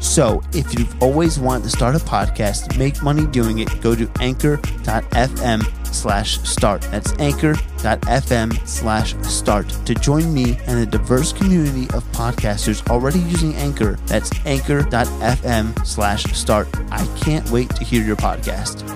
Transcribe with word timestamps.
So, 0.00 0.42
if 0.52 0.78
you've 0.78 1.02
always 1.02 1.38
wanted 1.38 1.64
to 1.64 1.70
start 1.70 1.94
a 1.94 1.98
podcast, 1.98 2.78
make 2.78 3.02
money 3.02 3.26
doing 3.26 3.58
it, 3.58 3.68
go 3.82 3.94
to 3.94 4.10
anchor.fm 4.20 5.62
slash 5.94 6.40
start. 6.40 6.82
That's 6.82 7.12
anchor.fm 7.18 8.66
slash 8.66 9.14
start 9.22 9.68
to 9.68 9.94
join 9.94 10.32
me 10.32 10.58
and 10.66 10.80
a 10.80 10.86
diverse 10.86 11.32
community 11.34 11.84
of 11.94 12.02
podcasters 12.12 12.88
already 12.88 13.18
using 13.20 13.54
Anchor. 13.56 13.96
That's 14.06 14.30
anchor.fm 14.46 15.86
slash 15.86 16.24
start. 16.32 16.68
I 16.90 17.06
can't 17.20 17.48
wait 17.50 17.68
to 17.76 17.84
hear 17.84 18.02
your 18.02 18.16
podcast. 18.16 18.88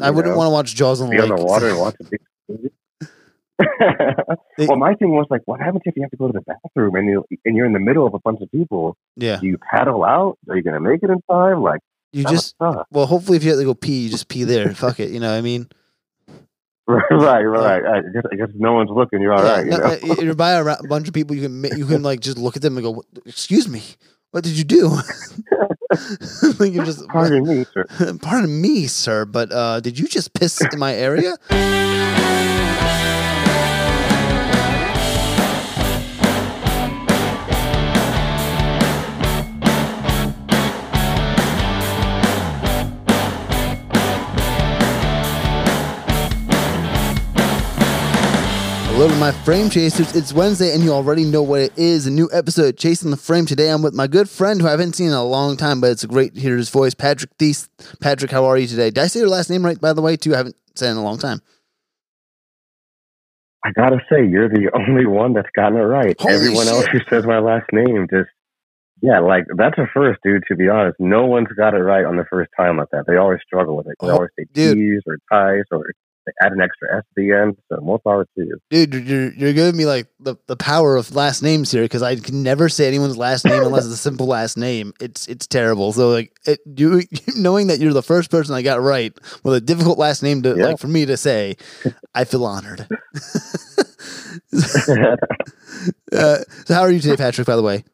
I 0.00 0.10
wouldn't 0.10 0.32
know? 0.34 0.38
want 0.38 0.48
to 0.48 0.52
watch 0.52 0.74
Jaws 0.74 1.00
on 1.00 1.08
the 1.08 1.16
be 1.16 1.22
on 1.22 1.28
lake. 1.28 1.38
the 1.38 1.44
water 1.44 1.68
and 1.68 1.78
watch 1.78 1.94
a 2.00 2.04
big 2.04 2.20
well, 4.68 4.76
my 4.76 4.94
thing 4.94 5.10
was 5.12 5.26
like, 5.30 5.42
what 5.46 5.60
happens 5.60 5.82
if 5.84 5.94
you 5.96 6.02
have 6.02 6.10
to 6.10 6.16
go 6.16 6.26
to 6.28 6.32
the 6.32 6.40
bathroom 6.42 6.94
and 6.96 7.08
you 7.08 7.24
and 7.44 7.56
you're 7.56 7.66
in 7.66 7.72
the 7.72 7.78
middle 7.80 8.06
of 8.06 8.14
a 8.14 8.18
bunch 8.18 8.40
of 8.40 8.50
people? 8.50 8.96
Yeah. 9.16 9.38
Do 9.40 9.46
you 9.46 9.58
paddle 9.58 10.04
out? 10.04 10.38
Are 10.48 10.56
you 10.56 10.62
gonna 10.62 10.80
make 10.80 11.02
it 11.02 11.10
in 11.10 11.20
time? 11.30 11.62
Like, 11.62 11.80
You 12.12 12.24
just, 12.24 12.54
well, 12.60 13.06
hopefully 13.06 13.36
if 13.36 13.44
you 13.44 13.50
have 13.50 13.58
to 13.58 13.64
go 13.64 13.74
pee, 13.74 14.04
you 14.04 14.10
just 14.10 14.28
pee 14.28 14.44
there. 14.44 14.72
Fuck 14.74 15.00
it. 15.00 15.10
You 15.10 15.20
know 15.20 15.30
what 15.30 15.38
I 15.38 15.40
mean? 15.42 15.68
right, 16.86 17.42
right. 17.42 17.82
I 17.86 18.00
guess, 18.12 18.22
I 18.30 18.36
guess 18.36 18.48
no 18.54 18.74
one's 18.74 18.90
looking, 18.90 19.22
you're 19.22 19.32
all 19.32 19.42
Yeah, 19.42 19.52
right. 19.56 19.66
no, 19.66 19.76
you 19.76 20.06
know? 20.08 20.14
uh, 20.14 20.22
you're 20.22 20.34
by 20.34 20.52
a 20.52 20.76
bunch 20.86 21.08
of 21.08 21.14
people. 21.14 21.34
You 21.34 21.42
can 21.48 21.64
you 21.78 21.86
can 21.86 22.02
like 22.02 22.20
just 22.20 22.36
look 22.36 22.56
at 22.56 22.62
them 22.62 22.76
and 22.76 22.84
go, 22.84 23.02
"Excuse 23.24 23.66
me, 23.68 23.82
what 24.32 24.44
did 24.44 24.52
you 24.58 24.64
do?" 24.64 24.88
like 26.58 26.74
just, 26.74 27.08
Pardon 27.08 27.42
me, 27.46 27.64
sir. 27.72 27.86
pardon 28.20 28.60
me, 28.60 28.86
sir, 28.86 29.24
but 29.24 29.50
uh, 29.50 29.80
did 29.80 29.98
you 29.98 30.06
just 30.06 30.34
piss 30.34 30.60
in 30.60 30.78
my 30.78 30.94
area? 30.94 31.36
Hello 49.04 49.12
to 49.12 49.20
my 49.20 49.32
frame 49.32 49.68
chasers. 49.68 50.16
It's 50.16 50.32
Wednesday, 50.32 50.72
and 50.72 50.82
you 50.82 50.90
already 50.90 51.24
know 51.24 51.42
what 51.42 51.60
it 51.60 51.76
is. 51.76 52.06
A 52.06 52.10
new 52.10 52.26
episode 52.32 52.68
of 52.70 52.76
Chasing 52.78 53.10
the 53.10 53.18
Frame. 53.18 53.44
Today, 53.44 53.68
I'm 53.68 53.82
with 53.82 53.92
my 53.92 54.06
good 54.06 54.30
friend 54.30 54.62
who 54.62 54.66
I 54.66 54.70
haven't 54.70 54.94
seen 54.94 55.08
in 55.08 55.12
a 55.12 55.22
long 55.22 55.58
time, 55.58 55.82
but 55.82 55.90
it's 55.90 56.06
great 56.06 56.34
to 56.36 56.40
hear 56.40 56.56
his 56.56 56.70
voice, 56.70 56.94
Patrick 56.94 57.30
Thies. 57.38 57.68
Patrick, 58.00 58.30
how 58.30 58.46
are 58.46 58.56
you 58.56 58.66
today? 58.66 58.88
Did 58.88 59.04
I 59.04 59.08
say 59.08 59.20
your 59.20 59.28
last 59.28 59.50
name 59.50 59.62
right, 59.62 59.78
by 59.78 59.92
the 59.92 60.00
way, 60.00 60.16
too? 60.16 60.32
I 60.32 60.38
haven't 60.38 60.56
said 60.74 60.88
it 60.88 60.92
in 60.92 60.96
a 60.96 61.02
long 61.04 61.18
time. 61.18 61.42
I 63.62 63.72
gotta 63.72 63.98
say, 64.10 64.26
you're 64.26 64.48
the 64.48 64.70
only 64.88 65.04
one 65.04 65.34
that's 65.34 65.50
gotten 65.54 65.76
it 65.76 65.82
right. 65.82 66.16
Holy 66.18 66.34
Everyone 66.34 66.66
else 66.68 66.86
who 66.86 67.00
says 67.10 67.26
my 67.26 67.40
last 67.40 67.66
name 67.74 68.06
just, 68.10 68.30
yeah, 69.02 69.18
like 69.20 69.44
that's 69.54 69.76
a 69.76 69.84
first, 69.92 70.18
dude. 70.24 70.44
To 70.48 70.56
be 70.56 70.70
honest, 70.70 70.96
no 70.98 71.26
one's 71.26 71.48
got 71.54 71.74
it 71.74 71.82
right 71.82 72.06
on 72.06 72.16
the 72.16 72.24
first 72.30 72.50
time 72.56 72.78
like 72.78 72.88
that. 72.92 73.04
They 73.06 73.16
always 73.18 73.40
struggle 73.46 73.76
with 73.76 73.86
it. 73.86 73.96
They 74.00 74.08
Oh, 74.08 74.12
always 74.14 74.30
say 74.38 74.46
dude. 74.54 74.78
T's 74.78 75.02
or 75.06 75.18
ties 75.30 75.64
or 75.70 75.92
they 76.26 76.32
add 76.42 76.52
an 76.52 76.60
extra 76.60 76.96
S 76.96 76.98
at 77.00 77.04
the 77.16 77.32
end. 77.32 77.56
So 77.70 77.80
more 77.80 77.98
power 77.98 78.24
to 78.24 78.30
you. 78.36 78.58
Dude, 78.70 78.94
you're, 79.06 79.32
you're 79.34 79.52
giving 79.52 79.76
me 79.76 79.86
like 79.86 80.06
the, 80.20 80.36
the 80.46 80.56
power 80.56 80.96
of 80.96 81.14
last 81.14 81.42
names 81.42 81.70
here 81.70 81.82
because 81.82 82.02
I 82.02 82.16
can 82.16 82.42
never 82.42 82.68
say 82.68 82.86
anyone's 82.88 83.16
last 83.16 83.44
name 83.44 83.62
unless 83.64 83.84
it's 83.84 83.94
a 83.94 83.98
simple 83.98 84.26
last 84.26 84.56
name. 84.56 84.92
It's 85.00 85.26
it's 85.28 85.46
terrible. 85.46 85.92
So 85.92 86.10
like 86.10 86.36
it, 86.46 86.60
you 86.76 87.02
knowing 87.36 87.66
that 87.68 87.78
you're 87.80 87.92
the 87.92 88.02
first 88.02 88.30
person 88.30 88.54
I 88.54 88.62
got 88.62 88.80
right 88.80 89.12
with 89.42 89.54
a 89.54 89.60
difficult 89.60 89.98
last 89.98 90.22
name 90.22 90.42
to 90.42 90.54
Yeah. 90.56 90.66
like 90.66 90.78
for 90.78 90.88
me 90.88 91.06
to 91.06 91.16
say, 91.16 91.56
I 92.14 92.24
feel 92.24 92.44
honored. 92.44 92.86
uh, 94.52 95.16
so 96.12 96.74
how 96.74 96.80
are 96.82 96.90
you 96.90 97.00
today, 97.00 97.16
Patrick? 97.16 97.46
By 97.46 97.56
the 97.56 97.62
way, 97.62 97.84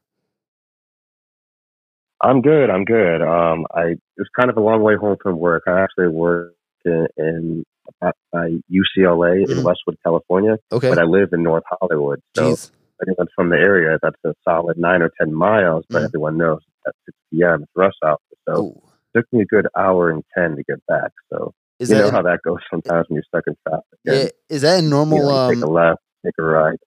I'm 2.23 2.43
good. 2.43 2.71
I'm 2.71 2.85
good. 2.85 3.23
Um, 3.23 3.67
I 3.75 3.97
it's 4.17 4.31
kind 4.39 4.51
of 4.51 4.57
a 4.57 4.61
long 4.61 4.83
way 4.83 4.97
home 4.97 5.17
from 5.23 5.39
work. 5.39 5.65
I 5.67 5.81
actually 5.81 6.09
work 6.09 6.55
in, 6.85 7.07
in 7.17 7.65
at, 8.03 8.15
uh, 8.33 8.47
UCLA 8.71 9.45
Mhm. 9.47 9.51
in 9.51 9.63
Westwood, 9.63 9.97
California, 10.05 10.57
okay. 10.73 10.89
but 10.89 10.99
I 10.99 11.05
live 11.05 11.33
in 11.33 11.43
North 11.43 11.65
Hollywood. 11.69 12.21
So 12.37 12.51
Jeez. 12.53 12.71
anyone's 13.07 13.31
from 13.35 13.51
the 13.51 13.57
area, 13.57 13.99
that's 14.03 14.17
a 14.25 14.35
solid 14.45 14.79
nine 14.79 15.03
or 15.03 15.11
ten 15.21 15.33
miles. 15.35 15.85
But 15.91 16.03
Mhm. 16.03 16.05
everyone 16.07 16.37
knows 16.39 16.61
at 16.87 16.95
6 17.07 17.17
p.m. 17.31 17.63
it's 17.63 17.73
rush 17.77 17.95
hour. 18.05 18.19
So 18.49 18.55
Oh, 18.57 18.83
it 19.15 19.19
took 19.19 19.33
me 19.33 19.43
a 19.43 19.45
good 19.47 19.67
hour 19.77 20.11
and 20.11 20.23
ten 20.37 20.57
to 20.57 20.63
get 20.65 20.85
back. 20.87 21.13
So 21.33 21.53
is 21.79 21.91
you 21.91 21.97
know 21.97 22.09
in- 22.09 22.15
how 22.15 22.23
that 22.23 22.41
goes 22.43 22.59
sometimes 22.71 23.09
when 23.09 23.17
you're 23.17 23.25
stuck 23.25 23.45
in 23.47 23.57
traffic. 23.67 23.85
yeah, 24.05 24.29
is 24.49 24.63
that 24.63 24.79
a 24.81 24.83
you, 24.83 24.89
normal 24.89 25.19
know, 25.19 25.49
you 25.49 25.55
take 25.55 25.63
a 25.63 25.67
um 25.67 25.73
left, 25.75 26.01
take 26.25 26.35
a 26.39 26.43
right. 26.43 26.79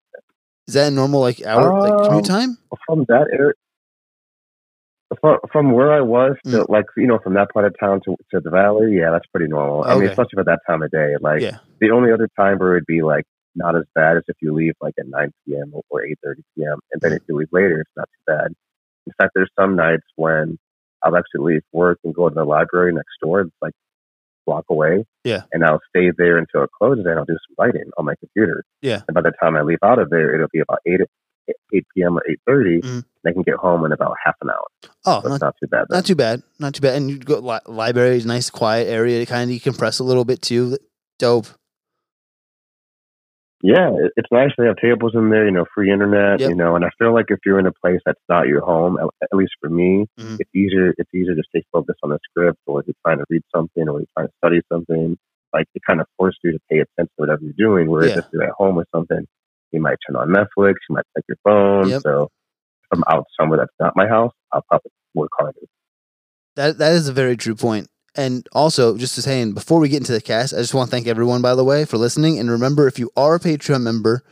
is 0.68 0.73
that 0.75 0.88
a 0.88 0.91
normal 0.91 1.19
like 1.19 1.41
hour 1.46 1.79
like 1.79 1.94
Um, 1.94 2.06
commute 2.06 2.25
time? 2.25 2.57
From 2.88 3.06
that 3.09 3.28
area. 3.31 3.53
From, 5.22 5.38
from 5.51 5.72
where 5.72 5.91
I 5.94 6.01
was, 6.01 6.35
to, 6.46 6.50
mm. 6.50 6.69
like 6.69 6.85
you 6.97 7.07
know, 7.07 7.19
from 7.24 7.34
that 7.35 7.50
part 7.51 7.66
of 7.66 7.75
town 7.79 8.01
to 8.06 8.16
to 8.31 8.40
the 8.40 8.50
valley, 8.50 8.97
yeah, 8.97 9.12
that's 9.12 9.25
pretty 9.28 9.47
normal. 9.50 9.84
I 9.84 9.96
mean, 9.96 10.09
especially 10.09 10.35
for 10.35 10.44
that 10.46 10.59
time 10.68 10.81
of 10.84 10.91
day. 10.91 11.16
Like 11.19 11.41
Yeah. 11.41 11.57
the 11.79 11.91
only 11.91 12.12
other 12.12 12.29
time 12.38 12.59
where 12.59 12.75
it'd 12.75 12.85
be 12.85 13.01
like 13.01 13.25
not 13.56 13.75
as 13.75 13.84
bad 13.94 14.18
as 14.18 14.23
if 14.28 14.35
you 14.41 14.53
leave 14.53 14.73
like 14.81 14.94
at 15.00 15.07
9 15.07 15.31
p.m. 15.46 15.73
or 15.90 16.02
8:30 16.02 16.35
p.m. 16.56 16.79
and 16.91 17.02
then 17.02 17.13
if 17.13 17.22
you 17.28 17.35
leave 17.35 17.50
later, 17.52 17.81
it's 17.81 17.91
not 17.96 18.09
too 18.09 18.34
bad. 18.34 18.53
In 19.06 19.13
fact, 19.18 19.31
there's 19.35 19.52
some 19.59 19.75
nights 19.75 20.06
when 20.16 20.57
I'll 21.03 21.16
actually 21.18 21.53
leave 21.53 21.63
work 21.72 22.00
and 22.03 22.13
go 22.16 22.29
to 22.29 22.35
the 22.35 22.46
library 22.46 22.94
next 22.94 23.18
door. 23.22 23.41
It's 23.41 23.52
like 23.62 23.73
block 24.46 24.66
away. 24.69 25.06
Yeah. 25.23 25.44
And 25.52 25.63
I'll 25.63 25.81
stay 25.90 26.12
there 26.18 26.38
until 26.38 26.63
it 26.63 26.69
closes, 26.78 27.06
and 27.06 27.18
I'll 27.18 27.25
do 27.25 27.38
some 27.47 27.56
writing 27.57 27.90
on 27.97 28.06
my 28.06 28.16
computer. 28.19 28.63
Yeah. 28.81 29.02
And 29.07 29.16
by 29.16 29.22
the 29.22 29.31
time 29.41 29.56
I 29.56 29.62
leave 29.62 29.79
out 29.84 30.00
of 30.00 30.09
there, 30.09 30.34
it'll 30.34 30.47
be 30.52 30.59
about 30.59 30.79
8 30.85 31.02
8 31.73 31.85
p.m. 31.95 32.17
or 32.17 32.23
8:30. 32.49 32.81
Mhm. 32.81 33.03
And 33.25 33.29
I 33.29 33.31
can 33.33 33.41
get 33.43 33.55
home 33.55 33.85
in 33.85 33.91
about 33.91 34.15
half 34.23 34.35
an 34.41 34.49
hour. 34.49 34.65
Oh, 35.05 35.21
So 35.23 35.29
not 35.29 35.41
not 35.41 35.55
too 35.59 35.67
bad. 35.67 35.85
Then. 35.89 35.97
Not 35.97 36.05
too 36.05 36.15
bad. 36.15 36.43
Not 36.59 36.73
too 36.75 36.81
bad. 36.81 36.95
And 36.95 37.09
you 37.09 37.17
go 37.19 37.39
li- 37.39 37.59
libraries, 37.67 38.25
nice 38.25 38.49
quiet 38.49 38.87
area 38.87 39.19
to 39.19 39.25
kind 39.25 39.49
of 39.49 39.55
decompress 39.57 39.99
a 39.99 40.03
little 40.03 40.25
bit 40.25 40.41
too. 40.41 40.77
Dope. 41.19 41.47
Yeah, 43.65 43.91
it's 44.17 44.27
nice. 44.29 44.51
They 44.57 44.65
have 44.65 44.75
tables 44.75 45.13
in 45.15 45.29
there, 45.29 45.45
you 45.45 45.51
know, 45.51 45.63
free 45.73 45.89
internet, 45.89 46.41
Yep. 46.41 46.49
you 46.49 46.55
know, 46.55 46.75
and 46.75 46.83
I 46.83 46.89
feel 46.99 47.13
like 47.13 47.27
if 47.29 47.39
you're 47.45 47.59
in 47.59 47.65
a 47.65 47.71
place 47.71 48.01
that's 48.05 48.19
not 48.27 48.45
your 48.47 48.59
home, 48.59 48.97
at, 48.99 49.07
at 49.31 49.37
least 49.37 49.53
for 49.61 49.69
me, 49.69 50.05
Mhm. 50.19 50.37
it's 50.41 50.49
easier. 50.53 50.93
It's 50.97 51.09
easier 51.13 51.33
to 51.33 51.43
stay 51.47 51.63
focused 51.71 51.99
on 52.03 52.09
the 52.09 52.19
script, 52.29 52.59
or 52.65 52.81
if 52.81 52.87
you're 52.87 52.95
trying 53.05 53.19
to 53.19 53.25
read 53.29 53.41
something, 53.55 53.87
or 53.87 53.99
you're 53.99 54.07
trying 54.17 54.28
to 54.28 54.34
study 54.43 54.61
something. 54.69 55.17
Like 55.53 55.67
it 55.75 55.81
kind 55.87 56.01
of 56.01 56.07
forces 56.17 56.39
you 56.43 56.51
to 56.51 56.59
pay 56.69 56.79
attention 56.79 57.05
to 57.07 57.11
whatever 57.16 57.41
you're 57.43 57.53
doing. 57.57 57.87
Whereas 57.89 58.09
Yeah. 58.11 58.17
if 58.19 58.25
you're 58.34 58.43
at 58.43 58.51
home 58.51 58.75
with 58.75 58.87
something, 58.93 59.25
you 59.73 59.81
might 59.81 59.97
turn 60.08 60.16
on 60.16 60.29
Netflix, 60.29 60.75
you 60.90 60.96
might 60.96 61.05
check 61.16 61.25
your 61.28 61.37
phone. 61.43 61.90
Yep. 61.90 62.02
So 62.02 62.23
if 62.23 62.97
I'm 62.97 63.03
out 63.08 63.25
somewhere 63.40 63.59
that's 63.59 63.73
not 63.79 63.93
my 63.96 64.08
house, 64.08 64.34
I'll 64.52 64.64
probably 64.70 64.91
work 65.14 65.31
harder. 65.37 65.59
That 66.55 66.78
that 66.78 66.93
is 66.93 67.08
a 67.08 67.14
very 67.14 67.35
true 67.35 67.55
point. 67.55 67.90
And 68.16 68.47
also, 68.52 68.96
just 68.96 69.16
to 69.16 69.23
saying, 69.23 69.53
before 69.53 69.79
we 69.79 69.90
get 69.90 69.97
into 69.97 70.11
the 70.11 70.22
cast, 70.22 70.53
I 70.53 70.58
just 70.58 70.75
want 70.75 70.90
to 70.90 70.91
thank 70.96 71.08
everyone, 71.08 71.41
by 71.41 71.55
the 71.55 71.64
way, 71.64 71.84
for 71.84 71.97
listening. 71.97 72.37
And 72.37 72.49
remember, 72.49 72.87
if 72.87 72.99
you 72.99 73.09
are 73.17 73.35
a 73.35 73.40
Patreon 73.40 73.81
member, 73.81 74.23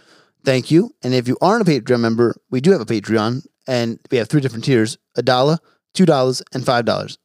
thank 0.46 0.70
you. 0.70 0.92
And 1.02 1.16
if 1.16 1.28
you 1.28 1.36
aren't 1.42 1.68
a 1.68 1.72
Patreon 1.72 2.00
member, 2.00 2.36
we 2.52 2.62
do 2.62 2.72
have 2.72 2.82
a 2.82 2.86
Patreon, 2.86 3.48
and 3.68 4.00
we 4.12 4.20
have 4.20 4.30
three 4.30 4.42
different 4.42 4.66
tiers: 4.66 4.98
a 5.16 5.24
dollar, 5.24 5.58
two 5.94 6.06
dollars, 6.06 6.44
and 6.54 6.64
five 6.64 6.86
dollars. 6.86 7.18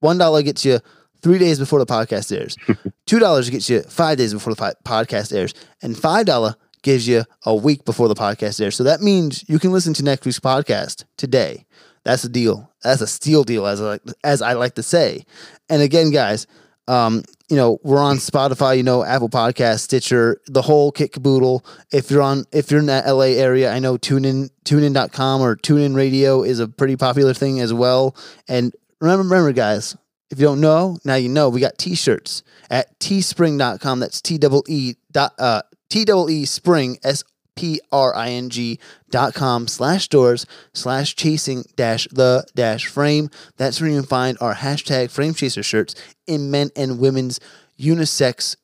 One 0.00 0.18
dollar 0.18 0.42
gets 0.42 0.64
you 0.64 0.78
three 1.20 1.38
days 1.38 1.58
before 1.58 1.78
the 1.78 1.86
podcast 1.86 2.36
airs. 2.36 2.56
Two 3.06 3.18
dollars 3.18 3.48
gets 3.48 3.68
you 3.70 3.80
five 3.82 4.18
days 4.18 4.34
before 4.34 4.54
the 4.54 4.76
podcast 4.84 5.34
airs, 5.34 5.54
and 5.82 5.96
five 5.96 6.26
dollar 6.26 6.54
gives 6.84 7.08
you 7.08 7.24
a 7.44 7.54
week 7.54 7.84
before 7.84 8.06
the 8.06 8.14
podcast 8.14 8.60
airs. 8.60 8.76
So 8.76 8.84
that 8.84 9.00
means 9.00 9.44
you 9.48 9.58
can 9.58 9.72
listen 9.72 9.92
to 9.94 10.04
next 10.04 10.24
week's 10.24 10.38
podcast 10.38 11.04
today. 11.16 11.66
That's 12.04 12.22
a 12.22 12.28
deal. 12.28 12.70
That's 12.82 13.00
a 13.00 13.06
steal 13.06 13.42
deal, 13.42 13.66
as 13.66 13.80
I 13.80 13.84
like, 13.84 14.02
as 14.22 14.42
I 14.42 14.52
like 14.52 14.74
to 14.76 14.82
say. 14.82 15.24
And 15.68 15.82
again, 15.82 16.10
guys, 16.10 16.46
um, 16.86 17.24
you 17.48 17.56
know, 17.56 17.78
we're 17.82 17.98
on 18.00 18.16
Spotify, 18.16 18.76
you 18.76 18.82
know, 18.82 19.02
Apple 19.02 19.30
Podcast, 19.30 19.80
Stitcher, 19.80 20.40
the 20.46 20.62
whole 20.62 20.92
kit 20.92 21.12
caboodle. 21.12 21.64
If 21.92 22.10
you're 22.10 22.22
on 22.22 22.44
if 22.52 22.70
you're 22.70 22.80
in 22.80 22.86
that 22.86 23.06
LA 23.06 23.32
area, 23.40 23.72
I 23.72 23.78
know 23.78 23.96
tunein 23.96 24.50
tunein.com 24.64 25.40
or 25.40 25.56
tunein 25.56 25.96
radio 25.96 26.42
is 26.42 26.60
a 26.60 26.68
pretty 26.68 26.96
popular 26.96 27.34
thing 27.34 27.60
as 27.60 27.72
well. 27.72 28.14
And 28.48 28.74
remember, 29.00 29.24
remember 29.24 29.52
guys, 29.52 29.96
if 30.30 30.38
you 30.38 30.44
don't 30.46 30.60
know, 30.60 30.98
now 31.04 31.14
you 31.14 31.28
know. 31.28 31.48
We 31.48 31.60
got 31.60 31.78
t-shirts 31.78 32.42
at 32.70 32.98
teespring.com. 32.98 34.00
That's 34.00 34.20
T 34.20 34.36
double 34.36 34.64
E 34.68 34.94
dot 35.12 35.32
uh 35.38 35.62
T 35.94 36.04
double 36.04 36.28
E 36.28 36.44
spring 36.44 36.98
S 37.04 37.22
P 37.54 37.80
R 37.92 38.16
I 38.16 38.30
N 38.30 38.50
G 38.50 38.80
dot 39.10 39.32
com 39.32 39.68
slash 39.68 40.02
stores 40.02 40.44
slash 40.72 41.14
chasing 41.14 41.62
dash 41.76 42.08
the 42.10 42.44
dash 42.56 42.86
frame. 42.86 43.30
That's 43.58 43.80
where 43.80 43.88
you 43.88 44.00
can 44.00 44.08
find 44.08 44.36
our 44.40 44.56
hashtag 44.56 45.12
frame 45.12 45.34
chaser 45.34 45.62
shirts 45.62 45.94
in 46.26 46.50
men 46.50 46.70
and 46.74 46.98
women's 46.98 47.38
unisex 47.78 48.56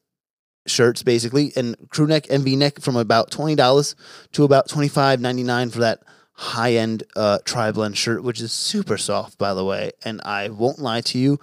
shirts, 0.67 1.05
basically, 1.05 1.53
and 1.55 1.77
crew 1.91 2.09
neck 2.09 2.27
and 2.31 2.43
V 2.43 2.57
neck 2.57 2.81
from 2.81 2.97
about 2.97 3.31
twenty 3.31 3.55
dollars 3.55 3.95
to 4.33 4.43
about 4.43 4.69
twenty 4.69 4.89
five 4.89 5.21
ninety 5.21 5.45
nine 5.45 5.71
for 5.71 5.79
that 5.79 6.03
high 6.33 6.73
end 6.73 7.05
uh, 7.15 7.39
tri 7.45 7.71
blend 7.71 7.97
shirt, 7.97 8.25
which 8.25 8.41
is 8.41 8.51
super 8.51 8.99
soft, 8.99 9.39
by 9.39 9.55
the 9.55 9.65
way. 9.65 9.93
And 10.05 10.21
I 10.25 10.49
won't 10.49 10.81
lie 10.81 11.03
to 11.03 11.17
you, 11.17 11.39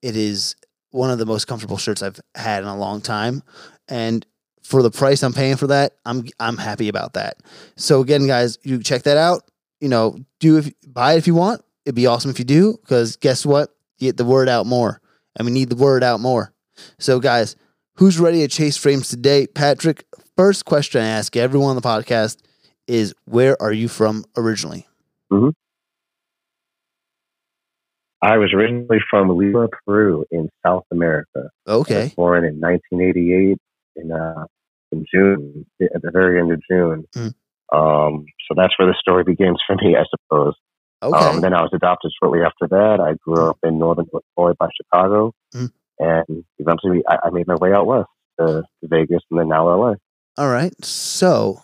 it 0.00 0.16
is 0.16 0.56
one 0.90 1.10
of 1.10 1.18
the 1.18 1.26
most 1.26 1.46
comfortable 1.46 1.76
shirts 1.76 2.02
I've 2.02 2.18
had 2.34 2.62
in 2.62 2.68
a 2.70 2.78
long 2.78 3.02
time. 3.02 3.42
And 3.88 4.24
for 4.68 4.82
the 4.82 4.90
price 4.90 5.22
I'm 5.22 5.32
paying 5.32 5.56
for 5.56 5.66
that, 5.68 5.94
I'm 6.04 6.26
I'm 6.38 6.58
happy 6.58 6.88
about 6.88 7.14
that. 7.14 7.38
So 7.76 8.00
again, 8.02 8.26
guys, 8.26 8.58
you 8.62 8.82
check 8.82 9.04
that 9.04 9.16
out. 9.16 9.42
You 9.80 9.88
know, 9.88 10.18
do 10.40 10.58
if 10.58 10.70
buy 10.86 11.14
it 11.14 11.18
if 11.18 11.26
you 11.26 11.34
want. 11.34 11.62
It'd 11.86 11.94
be 11.94 12.06
awesome 12.06 12.30
if 12.30 12.38
you 12.38 12.44
do, 12.44 12.76
because 12.82 13.16
guess 13.16 13.46
what? 13.46 13.70
You 13.98 14.08
get 14.08 14.18
the 14.18 14.24
word 14.26 14.48
out 14.48 14.66
more, 14.66 15.00
and 15.36 15.46
we 15.46 15.52
need 15.52 15.70
the 15.70 15.76
word 15.76 16.04
out 16.04 16.20
more. 16.20 16.52
So, 16.98 17.18
guys, 17.18 17.56
who's 17.94 18.18
ready 18.20 18.40
to 18.40 18.48
chase 18.48 18.76
frames 18.76 19.08
today? 19.08 19.46
Patrick, 19.46 20.04
first 20.36 20.66
question 20.66 21.00
I 21.00 21.06
ask 21.06 21.34
everyone 21.34 21.70
on 21.70 21.76
the 21.76 21.82
podcast 21.82 22.38
is 22.86 23.14
where 23.24 23.60
are 23.62 23.72
you 23.72 23.88
from 23.88 24.24
originally? 24.36 24.86
I 28.20 28.36
was 28.36 28.52
originally 28.52 28.98
from 29.08 29.28
Lima, 29.36 29.68
Peru, 29.86 30.24
in 30.30 30.48
South 30.66 30.84
America. 30.90 31.50
I 31.66 31.72
Okay. 31.72 32.02
was 32.04 32.14
born 32.14 32.44
in 32.44 32.60
1988 32.60 33.56
in 33.96 34.12
uh, 34.12 34.44
in 34.92 35.04
June, 35.12 35.66
at 35.82 36.02
the 36.02 36.10
very 36.10 36.40
end 36.40 36.52
of 36.52 36.60
June. 36.70 37.04
Mm. 37.14 37.34
Um, 37.70 38.24
so 38.48 38.54
that's 38.56 38.72
where 38.78 38.88
the 38.88 38.94
story 38.98 39.24
begins 39.24 39.60
for 39.66 39.76
me, 39.76 39.96
I 39.96 40.04
suppose. 40.10 40.54
Okay. 41.02 41.16
Um, 41.16 41.40
then 41.42 41.54
I 41.54 41.62
was 41.62 41.70
adopted 41.72 42.10
shortly 42.20 42.40
after 42.42 42.66
that. 42.68 42.98
I 43.00 43.14
grew 43.22 43.48
up 43.50 43.58
in 43.62 43.78
northern 43.78 44.06
Illinois 44.36 44.54
by 44.58 44.68
Chicago, 44.76 45.32
Mm. 45.54 45.70
and 45.98 46.44
eventually 46.58 47.02
I, 47.08 47.18
I 47.24 47.30
made 47.30 47.46
my 47.46 47.54
way 47.56 47.72
out 47.72 47.86
west 47.86 48.08
to, 48.40 48.62
to 48.62 48.88
Vegas 48.88 49.22
and 49.30 49.38
then 49.38 49.48
now 49.48 49.68
LA. 49.68 49.94
All 50.36 50.48
right. 50.50 50.72
So, 50.84 51.60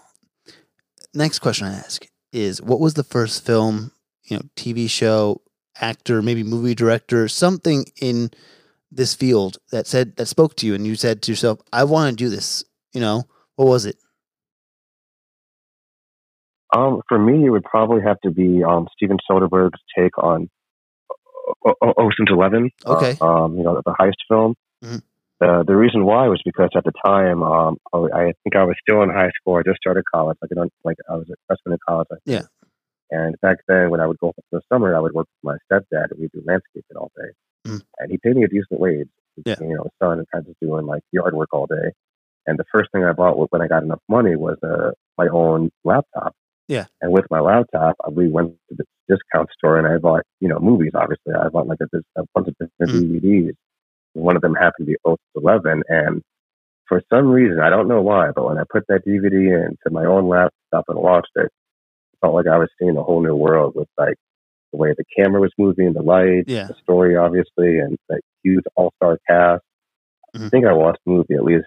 next 1.14 1.38
question 1.40 1.66
I 1.66 1.74
ask 1.74 2.06
is 2.32 2.60
what 2.62 2.80
was 2.80 2.94
the 2.94 3.04
first 3.04 3.44
film, 3.46 3.92
you 4.24 4.36
know, 4.36 4.42
TV 4.56 4.88
show, 4.90 5.40
actor, 5.80 6.22
maybe 6.22 6.42
movie 6.42 6.74
director, 6.74 7.28
something 7.28 7.84
in 8.00 8.30
this 8.90 9.14
field 9.14 9.58
that 9.72 9.86
said 9.86 10.16
that 10.16 10.26
spoke 10.26 10.54
to 10.56 10.66
you 10.66 10.74
and 10.74 10.86
you 10.86 10.94
said 10.94 11.22
to 11.22 11.32
yourself, 11.32 11.60
I 11.72 11.84
want 11.84 12.10
to 12.10 12.24
do 12.24 12.28
this, 12.28 12.64
you 12.94 13.00
know? 13.00 13.24
What 13.56 13.66
was 13.68 13.84
it? 13.86 13.96
Um, 16.74 17.02
for 17.08 17.18
me, 17.18 17.46
it 17.46 17.50
would 17.50 17.64
probably 17.64 18.02
have 18.02 18.20
to 18.22 18.30
be 18.30 18.64
um, 18.64 18.88
Steven 18.96 19.18
Soderbergh's 19.30 19.80
take 19.96 20.16
on 20.18 20.48
O- 21.64 21.74
O- 21.82 21.94
Ocean's 21.98 22.30
Eleven. 22.30 22.70
uh, 22.86 22.96
Okay. 22.96 23.16
um, 23.20 23.56
you 23.56 23.62
know, 23.62 23.80
the 23.84 23.92
heist 24.00 24.18
film. 24.28 24.54
Mhm. 24.82 25.02
Uh, 25.40 25.62
the 25.64 25.76
reason 25.76 26.04
why 26.04 26.26
was 26.28 26.40
because 26.44 26.70
at 26.74 26.84
the 26.84 26.92
time, 27.04 27.42
um, 27.42 27.76
I, 27.92 27.98
I 27.98 28.24
think 28.42 28.56
I 28.56 28.64
was 28.64 28.76
still 28.80 29.02
in 29.02 29.10
high 29.10 29.30
school. 29.38 29.56
I 29.56 29.62
just 29.62 29.76
started 29.78 30.04
college. 30.12 30.38
Like, 30.40 30.50
like 30.84 30.96
I 31.08 31.14
was 31.16 31.28
a 31.30 31.34
freshman 31.46 31.74
in 31.74 31.78
college. 31.86 32.06
I 32.10 32.14
think. 32.24 32.42
Yeah. 32.42 32.42
And 33.10 33.36
back 33.42 33.58
then, 33.68 33.90
when 33.90 34.00
I 34.00 34.06
would 34.06 34.18
go 34.18 34.32
for 34.32 34.42
the 34.50 34.62
summer, 34.72 34.96
I 34.96 35.00
would 35.00 35.12
work 35.12 35.26
with 35.42 35.44
my 35.52 35.56
stepdad, 35.70 36.10
and 36.10 36.18
we'd 36.20 36.32
do 36.32 36.42
landscaping 36.46 36.96
all 36.96 37.12
day. 37.16 37.30
Mm. 37.70 37.82
And 37.98 38.10
he 38.10 38.18
paid 38.18 38.34
me 38.36 38.44
a 38.44 38.48
decent 38.48 38.80
wage. 38.80 39.08
Yeah. 39.44 39.56
You 39.60 39.74
know, 39.76 39.86
son 40.02 40.18
and 40.18 40.26
kind 40.32 40.46
of 40.48 40.54
doing 40.60 40.86
like 40.86 41.02
yard 41.12 41.34
work 41.34 41.50
all 41.52 41.66
day. 41.66 41.92
And 42.46 42.58
the 42.58 42.64
first 42.70 42.90
thing 42.92 43.04
I 43.04 43.12
bought 43.12 43.52
when 43.52 43.62
I 43.62 43.68
got 43.68 43.82
enough 43.82 44.00
money 44.08 44.36
was 44.36 44.58
uh, 44.62 44.90
my 45.18 45.28
own 45.28 45.70
laptop. 45.84 46.32
Yeah. 46.68 46.86
And 47.00 47.12
with 47.12 47.24
my 47.30 47.40
laptop, 47.40 47.96
we 48.12 48.28
went 48.28 48.54
to 48.70 48.76
the 48.76 48.84
discount 49.08 49.48
store 49.56 49.78
and 49.78 49.86
I 49.86 49.98
bought, 49.98 50.22
you 50.40 50.48
know, 50.48 50.58
movies. 50.58 50.92
Obviously, 50.94 51.34
I 51.34 51.48
bought 51.48 51.66
like 51.66 51.78
a, 51.80 51.98
a 52.20 52.24
bunch 52.34 52.48
of 52.48 52.54
different 52.58 52.92
Mm. 52.92 53.20
DVDs. 53.20 53.52
One 54.14 54.36
of 54.36 54.42
them 54.42 54.54
happened 54.54 54.86
to 54.86 54.92
be 54.92 54.96
Ocean's 55.04 55.18
Eleven, 55.34 55.82
and 55.88 56.22
for 56.86 57.02
some 57.12 57.28
reason, 57.28 57.60
I 57.60 57.68
don't 57.70 57.88
know 57.88 58.00
why, 58.00 58.30
but 58.34 58.44
when 58.46 58.58
I 58.58 58.62
put 58.70 58.84
that 58.88 59.04
DVD 59.06 59.66
into 59.66 59.90
my 59.90 60.04
own 60.04 60.28
laptop 60.28 60.84
and 60.88 60.98
watched 60.98 61.32
it, 61.34 61.46
it 61.46 62.18
felt 62.20 62.34
like 62.34 62.46
I 62.46 62.58
was 62.58 62.68
seeing 62.78 62.96
a 62.96 63.02
whole 63.02 63.20
new 63.22 63.34
world 63.34 63.72
with 63.74 63.88
like 63.98 64.14
the 64.72 64.78
way 64.78 64.94
the 64.96 65.04
camera 65.16 65.40
was 65.40 65.50
moving, 65.58 65.92
the 65.94 66.02
light, 66.02 66.44
Yeah. 66.46 66.66
the 66.68 66.74
story, 66.82 67.16
obviously, 67.16 67.78
and 67.80 67.98
that 68.08 68.20
huge 68.44 68.64
all-star 68.76 69.18
cast. 69.28 69.62
I 70.34 70.38
Mhm. 70.38 70.50
think 70.50 70.66
I 70.66 70.72
watched 70.72 71.00
the 71.06 71.12
movie 71.12 71.34
at 71.34 71.44
least 71.44 71.66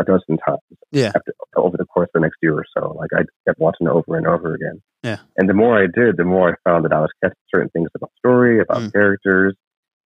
a 0.00 0.04
dozen 0.04 0.38
times 0.46 0.60
Yeah. 0.92 1.12
after, 1.14 1.34
over 1.56 1.76
the 1.76 1.84
course 1.86 2.08
of 2.14 2.20
the 2.20 2.26
next 2.26 2.38
year 2.42 2.54
or 2.54 2.64
so. 2.76 2.92
Like 2.98 3.10
I 3.14 3.22
kept 3.46 3.58
watching 3.60 3.86
it 3.86 3.90
over 3.90 4.16
and 4.16 4.26
over 4.26 4.54
again. 4.54 4.80
Yeah. 5.02 5.18
And 5.36 5.48
the 5.48 5.54
more 5.54 5.78
I 5.82 5.86
did, 5.86 6.16
the 6.16 6.24
more 6.24 6.50
I 6.50 6.68
found 6.70 6.84
that 6.84 6.92
I 6.92 7.00
was 7.00 7.10
catching 7.22 7.36
certain 7.50 7.70
things 7.70 7.88
about 7.94 8.10
story, 8.18 8.60
about 8.60 8.82
Mm. 8.82 8.92
characters, 8.92 9.54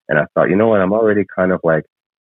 and 0.10 0.20
I 0.20 0.26
thought, 0.34 0.50
you 0.50 0.56
know 0.56 0.68
what, 0.68 0.82
I'm 0.82 0.94
already 0.94 1.26
kind 1.36 1.52
of 1.52 1.60
like 1.64 1.86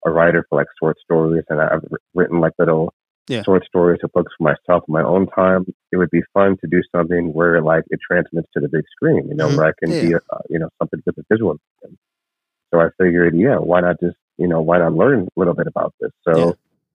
a 0.04 0.10
writer 0.10 0.44
for 0.48 0.56
like 0.58 0.66
short 0.82 0.98
stories, 1.00 1.44
and 1.48 1.60
I've 1.60 1.84
written 2.14 2.40
like 2.40 2.52
little 2.58 2.92
Yeah. 3.28 3.42
short 3.42 3.64
stories 3.64 4.00
or 4.02 4.08
books 4.08 4.32
for 4.36 4.44
myself 4.44 4.84
in 4.88 4.92
my 4.92 5.02
own 5.02 5.26
time. 5.28 5.64
It 5.92 5.96
would 5.96 6.10
be 6.10 6.22
fun 6.34 6.56
to 6.62 6.66
do 6.66 6.82
something 6.94 7.32
where 7.32 7.60
like 7.62 7.84
it 7.90 8.00
transmits 8.10 8.48
to 8.54 8.60
the 8.60 8.68
big 8.68 8.84
screen, 8.90 9.28
you 9.28 9.34
know, 9.36 9.48
Mhm. 9.48 9.56
where 9.56 9.66
I 9.66 9.72
can 9.78 9.90
be, 9.90 10.12
a, 10.14 10.20
uh, 10.30 10.38
you 10.48 10.58
know, 10.58 10.68
something 10.80 11.00
with 11.06 11.18
a 11.18 11.24
visual. 11.30 11.56
So 12.72 12.80
I 12.80 12.88
figured, 12.98 13.34
yeah, 13.36 13.56
why 13.56 13.80
not 13.80 13.98
just, 14.00 14.16
you 14.38 14.46
know, 14.48 14.60
why 14.62 14.78
not 14.78 14.92
learn 14.94 15.22
a 15.22 15.28
little 15.36 15.54
bit 15.54 15.66
about 15.66 15.92
this? 16.00 16.12
So 16.26 16.36
Yeah. 16.38 16.52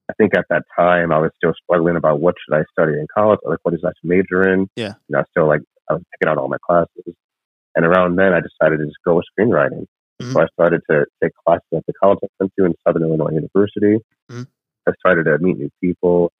I 0.10 0.14
think 0.14 0.36
at 0.38 0.46
that 0.50 0.64
time 0.78 1.12
I 1.12 1.18
was 1.20 1.32
still 1.36 1.54
struggling 1.64 1.96
about 1.96 2.20
what 2.20 2.36
should 2.38 2.56
I 2.56 2.64
study 2.72 2.94
in 2.94 3.08
college, 3.16 3.40
like 3.44 3.60
what 3.64 3.74
is 3.74 3.82
I 3.84 3.90
should 4.00 4.08
major 4.10 4.48
in. 4.48 4.68
Yeah. 4.76 4.94
You 5.08 5.14
know, 5.14 5.20
I 5.20 5.24
still 5.32 5.48
like 5.48 5.62
I 5.90 5.94
was 5.94 6.04
picking 6.14 6.30
out 6.32 6.38
all 6.38 6.48
my 6.48 6.58
classes, 6.68 7.16
and 7.76 7.86
around 7.86 8.16
then 8.18 8.34
I 8.34 8.40
decided 8.42 8.78
to 8.80 8.86
just 8.86 8.98
go 9.06 9.16
with 9.16 9.26
screenwriting. 9.38 9.86
Mhm. 10.22 10.34
So 10.34 10.42
I 10.42 10.48
started 10.54 10.82
to 10.90 11.06
take 11.22 11.34
classes 11.46 11.66
at 11.76 11.86
the 11.88 11.94
college 12.02 12.20
I 12.24 12.28
went 12.40 12.54
to 12.58 12.66
in 12.66 12.74
Southern 12.88 13.04
Illinois 13.04 13.32
University. 13.34 14.00
Mhm. 14.32 14.48
I 14.88 14.92
started 15.00 15.24
to 15.26 15.38
meet 15.40 15.58
new 15.58 15.70
people, 15.82 16.32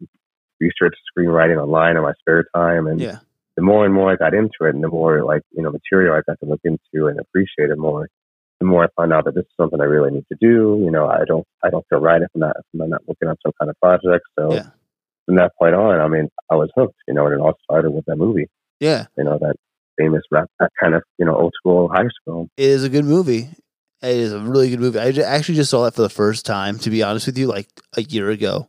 research 0.60 0.96
screenwriting 1.18 1.58
online 1.62 1.98
in 1.98 2.04
my 2.04 2.14
spare 2.20 2.46
time, 2.56 2.88
and 2.88 3.00
Yeah. 3.02 3.20
the 3.56 3.62
more 3.64 3.84
and 3.86 3.94
more 3.94 4.12
I 4.12 4.16
got 4.16 4.34
into 4.34 4.64
it, 4.66 4.76
and 4.76 4.84
the 4.84 4.88
more 4.88 5.24
like 5.24 5.42
you 5.52 5.64
know 5.64 5.72
material 5.72 6.16
I 6.16 6.22
got 6.28 6.40
to 6.42 6.46
look 6.46 6.62
into 6.64 7.08
and 7.08 7.20
appreciate 7.20 7.70
it 7.72 7.78
more, 7.78 8.08
the 8.60 8.66
more 8.66 8.84
I 8.86 8.88
find 8.96 9.12
out 9.14 9.26
that 9.26 9.36
this 9.36 9.44
is 9.46 9.52
something 9.60 9.80
I 9.82 9.86
really 9.86 10.12
need 10.12 10.26
to 10.32 10.38
do. 10.40 10.82
You 10.84 10.92
know, 10.92 11.08
I 11.08 11.24
don't 11.28 11.46
I 11.64 11.70
don't 11.70 11.86
feel 11.90 12.00
right 12.00 12.22
if 12.22 12.30
I'm 12.36 12.42
not 12.42 12.56
if 12.58 12.82
I'm 12.82 12.90
not 12.90 13.02
working 13.08 13.28
on 13.28 13.36
some 13.44 13.54
kind 13.60 13.70
of 13.70 13.80
project. 13.82 14.26
So 14.40 14.54
Yeah. 14.54 14.70
from 15.26 15.36
that 15.36 15.52
point 15.60 15.76
on, 15.76 16.00
I 16.00 16.08
mean, 16.08 16.30
I 16.50 16.56
was 16.56 16.70
hooked. 16.76 16.96
You 17.08 17.14
know, 17.14 17.26
and 17.26 17.34
it 17.36 17.40
all 17.40 17.56
started 17.64 17.92
with 17.92 18.06
that 18.06 18.16
movie. 18.18 18.48
Yeah. 18.80 19.06
You 19.18 19.24
know, 19.26 19.38
that 19.40 19.56
famous 19.98 20.24
rap, 20.32 20.50
that 20.60 20.72
kind 20.80 20.94
of 20.96 21.04
you 21.18 21.26
know 21.26 21.36
old 21.36 21.54
school 21.58 21.90
high 21.94 22.08
school. 22.22 22.50
It 22.58 22.66
is 22.70 22.84
a 22.84 22.90
good 22.90 23.06
movie. 23.06 23.50
It 24.02 24.18
is 24.18 24.34
a 24.34 24.40
really 24.40 24.70
good 24.70 24.80
movie. 24.80 25.00
I 25.00 25.10
actually 25.24 25.56
just 25.56 25.72
saw 25.72 25.84
that 25.86 25.96
for 25.96 26.02
the 26.04 26.10
first 26.10 26.46
time, 26.46 26.78
to 26.80 26.90
be 26.90 27.02
honest 27.02 27.26
with 27.26 27.38
you, 27.38 27.48
like 27.48 27.68
a 27.98 28.04
year 28.04 28.30
ago. 28.30 28.68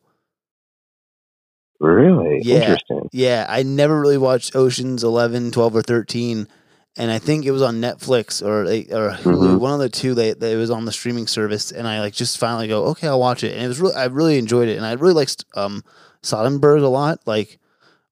Really 1.79 2.41
Yeah. 2.43 2.55
interesting. 2.57 3.09
Yeah, 3.13 3.45
I 3.49 3.63
never 3.63 4.01
really 4.01 4.17
watched 4.19 4.57
Ocean's 4.57 5.05
11, 5.05 5.51
12, 5.51 5.77
or 5.77 5.83
13. 5.83 6.49
And 6.99 7.11
I 7.11 7.19
think 7.19 7.45
it 7.45 7.51
was 7.51 7.61
on 7.63 7.81
Netflix 7.81 8.41
or 8.43 8.63
or 8.63 9.11
Hulu, 9.17 9.57
Mhm. 9.57 9.59
one 9.61 9.73
of 9.75 9.81
the 9.81 9.89
two. 9.91 10.15
They, 10.15 10.33
they 10.33 10.55
it 10.55 10.57
was 10.57 10.71
on 10.71 10.87
the 10.87 10.93
streaming 10.93 11.27
service, 11.27 11.71
and 11.71 11.87
I 11.87 12.01
like 12.01 12.15
just 12.15 12.39
finally 12.39 12.69
go, 12.69 12.85
okay, 12.87 13.07
I'll 13.09 13.21
watch 13.21 13.45
it. 13.45 13.53
And 13.53 13.63
it 13.65 13.69
was 13.69 13.81
really, 13.81 13.95
I 13.95 14.07
really 14.07 14.39
enjoyed 14.39 14.69
it, 14.69 14.77
and 14.79 14.87
I 14.87 14.93
really 14.95 15.13
liked 15.15 15.45
um 15.55 15.85
Soderbergh 16.23 16.83
a 16.83 16.87
lot. 16.89 17.21
Like 17.27 17.59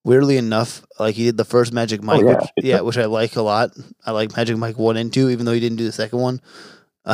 weirdly 0.04 0.36
enough, 0.36 0.84
like 1.00 1.14
he 1.14 1.24
did 1.24 1.38
the 1.38 1.46
first 1.46 1.72
Magic 1.72 2.02
Mike, 2.02 2.22
Oh, 2.22 2.28
yeah. 2.28 2.36
which, 2.36 2.50
yeah, 2.62 2.80
which 2.82 2.98
I 2.98 3.06
like 3.06 3.36
a 3.36 3.42
lot. 3.42 3.70
I 4.04 4.10
like 4.10 4.36
Magic 4.36 4.58
Mike 4.58 4.76
one 4.78 4.98
and 4.98 5.10
two, 5.10 5.30
even 5.30 5.46
though 5.46 5.52
he 5.54 5.60
didn't 5.60 5.78
do 5.78 5.84
the 5.86 5.92
second 5.92 6.18
one. 6.18 6.40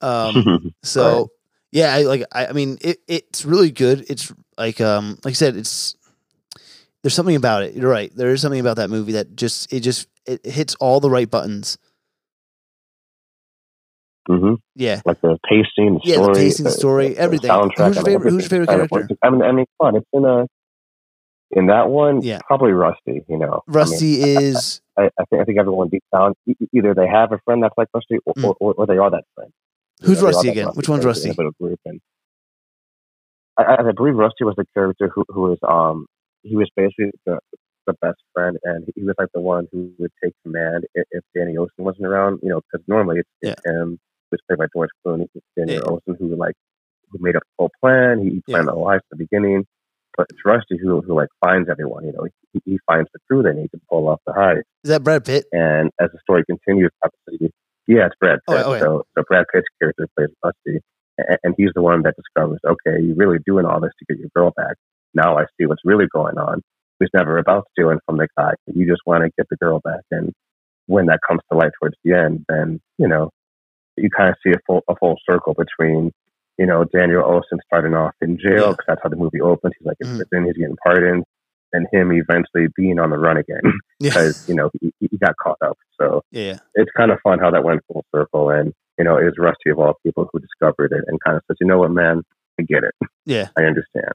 um, 0.00 0.74
so 0.82 1.18
Right. 1.18 1.26
yeah, 1.72 1.94
I 1.94 2.02
like 2.02 2.24
I, 2.32 2.46
I 2.46 2.52
mean 2.52 2.78
it, 2.80 2.98
it's 3.06 3.44
really 3.44 3.70
good. 3.70 4.06
It's 4.08 4.32
like 4.56 4.80
um 4.80 5.18
like 5.24 5.32
I 5.32 5.34
said, 5.34 5.56
it's 5.56 5.94
there's 7.06 7.14
something 7.14 7.36
about 7.36 7.62
it. 7.62 7.74
You're 7.74 7.88
right. 7.88 8.10
There 8.16 8.32
is 8.32 8.42
something 8.42 8.58
about 8.58 8.78
that 8.78 8.90
movie 8.90 9.12
that 9.12 9.36
just 9.36 9.72
it 9.72 9.78
just 9.80 10.08
it 10.26 10.44
hits 10.44 10.74
all 10.80 10.98
the 10.98 11.08
right 11.08 11.30
buttons. 11.30 11.78
hmm 14.28 14.54
Yeah. 14.74 15.02
Like 15.04 15.20
the 15.20 15.38
pacing, 15.48 15.94
the 15.94 16.00
Yeah, 16.02 16.16
the 16.16 16.22
story, 16.24 16.34
pacing, 16.34 16.64
the 16.64 16.70
story, 16.72 17.08
the 17.10 17.18
everything. 17.18 17.48
soundtrack, 17.50 17.70
Who's 17.76 17.78
your 17.78 17.86
I 17.86 17.90
mean, 17.94 18.04
favorite- 18.04 18.30
who's 18.32 18.42
your 18.42 18.50
favorite 18.66 18.68
character? 18.90 19.16
I 19.22 19.30
mean, 19.30 19.42
I 19.42 19.52
mean, 19.52 19.66
come 19.80 19.86
on, 19.88 19.96
it's 19.96 20.06
in 20.12 20.24
a 20.24 20.46
in 21.52 21.66
that 21.68 21.90
one. 21.90 22.22
Yeah. 22.22 22.40
probably 22.44 22.72
Rusty. 22.72 23.24
You 23.28 23.38
know, 23.38 23.62
I 23.68 23.70
mean, 23.70 23.76
Rusty 23.76 24.14
is 24.20 24.80
I, 24.98 25.04
I 25.20 25.24
think 25.30 25.42
I 25.42 25.44
think 25.44 25.58
everyone 25.60 25.88
deep 25.90 26.02
down 26.12 26.34
either 26.72 26.92
they 26.92 27.06
have 27.06 27.30
a 27.30 27.38
friend 27.44 27.62
that's 27.62 27.74
like 27.78 27.86
Rusty 27.94 28.16
or, 28.26 28.34
Mm. 28.34 28.54
or, 28.58 28.74
or 28.74 28.86
they 28.86 28.98
are 28.98 29.10
that 29.12 29.22
friend. 29.36 29.52
Who's 30.02 30.20
know, 30.20 30.26
Rusty 30.26 30.48
again? 30.48 30.68
Which 30.74 30.88
one's 30.88 31.04
Rusty? 31.04 31.28
a 31.30 31.34
little 31.34 31.52
group, 31.60 31.78
and 31.84 32.00
I, 33.56 33.62
I 33.62 33.88
I 33.88 33.92
believe 33.92 34.16
Rusty 34.16 34.42
was 34.42 34.56
the 34.56 34.66
character 34.74 35.08
who 35.14 35.24
who 35.28 35.42
was 35.42 35.58
um 35.62 36.06
he 36.46 36.56
was 36.56 36.68
basically 36.76 37.10
the 37.26 37.38
the 37.86 37.94
best 38.02 38.18
friend, 38.34 38.56
and 38.64 38.84
he 38.96 39.04
was 39.04 39.14
like 39.18 39.28
the 39.34 39.40
one 39.40 39.68
who 39.72 39.92
would 39.98 40.10
take 40.22 40.32
command 40.44 40.84
if, 40.94 41.06
if 41.12 41.22
Danny 41.36 41.56
Olson 41.56 41.84
wasn't 41.84 42.06
around. 42.06 42.40
You 42.42 42.48
know, 42.50 42.60
because 42.60 42.84
normally 42.88 43.20
it's, 43.20 43.30
it's 43.42 43.62
him, 43.64 43.98
who's 44.30 44.40
played 44.48 44.58
by 44.58 44.66
George 44.74 44.90
Clooney, 45.06 45.26
it's 45.34 45.46
Danny 45.56 45.74
Yeah. 45.74 45.80
Olson, 45.86 46.16
who 46.18 46.34
like 46.36 46.54
who 47.10 47.18
made 47.20 47.36
up 47.36 47.42
the 47.42 47.54
whole 47.58 47.70
plan. 47.80 48.20
He 48.20 48.42
planned 48.48 48.68
the 48.68 48.72
whole 48.72 48.86
heist 48.86 48.96
at 48.96 49.02
the 49.10 49.16
beginning. 49.16 49.64
But 50.16 50.26
it's 50.30 50.40
Rusty 50.44 50.78
who 50.82 51.02
who 51.02 51.14
like 51.14 51.28
finds 51.44 51.68
everyone. 51.68 52.06
You 52.06 52.12
know, 52.12 52.26
he, 52.52 52.60
he 52.64 52.78
finds 52.86 53.08
the 53.12 53.20
crew 53.28 53.42
they 53.42 53.52
need 53.52 53.70
to 53.72 53.80
pull 53.90 54.08
off 54.08 54.20
the 54.26 54.32
heist. 54.32 54.62
Is 54.82 54.88
that 54.90 55.04
Brad 55.04 55.24
Pitt? 55.24 55.44
And 55.52 55.90
as 56.00 56.10
the 56.10 56.18
story 56.22 56.42
continues, 56.48 56.90
obviously, 57.04 57.52
yeah, 57.86 58.06
it's 58.06 58.14
Brad 58.18 58.38
Oh, 58.48 58.52
Pitt. 58.54 58.64
Oh, 58.66 58.72
okay. 58.72 58.80
So, 58.80 59.04
so 59.16 59.24
Brad 59.28 59.44
Pitt's 59.52 59.66
character 59.78 60.08
plays 60.16 60.30
Rusty, 60.42 60.80
and 61.18 61.54
he's 61.58 61.68
the 61.74 61.82
one 61.82 62.02
that 62.02 62.14
discovers, 62.16 62.60
okay, 62.66 63.00
you're 63.02 63.14
really 63.16 63.38
doing 63.44 63.66
all 63.66 63.78
this 63.80 63.92
to 63.98 64.04
get 64.06 64.18
your 64.18 64.30
girl 64.34 64.52
back. 64.56 64.76
Now 65.16 65.38
I 65.38 65.44
see 65.58 65.66
what's 65.66 65.82
really 65.84 66.06
going 66.12 66.38
on. 66.38 66.60
Was 67.00 67.10
never 67.14 67.36
about 67.38 67.64
stealing 67.72 67.98
from 68.06 68.16
the 68.18 68.28
guy. 68.38 68.52
You 68.66 68.86
just 68.86 69.02
want 69.04 69.22
to 69.24 69.30
get 69.36 69.46
the 69.50 69.56
girl 69.56 69.80
back, 69.84 70.00
and 70.10 70.32
when 70.86 71.06
that 71.06 71.20
comes 71.28 71.40
to 71.50 71.58
light 71.58 71.72
towards 71.80 71.96
the 72.04 72.12
end, 72.14 72.44
then 72.48 72.80
you 72.98 73.06
know 73.08 73.30
you 73.98 74.08
kind 74.10 74.30
of 74.30 74.36
see 74.44 74.52
a 74.52 74.60
full 74.66 74.82
a 74.88 74.94
full 74.96 75.16
circle 75.28 75.54
between 75.54 76.10
you 76.58 76.64
know 76.64 76.84
Daniel 76.84 77.22
Olsen 77.22 77.58
starting 77.66 77.92
off 77.94 78.14
in 78.22 78.38
jail 78.38 78.70
because 78.70 78.84
that's 78.88 79.00
how 79.02 79.10
the 79.10 79.16
movie 79.16 79.40
opens. 79.42 79.74
He's 79.78 79.86
like 79.86 79.98
in 80.00 80.06
Mhm. 80.08 80.16
prison, 80.30 80.46
he's 80.46 80.56
getting 80.56 80.76
pardoned, 80.86 81.24
and 81.74 81.86
him 81.92 82.12
eventually 82.12 82.68
being 82.74 82.98
on 82.98 83.10
the 83.10 83.18
run 83.18 83.36
again 83.36 83.60
Yeah. 84.00 84.10
because 84.10 84.48
you 84.48 84.54
know 84.54 84.70
he, 84.80 84.90
he 85.00 85.18
got 85.18 85.34
caught 85.42 85.58
up. 85.62 85.76
So 86.00 86.22
Yeah. 86.30 86.58
it's 86.76 86.90
kind 86.96 87.10
of 87.10 87.18
fun 87.22 87.40
how 87.40 87.50
that 87.50 87.62
went 87.62 87.82
full 87.92 88.06
circle, 88.14 88.48
and 88.48 88.72
you 88.98 89.04
know 89.04 89.18
it 89.18 89.24
was 89.24 89.34
Rusty 89.38 89.68
of 89.68 89.78
all 89.78 89.94
people 90.02 90.30
who 90.32 90.38
discovered 90.40 90.92
it 90.92 91.04
and 91.08 91.18
kind 91.22 91.36
of 91.36 91.42
said, 91.46 91.56
you 91.60 91.66
know 91.66 91.78
what, 91.80 91.90
man, 91.90 92.22
I 92.58 92.62
get 92.62 92.84
it, 92.84 92.94
Yeah. 93.26 93.48
I 93.58 93.64
understand. 93.64 94.12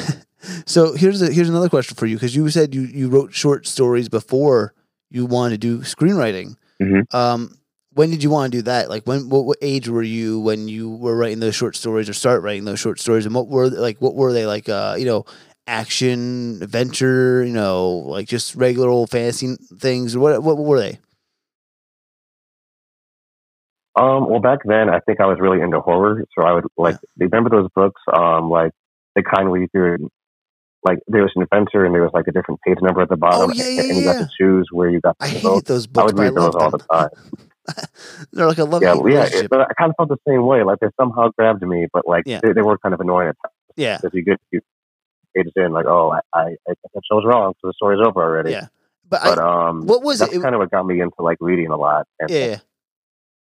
so 0.66 0.94
here's 0.94 1.22
a, 1.22 1.32
here's 1.32 1.48
another 1.48 1.68
question 1.68 1.96
for 1.96 2.06
you 2.06 2.16
because 2.16 2.34
you 2.34 2.48
said 2.50 2.74
you 2.74 2.82
you 2.82 3.08
wrote 3.08 3.34
short 3.34 3.66
stories 3.66 4.08
before 4.08 4.74
you 5.10 5.26
wanted 5.26 5.60
to 5.60 5.78
do 5.78 5.78
screenwriting. 5.80 6.56
Mhm. 6.80 7.12
Um, 7.14 7.58
when 7.94 8.10
did 8.10 8.22
you 8.22 8.30
want 8.30 8.50
to 8.50 8.58
do 8.58 8.62
that? 8.62 8.88
Like 8.88 9.06
when 9.06 9.28
what, 9.28 9.44
what 9.44 9.58
age 9.60 9.88
were 9.88 10.02
you 10.02 10.40
when 10.40 10.68
you 10.68 10.90
were 10.90 11.16
writing 11.16 11.40
those 11.40 11.54
short 11.54 11.76
stories 11.76 12.08
or 12.08 12.14
start 12.14 12.42
writing 12.42 12.64
those 12.64 12.80
short 12.80 12.98
stories? 12.98 13.26
And 13.26 13.34
what 13.34 13.48
were 13.48 13.68
like 13.68 13.98
what 13.98 14.14
were 14.14 14.32
they 14.32 14.46
like? 14.46 14.68
Uh, 14.68 14.96
you 14.98 15.04
know, 15.04 15.26
action, 15.66 16.58
adventure. 16.62 17.44
You 17.44 17.52
know, 17.52 17.88
like 17.88 18.28
just 18.28 18.54
regular 18.54 18.88
old 18.88 19.10
fantasy 19.10 19.56
things. 19.78 20.16
What 20.16 20.42
what, 20.42 20.56
what 20.56 20.66
were 20.66 20.80
they? 20.80 20.98
Um, 23.94 24.30
well, 24.30 24.40
back 24.40 24.60
then 24.64 24.88
I 24.88 25.00
think 25.00 25.20
I 25.20 25.26
was 25.26 25.38
really 25.38 25.60
into 25.60 25.80
horror, 25.80 26.24
so 26.34 26.44
I 26.44 26.52
would 26.52 26.64
like 26.78 26.96
remember 27.18 27.50
those 27.50 27.68
books, 27.74 28.00
um, 28.10 28.48
like 28.48 28.72
the 29.16 29.22
kind 29.22 29.50
where 29.50 29.60
you 29.60 29.68
could. 29.74 30.06
Like 30.84 30.98
there 31.06 31.22
was 31.22 31.30
an 31.36 31.42
adventure 31.42 31.84
and 31.84 31.94
there 31.94 32.02
was 32.02 32.10
like 32.12 32.26
a 32.26 32.32
different 32.32 32.60
page 32.66 32.78
number 32.82 33.02
at 33.02 33.08
the 33.08 33.16
bottom, 33.16 33.50
Oh, 33.50 33.54
yeah, 33.54 33.64
and, 33.66 33.76
yeah, 33.76 33.82
and 33.84 33.98
you 33.98 34.04
got 34.04 34.18
to 34.18 34.28
choose 34.36 34.68
where 34.72 34.90
you 34.90 35.00
got 35.00 35.16
I 35.20 35.28
hated 35.28 35.42
book. 35.44 35.64
those 35.64 35.86
I 35.86 35.90
books, 35.90 36.06
would 36.06 36.16
but 36.16 36.22
I 36.22 36.24
read 36.26 36.34
those 36.34 36.54
all 36.56 36.70
them. 36.72 36.80
the 36.80 36.86
time. 36.92 37.86
They're 38.32 38.46
like 38.48 38.58
a 38.58 38.64
love 38.64 38.82
Yeah, 38.82 38.94
hate 38.94 39.12
yeah. 39.12 39.24
It, 39.44 39.50
but 39.50 39.60
I 39.60 39.72
kind 39.78 39.90
of 39.90 39.94
felt 39.96 40.08
the 40.08 40.16
same 40.26 40.44
way. 40.44 40.64
Like 40.64 40.80
they 40.80 40.88
somehow 41.00 41.28
grabbed 41.38 41.62
me, 41.62 41.86
but 41.92 42.06
like 42.08 42.24
Yeah. 42.26 42.40
they, 42.42 42.52
they 42.52 42.62
were 42.62 42.78
kind 42.78 42.94
of 42.94 43.00
annoying 43.00 43.28
at 43.28 43.36
times. 43.44 43.54
yeah, 43.76 43.98
Because 43.98 44.10
you 44.14 44.24
get 44.24 44.40
you 44.50 44.60
pages 45.36 45.52
in, 45.54 45.72
like, 45.72 45.86
oh, 45.86 46.10
I 46.10 46.18
I, 46.34 46.42
I 46.68 46.72
I 46.72 47.14
was 47.14 47.24
wrong, 47.24 47.54
so 47.60 47.68
the 47.68 47.74
story's 47.76 48.04
over 48.04 48.20
already. 48.20 48.50
yeah. 48.50 48.66
But, 49.08 49.22
But 49.24 49.38
I, 49.38 49.68
um, 49.68 49.86
what 49.86 50.02
was 50.02 50.18
that's 50.18 50.32
it? 50.32 50.38
It- 50.38 50.42
kind 50.42 50.54
of 50.54 50.58
what 50.58 50.70
got 50.72 50.84
me 50.84 51.00
into 51.00 51.14
like 51.20 51.38
reading 51.40 51.68
a 51.68 51.76
lot. 51.76 52.06
And 52.18 52.28
Yeah, 52.28 52.46
yeah. 52.46 52.58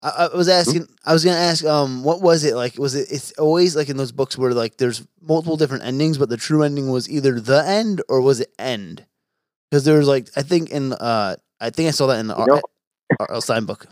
I, 0.04 0.30
I 0.32 0.36
was 0.38 0.48
asking. 0.48 0.88
I 1.06 1.14
was 1.14 1.24
gonna 1.26 1.38
ask. 1.38 1.66
Um, 1.66 2.04
what 2.04 2.22
was 2.22 2.44
it 2.44 2.56
like? 2.56 2.78
Was 2.78 2.94
it? 2.96 3.08
It's 3.12 3.32
always 3.34 3.76
like 3.76 3.90
in 3.90 3.98
those 3.98 4.12
books 4.12 4.38
where 4.38 4.54
like 4.54 4.78
there's 4.78 5.06
multiple 5.22 5.58
different 5.58 5.84
endings, 5.86 6.18
but 6.18 6.30
the 6.30 6.38
true 6.38 6.64
ending 6.64 6.90
was 6.92 7.10
either 7.10 7.40
the 7.40 7.66
end 7.66 8.02
or 8.08 8.22
was 8.22 8.40
it 8.40 8.54
end? 8.60 9.06
Because 9.72 9.86
there 9.86 9.98
was 9.98 10.08
like 10.08 10.30
I 10.36 10.44
think 10.44 10.70
in 10.70 10.94
uh 10.94 11.36
I 11.60 11.70
think 11.72 11.88
I 11.88 11.92
saw 11.92 12.08
that 12.08 12.20
in 12.20 12.28
the 12.28 12.36
You 12.36 12.42
R- 12.42 12.48
know- 12.48 12.62
R- 13.20 13.32
R- 13.32 13.42
Stine 13.42 13.66
book. 13.66 13.88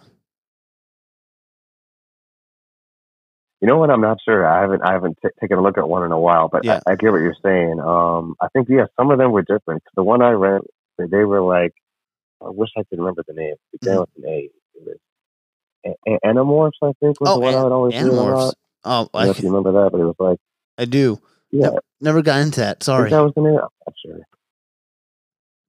You 3.62 3.68
know 3.68 3.78
what? 3.78 3.90
I'm 3.90 4.02
not 4.02 4.18
sure. 4.24 4.46
I 4.46 4.62
haven't 4.62 4.84
I 4.84 4.92
haven't 4.94 5.18
t- 5.24 5.30
taken 5.42 5.58
a 5.58 5.62
look 5.62 5.78
at 5.78 5.88
one 5.90 6.04
in 6.04 6.12
a 6.12 6.20
while, 6.20 6.50
but 6.50 6.64
Yeah. 6.64 6.82
I, 6.86 6.92
I 6.92 6.96
get 6.96 7.12
what 7.12 7.22
you're 7.22 7.36
saying. 7.44 7.80
Um, 7.80 8.36
I 8.42 8.48
think 8.50 8.68
yeah, 8.70 8.86
some 8.98 9.10
of 9.12 9.18
them 9.18 9.32
were 9.32 9.42
different. 9.42 9.82
The 9.96 10.04
one 10.04 10.22
I 10.22 10.32
read, 10.32 10.62
they 10.98 11.06
they 11.08 11.24
were 11.24 11.42
like, 11.42 11.74
I 12.46 12.50
wish 12.50 12.70
I 12.78 12.84
could 12.84 13.00
remember 13.00 13.24
the 13.28 13.34
name. 13.34 13.56
It 13.74 13.80
began 13.82 13.96
Mhm. 13.96 14.00
with 14.02 14.10
an 14.18 14.24
A. 14.30 14.38
It 14.76 14.86
was 14.86 14.98
Animorphs, 16.26 16.72
I 16.82 16.92
think, 17.00 17.20
was 17.22 17.30
Oh, 17.30 17.34
the 17.36 17.40
one 17.40 17.54
I 17.56 17.64
would 17.64 17.72
always 17.72 17.94
Animorphs. 17.94 18.54
Oh, 18.84 18.90
I 18.90 18.92
don't 19.00 19.14
know 19.14 19.20
I, 19.20 19.30
if 19.30 19.40
you 19.42 19.50
remember 19.50 19.72
that, 19.84 19.92
but 19.92 20.00
it 20.02 20.06
was 20.06 20.16
like, 20.20 20.40
I 20.78 20.86
do. 20.86 21.20
yeah, 21.52 21.72
Never 22.02 22.22
got 22.22 22.42
into 22.42 22.60
that. 22.62 22.84
Sorry, 22.84 23.10
that 23.10 23.20
was 23.24 23.34
the 23.36 23.42
name. 23.42 23.54
I'm 23.54 23.62
not 23.62 23.94
sure. 24.06 24.20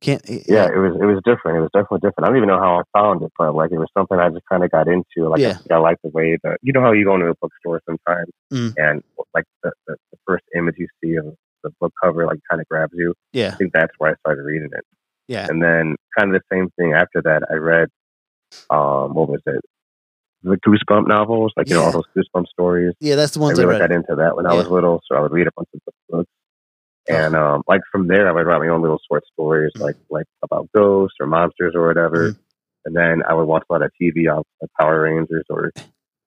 can't. 0.01 0.23
Yeah, 0.29 0.67
it 0.67 0.77
was 0.79 0.97
it 1.01 1.05
was 1.05 1.21
different. 1.25 1.59
It 1.59 1.61
was 1.61 1.71
definitely 1.73 2.01
different. 2.01 2.25
I 2.25 2.27
don't 2.29 2.37
even 2.37 2.49
know 2.49 2.59
how 2.59 2.81
I 2.81 2.99
found 2.99 3.23
it, 3.23 3.33
but 3.39 3.55
like 3.55 3.71
it 3.73 3.79
was 3.79 3.89
something 3.97 4.19
I 4.19 4.29
just 4.29 4.45
kind 4.51 4.65
of 4.65 4.71
got 4.71 4.89
into. 4.89 5.29
Like 5.29 5.41
Yeah. 5.41 5.59
I, 5.71 5.75
I 5.75 5.79
like 5.79 5.97
the 6.03 6.11
way 6.11 6.37
that 6.43 6.59
you 6.63 6.73
know 6.73 6.81
how 6.81 6.93
you 6.93 7.05
go 7.05 7.15
into 7.15 7.29
a 7.29 7.35
bookstore 7.41 7.81
sometimes, 7.87 8.29
Mm. 8.53 8.75
and 8.77 9.03
like 9.35 9.45
the, 9.63 9.73
the 9.87 9.97
the 10.13 10.19
first 10.27 10.45
image 10.57 10.75
you 10.79 10.89
see 11.03 11.15
of 11.17 11.27
the 11.63 11.71
book 11.81 11.93
cover 12.03 12.27
like 12.27 12.39
kind 12.51 12.61
of 12.61 12.69
grabs 12.69 12.93
you. 12.95 13.15
Yeah, 13.33 13.53
I 13.53 13.57
think 13.57 13.73
that's 13.73 13.93
where 13.99 14.11
I 14.11 14.15
started 14.17 14.43
reading 14.43 14.71
it. 14.73 14.85
yeah, 15.29 15.47
And 15.49 15.63
then 15.63 15.97
kind 16.19 16.35
of 16.35 16.41
the 16.43 16.55
same 16.55 16.71
thing 16.79 16.93
after 16.93 17.23
that, 17.23 17.43
I 17.51 17.55
read, 17.55 17.89
um, 18.71 19.15
what 19.15 19.29
was 19.29 19.41
it? 19.47 19.61
The 20.49 20.57
Goosebump 20.59 21.09
novels, 21.09 21.53
like, 21.57 21.69
you 21.69 21.75
know, 21.75 21.83
all 21.83 21.91
those 21.93 22.05
Goosebump 22.17 22.47
stories. 22.47 22.95
yeah. 23.01 23.17
That's 23.17 23.33
the 23.33 23.41
I 23.41 23.43
ones 23.43 23.59
I, 23.59 23.63
really 23.63 23.81
read. 23.81 23.89
got 23.89 23.93
into 23.93 24.15
that 24.15 24.37
when 24.37 24.47
I 24.47 24.55
was 24.55 24.69
little, 24.69 25.03
so 25.11 25.17
I 25.17 25.21
would 25.21 25.33
read 25.33 25.49
a 25.49 25.51
bunch 25.57 25.69
of 25.75 25.81
books. 26.09 26.31
And, 27.09 27.35
um, 27.35 27.63
like 27.69 27.81
from 27.91 28.07
there, 28.07 28.29
I 28.29 28.33
would 28.33 28.47
write 28.47 28.61
my 28.61 28.69
own 28.69 28.81
little 28.83 29.01
short 29.11 29.25
stories, 29.33 29.73
Mm. 29.77 29.81
like, 29.81 29.97
like 30.11 30.27
about 30.43 30.69
ghosts 30.75 31.17
or 31.21 31.27
monsters 31.27 31.73
or 31.75 31.87
whatever. 31.89 32.33
Mm. 32.33 32.39
And 32.85 32.97
then 32.97 33.23
I 33.29 33.35
would 33.35 33.47
watch 33.49 33.65
a 33.69 33.73
lot 33.73 33.83
of 33.83 33.91
TV 34.01 34.29
on 34.29 34.45
like 34.63 34.71
Power 34.79 35.03
Rangers 35.03 35.45
or, 35.51 35.73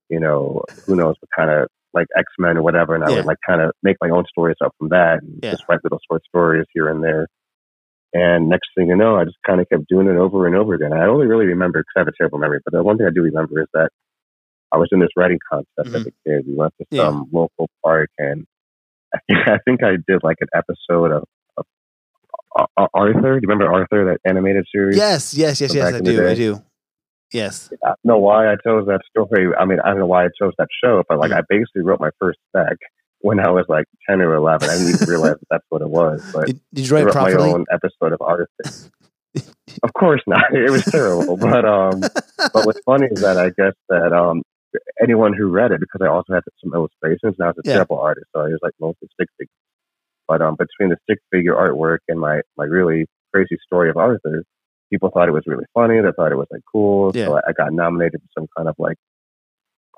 you 0.10 0.20
know, 0.20 0.64
who 0.86 0.96
knows 0.98 1.16
what 1.22 1.30
kind 1.36 1.50
of 1.50 1.68
like 1.94 2.08
X 2.18 2.26
Men 2.38 2.58
or 2.58 2.62
whatever. 2.62 2.96
And 2.96 3.04
I 3.06 3.10
Yeah. 3.10 3.16
would 3.18 3.26
like 3.26 3.38
kind 3.48 3.62
of 3.62 3.72
make 3.84 3.96
my 4.02 4.10
own 4.10 4.26
stories 4.28 4.58
up 4.64 4.74
from 4.78 4.90
that 4.90 5.22
and 5.22 5.40
Yeah. 5.44 5.52
just 5.52 5.64
write 5.70 5.80
little 5.84 6.00
short 6.10 6.24
stories 6.26 6.66
here 6.74 6.90
and 6.90 7.02
there. 7.04 7.28
And 8.14 8.50
next 8.50 8.70
thing 8.76 8.88
you 8.88 8.96
know, 8.96 9.16
I 9.18 9.24
just 9.26 9.38
kind 9.46 9.62
of 9.62 9.70
kept 9.70 9.88
doing 9.88 10.08
it 10.08 10.18
over 10.18 10.46
and 10.48 10.56
over 10.56 10.74
again. 10.74 10.92
I 10.94 11.06
only 11.08 11.28
really 11.28 11.46
remember 11.46 11.80
because 11.80 11.94
I 11.96 12.00
have 12.00 12.08
a 12.08 12.12
terrible 12.18 12.40
memory, 12.40 12.60
but 12.66 12.74
the 12.74 12.84
one 12.84 12.98
thing 12.98 13.06
I 13.08 13.12
do 13.14 13.22
remember 13.22 13.62
is 13.62 13.68
that 13.74 13.90
I 14.72 14.78
was 14.78 14.90
in 14.92 15.00
this 15.00 15.10
writing 15.18 15.40
contest 15.52 15.96
as 15.96 16.02
a 16.08 16.12
kid. 16.28 16.46
We 16.48 16.56
went 16.56 16.74
to 16.80 16.86
Mm-hmm. 16.86 16.96
Yeah. 16.96 17.04
some 17.06 17.30
local 17.32 17.70
park, 17.84 18.10
and 18.18 18.46
I 19.14 19.20
think, 19.28 19.48
I 19.48 19.58
think 19.66 19.84
I 19.84 19.92
did 20.08 20.22
like 20.24 20.38
an 20.42 20.48
episode 20.56 21.12
of, 21.12 21.24
of 21.58 21.66
uh, 22.58 22.66
uh, 22.78 22.88
Arthur. 22.94 23.40
Do 23.40 23.42
you 23.44 23.48
remember 23.48 23.72
Arthur, 23.72 24.06
that 24.06 24.20
animated 24.30 24.66
series? 24.74 24.98
Yes, 24.98 25.34
yes, 25.34 25.60
yes, 25.62 25.74
yes. 25.74 25.94
I 25.94 26.00
do. 26.00 26.28
I 26.28 26.34
do. 26.36 26.62
Yes. 27.32 27.70
I 27.84 27.90
don't 27.90 27.98
know 28.06 28.18
why 28.18 28.52
I 28.52 28.56
chose 28.64 28.88
that 28.88 29.02
story. 29.10 29.54
I 29.56 29.66
mean, 29.66 29.80
I 29.82 29.90
don't 29.90 30.00
know 30.00 30.08
why 30.08 30.26
I 30.26 30.30
chose 30.42 30.54
that 30.58 30.68
show, 30.84 31.04
but 31.08 31.20
like 31.20 31.32
Mm. 31.32 31.38
I 31.38 31.42
basically 31.48 31.84
wrote 31.84 32.00
my 32.00 32.10
first 32.20 32.40
spec 32.50 32.78
when 33.22 33.40
I 33.40 33.50
was 33.52 33.66
like 33.70 33.86
10 34.10 34.22
or 34.22 34.34
11. 34.34 34.68
I 34.68 34.74
didn't 34.78 34.96
even 34.96 35.08
realize 35.10 35.34
that 35.34 35.48
that's 35.52 35.66
what 35.70 35.82
it 35.84 35.90
was. 35.90 36.24
But 36.34 36.48
Did, 36.48 36.60
did 36.74 36.90
you 36.90 36.96
I 36.98 37.00
write 37.00 37.06
wrote 37.06 37.14
properly? 37.14 37.48
my 37.50 37.54
own 37.54 37.66
episode 37.72 38.14
of 38.14 38.22
Arthur. 38.22 38.48
of 39.84 39.94
course 39.94 40.22
not. 40.26 40.54
It 40.56 40.72
was 40.72 40.84
terrible. 40.86 41.38
But 41.38 41.66
um, 41.66 42.00
but 42.02 42.66
what's 42.66 42.80
funny 42.84 43.08
is 43.12 43.22
that 43.22 43.38
I 43.38 43.50
guess 43.50 43.74
that 43.90 44.12
um, 44.12 44.42
anyone 45.02 45.34
who 45.34 45.48
read 45.50 45.72
it, 45.72 45.80
because 45.80 46.02
I 46.02 46.08
also 46.10 46.34
had 46.34 46.44
some 46.64 46.74
illustrations, 46.74 47.36
and 47.38 47.44
I 47.44 47.48
was 47.48 47.58
a 47.60 47.68
Yeah. 47.68 47.74
terrible 47.74 48.00
artist, 48.00 48.28
so 48.34 48.42
I 48.42 48.46
was 48.50 48.60
like 48.62 48.74
mostly 48.80 49.08
stick 49.14 49.30
figure. 49.38 49.52
But 50.28 50.42
um, 50.42 50.56
between 50.56 50.90
the 50.90 50.98
stick 51.04 51.20
figure 51.32 51.56
artwork 51.56 52.00
and 52.08 52.20
my 52.20 52.42
my 52.58 52.66
really 52.66 53.08
crazy 53.34 53.58
story 53.66 53.90
of 53.90 53.98
Arthur, 53.98 54.44
people 54.92 55.10
thought 55.12 55.28
it 55.28 55.32
was 55.32 55.44
really 55.48 55.66
funny. 55.74 56.00
They 56.02 56.12
thought 56.16 56.32
it 56.32 56.36
was 56.38 56.48
like 56.52 56.62
cool. 56.72 57.12
Yeah. 57.16 57.26
So 57.26 57.38
I, 57.38 57.42
I 57.50 57.54
got 57.54 57.74
nominated 57.74 58.22
for 58.22 58.42
some 58.42 58.48
kind 58.56 58.70
of 58.70 58.76
like 58.78 58.98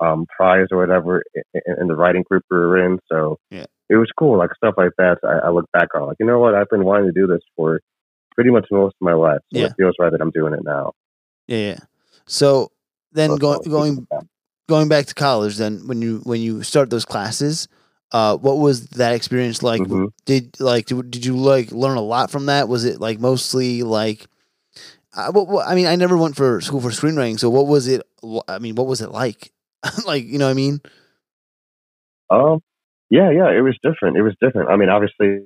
um 0.00 0.26
prize 0.36 0.66
or 0.70 0.78
whatever 0.78 1.22
in, 1.34 1.62
in 1.82 1.86
the 1.88 1.94
writing 1.96 2.24
group 2.28 2.44
we 2.50 2.56
were 2.58 2.84
in. 2.84 2.98
So 3.10 3.38
Yeah. 3.50 3.66
it 3.90 3.96
was 3.96 4.10
cool, 4.18 4.38
like 4.38 4.50
stuff 4.56 4.74
like 4.78 4.92
that. 4.98 5.18
So 5.20 5.28
I, 5.28 5.48
I 5.48 5.50
look 5.50 5.66
back 5.72 5.88
on 5.94 6.06
like, 6.06 6.16
you 6.18 6.26
know 6.26 6.38
what? 6.38 6.54
I've 6.54 6.68
been 6.70 6.84
wanting 6.84 7.06
to 7.06 7.12
do 7.12 7.26
this 7.26 7.40
for 7.56 7.80
pretty 8.34 8.50
much 8.50 8.66
most 8.70 8.94
of 9.00 9.04
my 9.04 9.12
life. 9.12 9.40
So 9.52 9.58
Yeah. 9.60 9.66
it 9.66 9.74
feels 9.76 9.94
right 9.98 10.10
that 10.10 10.20
I'm 10.20 10.30
doing 10.30 10.54
it 10.54 10.60
now. 10.64 10.92
Yeah, 11.46 11.58
yeah. 11.58 11.78
So 12.26 12.70
then 13.12 13.30
So 13.30 13.36
go, 13.36 13.58
going 13.60 14.06
going 14.72 14.88
back 14.88 15.04
to 15.04 15.14
college, 15.14 15.58
then 15.58 15.86
when 15.86 16.00
you 16.00 16.20
when 16.24 16.40
you 16.40 16.62
start 16.62 16.88
those 16.88 17.04
classes, 17.04 17.68
uh, 18.12 18.38
what 18.38 18.56
was 18.56 18.86
that 19.00 19.12
experience 19.12 19.62
like? 19.62 19.82
Mhm. 19.82 20.08
Did 20.24 20.58
like 20.60 20.86
did, 20.86 21.10
did 21.10 21.26
you 21.26 21.36
like 21.36 21.70
learn 21.72 21.98
a 21.98 22.02
lot 22.14 22.30
from 22.30 22.46
that? 22.46 22.68
Was 22.68 22.86
it 22.86 22.98
like 22.98 23.20
mostly 23.20 23.82
like? 23.82 24.26
Uh, 25.14 25.30
what, 25.30 25.46
what, 25.46 25.68
I 25.68 25.74
mean, 25.74 25.86
I 25.86 25.96
never 25.96 26.16
went 26.16 26.36
for 26.36 26.62
school 26.62 26.80
for 26.80 26.88
screenwriting. 26.88 27.38
So 27.38 27.50
what 27.50 27.66
was 27.66 27.86
it? 27.86 28.00
i 28.48 28.58
mean, 28.58 28.76
what 28.76 28.86
was 28.86 29.02
it 29.02 29.10
like? 29.10 29.52
like 30.06 30.24
you 30.24 30.38
know 30.38 30.46
what 30.46 30.52
I 30.52 30.64
mean? 30.64 30.80
Um, 32.30 32.62
yeah, 33.10 33.30
yeah, 33.30 33.50
it 33.50 33.60
was 33.60 33.76
different. 33.82 34.16
It 34.16 34.22
was 34.22 34.34
different. 34.40 34.70
I 34.70 34.76
mean, 34.76 34.88
obviously, 34.88 35.44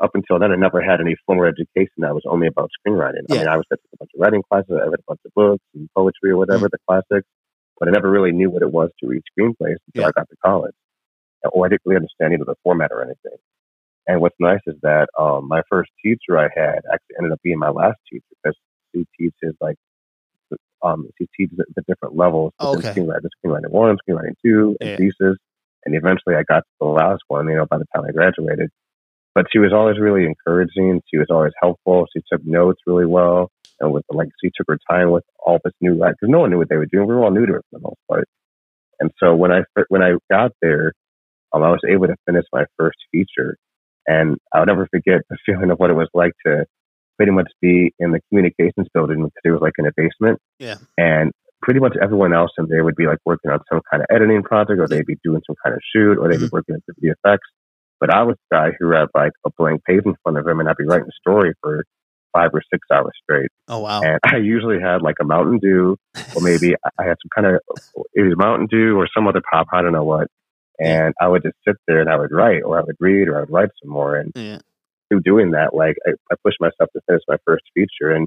up 0.00 0.12
until 0.14 0.38
then, 0.38 0.52
I 0.52 0.56
never 0.56 0.80
had 0.80 1.00
any 1.00 1.16
formal 1.26 1.46
education 1.46 1.98
that 2.06 2.14
was 2.14 2.22
only 2.28 2.46
about 2.46 2.70
screenwriting. 2.78 3.26
yeah. 3.28 3.34
I 3.34 3.38
mean, 3.38 3.48
I 3.48 3.56
was 3.56 3.66
at 3.72 3.80
a 3.92 3.96
bunch 3.98 4.10
of 4.14 4.20
writing 4.20 4.42
classes, 4.48 4.78
I 4.80 4.86
read 4.86 5.00
a 5.00 5.08
bunch 5.08 5.20
of 5.26 5.34
books 5.34 5.64
and 5.74 5.88
poetry 5.96 6.30
or 6.30 6.36
whatever, 6.36 6.68
the 6.68 6.78
classics, 6.86 7.26
but 7.78 7.88
I 7.88 7.92
never 7.92 8.10
really 8.10 8.32
knew 8.32 8.50
what 8.50 8.62
it 8.62 8.70
was 8.70 8.90
to 9.00 9.06
read 9.08 9.22
screenplays 9.30 9.76
until 9.86 10.02
Yeah. 10.02 10.06
I 10.08 10.10
got 10.12 10.28
to 10.28 10.36
college. 10.44 10.74
Or 11.52 11.66
I 11.66 11.68
didn't 11.70 11.82
really 11.84 11.96
understand 11.96 12.32
either 12.34 12.44
the 12.44 12.54
format 12.62 12.92
or 12.92 13.02
anything. 13.02 13.38
And 14.06 14.20
what's 14.20 14.36
nice 14.40 14.60
is 14.66 14.76
that 14.82 15.08
um, 15.18 15.48
my 15.48 15.62
first 15.68 15.90
teacher 16.04 16.38
I 16.38 16.48
had 16.54 16.80
actually 16.92 17.16
ended 17.18 17.32
up 17.32 17.40
being 17.42 17.58
my 17.58 17.70
last 17.70 17.98
teacher 18.10 18.24
because 18.42 18.56
she 18.94 19.06
teaches 19.18 19.54
like 19.60 19.76
um, 20.82 21.08
she 21.18 21.26
teaches 21.36 21.58
at 21.60 21.66
the 21.76 21.82
different 21.86 22.16
levels 22.16 22.52
Oh, 22.58 22.76
okay. 22.78 22.88
screenwriting, 22.92 23.28
screenwriting 23.44 23.70
one, 23.70 23.96
screenwriting 23.98 24.34
two, 24.44 24.76
and 24.80 24.90
Yeah. 24.90 24.96
thesis. 24.96 25.38
And 25.84 25.94
eventually 25.94 26.34
I 26.36 26.42
got 26.42 26.58
to 26.60 26.70
the 26.80 26.86
last 26.86 27.22
one, 27.28 27.48
you 27.48 27.54
know, 27.56 27.66
by 27.66 27.78
the 27.78 27.86
time 27.94 28.04
I 28.04 28.12
graduated. 28.12 28.70
But 29.34 29.46
she 29.52 29.58
was 29.58 29.72
always 29.72 29.98
really 29.98 30.26
encouraging. 30.26 31.00
She 31.08 31.18
was 31.18 31.28
always 31.30 31.52
helpful. 31.60 32.06
She 32.14 32.22
took 32.30 32.44
notes 32.44 32.80
really 32.86 33.06
well. 33.06 33.50
And 33.80 33.92
with 33.92 34.04
like, 34.10 34.28
she 34.42 34.50
took 34.56 34.66
her 34.68 34.78
time 34.90 35.10
with 35.10 35.24
all 35.44 35.58
this 35.64 35.74
new, 35.80 35.94
like, 35.94 36.14
because 36.20 36.30
no 36.30 36.40
one 36.40 36.50
knew 36.50 36.58
what 36.58 36.68
they 36.68 36.76
were 36.76 36.86
doing. 36.86 37.06
We 37.06 37.14
were 37.14 37.24
all 37.24 37.30
new 37.30 37.46
to 37.46 37.54
it 37.54 37.62
for 37.70 37.78
the 37.78 37.82
most 37.82 38.00
part. 38.08 38.28
And 39.00 39.10
so 39.18 39.34
when 39.34 39.50
I, 39.50 39.62
when 39.88 40.02
I 40.02 40.12
got 40.30 40.52
there, 40.62 40.92
um, 41.52 41.62
I 41.62 41.70
was 41.70 41.80
able 41.88 42.06
to 42.06 42.16
finish 42.26 42.44
my 42.52 42.64
first 42.78 42.98
feature. 43.10 43.56
And 44.06 44.36
I'll 44.54 44.66
never 44.66 44.86
forget 44.90 45.22
the 45.28 45.36
feeling 45.46 45.70
of 45.70 45.78
what 45.78 45.90
it 45.90 45.94
was 45.94 46.08
like 46.14 46.32
to 46.46 46.64
pretty 47.16 47.32
much 47.32 47.50
be 47.60 47.92
in 47.98 48.10
the 48.10 48.20
communications 48.28 48.88
building 48.94 49.18
because 49.18 49.42
it 49.44 49.50
was 49.50 49.60
like 49.60 49.74
in 49.78 49.86
a 49.86 49.92
basement. 49.96 50.38
Yeah. 50.58 50.76
And 50.96 51.32
pretty 51.60 51.80
much 51.80 51.94
everyone 52.02 52.32
else 52.32 52.50
in 52.58 52.66
there 52.68 52.84
would 52.84 52.96
be 52.96 53.06
like 53.06 53.18
working 53.24 53.50
on 53.50 53.60
some 53.70 53.80
kind 53.90 54.02
of 54.02 54.06
editing 54.14 54.42
project 54.42 54.80
or 54.80 54.88
they'd 54.88 55.06
be 55.06 55.18
doing 55.22 55.40
some 55.46 55.56
kind 55.62 55.74
of 55.74 55.80
shoot 55.94 56.18
or 56.18 56.28
they'd 56.28 56.40
be 56.40 56.48
working 56.50 56.74
at 56.74 56.82
the 56.88 57.14
VFX. 57.24 57.38
But 58.00 58.12
I 58.12 58.24
was 58.24 58.36
the 58.50 58.56
guy 58.56 58.68
who 58.78 58.90
had 58.90 59.06
like 59.14 59.32
a 59.46 59.50
blank 59.56 59.82
page 59.84 60.02
in 60.04 60.16
front 60.22 60.38
of 60.38 60.46
him 60.46 60.58
and 60.58 60.68
I'd 60.68 60.76
be 60.76 60.84
writing 60.84 61.06
a 61.06 61.20
story 61.20 61.54
for 61.60 61.84
five 62.32 62.50
or 62.52 62.62
six 62.72 62.86
hours 62.92 63.12
straight. 63.22 63.50
Oh 63.68 63.80
wow. 63.80 64.02
And 64.02 64.18
I 64.24 64.36
usually 64.38 64.80
had 64.80 65.02
like 65.02 65.16
a 65.20 65.24
Mountain 65.24 65.58
Dew 65.58 65.96
or 66.34 66.42
maybe 66.42 66.74
I 66.98 67.02
had 67.04 67.16
some 67.22 67.30
kind 67.34 67.46
of, 67.54 67.60
it 68.14 68.22
was 68.22 68.34
Mountain 68.36 68.68
Dew 68.70 68.96
or 68.98 69.08
some 69.14 69.26
other 69.26 69.42
pop, 69.50 69.68
I 69.72 69.82
don't 69.82 69.92
know 69.92 70.04
what. 70.04 70.28
And 70.78 71.14
I 71.20 71.28
would 71.28 71.42
just 71.42 71.56
sit 71.66 71.76
there 71.86 72.00
and 72.00 72.10
I 72.10 72.16
would 72.16 72.32
write 72.32 72.62
or 72.64 72.78
I 72.78 72.82
would 72.82 72.96
read 72.98 73.28
or 73.28 73.36
I 73.36 73.40
would 73.40 73.50
write 73.50 73.68
some 73.82 73.92
more. 73.92 74.16
And 74.16 74.32
Yeah. 74.34 74.58
through 75.08 75.20
doing 75.20 75.50
that, 75.52 75.74
like 75.74 75.96
I, 76.06 76.12
I 76.30 76.34
pushed 76.44 76.60
myself 76.60 76.90
to 76.94 77.00
finish 77.06 77.22
my 77.28 77.36
first 77.46 77.64
feature. 77.74 78.10
And 78.10 78.26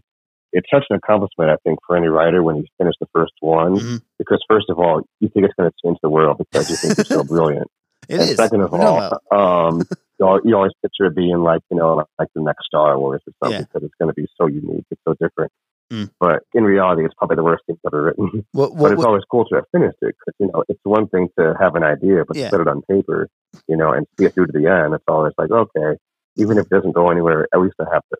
it's 0.53 0.67
such 0.73 0.85
an 0.89 0.95
accomplishment, 0.95 1.49
I 1.49 1.57
think, 1.65 1.79
for 1.85 1.97
any 1.97 2.07
writer 2.07 2.41
when 2.43 2.57
you 2.57 2.65
finish 2.77 2.93
the 3.01 3.07
first 3.13 3.33
one. 3.41 3.75
Mhm. 3.77 4.01
Because 4.17 4.41
first 4.47 4.69
of 4.69 4.79
all, 4.79 5.01
you 5.19 5.27
think 5.29 5.45
it's 5.45 5.55
going 5.59 5.69
to 5.69 5.75
change 5.85 5.97
the 6.01 6.09
world 6.09 6.37
because 6.37 6.69
you 6.69 6.75
think 6.77 6.97
you're 6.97 7.05
so 7.05 7.23
brilliant. 7.33 7.67
It 8.07 8.19
and 8.21 8.29
is. 8.29 8.35
second 8.37 8.61
of 8.61 8.71
What 8.71 8.81
are 8.81 9.09
you 9.31 9.37
all, 9.37 9.67
um, 9.67 9.83
you, 10.19 10.55
always 10.55 10.71
picture 10.81 11.05
it 11.05 11.15
being 11.15 11.41
like, 11.43 11.61
you 11.69 11.77
know, 11.77 12.03
like 12.19 12.29
the 12.35 12.41
next 12.41 12.65
Star 12.65 12.97
Wars 12.97 13.21
or 13.27 13.33
something 13.43 13.59
Yeah. 13.59 13.65
because 13.65 13.83
it's 13.83 13.93
going 13.99 14.09
to 14.09 14.13
be 14.13 14.27
so 14.39 14.47
unique. 14.47 14.85
It's 14.91 15.01
so 15.07 15.13
different. 15.19 15.51
Mm. 15.91 16.09
But 16.19 16.43
in 16.53 16.63
reality, 16.63 17.05
it's 17.05 17.13
probably 17.13 17.35
the 17.35 17.43
worst 17.43 17.63
thing 17.67 17.77
ever 17.85 18.03
written. 18.03 18.45
what, 18.53 18.69
but 18.77 18.91
it's 18.91 18.97
what, 18.97 19.07
always 19.07 19.23
cool 19.29 19.45
to 19.45 19.55
have 19.55 19.65
finished 19.71 19.97
it 20.01 20.15
because, 20.17 20.33
you 20.39 20.47
know, 20.51 20.63
it's 20.67 20.79
one 20.83 21.07
thing 21.07 21.29
to 21.37 21.53
have 21.59 21.75
an 21.75 21.83
idea, 21.83 22.23
but 22.27 22.35
Yeah. 22.37 22.49
to 22.49 22.57
put 22.57 22.61
it 22.61 22.67
on 22.67 22.81
paper, 22.89 23.27
you 23.67 23.77
know, 23.77 23.91
and 23.91 24.07
see 24.17 24.25
it 24.25 24.33
through 24.33 24.47
to 24.47 24.51
the 24.51 24.67
end, 24.67 24.93
it's 24.93 25.03
always 25.07 25.33
like, 25.37 25.51
okay, 25.51 25.97
even 26.37 26.57
if 26.57 26.65
it 26.65 26.69
doesn't 26.69 26.93
go 26.93 27.09
anywhere, 27.11 27.47
at 27.53 27.59
least 27.59 27.75
I 27.79 27.85
have 27.93 28.01
this. 28.09 28.19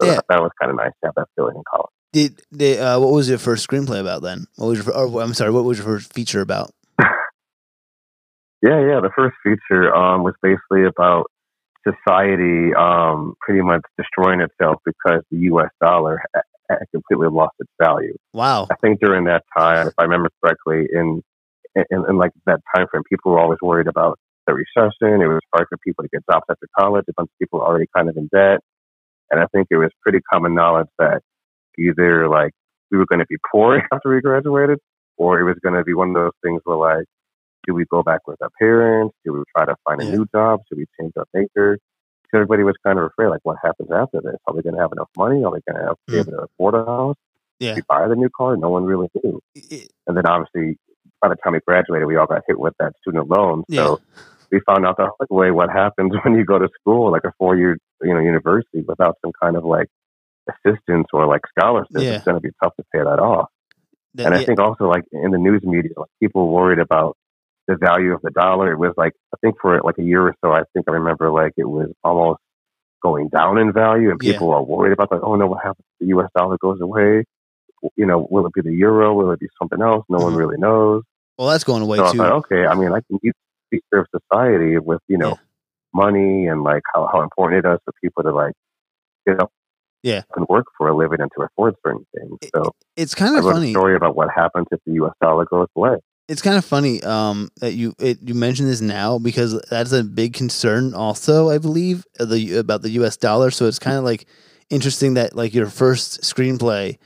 So 0.00 0.08
Yeah. 0.08 0.14
that, 0.16 0.24
that 0.30 0.42
was 0.42 0.50
kind 0.60 0.70
of 0.70 0.76
nice 0.76 0.92
to 1.02 1.06
have 1.08 1.14
that 1.16 1.28
feeling 1.36 1.56
in 1.56 1.62
college. 1.70 1.90
did, 2.12 2.42
did 2.52 2.80
uh, 2.80 2.98
what 2.98 3.12
was 3.12 3.28
your 3.28 3.38
first 3.38 3.66
screenplay 3.68 4.00
about 4.00 4.22
then? 4.22 4.46
What 4.56 4.66
was 4.68 4.84
your 4.84 4.94
or, 4.96 5.22
I'm 5.22 5.34
sorry, 5.34 5.50
what 5.52 5.64
was 5.64 5.78
your 5.78 5.86
first 5.86 6.12
feature 6.12 6.40
about? 6.40 6.72
Yeah, 8.62 8.80
yeah. 8.80 9.00
The 9.00 9.10
first 9.16 9.36
feature 9.42 9.94
um, 9.94 10.22
was 10.22 10.34
basically 10.42 10.84
about 10.84 11.26
society 11.86 12.72
um, 12.74 13.34
pretty 13.40 13.60
much 13.60 13.82
destroying 13.98 14.40
itself 14.40 14.76
because 14.84 15.22
the 15.30 15.38
U.S. 15.50 15.70
dollar 15.80 16.22
ha- 16.34 16.42
had 16.70 16.78
completely 16.92 17.28
lost 17.28 17.54
its 17.58 17.70
value. 17.82 18.14
Wow. 18.32 18.68
I 18.70 18.76
think 18.76 19.00
during 19.00 19.24
that 19.24 19.42
time, 19.56 19.88
if 19.88 19.94
I 19.98 20.04
remember 20.04 20.30
correctly, 20.42 20.86
in 20.92 21.22
in, 21.74 22.04
in 22.08 22.18
like 22.18 22.32
that 22.46 22.60
time 22.74 22.86
frame, 22.90 23.02
people 23.08 23.32
were 23.32 23.40
always 23.40 23.58
worried 23.62 23.88
about 23.88 24.18
the 24.46 24.54
recession. 24.54 25.22
It 25.22 25.26
was 25.26 25.40
hard 25.54 25.66
for 25.68 25.78
people 25.84 26.04
to 26.04 26.08
get 26.12 26.22
jobs 26.30 26.44
after 26.50 26.68
college. 26.78 27.04
A 27.08 27.12
bunch 27.16 27.30
of 27.32 27.38
people 27.38 27.60
were 27.60 27.66
already 27.66 27.86
kind 27.96 28.08
of 28.08 28.16
in 28.16 28.28
debt, 28.32 28.60
and 29.30 29.40
I 29.40 29.46
think 29.52 29.68
it 29.70 29.76
was 29.76 29.90
pretty 30.02 30.20
common 30.32 30.54
knowledge 30.54 30.88
that 30.98 31.22
either 31.78 32.28
like 32.28 32.52
we 32.90 32.98
were 32.98 33.06
going 33.06 33.20
to 33.20 33.26
be 33.26 33.36
poor 33.50 33.82
after 33.92 34.14
we 34.14 34.20
graduated, 34.20 34.78
or 35.16 35.40
it 35.40 35.44
was 35.44 35.56
going 35.62 35.74
to 35.74 35.84
be 35.84 35.94
one 35.94 36.08
of 36.10 36.14
those 36.14 36.32
things 36.44 36.60
where 36.64 36.76
like, 36.76 37.06
do 37.66 37.74
we 37.74 37.84
go 37.86 38.02
back 38.02 38.26
with 38.26 38.40
our 38.42 38.50
parents? 38.58 39.14
Do 39.24 39.32
we 39.32 39.42
try 39.56 39.64
to 39.66 39.76
find 39.84 40.00
a 40.00 40.04
new 40.04 40.26
job? 40.34 40.60
Should 40.68 40.78
we 40.78 40.86
change 41.00 41.12
our 41.16 41.26
major? 41.34 41.78
So 42.30 42.38
everybody 42.38 42.62
was 42.64 42.74
kind 42.84 42.98
of 42.98 43.04
afraid, 43.06 43.28
like, 43.28 43.40
what 43.42 43.58
happens 43.62 43.90
after 43.92 44.20
this? 44.22 44.36
Are 44.46 44.54
we 44.54 44.62
going 44.62 44.74
to 44.74 44.80
have 44.80 44.92
enough 44.92 45.10
money? 45.16 45.44
Are 45.44 45.50
we 45.52 45.60
going 45.68 45.78
to 45.80 45.86
have 45.88 45.96
be 46.06 46.14
Mm. 46.14 46.20
able 46.20 46.32
to 46.32 46.38
afford 46.44 46.74
a 46.74 46.84
house? 46.84 47.16
Yeah. 47.60 47.74
We 47.74 47.82
buy 47.88 48.08
the 48.08 48.16
new 48.16 48.30
car? 48.36 48.56
No 48.56 48.70
one 48.70 48.84
really 48.84 49.08
knew. 49.22 49.40
It- 49.54 49.90
And 50.06 50.16
then 50.16 50.26
obviously, 50.26 50.78
by 51.20 51.28
the 51.28 51.36
time 51.36 51.52
we 51.52 51.60
graduated, 51.66 52.06
we 52.08 52.16
all 52.16 52.26
got 52.26 52.42
hit 52.48 52.58
with 52.58 52.74
that 52.80 52.94
student 53.02 53.28
loan. 53.28 53.64
Yeah. 53.68 53.84
So 53.84 54.00
we 54.50 54.60
found 54.66 54.86
out 54.86 54.96
the 54.96 55.04
hard 55.16 55.30
way 55.30 55.50
what 55.50 55.70
happens 55.70 56.12
when 56.24 56.34
you 56.34 56.44
go 56.44 56.58
to 56.58 56.68
school, 56.80 57.10
like 57.12 57.24
a 57.24 57.32
four 57.38 57.56
year, 57.56 57.76
you 58.02 58.12
know, 58.14 58.20
university 58.20 58.82
without 58.88 59.16
some 59.22 59.32
kind 59.40 59.56
of 59.56 59.64
like 59.64 59.88
assistance 60.48 61.06
or 61.12 61.26
like 61.26 61.42
scholarship. 61.56 61.90
Yeah. 61.92 62.14
It's 62.16 62.24
going 62.24 62.36
to 62.36 62.40
be 62.40 62.50
tough 62.62 62.74
to 62.76 62.84
pay 62.92 62.98
that 63.00 63.20
off. 63.20 63.48
that- 64.14 64.26
And 64.26 64.34
I 64.34 64.40
yeah, 64.40 64.46
think 64.46 64.58
also 64.58 64.88
like 64.88 65.04
in 65.12 65.30
the 65.30 65.38
news 65.38 65.62
media, 65.64 65.92
like 65.96 66.10
people 66.20 66.48
worried 66.48 66.78
about 66.78 67.16
the 67.68 67.76
value 67.76 68.12
of 68.12 68.20
the 68.22 68.30
dollar. 68.30 68.72
It 68.72 68.78
was 68.78 68.92
like 68.96 69.12
I 69.34 69.36
think 69.40 69.56
for 69.60 69.80
like 69.82 69.98
a 69.98 70.02
year 70.02 70.22
or 70.28 70.34
so, 70.44 70.52
I 70.52 70.62
think 70.72 70.86
I 70.88 70.92
remember 70.92 71.30
like 71.30 71.52
it 71.56 71.64
was 71.68 71.90
almost 72.04 72.40
going 73.02 73.28
down 73.28 73.58
in 73.58 73.72
value, 73.72 74.10
and 74.10 74.20
Yeah. 74.22 74.32
people 74.32 74.52
are 74.52 74.62
worried 74.62 74.92
about 74.92 75.10
like, 75.12 75.22
oh 75.22 75.34
no, 75.36 75.46
what 75.46 75.58
happens 75.62 75.84
if 75.94 75.98
the 76.00 76.06
U.S. 76.08 76.28
dollar 76.36 76.56
goes 76.58 76.80
away? 76.80 77.24
You 77.96 78.06
know, 78.06 78.26
will 78.30 78.46
it 78.46 78.52
be 78.52 78.60
the 78.62 78.72
euro? 78.72 79.12
Will 79.12 79.32
it 79.32 79.40
be 79.40 79.48
something 79.60 79.82
else? 79.82 80.04
No 80.08 80.18
one 80.18 80.34
Mhm. 80.34 80.36
really 80.38 80.56
knows. 80.58 81.02
well, 81.38 81.48
that's 81.48 81.64
going 81.64 81.82
away 81.82 81.96
so 81.96 82.04
I 82.06 82.12
too. 82.12 82.18
thought, 82.18 82.32
okay, 82.44 82.66
I 82.66 82.74
mean, 82.74 82.92
I 82.92 83.00
can 83.00 83.18
use 83.22 83.34
the 83.70 83.80
future 83.80 84.02
of 84.02 84.06
society 84.20 84.78
with 84.78 85.00
you 85.08 85.18
know 85.18 85.30
Yeah. 85.30 85.34
money 85.94 86.46
and 86.46 86.62
like 86.62 86.82
how 86.94 87.08
how 87.12 87.22
important 87.22 87.64
it 87.64 87.68
is 87.68 87.78
for 87.84 87.92
people 88.02 88.22
to 88.22 88.32
like 88.32 88.52
get 89.26 89.40
up 89.40 89.50
Yeah. 90.02 90.22
and 90.36 90.46
work 90.48 90.66
for 90.78 90.88
a 90.88 90.94
living 90.94 91.20
and 91.20 91.30
to 91.36 91.42
afford 91.44 91.74
certain 91.84 92.06
things. 92.14 92.38
It- 92.42 92.50
So 92.54 92.70
It's 92.96 93.14
kind 93.14 93.34
I 93.34 93.38
of 93.40 93.44
funny. 93.46 93.68
a 93.68 93.70
story 93.72 93.96
about 93.96 94.14
what 94.14 94.30
happens 94.30 94.66
if 94.70 94.78
the 94.86 94.92
U.S. 94.94 95.14
dollar 95.20 95.44
goes 95.46 95.68
away. 95.74 95.96
It's 96.28 96.42
kind 96.42 96.56
of 96.56 96.64
funny 96.64 97.02
um, 97.02 97.50
that 97.60 97.74
you 97.74 97.94
it, 97.98 98.18
you 98.22 98.34
mentioned 98.34 98.68
this 98.68 98.80
now 98.80 99.18
because 99.18 99.60
that's 99.70 99.92
a 99.92 100.04
big 100.04 100.34
concern 100.34 100.94
also 100.94 101.50
I 101.50 101.58
believe 101.58 102.04
the 102.18 102.56
about 102.56 102.82
the 102.82 102.90
U.S. 102.90 103.16
dollar. 103.16 103.50
So 103.50 103.66
it's 103.66 103.78
kind 103.78 103.96
of 103.96 104.04
like 104.04 104.26
interesting 104.70 105.14
that 105.14 105.34
like 105.36 105.52
your 105.54 105.68
first 105.68 106.22
screenplay 106.22 106.98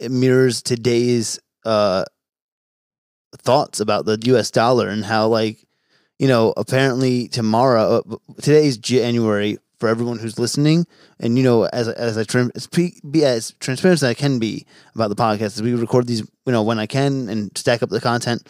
mirrors 0.00 0.62
today's 0.62 1.40
uh, 1.64 2.04
thoughts 3.36 3.80
about 3.80 4.04
the 4.04 4.18
U.S. 4.26 4.50
dollar 4.50 4.88
and 4.88 5.04
how 5.04 5.28
like 5.28 5.66
you 6.18 6.28
know 6.28 6.52
apparently 6.56 7.28
tomorrow 7.28 8.02
uh, 8.08 8.16
today's 8.40 8.76
January 8.76 9.58
for 9.78 9.88
everyone 9.88 10.18
who's 10.18 10.38
listening. 10.38 10.86
And 11.20 11.36
you 11.38 11.44
know 11.44 11.64
as 11.66 11.88
as 11.88 12.18
I 12.18 12.24
as 12.54 12.66
be 12.66 13.24
as 13.24 13.54
transparent 13.60 13.98
as 13.98 14.04
I 14.04 14.14
can 14.14 14.38
be 14.38 14.66
about 14.94 15.08
the 15.08 15.16
podcast 15.16 15.42
as 15.42 15.62
we 15.62 15.74
record 15.74 16.06
these 16.06 16.20
you 16.20 16.52
know 16.52 16.62
when 16.62 16.78
I 16.78 16.86
can 16.86 17.28
and 17.28 17.56
stack 17.56 17.82
up 17.82 17.90
the 17.90 18.00
content 18.00 18.46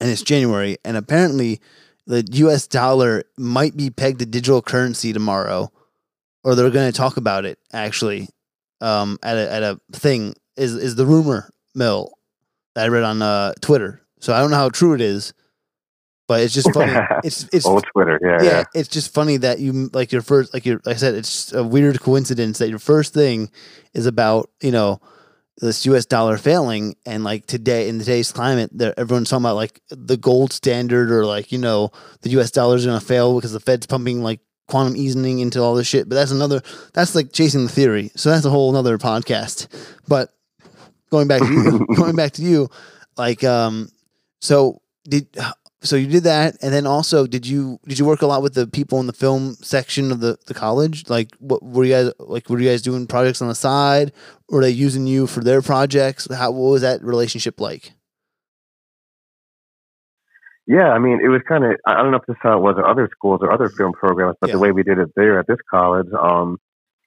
and 0.00 0.10
it's 0.10 0.22
January 0.22 0.78
and 0.84 0.96
apparently 0.96 1.60
the 2.06 2.26
US 2.32 2.66
dollar 2.66 3.24
might 3.36 3.76
be 3.76 3.90
pegged 3.90 4.20
to 4.20 4.26
digital 4.26 4.62
currency 4.62 5.12
tomorrow 5.12 5.70
or 6.42 6.54
they're 6.54 6.70
going 6.70 6.90
to 6.90 6.96
talk 6.96 7.16
about 7.16 7.44
it 7.44 7.58
actually 7.72 8.28
um 8.80 9.18
at 9.22 9.36
a 9.36 9.52
at 9.52 9.62
a 9.62 9.80
thing 9.92 10.34
is 10.56 10.74
is 10.74 10.94
the 10.96 11.06
rumor 11.06 11.50
mill 11.74 12.12
that 12.74 12.84
I 12.84 12.88
read 12.88 13.04
on 13.04 13.22
uh 13.22 13.52
Twitter. 13.60 14.00
So 14.20 14.32
I 14.34 14.40
don't 14.40 14.50
know 14.50 14.56
how 14.56 14.68
true 14.68 14.94
it 14.94 15.00
is 15.00 15.32
but 16.30 16.42
it's 16.42 16.54
just 16.54 16.72
funny 16.72 16.92
it's 17.24 17.48
it's 17.52 17.66
Old 17.66 17.84
Twitter, 17.92 18.16
yeah, 18.22 18.38
yeah, 18.40 18.50
yeah. 18.58 18.64
it's 18.72 18.88
just 18.88 19.12
funny 19.12 19.36
that 19.38 19.58
you 19.58 19.90
like 19.92 20.12
your 20.12 20.22
first 20.22 20.54
like 20.54 20.64
your 20.64 20.80
like 20.84 20.94
I 20.94 20.96
said 20.96 21.16
it's 21.16 21.52
a 21.52 21.64
weird 21.64 22.00
coincidence 22.00 22.58
that 22.58 22.68
your 22.68 22.78
first 22.78 23.12
thing 23.12 23.50
is 23.94 24.06
about 24.06 24.48
you 24.62 24.70
know 24.70 25.00
this 25.56 25.84
U.S. 25.86 26.06
dollar 26.06 26.38
failing 26.38 26.94
and 27.04 27.24
like 27.24 27.46
today 27.46 27.88
in 27.88 27.98
today's 27.98 28.30
climate 28.30 28.70
there 28.72 28.94
everyone's 28.96 29.28
talking 29.28 29.42
about 29.42 29.56
like 29.56 29.80
the 29.88 30.16
gold 30.16 30.52
standard 30.52 31.10
or 31.10 31.26
like 31.26 31.50
you 31.50 31.58
know 31.58 31.90
the 32.22 32.30
U.S. 32.30 32.52
dollar 32.52 32.76
is 32.76 32.86
going 32.86 33.00
to 33.00 33.04
fail 33.04 33.34
because 33.34 33.52
the 33.52 33.58
Fed's 33.58 33.86
pumping 33.86 34.22
like 34.22 34.38
quantum 34.68 34.96
easing 34.96 35.40
into 35.40 35.60
all 35.60 35.74
this 35.74 35.88
shit 35.88 36.08
but 36.08 36.14
that's 36.14 36.30
another 36.30 36.62
that's 36.94 37.16
like 37.16 37.32
chasing 37.32 37.64
the 37.64 37.72
theory 37.72 38.12
so 38.14 38.30
that's 38.30 38.44
a 38.44 38.50
whole 38.50 38.70
another 38.70 38.98
podcast 38.98 39.66
but 40.06 40.32
going 41.10 41.26
back 41.26 41.40
to 41.40 41.52
you 41.52 41.86
going 41.96 42.14
back 42.14 42.30
to 42.30 42.42
you 42.42 42.70
like 43.16 43.42
um 43.42 43.90
so 44.40 44.80
did 45.08 45.26
so 45.82 45.96
you 45.96 46.06
did 46.06 46.24
that 46.24 46.56
and 46.62 46.72
then 46.72 46.86
also 46.86 47.26
did 47.26 47.46
you 47.46 47.78
did 47.86 47.98
you 47.98 48.04
work 48.04 48.22
a 48.22 48.26
lot 48.26 48.42
with 48.42 48.54
the 48.54 48.66
people 48.66 49.00
in 49.00 49.06
the 49.06 49.12
film 49.12 49.54
section 49.60 50.12
of 50.12 50.20
the, 50.20 50.36
the 50.46 50.54
college 50.54 51.08
like 51.08 51.28
what 51.38 51.62
were 51.62 51.84
you 51.84 51.92
guys 51.92 52.12
like 52.18 52.48
were 52.48 52.58
you 52.60 52.68
guys 52.68 52.82
doing 52.82 53.06
projects 53.06 53.40
on 53.40 53.48
the 53.48 53.54
side 53.54 54.12
were 54.50 54.60
they 54.60 54.70
using 54.70 55.06
you 55.06 55.26
for 55.26 55.40
their 55.40 55.62
projects 55.62 56.28
how 56.34 56.50
what 56.50 56.70
was 56.70 56.82
that 56.82 57.02
relationship 57.02 57.60
like 57.60 57.92
Yeah, 60.66 60.90
I 60.92 61.00
mean, 61.00 61.18
it 61.20 61.26
was 61.26 61.42
kind 61.48 61.64
of, 61.64 61.72
I 61.84 61.94
don't 61.94 62.12
know 62.12 62.18
if 62.18 62.26
this 62.26 62.36
how 62.40 62.56
it 62.56 62.62
was 62.62 62.76
at 62.78 62.84
other 62.84 63.08
schools 63.10 63.40
or 63.42 63.50
other 63.50 63.68
film 63.68 63.92
programs, 63.92 64.36
but 64.40 64.48
Yeah. 64.50 64.52
the 64.54 64.60
way 64.60 64.70
we 64.70 64.84
did 64.84 64.98
it 64.98 65.10
there 65.16 65.40
at 65.40 65.48
this 65.48 65.58
college, 65.68 66.06
um, 66.12 66.58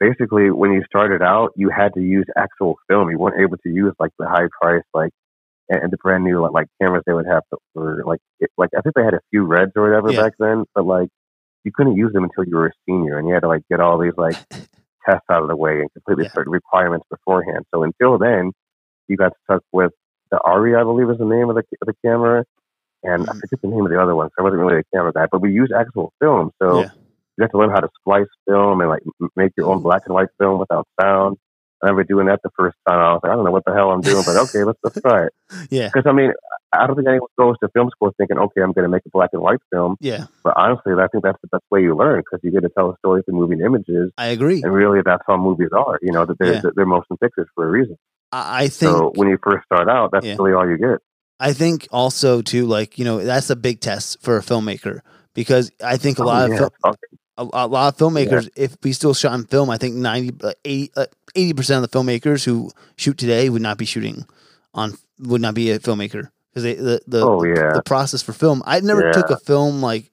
basically 0.01 0.51
when 0.51 0.73
you 0.73 0.83
started 0.83 1.21
out, 1.21 1.53
you 1.55 1.69
had 1.69 1.93
to 1.93 2.01
use 2.01 2.25
actual 2.35 2.75
film. 2.89 3.09
You 3.09 3.17
weren't 3.17 3.39
able 3.39 3.55
to 3.57 3.69
use 3.69 3.93
like 3.99 4.11
the 4.19 4.27
high 4.27 4.49
price, 4.59 4.83
like, 4.93 5.11
and, 5.69 5.83
and 5.83 5.91
the 5.91 5.97
brand 5.97 6.23
new 6.23 6.41
like, 6.41 6.51
like 6.53 6.67
cameras 6.81 7.03
they 7.05 7.13
would 7.13 7.27
have 7.27 7.43
for 7.73 8.03
like, 8.05 8.19
it, 8.39 8.49
like 8.57 8.69
I 8.77 8.81
think 8.81 8.95
they 8.95 9.03
had 9.03 9.13
a 9.13 9.21
few 9.31 9.43
reds 9.45 9.71
or 9.75 9.83
whatever 9.87 10.13
Yeah. 10.13 10.23
back 10.23 10.33
then, 10.39 10.65
but 10.75 10.85
like 10.85 11.09
you 11.63 11.71
couldn't 11.73 11.95
use 11.97 12.13
them 12.13 12.23
until 12.23 12.45
you 12.45 12.55
were 12.57 12.67
a 12.67 12.71
senior, 12.87 13.17
and 13.17 13.27
you 13.27 13.33
had 13.33 13.41
to 13.41 13.47
like 13.47 13.63
get 13.69 13.79
all 13.79 13.97
these 13.99 14.13
like 14.17 14.37
tests 15.07 15.25
out 15.31 15.41
of 15.43 15.49
the 15.49 15.55
way 15.55 15.81
and 15.81 15.91
completely 15.93 16.25
Yeah. 16.25 16.29
certain 16.35 16.51
requirements 16.51 17.05
beforehand. 17.09 17.65
So 17.73 17.83
until 17.83 18.17
then, 18.17 18.51
you 19.07 19.17
got 19.17 19.33
stuck 19.45 19.63
with 19.71 19.91
the 20.31 20.39
Arri, 20.45 20.79
I 20.79 20.83
believe 20.83 21.09
is 21.09 21.17
the 21.19 21.25
name 21.25 21.49
of 21.49 21.55
the 21.55 21.63
of 21.81 21.87
the 21.87 21.95
camera, 22.05 22.45
and 23.03 23.23
I 23.29 23.33
Mhm. 23.33 23.41
forget 23.41 23.61
the 23.61 23.69
name 23.69 23.85
of 23.85 23.91
the 23.91 24.01
other 24.01 24.15
one. 24.15 24.29
So 24.29 24.35
I 24.39 24.43
wasn't 24.43 24.61
really 24.61 24.79
a 24.79 24.83
camera 24.95 25.13
guy, 25.13 25.27
but 25.31 25.41
we 25.41 25.51
used 25.51 25.71
actual 25.73 26.13
film. 26.21 26.51
So 26.61 26.79
Yeah. 26.79 26.89
you 27.37 27.43
have 27.43 27.51
to 27.51 27.57
learn 27.57 27.71
how 27.71 27.79
to 27.81 27.89
splice 27.99 28.27
film 28.47 28.81
and 28.81 28.89
like 28.89 29.03
make 29.35 29.51
your 29.57 29.67
own 29.71 29.81
black 29.81 30.03
and 30.05 30.15
white 30.15 30.29
film 30.39 30.59
without 30.59 30.87
sound. 30.99 31.37
I 31.83 31.87
remember 31.87 32.05
doing 32.05 32.27
that 32.27 32.39
the 32.43 32.49
first 32.57 32.77
time. 32.87 32.97
I 32.99 33.13
was 33.13 33.19
like, 33.23 33.31
I 33.31 33.35
don't 33.35 33.43
know 33.45 33.51
what 33.51 33.65
the 33.65 33.73
hell 33.73 33.91
I'm 33.91 34.01
doing, 34.01 34.23
but 34.25 34.37
okay, 34.37 34.63
let's 34.63 34.79
let's 34.83 34.99
try 35.01 35.25
it. 35.25 35.33
Yeah. 35.69 35.87
Because 35.93 36.07
I 36.09 36.13
mean, 36.13 36.31
I 36.73 36.87
don't 36.87 36.95
think 36.95 37.07
anyone 37.07 37.27
goes 37.37 37.55
to 37.61 37.69
film 37.69 37.89
school 37.91 38.11
thinking, 38.17 38.37
okay, 38.39 38.61
I'm 38.61 38.71
going 38.71 38.83
to 38.83 38.89
make 38.89 39.03
a 39.05 39.09
black 39.09 39.29
and 39.33 39.41
white 39.41 39.59
film. 39.71 39.97
Yeah. 39.99 40.25
But 40.43 40.53
honestly, 40.57 40.93
I 40.93 41.07
think 41.09 41.23
that's 41.23 41.37
the 41.41 41.47
best 41.49 41.63
way 41.69 41.81
you 41.81 41.95
learn 41.95 42.21
because 42.21 42.39
you 42.43 42.51
get 42.51 42.61
to 42.61 42.69
tell 42.69 42.89
a 42.89 42.97
story 42.97 43.21
through 43.23 43.35
moving 43.35 43.59
images, 43.61 44.11
I 44.17 44.27
agree. 44.27 44.61
and 44.63 44.73
really 44.73 45.01
that's 45.05 45.23
how 45.27 45.37
movies 45.37 45.69
are. 45.77 45.99
You 46.01 46.11
know, 46.13 46.25
that 46.25 46.39
they're 46.39 46.53
Yeah. 46.55 46.61
they're 46.75 46.85
motion 46.85 47.17
pictures 47.17 47.47
for 47.53 47.67
a 47.67 47.69
reason. 47.69 47.97
I, 48.31 48.63
I 48.63 48.67
think 48.69 48.91
So 48.91 49.11
when 49.15 49.27
you 49.27 49.37
first 49.43 49.65
start 49.65 49.89
out, 49.89 50.11
that's 50.11 50.25
Yeah. 50.25 50.35
really 50.39 50.53
all 50.53 50.67
you 50.67 50.77
get. 50.77 50.99
I 51.39 51.53
think 51.53 51.87
also 51.91 52.41
too, 52.41 52.65
like 52.65 52.97
you 52.97 53.05
know, 53.05 53.19
that's 53.23 53.49
a 53.49 53.55
big 53.55 53.79
test 53.81 54.21
for 54.21 54.37
a 54.37 54.41
filmmaker 54.41 55.01
because 55.35 55.71
I 55.83 55.97
think 55.97 56.17
a 56.19 56.23
oh, 56.23 56.25
lot 56.25 56.49
Oh, 56.49 56.53
of 56.53 56.57
fil- 56.57 56.93
it. 56.93 57.19
A, 57.37 57.43
a 57.53 57.67
lot 57.67 57.93
of 57.93 57.97
filmmakers, 57.97 58.49
if 58.55 58.75
we 58.83 58.93
still 58.93 59.13
shot 59.13 59.33
in 59.33 59.45
film, 59.45 59.69
I 59.69 59.77
think 59.77 59.95
90, 59.95 60.33
uh, 60.43 61.05
80 61.35 61.53
percent 61.53 61.83
of 61.83 61.89
the 61.91 61.97
filmmakers 61.99 62.43
who 62.45 62.71
shoot 62.95 63.17
today 63.17 63.49
would 63.49 63.61
not 63.61 63.77
be 63.77 63.85
shooting 63.85 64.25
on 64.73 64.93
would 65.19 65.41
not 65.41 65.53
be 65.55 65.71
a 65.71 65.79
filmmaker 65.79 66.29
because 66.53 66.63
the 66.63 67.01
the 67.07 67.25
oh 67.25 67.43
yeah, 67.43 67.71
the 67.73 67.81
process 67.83 68.21
for 68.21 68.33
film. 68.33 68.61
I 68.65 68.79
never 68.81 69.11
took 69.13 69.29
a 69.29 69.37
film 69.37 69.81
like 69.81 70.11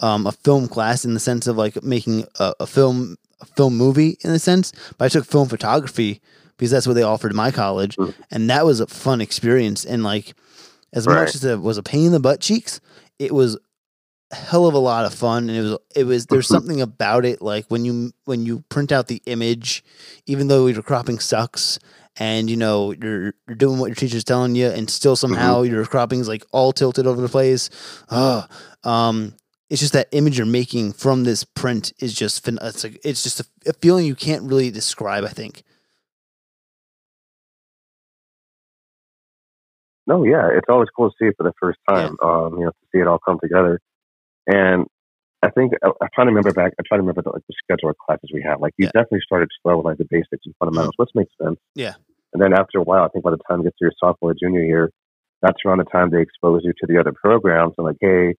um, 0.00 0.26
a 0.26 0.32
film 0.32 0.68
class 0.68 1.04
in 1.04 1.14
the 1.14 1.20
sense 1.20 1.46
of 1.46 1.56
like 1.56 1.82
making 1.82 2.24
a, 2.38 2.54
a 2.60 2.66
film 2.66 3.16
a 3.40 3.46
film 3.46 3.76
movie 3.76 4.16
in 4.22 4.30
a 4.30 4.38
sense, 4.38 4.72
but 4.98 5.06
I 5.06 5.08
took 5.08 5.24
film 5.24 5.48
photography 5.48 6.20
because 6.56 6.70
that's 6.70 6.86
what 6.86 6.94
they 6.94 7.02
offered 7.02 7.32
in 7.32 7.36
my 7.36 7.50
college, 7.50 7.96
Mhm. 7.96 8.14
and 8.30 8.48
that 8.50 8.64
was 8.64 8.78
a 8.80 8.86
fun 8.86 9.20
experience. 9.20 9.84
And 9.84 10.02
like 10.04 10.34
as 10.92 11.06
Right. 11.06 11.20
much 11.24 11.34
as 11.34 11.44
it 11.44 11.60
was 11.60 11.78
a 11.78 11.82
pain 11.82 12.06
in 12.06 12.12
the 12.12 12.20
butt 12.20 12.40
cheeks, 12.40 12.80
it 13.18 13.32
was 13.34 13.56
hell 14.34 14.66
of 14.66 14.74
a 14.74 14.78
lot 14.78 15.04
of 15.04 15.14
fun 15.14 15.48
and 15.48 15.58
it 15.58 15.62
was 15.62 15.78
it 15.96 16.04
was 16.04 16.26
there's 16.26 16.48
something 16.56 16.80
about 16.80 17.24
it 17.24 17.40
like 17.40 17.66
when 17.68 17.84
you 17.84 18.12
when 18.24 18.44
you 18.44 18.60
print 18.68 18.92
out 18.92 19.08
the 19.08 19.22
image 19.26 19.84
even 20.26 20.48
though 20.48 20.66
your 20.66 20.82
cropping 20.82 21.18
sucks 21.18 21.78
and 22.16 22.50
you 22.50 22.56
know 22.56 22.92
you're 22.92 23.34
you're 23.46 23.56
doing 23.56 23.78
what 23.78 23.86
your 23.86 23.94
teacher's 23.94 24.24
telling 24.24 24.54
you 24.54 24.66
and 24.66 24.90
still 24.90 25.16
somehow 25.16 25.62
your 25.62 25.84
cropping's 25.86 26.28
like 26.28 26.44
all 26.52 26.72
tilted 26.72 27.06
over 27.06 27.20
the 27.20 27.28
place 27.28 27.70
oh 28.10 28.46
um 28.84 29.34
it's 29.70 29.80
just 29.80 29.94
that 29.94 30.08
image 30.12 30.36
you're 30.36 30.46
making 30.46 30.92
from 30.92 31.24
this 31.24 31.42
print 31.42 31.92
is 31.98 32.14
just 32.14 32.46
it's 32.46 32.84
like 32.84 33.00
it's 33.04 33.22
just 33.22 33.40
a, 33.40 33.44
a 33.66 33.72
feeling 33.74 34.06
you 34.06 34.14
can't 34.14 34.42
really 34.42 34.70
describe 34.70 35.24
i 35.24 35.28
think 35.28 35.62
No, 40.06 40.24
yeah, 40.24 40.50
it's 40.52 40.66
always 40.68 40.88
cool 40.94 41.10
to 41.10 41.16
see 41.18 41.28
it 41.28 41.34
for 41.36 41.44
the 41.44 41.54
first 41.58 41.78
time. 41.88 42.16
Um, 42.22 42.58
you 42.58 42.64
know, 42.66 42.70
to 42.70 42.86
see 42.92 42.98
it 42.98 43.06
all 43.06 43.18
come 43.18 43.38
together. 43.40 43.80
And 44.46 44.86
I 45.42 45.50
think 45.50 45.72
I, 45.82 45.88
I'm 45.88 46.08
trying 46.14 46.26
to 46.28 46.32
remember 46.32 46.52
back. 46.52 46.72
I'm 46.78 46.84
trying 46.86 46.98
to 46.98 47.02
remember 47.02 47.22
the, 47.22 47.30
like 47.30 47.42
the 47.48 47.54
schedule 47.62 47.90
of 47.90 47.96
classes 47.98 48.30
we 48.32 48.42
had. 48.42 48.60
Like 48.60 48.72
you 48.78 48.86
Yeah. 48.86 48.92
definitely 48.94 49.20
started 49.24 49.48
slow 49.62 49.76
with 49.78 49.86
like 49.86 49.98
the 49.98 50.06
basics 50.10 50.44
and 50.46 50.54
fundamentals, 50.58 50.94
which 50.96 51.10
makes 51.14 51.32
sense. 51.42 51.58
Yeah. 51.74 51.94
And 52.32 52.42
then 52.42 52.52
after 52.52 52.78
a 52.78 52.82
while, 52.82 53.04
I 53.04 53.08
think 53.08 53.24
by 53.24 53.30
the 53.30 53.38
time 53.48 53.58
you 53.60 53.64
get 53.64 53.74
to 53.78 53.84
your 53.84 53.92
sophomore 53.98 54.32
or 54.32 54.34
junior 54.34 54.62
year, 54.64 54.90
that's 55.42 55.58
around 55.64 55.78
the 55.78 55.84
time 55.84 56.10
they 56.10 56.22
expose 56.22 56.62
you 56.64 56.72
to 56.80 56.86
the 56.86 56.98
other 56.98 57.12
programs 57.12 57.74
and 57.78 57.84
like, 57.86 57.96
hey, 58.00 58.34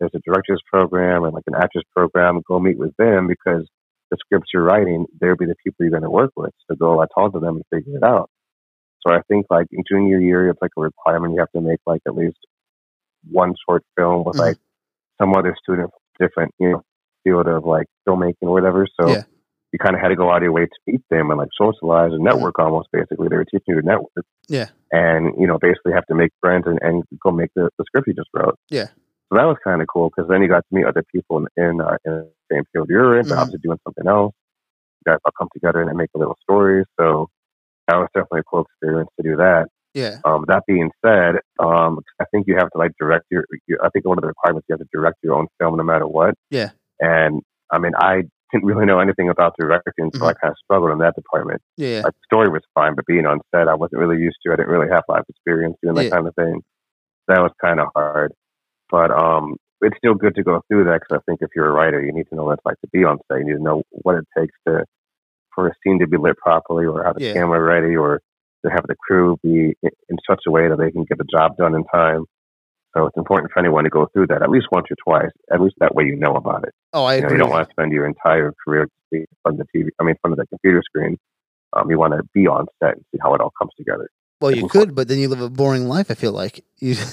there's 0.00 0.10
a 0.14 0.18
director's 0.24 0.60
program 0.72 1.24
and 1.24 1.32
like 1.34 1.44
an 1.46 1.54
actor's 1.54 1.84
program. 1.96 2.40
Go 2.48 2.58
meet 2.60 2.78
with 2.78 2.94
them 2.98 3.26
because 3.26 3.66
the 4.10 4.16
scripts 4.20 4.50
you're 4.52 4.62
writing, 4.64 5.06
they'll 5.20 5.36
be 5.36 5.46
the 5.46 5.54
people 5.64 5.76
you're 5.84 5.90
going 5.90 6.02
to 6.02 6.10
work 6.10 6.30
with. 6.36 6.50
So 6.68 6.76
go 6.76 6.96
like 6.96 7.08
talk 7.14 7.32
to 7.32 7.40
them 7.40 7.56
and 7.56 7.64
figure 7.72 7.96
it 7.96 8.02
out. 8.04 8.30
So 9.06 9.12
I 9.14 9.20
think 9.28 9.46
like 9.50 9.66
in 9.70 9.82
junior 9.90 10.18
year, 10.20 10.48
it's 10.50 10.60
like 10.60 10.72
a 10.76 10.80
requirement 10.80 11.34
you 11.34 11.40
have 11.40 11.50
to 11.52 11.60
make 11.60 11.78
like 11.86 12.00
at 12.06 12.14
least 12.16 12.38
one 13.30 13.54
short 13.68 13.82
film 13.96 14.24
with 14.24 14.36
Mhm. 14.36 14.40
like 14.40 14.56
some 15.20 15.34
other 15.34 15.54
student 15.62 15.90
from 15.90 16.26
different, 16.26 16.54
you 16.58 16.70
know, 16.70 16.82
field 17.24 17.46
of 17.48 17.64
like 17.64 17.86
filmmaking 18.08 18.42
or 18.42 18.52
whatever. 18.52 18.86
So 18.98 19.10
Yeah. 19.10 19.22
you 19.72 19.78
kind 19.78 19.94
of 19.94 20.00
had 20.00 20.08
to 20.08 20.16
go 20.16 20.30
out 20.30 20.38
of 20.38 20.42
your 20.44 20.52
way 20.52 20.66
to 20.66 20.78
meet 20.86 21.02
them 21.10 21.30
and 21.30 21.38
like 21.38 21.48
socialize 21.60 22.12
and 22.12 22.22
network 22.24 22.58
almost 22.58 22.88
basically. 22.92 23.28
They 23.28 23.36
were 23.36 23.44
teaching 23.44 23.74
you 23.74 23.80
to 23.80 23.86
network 23.86 24.24
yeah 24.48 24.68
and, 24.92 25.34
you 25.38 25.46
know, 25.46 25.58
basically 25.58 25.92
have 25.92 26.06
to 26.06 26.14
make 26.14 26.30
friends 26.40 26.64
and, 26.66 26.78
and 26.82 27.04
go 27.22 27.30
make 27.30 27.50
the, 27.54 27.68
the 27.78 27.84
script 27.84 28.06
you 28.08 28.14
just 28.14 28.30
wrote. 28.34 28.56
Yeah. 28.70 28.86
So 29.30 29.36
that 29.36 29.44
was 29.44 29.56
kind 29.62 29.82
of 29.82 29.88
cool 29.92 30.08
because 30.08 30.28
then 30.30 30.40
you 30.40 30.48
got 30.48 30.60
to 30.68 30.74
meet 30.74 30.86
other 30.86 31.04
people 31.14 31.38
in, 31.38 31.62
in, 31.62 31.80
uh, 31.82 31.98
in 32.06 32.12
the 32.12 32.32
same 32.50 32.62
field 32.72 32.88
you're 32.88 33.18
in, 33.18 33.28
but 33.28 33.34
Mhm. 33.36 33.40
obviously 33.42 33.60
doing 33.62 33.78
something 33.84 34.06
else. 34.06 34.32
You 35.04 35.12
guys 35.12 35.18
all 35.24 35.32
come 35.38 35.48
together 35.52 35.82
and 35.82 35.94
make 35.96 36.10
a 36.14 36.18
little 36.18 36.36
story. 36.42 36.84
So 36.98 37.28
that 37.86 37.96
was 37.96 38.08
definitely 38.14 38.40
a 38.40 38.44
cool 38.44 38.62
experience 38.62 39.10
to 39.20 39.22
do 39.28 39.36
that. 39.36 39.66
Yeah 39.94 40.16
Um, 40.24 40.44
that 40.48 40.62
being 40.66 40.90
said, 41.04 41.36
um, 41.58 42.00
I 42.20 42.24
think 42.30 42.46
you 42.46 42.56
have 42.56 42.70
to 42.70 42.78
like 42.78 42.92
direct 42.98 43.26
your, 43.30 43.44
your. 43.66 43.84
I 43.84 43.88
think 43.90 44.04
one 44.06 44.18
of 44.18 44.22
the 44.22 44.28
requirements 44.28 44.66
you 44.68 44.74
have 44.74 44.80
to 44.80 44.88
direct 44.92 45.18
your 45.22 45.34
own 45.34 45.46
film 45.58 45.76
no 45.76 45.82
matter 45.84 46.06
what. 46.06 46.34
Yeah. 46.50 46.70
And 47.00 47.42
I 47.72 47.78
mean, 47.78 47.92
I 47.98 48.22
didn't 48.52 48.64
really 48.66 48.86
know 48.86 48.98
anything 49.00 49.28
about 49.28 49.54
directing, 49.58 50.10
so 50.18 50.26
I 50.26 50.32
Mm-hmm. 50.32 50.40
kind 50.40 50.52
of 50.52 50.56
struggled 50.64 50.90
in 50.92 50.98
that 50.98 51.14
department. 51.14 51.60
yeah 51.76 52.02
Like 52.04 52.14
the 52.14 52.20
story 52.24 52.48
was 52.48 52.62
fine, 52.74 52.94
but 52.94 53.06
being 53.06 53.26
on 53.26 53.40
set, 53.54 53.68
I 53.68 53.74
wasn't 53.74 54.00
really 54.00 54.18
used 54.18 54.38
to. 54.44 54.52
I 54.52 54.56
didn't 54.56 54.70
really 54.70 54.88
have 54.90 55.04
life 55.08 55.24
experience 55.28 55.76
doing 55.82 55.96
that 55.96 56.04
Yeah. 56.06 56.10
kind 56.10 56.26
of 56.26 56.34
thing. 56.34 56.62
That 57.28 57.40
was 57.40 57.52
kind 57.60 57.78
of 57.80 57.88
hard, 57.94 58.32
but 58.90 59.10
um, 59.10 59.56
it's 59.82 59.96
still 59.98 60.14
good 60.14 60.34
to 60.36 60.42
go 60.42 60.62
through 60.68 60.84
that 60.84 61.00
because 61.02 61.18
I 61.18 61.22
think 61.26 61.40
if 61.42 61.50
you're 61.54 61.68
a 61.68 61.72
writer, 61.72 62.02
you 62.02 62.12
need 62.12 62.26
to 62.30 62.34
know 62.36 62.44
what 62.44 62.54
it's 62.54 62.66
like 62.66 62.80
to 62.80 62.88
be 62.92 63.04
on 63.04 63.18
set. 63.30 63.38
You 63.40 63.44
need 63.46 63.54
to 63.58 63.62
know 63.62 63.82
what 63.90 64.16
it 64.16 64.26
takes 64.38 64.54
to 64.66 64.84
for 65.54 65.68
a 65.68 65.74
scene 65.82 65.98
to 66.00 66.06
be 66.06 66.16
lit 66.16 66.36
properly, 66.38 66.86
or 66.86 67.04
have 67.04 67.14
the 67.16 67.22
Yeah. 67.24 67.32
camera 67.34 67.60
ready, 67.60 67.96
or 67.96 68.20
to 68.64 68.70
have 68.70 68.84
the 68.88 68.94
crew 68.96 69.36
be 69.42 69.74
in, 69.82 70.16
such 70.28 70.40
a 70.46 70.50
way 70.50 70.68
that 70.68 70.78
they 70.78 70.90
can 70.90 71.04
get 71.04 71.18
the 71.18 71.24
job 71.30 71.56
done 71.56 71.74
in 71.74 71.84
time. 71.84 72.24
So 72.96 73.06
it's 73.06 73.16
important 73.16 73.52
for 73.52 73.58
anyone 73.60 73.84
to 73.84 73.90
go 73.90 74.06
through 74.12 74.28
that 74.28 74.42
at 74.42 74.50
least 74.50 74.66
once 74.72 74.86
or 74.90 74.96
twice. 75.04 75.30
At 75.52 75.60
least 75.60 75.76
that 75.80 75.94
way 75.94 76.04
you 76.04 76.16
know 76.16 76.34
about 76.34 76.64
it. 76.64 76.74
oh 76.92 77.04
i 77.04 77.14
You, 77.16 77.20
know, 77.20 77.26
agree 77.26 77.36
you 77.36 77.40
don't 77.42 77.50
want 77.50 77.68
to 77.68 77.72
spend 77.72 77.92
your 77.92 78.06
entire 78.06 78.52
career 78.64 78.88
in 79.12 79.26
front 79.42 79.60
of 79.60 79.66
the 79.72 79.78
TV. 79.78 79.88
I 80.00 80.04
mean, 80.04 80.10
in 80.10 80.16
front 80.22 80.32
of 80.32 80.38
the 80.38 80.46
computer 80.46 80.82
screen. 80.84 81.16
Um, 81.74 81.90
you 81.90 81.98
want 81.98 82.14
to 82.14 82.22
be 82.32 82.46
on 82.46 82.66
set 82.82 82.94
and 82.96 83.04
see 83.12 83.18
how 83.22 83.34
it 83.34 83.42
all 83.42 83.52
comes 83.58 83.72
together. 83.76 84.08
well 84.40 84.50
you 84.50 84.66
could 84.68 84.94
but 84.94 85.06
then 85.08 85.18
you 85.18 85.28
live 85.28 85.42
a 85.42 85.50
boring 85.50 85.86
life 85.86 86.10
i 86.10 86.14
feel 86.14 86.32
like 86.32 86.64
you 86.78 86.94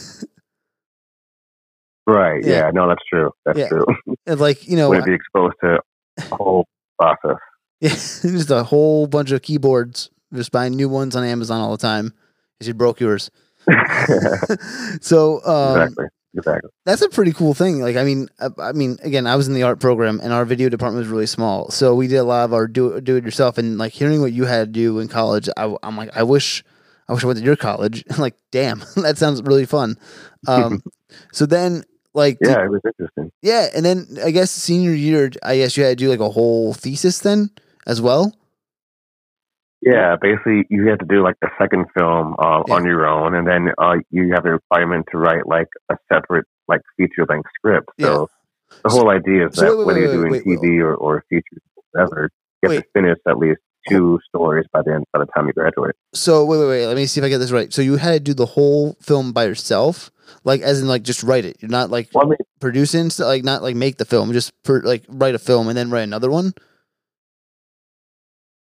Right. 2.07 2.43
Yeah. 2.45 2.65
Yeah. 2.65 2.71
no, 2.71 2.87
that's 2.87 3.01
true. 3.11 3.31
That's 3.45 3.57
Yeah. 3.59 3.67
true. 3.69 3.85
it's 4.25 4.39
like 4.41 4.67
you 4.67 4.77
know 4.77 4.93
to 4.93 5.01
be 5.01 5.13
exposed 5.13 5.55
to 5.63 5.79
a 6.31 6.35
whole 6.35 6.65
process. 6.99 7.37
Yeah, 7.81 7.89
just 7.89 8.49
a 8.51 8.63
whole 8.63 9.05
bunch 9.05 9.31
of 9.31 9.41
keyboards. 9.41 10.09
Just 10.33 10.51
buying 10.51 10.73
new 10.75 10.89
ones 10.89 11.15
on 11.15 11.23
Amazon 11.23 11.61
all 11.61 11.71
the 11.71 11.77
time 11.77 12.13
because 12.57 12.67
you 12.67 12.73
broke 12.73 12.99
yours. 12.99 13.29
so 15.01 15.43
um, 15.45 15.81
exactly. 15.81 16.05
Exactly. 16.37 16.69
that's 16.85 17.01
a 17.01 17.09
pretty 17.09 17.31
cool 17.31 17.53
thing. 17.53 17.79
Like, 17.79 17.95
I 17.95 18.03
mean, 18.03 18.27
I, 18.39 18.49
I 18.59 18.71
mean, 18.73 18.97
again, 19.03 19.25
I 19.25 19.35
was 19.37 19.47
in 19.47 19.53
the 19.53 19.63
art 19.63 19.79
program, 19.79 20.19
and 20.21 20.33
our 20.33 20.43
video 20.43 20.67
department 20.69 21.03
was 21.03 21.11
really 21.11 21.25
small, 21.27 21.69
so 21.71 21.95
we 21.95 22.07
did 22.07 22.17
a 22.17 22.23
lot 22.23 22.43
of 22.43 22.53
our 22.53 22.67
do 22.67 22.99
do 22.99 23.15
it 23.15 23.23
yourself. 23.23 23.57
And 23.57 23.77
like 23.77 23.93
hearing 23.93 24.21
what 24.21 24.33
you 24.33 24.45
had 24.45 24.67
to 24.67 24.71
do 24.71 24.99
in 24.99 25.07
college, 25.07 25.47
I, 25.55 25.73
am 25.83 25.95
like, 25.97 26.15
I 26.15 26.23
wish, 26.23 26.63
I 27.07 27.13
wish 27.13 27.23
I 27.23 27.27
went 27.27 27.39
to 27.39 27.45
your 27.45 27.55
college. 27.55 28.03
like, 28.17 28.35
damn, 28.51 28.83
that 28.97 29.17
sounds 29.17 29.41
really 29.43 29.65
fun. 29.65 29.97
Um, 30.47 30.83
so 31.31 31.45
then, 31.45 31.83
like, 32.13 32.37
did- 32.39 32.49
Yeah, 32.49 32.65
it 32.65 32.69
was 32.69 32.81
interesting. 32.85 33.31
yeah, 33.41 33.67
and 33.73 33.85
then 33.85 34.05
I 34.23 34.31
guess 34.31 34.51
senior 34.51 34.91
year, 34.91 35.31
I 35.41 35.57
guess 35.57 35.77
you 35.77 35.83
had 35.83 35.97
to 35.97 36.03
do 36.03 36.09
like 36.09 36.19
a 36.19 36.29
whole 36.29 36.73
thesis 36.73 37.19
then 37.19 37.49
as 37.87 38.01
well. 38.01 38.35
Yeah, 39.85 40.15
basically, 40.19 40.65
you 40.71 40.87
have 40.89 40.97
to 40.99 41.05
do 41.05 41.21
like 41.23 41.35
the 41.41 41.49
second 41.61 41.85
film 41.97 42.35
uh, 42.39 42.63
Yeah. 42.67 42.73
on 42.73 42.85
your 42.85 43.05
own, 43.05 43.35
and 43.35 43.47
then 43.47 43.69
uh, 43.77 43.97
you 44.09 44.31
have 44.33 44.43
the 44.43 44.51
requirement 44.53 45.05
to 45.11 45.17
write 45.19 45.45
like 45.47 45.67
a 45.91 45.95
separate 46.11 46.45
like 46.67 46.81
feature 46.97 47.25
length 47.29 47.49
script. 47.55 47.89
So 48.01 48.27
the 48.83 48.89
whole 48.89 49.09
idea 49.11 49.47
is 49.47 49.55
So 49.55 49.61
that 49.61 49.77
wait, 49.77 49.85
whether 49.85 49.99
wait, 49.99 50.05
you're 50.05 50.13
doing 50.13 50.31
wait, 50.31 50.43
TV 50.45 50.79
or, 50.81 50.95
or 50.95 51.23
features, 51.29 51.61
whatever, 51.91 52.29
you 52.63 52.69
have 52.71 52.81
to 52.81 52.87
finish 52.93 53.17
at 53.27 53.37
least 53.37 53.59
two 53.87 54.19
stories 54.27 54.65
by 54.73 54.81
the 54.81 54.95
end 54.95 55.05
by 55.13 55.19
the 55.19 55.27
time 55.27 55.45
you 55.45 55.53
graduate. 55.53 55.93
So 56.15 56.43
wait, 56.45 56.57
wait, 56.57 56.67
wait. 56.67 56.87
Let 56.87 56.95
me 56.95 57.05
see 57.05 57.21
if 57.21 57.25
I 57.25 57.29
get 57.29 57.37
this 57.37 57.51
right. 57.51 57.71
So 57.71 57.83
you 57.83 57.97
had 57.97 58.13
to 58.13 58.19
do 58.19 58.33
the 58.33 58.47
whole 58.47 58.97
film 58.99 59.31
by 59.33 59.45
yourself, 59.45 60.09
like 60.43 60.61
as 60.61 60.81
in 60.81 60.87
like 60.87 61.03
just 61.03 61.21
write 61.21 61.45
it. 61.45 61.57
You're 61.61 61.69
not 61.69 61.91
like 61.91 62.09
Well, 62.11 62.25
I 62.25 62.29
mean, 62.29 62.37
producing, 62.59 63.11
like 63.19 63.43
not 63.43 63.61
like 63.61 63.75
make 63.75 63.97
the 63.97 64.05
film, 64.05 64.33
just 64.33 64.51
per, 64.63 64.81
like 64.81 65.03
write 65.07 65.35
a 65.35 65.39
film 65.39 65.67
and 65.67 65.77
then 65.77 65.91
write 65.91 66.01
another 66.01 66.31
one. 66.31 66.53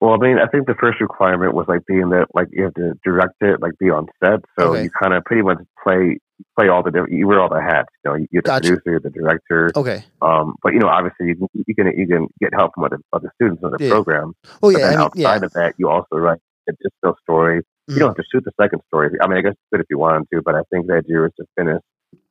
Well, 0.00 0.12
I 0.14 0.16
mean, 0.18 0.38
I 0.38 0.46
think 0.46 0.66
the 0.66 0.76
first 0.78 1.00
requirement 1.00 1.54
was 1.54 1.66
like 1.66 1.84
being 1.86 2.10
that 2.10 2.26
like 2.34 2.46
you 2.52 2.64
have 2.64 2.74
to 2.74 2.94
direct 3.04 3.34
it, 3.40 3.60
like 3.60 3.72
be 3.78 3.90
on 3.90 4.06
set. 4.22 4.40
So 4.58 4.68
Okay. 4.72 4.84
you 4.84 4.90
kind 4.90 5.12
of 5.14 5.24
pretty 5.24 5.42
much 5.42 5.58
play 5.82 6.18
play 6.56 6.68
all 6.68 6.84
the 6.84 6.92
different, 6.92 7.12
you 7.12 7.26
wear 7.26 7.40
all 7.40 7.48
the 7.48 7.60
hats. 7.60 7.88
You 8.04 8.10
know, 8.12 8.16
you're 8.30 8.42
the 8.42 8.46
Gotcha. 8.46 8.76
producer, 8.76 9.00
the 9.02 9.10
director. 9.10 9.72
Okay. 9.74 10.04
Um, 10.22 10.54
but 10.62 10.72
you 10.72 10.78
know, 10.78 10.86
obviously, 10.88 11.26
you 11.28 11.34
can 11.36 11.48
you 11.66 11.74
can 11.74 11.86
you 11.98 12.06
can 12.06 12.28
get 12.40 12.54
help 12.54 12.72
from 12.74 12.84
other 12.84 12.98
other 13.12 13.32
students 13.34 13.60
in 13.64 13.70
the 13.72 13.78
Yeah. 13.80 13.90
program. 13.90 14.34
Oh 14.62 14.70
But 14.72 14.78
yeah. 14.80 14.86
I 14.86 14.90
mean, 14.90 14.98
outside 15.00 15.20
yeah. 15.40 15.46
of 15.46 15.52
that, 15.54 15.74
you 15.78 15.88
also 15.88 16.14
write 16.16 16.38
a 16.68 16.72
distill 16.80 17.16
story. 17.22 17.62
Mhm. 17.90 17.94
You 17.94 17.98
don't 17.98 18.08
have 18.10 18.16
to 18.16 18.24
shoot 18.32 18.44
the 18.44 18.52
second 18.60 18.82
story. 18.86 19.10
I 19.20 19.26
mean, 19.26 19.38
I 19.38 19.40
guess 19.40 19.52
it's 19.52 19.68
good 19.72 19.80
if 19.80 19.86
you 19.90 19.98
wanted 19.98 20.28
to, 20.32 20.42
but 20.42 20.54
I 20.54 20.62
think 20.70 20.86
the 20.86 20.94
idea 20.94 21.24
is 21.24 21.32
to 21.40 21.44
finish 21.56 21.80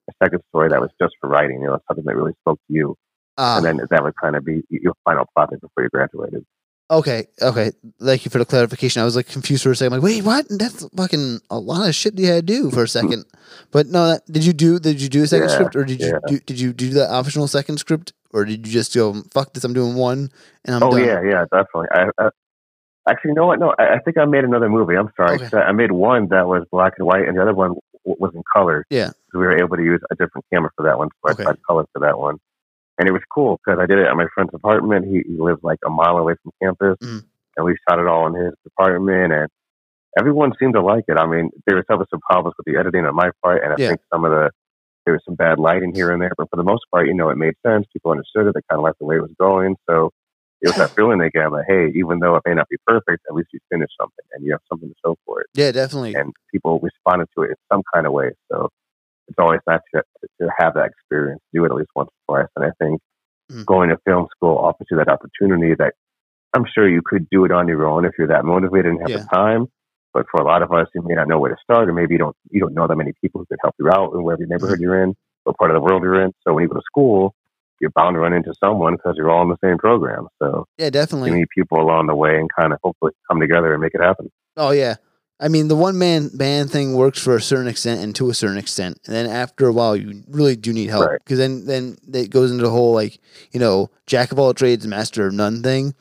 a 0.10 0.14
second 0.24 0.42
story 0.50 0.70
that 0.70 0.80
was 0.80 0.92
just 1.02 1.16
for 1.20 1.28
writing. 1.30 1.62
You 1.62 1.68
know, 1.68 1.80
something 1.90 2.06
that 2.06 2.16
really 2.16 2.34
spoke 2.40 2.60
to 2.68 2.74
you, 2.74 2.96
Ah, 3.38 3.58
and 3.58 3.66
then 3.66 3.82
that 3.90 4.04
would 4.04 4.14
kind 4.24 4.38
of 4.38 4.46
be 4.46 4.64
your 4.70 4.94
final 5.04 5.26
project 5.36 5.62
before 5.64 5.84
you 5.84 5.90
graduated. 5.90 6.46
Okay. 6.92 7.28
Okay. 7.42 7.72
Thank 8.02 8.26
you 8.26 8.32
for 8.32 8.38
the 8.40 8.46
clarification. 8.46 9.02
I 9.02 9.06
was 9.06 9.16
like 9.16 9.28
confused 9.28 9.64
for 9.64 9.72
a 9.72 9.76
second. 9.76 9.94
I'm 9.94 10.00
like, 10.02 10.06
wait, 10.06 10.24
what? 10.24 10.46
That's 10.50 10.88
fucking 10.96 11.40
a 11.50 11.60
lot 11.60 11.88
of 11.88 11.96
shit 11.96 12.18
you 12.20 12.28
had 12.28 12.48
to 12.48 12.54
do 12.54 12.72
for 12.72 12.84
a 12.84 12.88
second. 13.00 13.26
But 13.72 13.88
no, 13.88 14.08
that, 14.08 14.26
did 14.32 14.46
you 14.46 14.54
do? 14.54 14.80
Did 14.80 15.02
you 15.02 15.10
do 15.10 15.24
a 15.24 15.28
second 15.28 15.50
Yeah, 15.50 15.54
script, 15.56 15.76
or 15.76 15.84
did 15.84 16.00
you 16.02 16.08
yeah. 16.08 16.20
do? 16.28 16.40
Did 16.40 16.60
you 16.60 16.74
do 16.74 16.90
the 16.90 17.10
optional 17.10 17.48
second 17.48 17.78
script, 17.80 18.14
or 18.32 18.46
did 18.46 18.66
you 18.66 18.74
just 18.74 18.94
go 18.94 19.24
fuck 19.34 19.54
this? 19.54 19.64
I'm 19.64 19.74
doing 19.74 19.96
one, 19.96 20.30
and 20.66 20.76
I'm 20.76 20.84
oh 20.84 20.92
done. 20.92 21.04
yeah, 21.06 21.22
yeah, 21.24 21.46
definitely. 21.52 21.88
I, 21.92 22.10
I, 22.20 22.30
actually, 23.10 23.30
you 23.30 23.36
know 23.36 23.48
what? 23.48 23.60
No, 23.60 23.74
I, 23.80 23.96
I 23.96 24.00
think 24.00 24.18
I 24.18 24.26
made 24.26 24.44
another 24.44 24.70
movie. 24.70 24.96
I'm 24.96 25.10
sorry. 25.18 25.36
Okay. 25.42 25.58
I 25.58 25.72
made 25.72 25.92
one 25.92 26.28
that 26.30 26.48
was 26.48 26.64
black 26.72 26.94
and 26.98 27.08
white, 27.08 27.28
and 27.28 27.38
the 27.38 27.42
other 27.42 27.54
one 27.54 27.70
w- 28.06 28.18
was 28.20 28.32
in 28.36 28.44
color. 28.56 28.86
Yeah. 28.90 29.10
So 29.32 29.40
we 29.40 29.46
were 29.46 29.58
able 29.58 29.76
to 29.78 29.84
use 29.84 30.02
a 30.12 30.16
different 30.16 30.46
camera 30.54 30.70
for 30.76 30.84
that 30.84 30.98
one, 30.98 31.10
so 31.26 31.32
Okay. 31.34 31.44
I 31.44 31.46
tried 31.46 31.64
color 31.68 31.86
for 31.94 32.00
that 32.00 32.18
one. 32.18 32.38
And 33.00 33.08
it 33.08 33.12
was 33.12 33.22
cool 33.34 33.60
because 33.64 33.80
I 33.80 33.86
did 33.86 34.00
it 34.00 34.08
at 34.08 34.16
my 34.16 34.26
friend's 34.34 34.54
apartment. 34.54 35.06
He, 35.06 35.22
he 35.28 35.38
lives 35.38 35.60
like 35.64 35.80
a 35.86 35.90
mile 35.90 36.18
away 36.18 36.36
from 36.42 36.52
campus, 36.62 36.98
Mm. 37.02 37.24
and 37.56 37.66
we 37.66 37.76
shot 37.88 38.00
it 38.00 38.08
all 38.08 38.28
in 38.28 38.34
his 38.44 38.54
apartment. 38.66 39.32
And 39.34 39.50
everyone 40.18 40.54
seemed 40.60 40.74
to 40.74 40.82
like 40.82 41.06
it. 41.08 41.18
I 41.18 41.26
mean, 41.28 41.52
there 41.66 41.76
was 41.76 41.86
some 41.90 42.04
some 42.10 42.20
problems 42.22 42.56
with 42.58 42.66
the 42.66 42.80
editing 42.80 43.06
on 43.06 43.16
my 43.16 43.30
part, 43.44 43.64
and 43.64 43.74
I 43.74 43.76
Yeah. 43.78 43.90
think 43.90 44.02
some 44.12 44.26
of 44.26 44.32
the 44.32 44.50
there 45.06 45.14
was 45.14 45.24
some 45.24 45.36
bad 45.36 45.58
lighting 45.58 45.94
here 45.96 46.12
and 46.12 46.22
there. 46.22 46.34
But 46.38 46.50
for 46.50 46.58
the 46.58 46.64
most 46.66 46.84
part, 46.92 47.08
you 47.08 47.14
know, 47.14 47.30
it 47.30 47.38
made 47.38 47.54
sense. 47.66 47.86
People 47.94 48.12
understood 48.12 48.46
it. 48.48 48.54
They 48.56 48.60
kind 48.70 48.80
of 48.80 48.84
liked 48.84 49.00
the 49.00 49.06
way 49.06 49.16
it 49.16 49.22
was 49.22 49.32
going. 49.40 49.78
So 49.90 50.12
it 50.62 50.68
was 50.68 50.76
that 50.76 50.92
feeling 50.98 51.22
again, 51.22 51.52
like, 51.52 51.64
hey, 51.66 51.94
even 51.96 52.20
though 52.20 52.36
it 52.36 52.44
may 52.46 52.54
not 52.54 52.68
be 52.68 52.76
perfect, 52.86 53.24
at 53.30 53.34
least 53.34 53.48
you 53.54 53.60
finished 53.72 53.94
something 53.98 54.26
and 54.34 54.44
you 54.44 54.52
have 54.52 54.60
something 54.68 54.90
to 54.90 54.96
show 55.06 55.16
for 55.26 55.40
it. 55.40 55.48
Yeah, 55.54 55.72
definitely. 55.72 56.14
And 56.16 56.34
people 56.52 56.80
responded 56.82 57.30
to 57.38 57.44
it 57.44 57.52
in 57.52 57.56
some 57.72 57.84
kind 57.94 58.06
of 58.06 58.12
way. 58.12 58.32
So 58.52 58.68
it's 59.28 59.38
always 59.40 59.60
nice 59.68 59.80
to, 59.94 60.02
to 60.42 60.48
have 60.58 60.74
that 60.76 60.86
experience, 60.88 61.42
do 61.54 61.64
it 61.66 61.68
at 61.72 61.76
least 61.76 61.90
once 61.96 62.10
or 62.28 62.40
twice. 62.40 62.50
And 62.56 62.66
I 62.66 62.72
think 62.84 63.02
Mm. 63.50 63.66
going 63.66 63.90
to 63.92 63.98
film 64.06 64.28
school 64.36 64.58
offers 64.58 64.88
you 64.92 64.98
that 64.98 65.08
opportunity 65.08 65.74
that 65.80 65.94
I'm 66.54 66.66
sure 66.66 66.86
you 66.90 67.02
could 67.02 67.30
do 67.30 67.46
it 67.46 67.52
on 67.54 67.66
your 67.70 67.88
own 67.88 68.04
if 68.04 68.12
you're 68.18 68.28
that 68.28 68.44
motivated 68.44 68.88
and 68.92 69.00
have 69.02 69.10
Yeah. 69.10 69.18
the 69.20 69.28
time. 69.34 69.68
But 70.14 70.26
for 70.30 70.42
a 70.42 70.44
lot 70.44 70.62
of 70.64 70.74
us, 70.74 70.88
you 70.94 71.02
may 71.02 71.14
not 71.16 71.30
know 71.30 71.40
where 71.40 71.52
to 71.52 71.58
start, 71.64 71.88
or 71.88 71.94
maybe 71.94 72.14
you 72.16 72.18
don't 72.18 72.36
you 72.50 72.60
don't 72.60 72.74
know 72.74 72.88
that 72.88 72.98
many 72.98 73.14
people 73.22 73.40
who 73.40 73.46
could 73.46 73.60
help 73.64 73.74
you 73.80 73.88
out 73.90 74.12
in 74.14 74.24
whatever 74.24 74.46
neighborhood 74.48 74.82
you're 74.82 75.02
in, 75.02 75.16
or 75.46 75.54
part 75.54 75.72
of 75.72 75.76
the 75.76 75.82
world 75.82 76.04
you're 76.04 76.22
in. 76.22 76.34
So 76.46 76.54
when 76.54 76.64
you 76.64 76.68
go 76.68 76.76
to 76.76 76.82
school, 76.86 77.34
you're 77.80 77.92
bound 77.92 78.16
to 78.16 78.20
run 78.20 78.34
into 78.34 78.54
someone 78.62 78.96
because 78.98 79.16
you're 79.16 79.30
all 79.32 79.44
in 79.44 79.50
the 79.50 79.58
same 79.64 79.78
program. 79.78 80.28
So 80.44 80.66
Yeah, 80.78 80.90
definitely. 80.90 81.30
you 81.32 81.36
meet 81.38 81.50
people 81.56 81.80
along 81.80 82.08
the 82.08 82.16
way 82.16 82.38
and 82.38 82.50
kind 82.54 82.74
of 82.74 82.80
hopefully 82.84 83.14
come 83.32 83.40
together 83.40 83.72
and 83.72 83.82
make 83.82 83.94
it 83.94 84.02
happen. 84.02 84.30
Oh 84.58 84.72
yeah. 84.72 84.96
I 85.40 85.50
mean, 85.50 85.68
the 85.68 85.76
one 85.76 85.98
man 86.00 86.30
band 86.34 86.72
thing 86.72 86.96
works 86.96 87.22
for 87.22 87.36
a 87.36 87.42
certain 87.42 87.68
extent 87.68 88.02
and 88.02 88.16
to 88.16 88.30
a 88.30 88.34
certain 88.34 88.58
extent, 88.58 89.00
and 89.06 89.16
then 89.16 89.28
after 89.28 89.68
a 89.68 89.72
while, 89.74 89.96
you 89.96 90.24
really 90.28 90.56
do 90.56 90.74
need 90.74 90.90
help 90.90 91.10
Right. 91.10 91.20
because 91.24 91.38
then 91.38 91.66
then 91.66 91.98
it 92.12 92.30
goes 92.32 92.52
into 92.52 92.64
the 92.64 92.72
whole 92.72 92.94
like 92.94 93.20
you 93.52 93.60
know 93.60 93.90
jack 94.08 94.32
of 94.32 94.40
all 94.40 94.54
trades, 94.54 94.88
master 94.88 95.28
of 95.28 95.34
none 95.34 95.62
thing, 95.62 95.94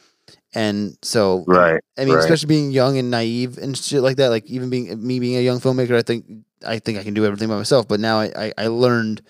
and 0.55 0.97
so 1.03 1.45
Right. 1.47 1.81
I 1.99 2.05
mean, 2.07 2.15
right. 2.15 2.25
especially 2.25 2.47
being 2.49 2.71
young 2.71 2.97
and 2.97 3.11
naive 3.11 3.59
and 3.59 3.77
shit 3.77 4.01
like 4.03 4.17
that. 4.17 4.29
Like 4.29 4.47
even 4.47 4.71
being 4.71 5.07
me 5.07 5.21
being 5.21 5.37
a 5.37 5.43
young 5.43 5.61
filmmaker, 5.61 5.97
I 5.97 6.03
think 6.03 6.25
I 6.67 6.79
think 6.79 6.99
I 6.99 7.03
can 7.05 7.13
do 7.15 7.27
everything 7.27 7.49
by 7.49 7.57
myself. 7.57 7.87
But 7.87 8.01
now 8.01 8.19
I 8.21 8.33
I, 8.37 8.53
I 8.57 8.67
learned 8.69 9.21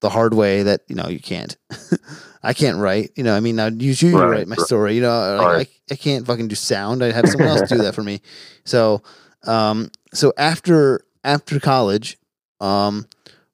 the 0.00 0.08
hard 0.08 0.32
way 0.32 0.62
that 0.62 0.80
you 0.88 0.96
know 0.96 1.08
you 1.08 1.20
can't. 1.20 1.54
I 2.42 2.54
can't 2.54 2.78
write. 2.78 3.10
You 3.16 3.24
know, 3.24 3.36
I 3.36 3.40
mean, 3.40 3.56
now 3.56 3.66
you 3.66 3.92
you 3.92 4.18
Right, 4.18 4.30
write 4.38 4.48
my 4.48 4.56
story. 4.56 4.94
You 4.94 5.02
know, 5.02 5.36
like, 5.36 5.68
I 5.90 5.92
I 5.92 5.96
can't 5.96 6.26
fucking 6.26 6.48
do 6.48 6.54
sound. 6.54 7.04
I 7.04 7.12
have 7.12 7.28
someone 7.28 7.50
else 7.50 7.68
do 7.68 7.76
that 7.82 7.94
for 7.94 8.02
me. 8.02 8.22
So 8.64 9.02
um 9.46 9.90
so 10.12 10.32
after 10.36 11.04
after 11.24 11.60
college, 11.60 12.18
um, 12.60 13.06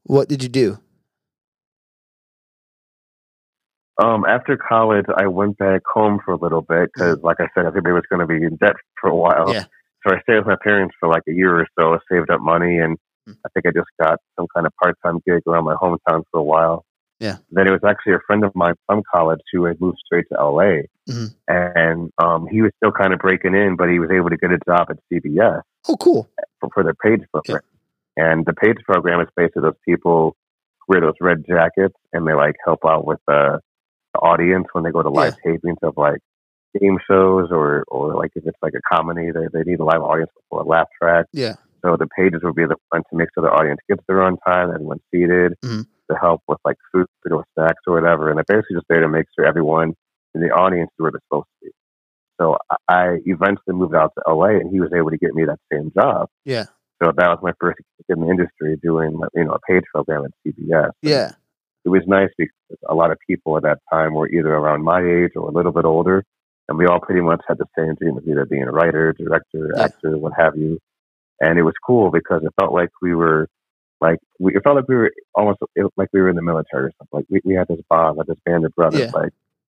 what 0.04 0.28
did 0.28 0.42
you 0.42 0.48
do? 0.48 0.78
Um, 3.98 4.24
after 4.26 4.56
college, 4.56 5.06
I 5.16 5.26
went 5.26 5.56
back 5.56 5.80
home 5.86 6.20
for 6.24 6.32
a 6.32 6.36
little 6.36 6.60
bit 6.60 6.90
because, 6.92 7.18
like 7.22 7.40
I 7.40 7.48
said, 7.54 7.64
I 7.64 7.70
think 7.70 7.78
everybody 7.78 7.92
was 7.94 8.04
going 8.10 8.20
to 8.20 8.26
be 8.26 8.44
in 8.44 8.56
debt 8.56 8.76
for 9.00 9.08
a 9.08 9.16
while. 9.16 9.52
Yeah. 9.52 9.64
So 10.06 10.14
I 10.14 10.20
stayed 10.20 10.36
with 10.36 10.46
my 10.46 10.56
parents 10.62 10.94
for 11.00 11.08
like 11.08 11.22
a 11.26 11.32
year 11.32 11.58
or 11.60 11.66
so, 11.78 11.98
saved 12.10 12.30
up 12.30 12.40
money, 12.40 12.78
and 12.78 12.98
Mm. 13.28 13.36
I 13.44 13.48
think 13.52 13.66
I 13.66 13.70
just 13.70 13.88
got 14.00 14.18
some 14.38 14.46
kind 14.54 14.66
of 14.66 14.72
part-time 14.82 15.20
gig 15.26 15.42
around 15.46 15.64
my 15.64 15.74
hometown 15.74 16.22
for 16.30 16.38
a 16.38 16.42
while. 16.42 16.84
Yeah. 17.18 17.36
Then 17.50 17.66
it 17.66 17.70
was 17.70 17.80
actually 17.86 18.12
a 18.14 18.18
friend 18.26 18.44
of 18.44 18.54
mine 18.54 18.74
from 18.86 19.02
college 19.10 19.40
who 19.52 19.64
had 19.64 19.80
moved 19.80 19.98
straight 20.04 20.26
to 20.32 20.38
LA, 20.38 20.82
Mhm. 21.08 21.34
and 21.48 22.10
um, 22.18 22.46
he 22.46 22.60
was 22.62 22.72
still 22.76 22.92
kind 22.92 23.12
of 23.14 23.18
breaking 23.20 23.54
in, 23.54 23.76
but 23.76 23.88
he 23.88 23.98
was 23.98 24.10
able 24.10 24.28
to 24.30 24.36
get 24.36 24.52
a 24.52 24.58
job 24.68 24.88
at 24.90 24.98
CBS 25.10 25.62
Oh, 25.88 25.96
cool. 25.96 26.28
for, 26.60 26.68
for 26.74 26.82
their 26.84 26.94
page 26.94 27.22
program. 27.32 27.62
And 28.16 28.44
the 28.44 28.52
page 28.54 28.78
program 28.84 29.20
is 29.20 29.28
basically 29.36 29.62
those 29.62 29.78
people 29.84 30.36
who 30.80 30.84
wear 30.88 31.00
those 31.00 31.14
red 31.20 31.44
jackets 31.48 31.94
and 32.12 32.26
they 32.26 32.34
like 32.34 32.56
help 32.64 32.80
out 32.86 33.06
with 33.06 33.18
the, 33.26 33.60
the 34.14 34.20
audience 34.20 34.66
when 34.72 34.84
they 34.84 34.90
go 34.90 35.02
to 35.02 35.08
live 35.10 35.36
tapings 35.44 35.82
of 35.82 35.94
like 35.96 36.18
game 36.80 36.98
shows 37.08 37.48
or 37.50 37.84
or 37.88 38.14
like 38.14 38.32
if 38.34 38.46
it's 38.46 38.58
like 38.62 38.74
a 38.74 38.80
comedy, 38.94 39.30
they 39.30 39.46
they 39.52 39.62
need 39.70 39.80
a 39.80 39.84
live 39.84 40.02
audience 40.02 40.30
for 40.50 40.60
a 40.60 40.64
laugh 40.64 40.88
track. 41.00 41.26
Yeah. 41.32 41.54
So 41.82 41.96
the 41.96 42.06
pages 42.16 42.40
would 42.42 42.54
be 42.56 42.64
the 42.66 42.76
front 42.90 43.04
to 43.10 43.16
make 43.16 43.28
sure 43.34 43.42
the 43.42 43.50
audience 43.52 43.80
gets 43.88 44.02
there 44.08 44.22
on 44.22 44.36
time, 44.46 44.70
everyone's 44.70 45.02
seated, 45.12 45.54
Mhm. 45.64 45.86
To 46.10 46.16
help 46.18 46.42
with 46.48 46.58
like 46.64 46.76
food 46.92 47.06
or 47.30 47.44
snacks 47.54 47.82
or 47.86 47.94
whatever. 47.94 48.30
And 48.30 48.36
they're 48.38 48.44
basically 48.60 48.76
just 48.76 48.86
there 48.88 49.00
to 49.00 49.08
make 49.08 49.26
sure 49.34 49.46
everyone 49.46 49.94
in 50.34 50.40
the 50.40 50.48
audience 50.50 50.88
is 50.88 50.94
where 50.98 51.10
they're 51.10 51.20
supposed 51.28 51.46
to 51.62 51.66
be. 51.66 51.72
So 52.40 52.56
I- 52.88 53.18
eventually 53.24 53.74
moved 53.74 53.94
out 53.94 54.12
to 54.16 54.22
LA 54.32 54.58
and 54.60 54.70
he 54.70 54.80
was 54.80 54.92
able 54.94 55.10
to 55.10 55.16
get 55.16 55.34
me 55.34 55.44
that 55.46 55.58
same 55.72 55.90
job. 55.96 56.28
Yeah. 56.44 56.64
So 57.02 57.12
that 57.16 57.28
was 57.28 57.38
my 57.42 57.52
first 57.60 57.78
in 58.08 58.20
the 58.20 58.28
industry 58.28 58.76
doing, 58.82 59.20
you 59.34 59.44
know, 59.44 59.52
a 59.52 59.58
page 59.60 59.84
program 59.94 60.24
at 60.24 60.30
CBS. 60.46 60.90
Yeah. 61.02 61.32
It 61.84 61.88
was 61.90 62.02
nice 62.06 62.30
because 62.36 62.52
a 62.88 62.94
lot 62.94 63.10
of 63.10 63.18
people 63.28 63.56
at 63.56 63.62
that 63.62 63.78
time 63.92 64.14
were 64.14 64.28
either 64.28 64.52
around 64.54 64.82
my 64.82 65.00
age 65.00 65.32
or 65.36 65.48
a 65.48 65.52
little 65.52 65.72
bit 65.72 65.84
older. 65.84 66.24
And 66.68 66.76
we 66.76 66.86
all 66.86 66.98
pretty 67.00 67.20
much 67.20 67.40
had 67.46 67.58
the 67.58 67.66
same 67.78 67.94
dream 67.94 68.16
of 68.16 68.26
either 68.26 68.44
being 68.44 68.64
a 68.64 68.72
writer, 68.72 69.12
director, 69.12 69.72
Yeah. 69.76 69.84
actor, 69.84 70.18
what 70.18 70.32
have 70.36 70.56
you. 70.56 70.78
And 71.40 71.58
it 71.58 71.62
was 71.62 71.74
cool 71.86 72.10
because 72.10 72.42
it 72.44 72.52
felt 72.58 72.72
like 72.72 72.88
we 73.02 73.14
were, 73.14 73.46
like, 74.06 74.18
we, 74.38 74.48
it 74.56 74.62
felt 74.64 74.76
like 74.76 74.88
we 74.88 74.96
were 75.00 75.10
almost 75.34 75.58
it, 75.74 75.86
like 75.96 76.08
we 76.12 76.20
were 76.20 76.30
in 76.32 76.36
the 76.36 76.42
military 76.50 76.84
or 76.88 76.92
something. 76.98 77.16
Like 77.18 77.26
we, 77.28 77.40
we 77.44 77.54
had 77.54 77.68
this 77.68 77.80
bond, 77.88 78.16
like 78.18 78.26
this 78.28 78.38
band 78.46 78.64
of 78.66 78.72
brothers. 78.74 79.00
Yeah. 79.00 79.10
Like 79.20 79.32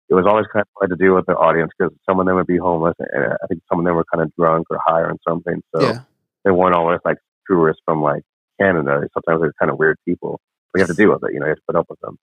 it 0.10 0.16
was 0.20 0.26
always 0.26 0.46
kind 0.52 0.62
of 0.62 0.68
hard 0.78 0.90
to 0.92 0.98
deal 1.04 1.16
with 1.16 1.26
the 1.26 1.36
audience 1.48 1.72
because 1.78 1.94
some 2.08 2.20
of 2.20 2.26
them 2.26 2.36
would 2.36 2.48
be 2.48 2.58
homeless 2.58 2.96
and 3.00 3.34
I 3.44 3.46
think 3.48 3.62
some 3.70 3.80
of 3.80 3.86
them 3.86 3.96
were 3.96 4.06
kind 4.14 4.22
of 4.24 4.30
drunk 4.36 4.68
or 4.70 4.78
high 4.86 5.04
on 5.04 5.18
something. 5.28 5.62
So 5.74 5.82
Yeah. 5.82 6.00
they 6.44 6.52
weren't 6.52 6.76
always 6.76 7.00
like 7.06 7.18
tourists 7.48 7.82
from 7.86 8.02
like 8.02 8.24
Canada. 8.60 9.08
Sometimes 9.14 9.42
they're 9.42 9.54
kind 9.60 9.72
of 9.72 9.78
weird 9.80 9.98
people. 10.08 10.40
We 10.74 10.80
have 10.82 10.90
to 10.90 10.96
deal 10.96 11.12
with 11.12 11.24
it. 11.28 11.34
You 11.34 11.40
know, 11.40 11.46
you 11.48 11.52
have 11.56 11.58
to 11.58 11.64
put 11.68 11.76
up 11.76 11.88
with 11.90 12.00
them. 12.02 12.18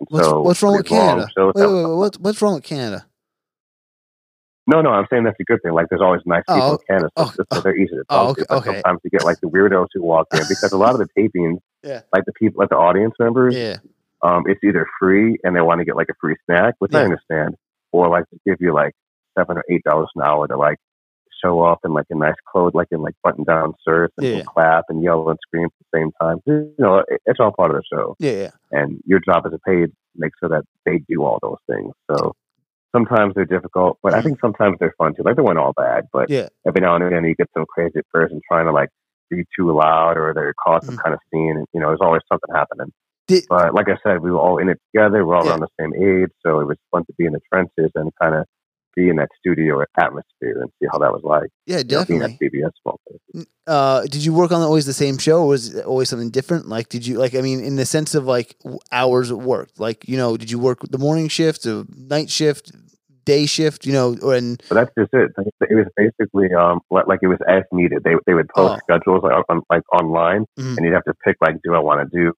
And 0.00 0.06
What's, 0.10 0.26
so 0.26 0.40
what's 0.42 0.62
wrong 0.62 0.76
with 0.76 0.86
Canada? 0.86 1.26
Wait, 1.36 1.54
wait, 1.54 1.96
wait, 1.96 2.16
what's 2.20 2.42
wrong 2.42 2.54
with 2.54 2.64
Canada? 2.64 3.06
No, 4.66 4.80
no, 4.82 4.90
I'm 4.90 5.06
saying 5.10 5.24
that's 5.24 5.38
a 5.40 5.44
good 5.44 5.60
thing. 5.62 5.72
Like, 5.72 5.86
there's 5.90 6.02
always 6.02 6.22
nice 6.26 6.42
people 6.48 6.62
Oh, 6.62 6.72
in 6.72 6.78
Canada, 6.88 7.10
so, 7.16 7.24
oh, 7.24 7.44
so 7.52 7.60
they're 7.60 7.76
easy 7.76 7.94
to 7.94 8.04
oh, 8.08 8.16
talk 8.16 8.30
okay, 8.30 8.42
to. 8.42 8.46
But 8.48 8.56
okay. 8.58 8.72
sometimes 8.74 9.00
you 9.04 9.10
get 9.10 9.24
like 9.24 9.38
the 9.40 9.48
weirdos 9.48 9.86
who 9.94 10.02
walk 10.02 10.26
in 10.32 10.40
because 10.48 10.72
a 10.72 10.76
lot 10.76 10.92
of 10.92 10.98
the 10.98 11.08
tapings, 11.18 11.58
Yeah. 11.82 12.00
like 12.12 12.24
the 12.26 12.32
people, 12.32 12.58
like 12.60 12.70
the 12.70 12.76
audience 12.76 13.14
members, 13.20 13.54
Yeah. 13.54 13.76
um, 14.22 14.44
it's 14.46 14.62
either 14.64 14.86
free 15.00 15.38
and 15.44 15.54
they 15.54 15.60
want 15.60 15.80
to 15.80 15.84
get 15.84 15.94
like 15.96 16.08
a 16.10 16.14
free 16.20 16.36
snack, 16.46 16.74
which 16.80 16.94
I 16.94 17.04
understand, 17.04 17.54
or 17.92 18.08
like 18.08 18.24
to 18.30 18.38
give 18.46 18.56
you 18.60 18.74
like 18.74 18.92
seven 19.38 19.56
or 19.58 19.64
eight 19.70 19.84
dollars 19.84 20.08
an 20.16 20.22
hour 20.22 20.48
to 20.48 20.56
like 20.56 20.78
show 21.44 21.60
off 21.60 21.78
in 21.84 21.92
like 21.92 22.06
a 22.10 22.16
nice 22.16 22.34
clothes, 22.50 22.72
like 22.74 22.88
in 22.90 23.02
like 23.02 23.14
button 23.22 23.44
down 23.44 23.74
shirts 23.86 24.14
and, 24.16 24.26
Yeah. 24.26 24.42
clap 24.42 24.84
and 24.88 25.02
yell 25.02 25.28
and 25.28 25.38
scream 25.46 25.66
at 25.66 25.70
the 25.92 25.98
same 25.98 26.10
time. 26.20 26.38
You 26.46 26.74
know, 26.78 27.04
it, 27.06 27.20
it's 27.26 27.38
all 27.38 27.52
part 27.52 27.70
of 27.70 27.76
the 27.76 27.82
show. 27.94 28.16
Yeah. 28.18 28.32
Yeah. 28.32 28.50
And 28.72 29.00
your 29.04 29.20
job 29.20 29.44
as 29.46 29.52
a 29.52 29.58
paid 29.58 29.90
make 30.16 30.32
sure 30.40 30.48
that 30.48 30.64
they 30.86 31.02
do 31.08 31.22
all 31.24 31.38
those 31.42 31.58
things. 31.70 31.92
So 32.10 32.32
sometimes 32.94 33.34
they're 33.34 33.44
difficult, 33.44 33.98
but 34.02 34.14
I 34.14 34.22
think 34.22 34.38
sometimes 34.40 34.76
they're 34.80 34.94
fun 34.98 35.14
too. 35.14 35.22
Like 35.24 35.36
they 35.36 35.42
weren't 35.42 35.58
all 35.58 35.72
bad, 35.76 36.04
but 36.12 36.30
Yeah. 36.30 36.48
every 36.66 36.80
now 36.80 36.94
and 36.96 37.12
then 37.12 37.24
you 37.24 37.34
get 37.34 37.48
some 37.54 37.66
crazy 37.68 38.00
person 38.12 38.40
trying 38.50 38.66
to 38.66 38.72
like 38.72 38.88
be 39.30 39.44
too 39.58 39.72
loud 39.72 40.16
or 40.16 40.32
they're 40.34 40.54
cause 40.64 40.82
some 40.86 40.96
Mhm. 40.96 41.02
kind 41.02 41.14
of 41.14 41.20
scene 41.32 41.56
and 41.56 41.66
you 41.72 41.80
know, 41.80 41.88
there's 41.88 42.00
always 42.00 42.22
something 42.30 42.54
happening. 42.54 42.92
Did, 43.26 43.44
But 43.48 43.74
like 43.74 43.88
I 43.88 43.96
said, 44.04 44.20
we 44.22 44.30
were 44.30 44.38
all 44.38 44.58
in 44.58 44.68
it 44.68 44.78
together. 44.92 45.24
We're 45.26 45.34
all 45.34 45.44
Yeah. 45.44 45.50
around 45.50 45.60
the 45.60 45.68
same 45.80 45.94
age, 45.94 46.30
so 46.44 46.60
it 46.60 46.66
was 46.66 46.76
fun 46.92 47.04
to 47.06 47.12
be 47.18 47.26
in 47.26 47.32
the 47.32 47.40
trenches 47.52 47.90
and 47.94 48.12
kind 48.22 48.34
of 48.36 48.46
be 48.96 49.08
in 49.08 49.16
that 49.16 49.28
studio 49.38 49.82
atmosphere 49.98 50.60
and 50.62 50.70
see 50.80 50.88
how 50.90 50.98
that 50.98 51.12
was 51.12 51.22
like. 51.22 51.50
yeah, 51.66 51.78
You 51.78 51.84
know, 51.84 51.88
definitely. 52.00 52.38
at 52.42 52.52
CBS 52.52 53.44
uh, 53.66 54.02
did 54.02 54.24
you 54.24 54.32
work 54.32 54.50
on 54.52 54.62
always 54.62 54.86
the 54.86 54.92
same 54.92 55.18
show, 55.18 55.42
or 55.42 55.48
was 55.48 55.74
it 55.74 55.84
always 55.84 56.08
something 56.08 56.30
different? 56.30 56.66
Like, 56.68 56.88
did 56.88 57.06
you 57.06 57.18
like? 57.18 57.34
I 57.34 57.40
mean, 57.42 57.60
in 57.62 57.76
the 57.76 57.84
sense 57.84 58.14
of 58.14 58.24
like 58.24 58.56
hours 58.90 59.30
of 59.30 59.44
work, 59.44 59.70
like 59.78 60.08
you 60.08 60.16
know, 60.16 60.36
did 60.36 60.50
you 60.50 60.58
work 60.58 60.78
the 60.90 60.98
morning 60.98 61.28
shift, 61.28 61.62
the 61.64 61.86
night 61.96 62.30
shift, 62.30 62.72
day 63.24 63.44
shift, 63.46 63.84
you 63.86 63.92
know, 63.92 64.16
or 64.22 64.34
and 64.34 64.62
But 64.68 64.76
that's 64.76 64.90
just 64.98 65.12
it. 65.12 65.32
It 65.68 65.74
was 65.74 65.86
basically 65.96 66.52
um 66.54 66.80
like 66.90 67.18
it 67.22 67.26
was 67.28 67.38
as 67.48 67.64
needed. 67.72 68.02
They 68.04 68.14
they 68.26 68.34
would 68.34 68.48
post 68.50 68.74
Oh. 68.74 68.78
schedules 68.84 69.22
like 69.24 69.44
on 69.48 69.62
like 69.68 69.82
online, 69.92 70.46
Mhm. 70.58 70.76
and 70.76 70.84
you'd 70.86 70.94
have 70.94 71.04
to 71.04 71.14
pick 71.24 71.36
like, 71.40 71.56
do 71.64 71.74
I 71.74 71.80
want 71.80 72.08
to 72.08 72.16
do 72.16 72.32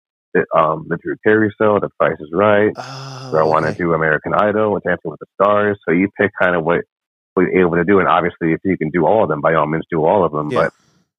um 0.54 0.86
the 0.88 0.96
Drew 0.96 1.16
Carey 1.24 1.54
show, 1.60 1.78
The 1.80 1.90
Price 1.98 2.16
is 2.20 2.30
Right, 2.32 2.72
oh, 2.76 3.28
do 3.32 3.36
I 3.38 3.42
want 3.42 3.64
to 3.64 3.70
okay. 3.70 3.78
do 3.78 3.94
American 3.94 4.34
Idol, 4.34 4.74
and 4.74 4.82
Dancing 4.82 5.10
with 5.10 5.20
the 5.20 5.26
Stars? 5.34 5.78
So 5.86 5.94
you 5.94 6.08
pick 6.18 6.30
kind 6.40 6.56
of 6.56 6.64
what 6.64 6.82
what 7.34 7.44
you're 7.44 7.60
able 7.60 7.76
to 7.76 7.84
do, 7.84 7.98
and 7.98 8.08
obviously 8.08 8.52
if 8.52 8.60
you 8.64 8.76
can 8.76 8.90
do 8.90 9.06
all 9.06 9.22
of 9.22 9.28
them, 9.28 9.40
by 9.40 9.54
all 9.54 9.66
means 9.66 9.84
do 9.90 10.04
all 10.04 10.24
of 10.24 10.32
them. 10.32 10.50
Yeah. 10.50 10.64
But 10.64 10.72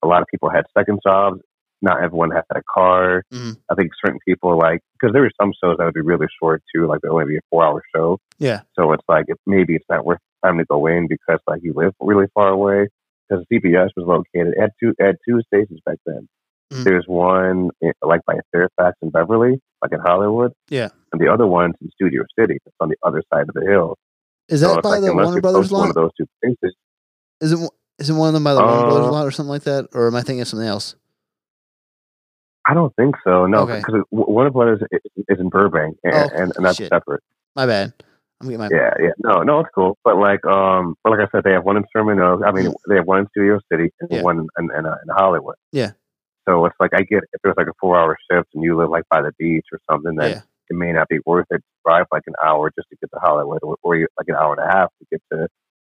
a 0.03 0.08
lot 0.08 0.21
of 0.21 0.27
people 0.29 0.49
had 0.49 0.65
second 0.77 0.99
jobs. 1.05 1.41
Not 1.82 2.03
everyone 2.03 2.32
had 2.32 2.43
a 2.53 2.62
car. 2.73 3.23
Mhm. 3.34 3.55
I 3.71 3.75
think 3.75 3.91
certain 4.03 4.19
people 4.27 4.58
like 4.58 4.82
because 4.93 5.13
there 5.13 5.21
were 5.21 5.32
some 5.41 5.53
shows 5.63 5.77
that 5.77 5.86
would 5.86 5.93
be 5.93 6.01
really 6.01 6.27
short 6.41 6.62
too, 6.75 6.88
like 6.88 6.99
they'd 7.01 7.10
only 7.10 7.25
be 7.25 7.38
a 7.38 7.41
four 7.49 7.63
hour 7.63 7.82
show. 7.95 8.19
Yeah. 8.38 8.62
So 8.77 8.91
it's 8.91 9.03
like 9.08 9.25
if 9.29 9.38
maybe 9.45 9.75
it's 9.75 9.86
not 9.89 10.05
worth 10.05 10.19
time 10.43 10.58
to 10.58 10.65
go 10.65 10.88
in 10.88 11.08
because 11.08 11.39
like 11.47 11.62
you 11.63 11.73
live 11.73 11.93
really 11.99 12.27
far 12.34 12.49
away. 12.49 12.88
Because 13.29 13.45
CBS 13.53 13.89
was 13.95 14.08
located 14.08 14.55
at 14.60 14.71
two 14.82 14.93
at 14.99 15.15
two 15.27 15.41
stations 15.43 15.79
back 15.86 15.97
then. 16.05 16.27
Mhm. 16.71 16.84
There's 16.84 17.05
one 17.08 17.69
in, 17.82 17.93
like 18.03 18.21
by 18.25 18.36
Fairfax 18.51 18.95
and 19.01 19.12
Beverly, 19.12 19.60
like 19.82 19.91
in 19.91 19.99
Hollywood, 19.99 20.53
Yeah. 20.69 20.89
and 21.12 21.19
the 21.19 21.27
other 21.27 21.47
one's 21.47 21.73
in 21.82 21.89
Studio 21.91 22.23
City. 22.38 22.58
It's 22.65 22.75
on 22.79 22.89
the 22.89 22.95
other 23.03 23.23
side 23.34 23.47
of 23.49 23.55
the 23.55 23.62
hill. 23.65 23.97
Is 24.49 24.62
that 24.62 24.77
it's 24.77 24.82
by 24.84 24.89
like 24.97 25.01
the 25.01 25.13
Warner 25.13 25.41
Brothers 25.41 25.69
to 25.69 25.73
one 25.73 25.82
lot? 25.82 25.89
of 25.89 25.95
those 25.95 26.12
two 26.17 26.25
places, 26.41 26.75
Is 27.41 27.53
it 27.53 27.69
is 27.99 28.10
it 28.10 28.13
one 28.13 28.27
of 28.29 28.34
them 28.34 28.43
by 28.43 28.53
the 28.53 28.62
Warner 28.62 28.82
Brothers 28.84 29.08
Uh, 29.08 29.12
lot 29.12 29.25
or 29.27 29.32
something 29.32 29.49
like 29.49 29.63
that, 29.63 29.88
or 29.93 30.08
am 30.08 30.15
I 30.15 30.21
thinking 30.21 30.41
of 30.41 30.47
something 30.47 30.67
else? 30.67 30.95
I 32.67 32.73
don't 32.73 32.95
think 32.95 33.15
so. 33.23 33.45
No, 33.47 33.62
Okay. 33.63 33.79
because 33.79 34.03
Warner 34.12 34.51
Brothers 34.51 34.82
is, 34.91 34.99
is 35.27 35.39
in 35.39 35.49
Burbank, 35.49 35.97
and, 36.03 36.13
Oh, 36.13 36.29
and, 36.36 36.53
and 36.55 36.65
that's 36.65 36.77
shit. 36.77 36.89
separate. 36.89 37.23
My 37.55 37.65
bad. 37.65 37.93
I'm 38.41 38.47
getting 38.47 38.60
my 38.60 38.69
Yeah, 38.71 38.93
yeah. 38.99 39.10
No, 39.23 39.41
no, 39.43 39.60
it's 39.62 39.69
cool. 39.73 39.97
But 40.03 40.17
like, 40.17 40.45
um, 40.45 40.95
but 41.03 41.10
like 41.12 41.19
I 41.19 41.27
said, 41.32 41.43
they 41.43 41.51
have 41.51 41.65
one 41.65 41.77
in 41.77 41.84
Sherman 41.93 42.19
Oaks. 42.19 42.43
I 42.45 42.51
mean, 42.51 42.73
they 42.88 42.95
have 42.95 43.05
one 43.08 43.19
in 43.19 43.27
Studio 43.29 43.60
City 43.71 43.91
and 43.99 44.10
Yeah. 44.12 44.21
one 44.21 44.47
in, 44.60 44.69
in, 44.77 44.86
uh, 44.86 44.95
in 45.03 45.10
Hollywood. 45.10 45.55
Yeah. 45.71 45.91
So 46.49 46.65
it's 46.65 46.75
like 46.79 46.91
I 46.95 47.01
get 47.03 47.23
if 47.33 47.41
there's 47.43 47.55
like 47.57 47.67
a 47.67 47.73
four 47.79 47.99
hour 47.99 48.17
shift 48.31 48.49
and 48.55 48.63
you 48.63 48.77
live 48.77 48.89
like 48.89 49.03
by 49.09 49.21
the 49.21 49.31
beach 49.38 49.65
or 49.71 49.79
something, 49.89 50.15
then 50.15 50.29
yeah. 50.31 50.41
it 50.69 50.75
may 50.75 50.91
not 50.91 51.07
be 51.07 51.19
worth 51.25 51.45
it 51.51 51.57
to 51.57 51.63
drive 51.85 52.05
like 52.12 52.23
an 52.27 52.33
hour 52.43 52.71
just 52.77 52.89
to 52.89 52.97
get 52.99 53.09
to 53.13 53.19
Hollywood, 53.19 53.59
or, 53.63 53.77
or 53.83 53.95
you, 53.95 54.07
like 54.17 54.27
an 54.29 54.35
hour 54.35 54.55
and 54.59 54.67
a 54.67 54.73
half 54.73 54.89
to 54.99 55.05
get 55.12 55.21
to 55.31 55.47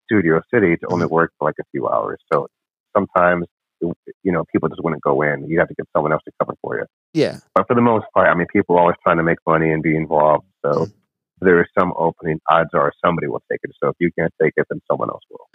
Studio 0.06 0.40
City 0.52 0.76
to 0.78 0.88
only 0.88 1.06
Mm-hmm. 1.06 1.14
work 1.14 1.32
for 1.38 1.46
like 1.48 1.54
a 1.60 1.64
few 1.70 1.88
hours. 1.88 2.18
So 2.32 2.48
sometimes 2.96 3.46
you 3.80 4.32
know 4.32 4.44
people 4.52 4.68
just 4.68 4.82
wouldn't 4.82 5.02
go 5.02 5.22
in. 5.22 5.48
You 5.48 5.58
have 5.60 5.68
to 5.68 5.74
get 5.74 5.86
someone 5.96 6.12
else 6.12 6.22
to 6.26 6.32
cover 6.40 6.54
for 6.62 6.76
you. 6.78 6.86
Yeah. 7.14 7.38
But 7.54 7.66
for 7.68 7.74
the 7.74 7.82
most 7.82 8.06
part, 8.14 8.28
I 8.28 8.34
mean, 8.34 8.48
people 8.52 8.76
are 8.76 8.80
always 8.80 8.96
trying 9.04 9.18
to 9.18 9.22
make 9.22 9.38
money 9.46 9.70
and 9.72 9.82
be 9.82 9.96
involved. 9.96 10.46
So 10.64 10.86
Mm. 10.86 10.92
there 11.40 11.60
is 11.62 11.68
some 11.78 11.92
opening. 11.96 12.40
Odds 12.50 12.70
are 12.74 12.92
somebody 13.04 13.28
will 13.28 13.42
take 13.50 13.60
it. 13.62 13.70
So 13.82 13.88
if 13.90 13.96
you 14.00 14.10
can't 14.18 14.32
take 14.42 14.54
it, 14.56 14.66
then 14.70 14.80
someone 14.90 15.10
else 15.10 15.22
will. 15.30 15.48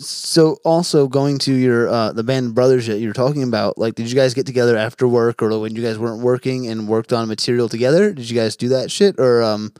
So 0.00 0.58
also 0.64 1.08
going 1.08 1.38
to 1.40 1.52
your 1.52 1.88
uh 1.88 2.12
the 2.12 2.22
band 2.22 2.54
brothers 2.54 2.86
that 2.86 2.98
you're 3.00 3.12
talking 3.12 3.42
about, 3.42 3.78
like 3.78 3.96
did 3.96 4.08
you 4.08 4.14
guys 4.14 4.32
get 4.32 4.46
together 4.46 4.76
after 4.76 5.08
work 5.08 5.42
or 5.42 5.58
when 5.60 5.74
you 5.74 5.82
guys 5.82 5.98
weren't 5.98 6.22
working 6.22 6.68
and 6.68 6.86
worked 6.86 7.12
on 7.12 7.26
material 7.26 7.68
together? 7.68 8.12
Did 8.12 8.30
you 8.30 8.36
guys 8.38 8.56
do 8.56 8.68
that 8.68 8.92
shit 8.92 9.16
or 9.18 9.42
um 9.42 9.72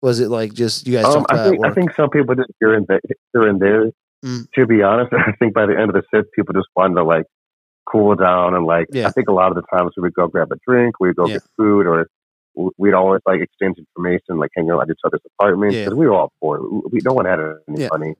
was 0.00 0.20
it 0.20 0.28
like 0.28 0.52
just 0.52 0.86
you 0.86 0.92
guys 0.96 1.06
Um, 1.06 1.26
I 1.28 1.34
about 1.34 1.50
think 1.50 1.66
I 1.66 1.70
think 1.72 1.92
some 1.94 2.08
people 2.08 2.36
just 2.36 2.50
here 2.60 2.74
and 2.74 2.86
there, 2.86 3.00
here 3.32 3.48
and 3.48 3.60
there. 3.60 3.90
Mm. 4.24 4.48
To 4.52 4.66
be 4.66 4.82
honest, 4.82 5.12
I 5.26 5.32
think 5.40 5.54
by 5.54 5.66
the 5.66 5.76
end 5.76 5.90
of 5.90 5.94
the 5.94 6.02
shift, 6.14 6.30
people 6.36 6.54
just 6.54 6.68
wanted 6.76 6.94
to 6.94 7.02
like 7.02 7.26
cool 7.90 8.14
down 8.14 8.54
and 8.54 8.64
like. 8.64 8.86
Yeah. 8.92 9.08
I 9.08 9.10
think 9.10 9.28
a 9.28 9.32
lot 9.32 9.48
of 9.50 9.56
the 9.56 9.62
times 9.76 9.90
we 9.96 10.02
would 10.02 10.14
go 10.14 10.28
grab 10.28 10.52
a 10.52 10.56
drink, 10.68 11.00
we'd 11.00 11.16
go 11.16 11.26
Yeah. 11.26 11.34
get 11.34 11.42
food, 11.56 11.86
or 11.88 12.06
we'd 12.76 12.94
always 12.94 13.22
like 13.26 13.40
exchange 13.40 13.76
information, 13.78 14.38
like 14.38 14.50
hang 14.56 14.70
out 14.70 14.82
at 14.82 14.90
each 14.90 15.00
other's 15.04 15.20
apartments 15.38 15.74
Yeah. 15.74 15.84
because 15.86 15.96
we 15.98 16.06
were 16.06 16.14
all 16.14 16.32
poor. 16.40 16.60
We, 16.92 17.00
no 17.04 17.12
one 17.12 17.24
had 17.26 17.40
any 17.92 18.14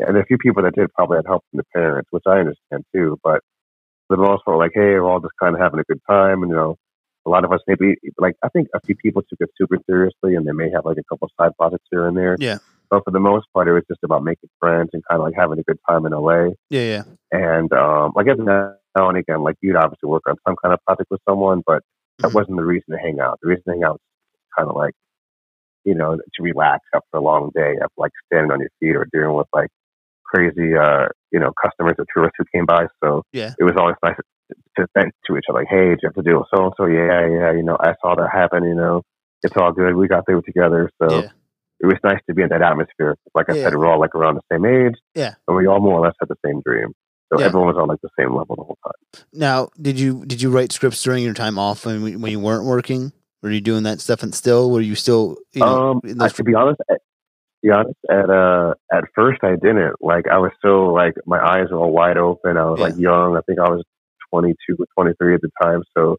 Yeah. 0.00 0.06
and 0.08 0.16
a 0.16 0.24
few 0.24 0.38
people 0.38 0.62
that 0.62 0.74
did 0.74 0.92
probably 0.94 1.16
had 1.18 1.26
help 1.26 1.44
from 1.50 1.58
the 1.58 1.64
parents, 1.74 2.08
which 2.10 2.24
I 2.26 2.38
understand 2.40 2.84
too. 2.94 3.18
But 3.22 3.40
for 4.08 4.16
the 4.16 4.22
most 4.22 4.44
part, 4.44 4.58
like, 4.58 4.72
hey, 4.74 4.94
we're 4.98 5.04
all 5.04 5.20
just 5.20 5.34
kind 5.40 5.54
of 5.54 5.60
having 5.60 5.80
a 5.80 5.84
good 5.84 6.00
time, 6.08 6.42
and 6.42 6.50
you 6.50 6.56
know. 6.56 6.76
A 7.26 7.28
lot 7.28 7.44
of 7.44 7.52
us 7.52 7.60
maybe 7.66 7.96
like 8.16 8.36
I 8.42 8.48
think 8.48 8.68
a 8.74 8.80
few 8.80 8.94
people 8.96 9.20
took 9.28 9.38
it 9.40 9.50
super 9.58 9.76
seriously, 9.86 10.34
and 10.34 10.46
they 10.48 10.52
may 10.52 10.70
have 10.70 10.86
like 10.86 10.96
a 10.96 11.02
couple 11.10 11.28
side 11.38 11.50
projects 11.58 11.84
here 11.90 12.06
and 12.06 12.16
there. 12.16 12.36
Yeah. 12.38 12.56
But 12.88 13.04
for 13.04 13.10
the 13.10 13.20
most 13.20 13.46
part, 13.52 13.68
it 13.68 13.72
was 13.72 13.82
just 13.86 14.00
about 14.02 14.24
making 14.24 14.48
friends 14.58 14.90
and 14.94 15.02
kind 15.10 15.20
of 15.20 15.26
like 15.26 15.34
having 15.36 15.58
a 15.58 15.62
good 15.62 15.78
time 15.86 16.06
in 16.06 16.12
LA. 16.12 16.52
Yeah, 16.70 16.80
yeah. 16.80 17.02
And 17.30 17.70
um, 17.74 18.12
like 18.14 18.28
every 18.28 18.46
now 18.46 18.76
and 18.96 19.18
again, 19.18 19.42
like 19.42 19.56
you'd 19.60 19.76
obviously 19.76 20.08
work 20.08 20.22
on 20.26 20.36
some 20.46 20.56
kind 20.62 20.72
of 20.72 20.82
project 20.86 21.08
with 21.10 21.20
someone, 21.28 21.62
but 21.66 21.82
that 22.20 22.28
Mhm. 22.30 22.34
wasn't 22.34 22.56
the 22.56 22.64
reason 22.64 22.92
to 22.94 22.98
hang 22.98 23.20
out. 23.20 23.40
The 23.42 23.48
reason 23.48 23.64
to 23.64 23.70
hang 23.72 23.84
out 23.84 23.92
was 24.00 24.00
kind 24.56 24.70
of 24.70 24.76
like, 24.76 24.94
you 25.84 25.94
know, 25.94 26.16
to 26.16 26.42
relax 26.42 26.84
after 26.94 27.16
a 27.16 27.20
long 27.20 27.50
day 27.54 27.74
of 27.82 27.90
like 27.96 28.12
standing 28.26 28.50
on 28.52 28.60
your 28.60 28.70
feet 28.80 28.96
or 28.96 29.06
dealing 29.12 29.36
with 29.36 29.46
like 29.52 29.68
crazy, 30.24 30.76
uh, 30.76 31.06
you 31.32 31.40
know, 31.40 31.52
customers 31.62 31.94
or 31.98 32.04
tourists 32.14 32.36
who 32.38 32.44
came 32.54 32.66
by. 32.66 32.86
So 33.02 33.22
Yeah. 33.32 33.54
it 33.58 33.64
was 33.64 33.74
always 33.78 33.96
nice 34.02 34.16
to, 34.76 34.86
vent 34.96 35.12
to 35.26 35.36
each 35.36 35.44
other, 35.48 35.58
like, 35.60 35.68
hey, 35.68 35.90
did 35.90 36.00
you 36.02 36.08
have 36.08 36.14
to 36.14 36.22
deal 36.22 36.38
with 36.38 36.46
so 36.54 36.64
and 36.64 36.72
so? 36.76 36.86
Yeah, 36.86 37.26
yeah, 37.26 37.52
you 37.52 37.62
know, 37.62 37.76
I 37.80 37.94
saw 38.00 38.14
that 38.14 38.28
happen. 38.32 38.64
You 38.64 38.74
know, 38.74 39.02
it's 39.42 39.56
all 39.56 39.72
good. 39.72 39.94
We 39.94 40.08
got 40.08 40.24
through 40.26 40.38
it 40.38 40.44
together. 40.46 40.90
So 41.02 41.22
Yeah. 41.22 41.28
it 41.80 41.86
was 41.86 41.96
nice 42.04 42.20
to 42.28 42.34
be 42.34 42.42
in 42.42 42.48
that 42.50 42.62
atmosphere. 42.62 43.16
Like 43.34 43.50
I 43.50 43.54
Yeah. 43.56 43.64
said, 43.64 43.76
we're 43.76 43.86
all 43.86 44.00
like 44.00 44.14
around 44.14 44.36
the 44.36 44.42
same 44.52 44.64
age. 44.64 44.94
Yeah. 45.14 45.34
And 45.46 45.56
we 45.56 45.66
all 45.66 45.80
more 45.80 45.94
or 45.94 46.00
less 46.00 46.14
had 46.20 46.28
the 46.28 46.36
same 46.44 46.60
dream. 46.64 46.92
So 47.32 47.38
Yeah. 47.40 47.46
everyone 47.46 47.68
was 47.68 47.76
on 47.76 47.88
like 47.88 48.00
the 48.02 48.08
same 48.18 48.34
level 48.34 48.56
the 48.56 48.62
whole 48.62 48.78
time. 48.84 49.24
Now, 49.32 49.68
did 49.80 49.98
you 50.00 50.24
did 50.24 50.40
you 50.40 50.50
write 50.50 50.72
scripts 50.72 51.02
during 51.02 51.22
your 51.24 51.34
time 51.34 51.58
off 51.58 51.84
when 51.84 52.20
when 52.20 52.30
you 52.32 52.40
weren't 52.40 52.64
working? 52.64 53.12
Were 53.42 53.50
you 53.50 53.60
doing 53.60 53.84
that 53.84 54.00
stuff 54.00 54.22
and 54.22 54.34
still? 54.34 54.70
Were 54.70 54.80
you 54.80 54.94
still 54.94 55.36
you 55.52 55.60
know 55.60 55.90
um, 55.92 56.00
in 56.04 56.20
I, 56.20 56.24
those- 56.24 56.32
to 56.34 56.44
be 56.44 56.54
honest, 56.54 56.80
at, 56.90 56.94
to 56.96 57.00
be 57.62 57.70
honest, 57.70 57.98
at 58.10 58.30
uh, 58.30 58.74
at 58.92 59.04
first 59.14 59.44
I 59.44 59.52
didn't. 59.54 59.94
Like 60.00 60.26
I 60.28 60.38
was 60.38 60.50
so 60.64 60.86
like 60.92 61.14
my 61.26 61.38
eyes 61.38 61.66
were 61.70 61.78
all 61.78 61.92
wide 61.92 62.16
open. 62.18 62.56
I 62.56 62.64
was 62.64 62.78
Yeah. 62.80 62.84
like 62.86 62.96
young. 62.98 63.36
I 63.36 63.40
think 63.46 63.60
I 63.60 63.68
was 63.70 63.84
22 64.30 64.76
or 64.78 64.86
23 64.96 65.34
at 65.34 65.40
the 65.40 65.50
time. 65.62 65.82
So 65.96 66.16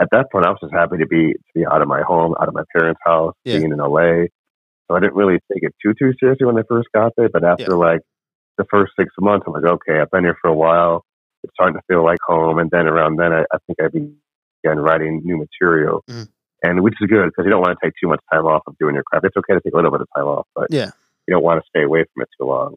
at 0.00 0.08
that 0.12 0.30
point, 0.32 0.46
I 0.46 0.50
was 0.50 0.58
just 0.62 0.72
happy 0.72 0.98
to 0.98 1.06
be 1.06 1.32
to 1.32 1.52
be 1.54 1.66
out 1.66 1.82
of 1.82 1.88
my 1.88 2.02
home, 2.02 2.34
out 2.40 2.48
of 2.48 2.54
my 2.54 2.64
parents' 2.74 3.00
house, 3.04 3.34
Yeah. 3.44 3.58
being 3.58 3.72
in 3.72 3.78
LA. 3.78 4.26
So 4.88 4.96
I 4.96 5.00
didn't 5.00 5.14
really 5.14 5.38
take 5.52 5.62
it 5.64 5.74
too 5.82 5.94
too 5.98 6.12
seriously 6.20 6.46
when 6.46 6.58
I 6.58 6.62
first 6.68 6.88
got 6.94 7.12
there. 7.16 7.28
But 7.28 7.44
after 7.44 7.76
like 7.76 8.00
the 8.56 8.64
first 8.70 8.92
six 8.98 9.12
months, 9.20 9.44
I'm 9.48 9.52
like, 9.52 9.64
okay, 9.64 9.98
I've 10.00 10.10
been 10.12 10.22
here 10.24 10.36
for 10.40 10.48
a 10.48 10.54
while. 10.54 11.04
It's 11.42 11.52
starting 11.54 11.74
to 11.74 11.82
feel 11.88 12.04
like 12.04 12.18
home. 12.24 12.58
And 12.60 12.70
then 12.70 12.86
around 12.86 13.16
then, 13.16 13.32
I, 13.32 13.40
I 13.52 13.58
think 13.66 13.78
I 13.82 13.88
began 13.88 14.78
writing 14.78 15.22
new 15.24 15.38
material, 15.38 16.04
Mhm. 16.08 16.28
And 16.62 16.82
which 16.82 16.94
is 17.00 17.08
good 17.08 17.26
because 17.26 17.44
you 17.44 17.50
don't 17.50 17.60
want 17.60 17.76
to 17.78 17.84
take 17.86 17.94
too 18.00 18.08
much 18.08 18.20
time 18.32 18.46
off 18.46 18.62
of 18.66 18.76
doing 18.78 18.94
your 18.94 19.04
craft. 19.04 19.26
It's 19.26 19.36
okay 19.36 19.54
to 19.54 19.60
take 19.60 19.72
a 19.72 19.76
little 19.76 19.90
bit 19.90 20.00
of 20.00 20.08
time 20.16 20.26
off, 20.26 20.46
but 20.54 20.68
Yeah. 20.70 20.90
you 21.26 21.34
don't 21.34 21.42
want 21.42 21.62
to 21.62 21.68
stay 21.68 21.82
away 21.84 22.04
from 22.12 22.22
it 22.22 22.28
too 22.38 22.46
long. 22.46 22.76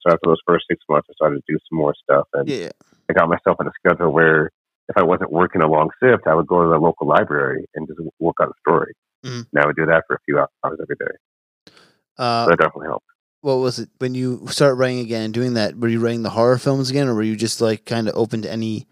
So 0.00 0.12
after 0.12 0.26
those 0.26 0.40
first 0.46 0.66
six 0.70 0.82
months, 0.88 1.08
I 1.10 1.14
started 1.14 1.36
to 1.36 1.52
do 1.52 1.58
some 1.68 1.78
more 1.78 1.94
stuff, 2.02 2.26
and 2.34 2.48
yeah. 2.48 2.70
I 3.08 3.12
got 3.14 3.28
myself 3.28 3.56
in 3.60 3.66
a 3.66 3.72
schedule 3.78 4.12
where 4.12 4.50
if 4.88 4.96
I 4.98 5.02
wasn't 5.02 5.32
working 5.32 5.62
a 5.62 5.66
long 5.66 5.88
shift, 6.02 6.26
I 6.26 6.34
would 6.34 6.46
go 6.46 6.62
to 6.62 6.68
the 6.68 6.78
local 6.78 7.06
library 7.06 7.64
and 7.74 7.86
just 7.88 7.98
work 8.18 8.36
on 8.40 8.48
a 8.48 8.52
story. 8.60 8.92
Mhm. 9.24 9.46
And 9.52 9.62
I 9.62 9.66
would 9.66 9.76
do 9.76 9.86
that 9.86 10.04
for 10.06 10.16
a 10.16 10.18
few 10.26 10.38
hours 10.38 10.78
every 10.82 10.96
day. 10.96 11.72
Uh, 12.18 12.44
So 12.44 12.50
that 12.50 12.58
definitely 12.58 12.88
helped. 12.88 13.06
what 13.40 13.56
was 13.56 13.78
it 13.78 13.88
when 13.98 14.14
you 14.14 14.46
started 14.48 14.74
writing 14.76 15.00
again? 15.00 15.32
Doing 15.32 15.54
that, 15.54 15.76
were 15.76 15.88
you 15.88 16.00
writing 16.00 16.22
the 16.22 16.30
horror 16.30 16.58
films 16.58 16.90
again, 16.90 17.08
or 17.08 17.14
were 17.14 17.22
you 17.22 17.36
just 17.36 17.60
like 17.60 17.84
kind 17.86 18.08
of 18.08 18.14
open 18.16 18.42
to 18.42 18.50
any 18.50 18.86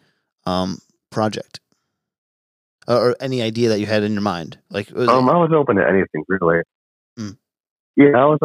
um 0.46 0.78
project 1.10 1.60
or, 2.88 3.10
or 3.10 3.16
any 3.20 3.42
idea 3.42 3.68
that 3.70 3.80
you 3.80 3.86
had 3.86 4.02
in 4.02 4.12
your 4.12 4.22
mind? 4.22 4.58
Like, 4.70 4.90
was 4.90 5.08
Um, 5.08 5.28
it, 5.28 5.32
I 5.32 5.36
was 5.36 5.50
open 5.54 5.76
to 5.76 5.86
anything 5.86 6.24
really. 6.28 6.62
Mm. 7.18 7.36
Yeah, 7.96 8.16
I 8.16 8.24
was. 8.24 8.38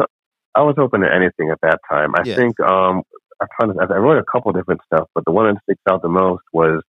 I 0.54 0.62
was 0.62 0.74
open 0.78 1.02
to 1.02 1.12
anything 1.12 1.50
at 1.50 1.58
that 1.62 1.78
time. 1.88 2.14
I 2.16 2.22
Yeah. 2.24 2.36
think 2.36 2.58
um, 2.60 3.02
I 3.40 3.46
kind 3.60 3.70
of 3.70 3.90
I 3.90 3.96
wrote 3.96 4.18
a 4.18 4.24
couple 4.30 4.52
different 4.52 4.80
stuff, 4.84 5.08
but 5.14 5.24
the 5.24 5.32
one 5.32 5.46
that 5.52 5.62
sticks 5.62 5.82
out 5.90 6.02
the 6.02 6.08
most 6.08 6.42
was 6.52 6.82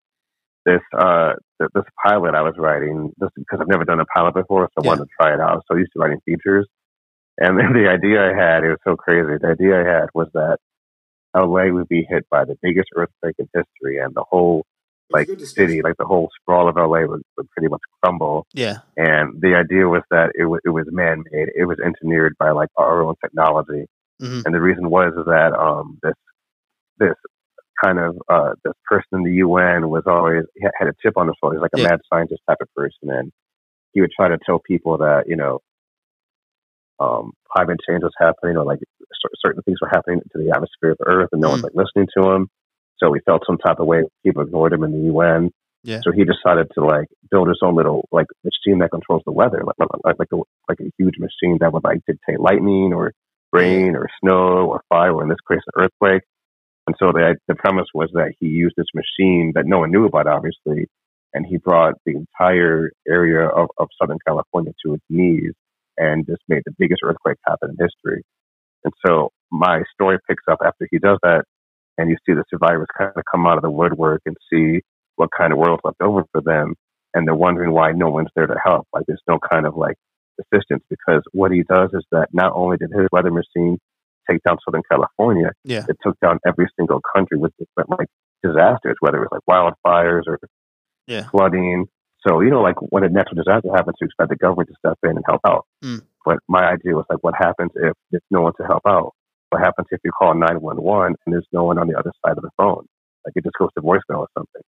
this 0.65 0.81
uh 0.97 1.33
th- 1.59 1.71
this 1.73 1.83
pilot 2.03 2.35
I 2.35 2.41
was 2.41 2.55
writing. 2.57 3.11
This 3.17 3.29
because 3.35 3.59
I've 3.61 3.67
never 3.67 3.85
done 3.85 3.99
a 3.99 4.05
pilot 4.05 4.33
before, 4.33 4.67
so 4.73 4.83
I 4.83 4.87
wanted 4.87 5.03
to 5.05 5.09
try 5.19 5.33
it 5.33 5.39
out. 5.39 5.63
So 5.67 5.75
I 5.75 5.79
used 5.79 5.91
to 5.93 5.99
writing 5.99 6.19
features, 6.25 6.67
and 7.37 7.57
then 7.59 7.73
the 7.73 7.87
idea 7.89 8.31
I 8.31 8.33
had 8.35 8.63
it 8.63 8.69
was 8.69 8.79
so 8.83 8.95
crazy. 8.95 9.37
The 9.41 9.47
idea 9.49 9.81
I 9.81 9.87
had 9.99 10.07
was 10.13 10.27
that 10.33 10.57
LA 11.35 11.71
would 11.71 11.87
be 11.87 12.05
hit 12.09 12.27
by 12.29 12.45
the 12.45 12.57
biggest 12.61 12.89
earthquake 12.95 13.35
in 13.37 13.47
history, 13.53 13.99
and 13.99 14.13
the 14.15 14.25
whole 14.27 14.65
like 15.11 15.27
city, 15.39 15.81
like 15.81 15.95
the 15.97 16.05
whole 16.05 16.29
sprawl 16.39 16.67
of 16.69 16.75
LA 16.75 17.01
would, 17.05 17.21
would 17.37 17.49
pretty 17.51 17.67
much 17.67 17.81
crumble. 18.01 18.45
yeah, 18.53 18.77
And 18.97 19.41
the 19.41 19.55
idea 19.55 19.87
was 19.87 20.03
that 20.11 20.31
it, 20.35 20.43
w- 20.43 20.61
it 20.63 20.69
was 20.69 20.85
man 20.91 21.23
made. 21.31 21.49
It 21.55 21.65
was 21.65 21.77
engineered 21.79 22.35
by 22.39 22.51
like 22.51 22.69
our 22.77 23.01
own 23.01 23.15
technology. 23.23 23.85
Mhm. 24.21 24.43
And 24.45 24.53
the 24.55 24.61
reason 24.61 24.89
was 24.89 25.13
is 25.17 25.25
that 25.25 25.53
um, 25.53 25.97
this 26.03 26.13
this 26.99 27.15
kind 27.83 27.97
of 27.99 28.17
uh, 28.29 28.53
this 28.65 28.73
person 28.85 29.07
in 29.13 29.23
the 29.23 29.33
UN 29.45 29.89
was 29.89 30.03
always 30.05 30.43
had 30.77 30.87
a 30.89 30.93
chip 31.01 31.13
on 31.17 31.27
his 31.27 31.35
shoulder. 31.41 31.55
He's 31.55 31.61
like 31.61 31.71
a 31.75 31.79
Yeah. 31.79 31.87
mad 31.89 31.99
scientist 32.11 32.41
type 32.47 32.57
of 32.61 32.67
person, 32.75 33.09
and 33.09 33.31
he 33.93 34.01
would 34.01 34.11
try 34.11 34.27
to 34.27 34.37
tell 34.45 34.59
people 34.59 34.97
that 34.97 35.27
you 35.27 35.35
know 35.37 35.59
um, 36.99 37.31
climate 37.55 37.79
change 37.87 38.03
was 38.03 38.11
happening 38.19 38.57
or 38.57 38.65
like 38.65 38.79
cer- 39.21 39.29
certain 39.45 39.61
things 39.63 39.77
were 39.81 39.87
happening 39.89 40.19
to 40.19 40.37
the 40.43 40.49
atmosphere 40.51 40.91
of 40.91 40.97
the 40.99 41.05
Earth, 41.07 41.29
and 41.31 41.41
no 41.41 41.49
one's 41.49 41.61
Mhm. 41.61 41.65
like 41.65 41.75
listening 41.75 42.07
to 42.17 42.29
him. 42.31 42.49
So 43.01 43.13
he 43.13 43.19
felt 43.25 43.43
some 43.45 43.57
type 43.57 43.79
of 43.79 43.87
way. 43.87 44.03
People 44.25 44.43
ignored 44.43 44.73
him 44.73 44.83
in 44.83 44.91
the 44.91 45.13
UN. 45.13 45.51
Yeah. 45.83 46.01
So 46.03 46.11
he 46.11 46.25
decided 46.25 46.67
to 46.75 46.83
like 46.83 47.07
build 47.31 47.47
his 47.47 47.59
own 47.63 47.75
little 47.75 48.07
like 48.11 48.27
machine 48.43 48.79
that 48.79 48.91
controls 48.91 49.23
the 49.25 49.31
weather, 49.31 49.63
like 49.65 49.89
like 50.03 50.15
like, 50.19 50.27
a 50.33 50.37
like 50.67 50.79
a 50.81 50.91
huge 50.97 51.15
machine 51.17 51.57
that 51.61 51.71
would 51.71 51.83
like 51.83 51.99
dictate 52.05 52.39
lightning 52.39 52.91
or 52.93 53.13
rain 53.53 53.95
or 53.95 54.07
snow 54.21 54.67
or 54.67 54.81
fire, 54.89 55.13
or 55.13 55.23
in 55.23 55.29
this 55.29 55.37
case, 55.49 55.61
an 55.73 55.83
earthquake. 55.83 56.23
And 56.85 56.95
so 56.99 57.11
the 57.13 57.35
the 57.47 57.55
premise 57.55 57.87
was 57.93 58.09
that 58.13 58.33
he 58.39 58.47
used 58.47 58.75
this 58.75 58.87
machine 58.93 59.53
that 59.55 59.65
no 59.65 59.79
one 59.79 59.91
knew 59.91 60.05
about, 60.05 60.27
obviously, 60.27 60.87
and 61.33 61.45
he 61.45 61.57
brought 61.57 61.93
the 62.05 62.13
entire 62.15 62.91
area 63.07 63.47
of, 63.47 63.69
of 63.77 63.87
Southern 64.01 64.17
California 64.27 64.73
to 64.85 64.95
its 64.95 65.03
knees 65.09 65.53
and 65.97 66.25
just 66.25 66.41
made 66.47 66.63
the 66.65 66.73
biggest 66.77 67.01
earthquake 67.03 67.37
happen 67.45 67.69
in 67.69 67.77
history. 67.79 68.23
And 68.83 68.93
so 69.05 69.29
my 69.51 69.83
story 69.93 70.17
picks 70.27 70.43
up 70.49 70.59
after 70.63 70.87
he 70.89 70.99
does 70.99 71.19
that, 71.23 71.43
and 71.99 72.09
you 72.09 72.15
see 72.25 72.33
the 72.33 72.43
survivors 72.49 72.87
kind 72.97 73.11
of 73.15 73.23
come 73.29 73.45
out 73.45 73.57
of 73.57 73.61
the 73.63 73.69
woodwork 73.69 74.21
and 74.25 74.35
see 74.51 74.79
what 75.17 75.29
kind 75.37 75.51
of 75.51 75.59
world's 75.59 75.81
left 75.83 76.01
over 76.01 76.23
for 76.31 76.41
them, 76.41 76.73
and 77.13 77.27
they're 77.27 77.35
wondering 77.35 77.71
why 77.73 77.91
no 77.91 78.09
one's 78.09 78.29
there 78.35 78.47
to 78.47 78.55
help. 78.63 78.87
Like 78.93 79.03
there's 79.07 79.21
no 79.27 79.37
kind 79.51 79.65
of 79.67 79.75
like 79.75 79.95
assistance 80.39 80.83
because 80.89 81.21
what 81.33 81.51
he 81.51 81.63
does 81.69 81.89
is 81.93 82.03
that 82.11 82.29
not 82.31 82.53
only 82.55 82.77
did 82.77 82.89
his 82.91 83.07
weather 83.11 83.31
machine 83.31 83.77
take 84.29 84.41
down 84.43 84.57
Southern 84.63 84.83
California, 84.89 85.51
Yeah. 85.65 85.85
it 85.89 85.97
took 86.01 86.17
down 86.21 86.39
every 86.47 86.67
single 86.77 87.01
country 87.13 87.37
with 87.37 87.51
different 87.59 87.89
like 87.99 88.07
disasters, 88.43 88.95
whether 89.01 89.17
it 89.21 89.27
was 89.29 89.41
like 89.41 89.43
wildfires 89.85 90.23
or 90.27 90.39
Yeah. 91.07 91.27
flooding. 91.31 91.87
So, 92.25 92.39
you 92.41 92.49
know, 92.49 92.61
like 92.61 92.75
when 92.91 93.03
a 93.03 93.09
natural 93.09 93.35
disaster 93.43 93.69
happens, 93.73 93.95
you 93.99 94.05
expect 94.05 94.29
the 94.29 94.35
government 94.37 94.69
to 94.69 94.75
step 94.77 94.97
in 95.03 95.11
and 95.11 95.23
help 95.27 95.41
out. 95.45 95.65
Mm. 95.83 96.01
But 96.25 96.39
my 96.47 96.63
idea 96.65 96.93
was 96.95 97.05
like, 97.09 97.19
what 97.23 97.33
happens 97.37 97.71
if 97.75 97.93
there's 98.11 98.23
no 98.29 98.41
one 98.41 98.53
to 98.61 98.67
help 98.67 98.83
out? 98.87 99.13
What 99.49 99.61
happens 99.61 99.87
if 99.91 99.99
you 100.03 100.11
call 100.11 100.35
911 100.35 101.15
and 101.25 101.33
there's 101.33 101.47
no 101.51 101.63
one 101.63 101.77
on 101.79 101.87
the 101.87 101.97
other 101.97 102.11
side 102.25 102.37
of 102.37 102.43
the 102.43 102.51
phone? 102.57 102.85
Like 103.25 103.33
it 103.35 103.43
just 103.43 103.55
goes 103.57 103.69
to 103.75 103.81
voicemail 103.81 104.19
or 104.19 104.27
something. 104.37 104.61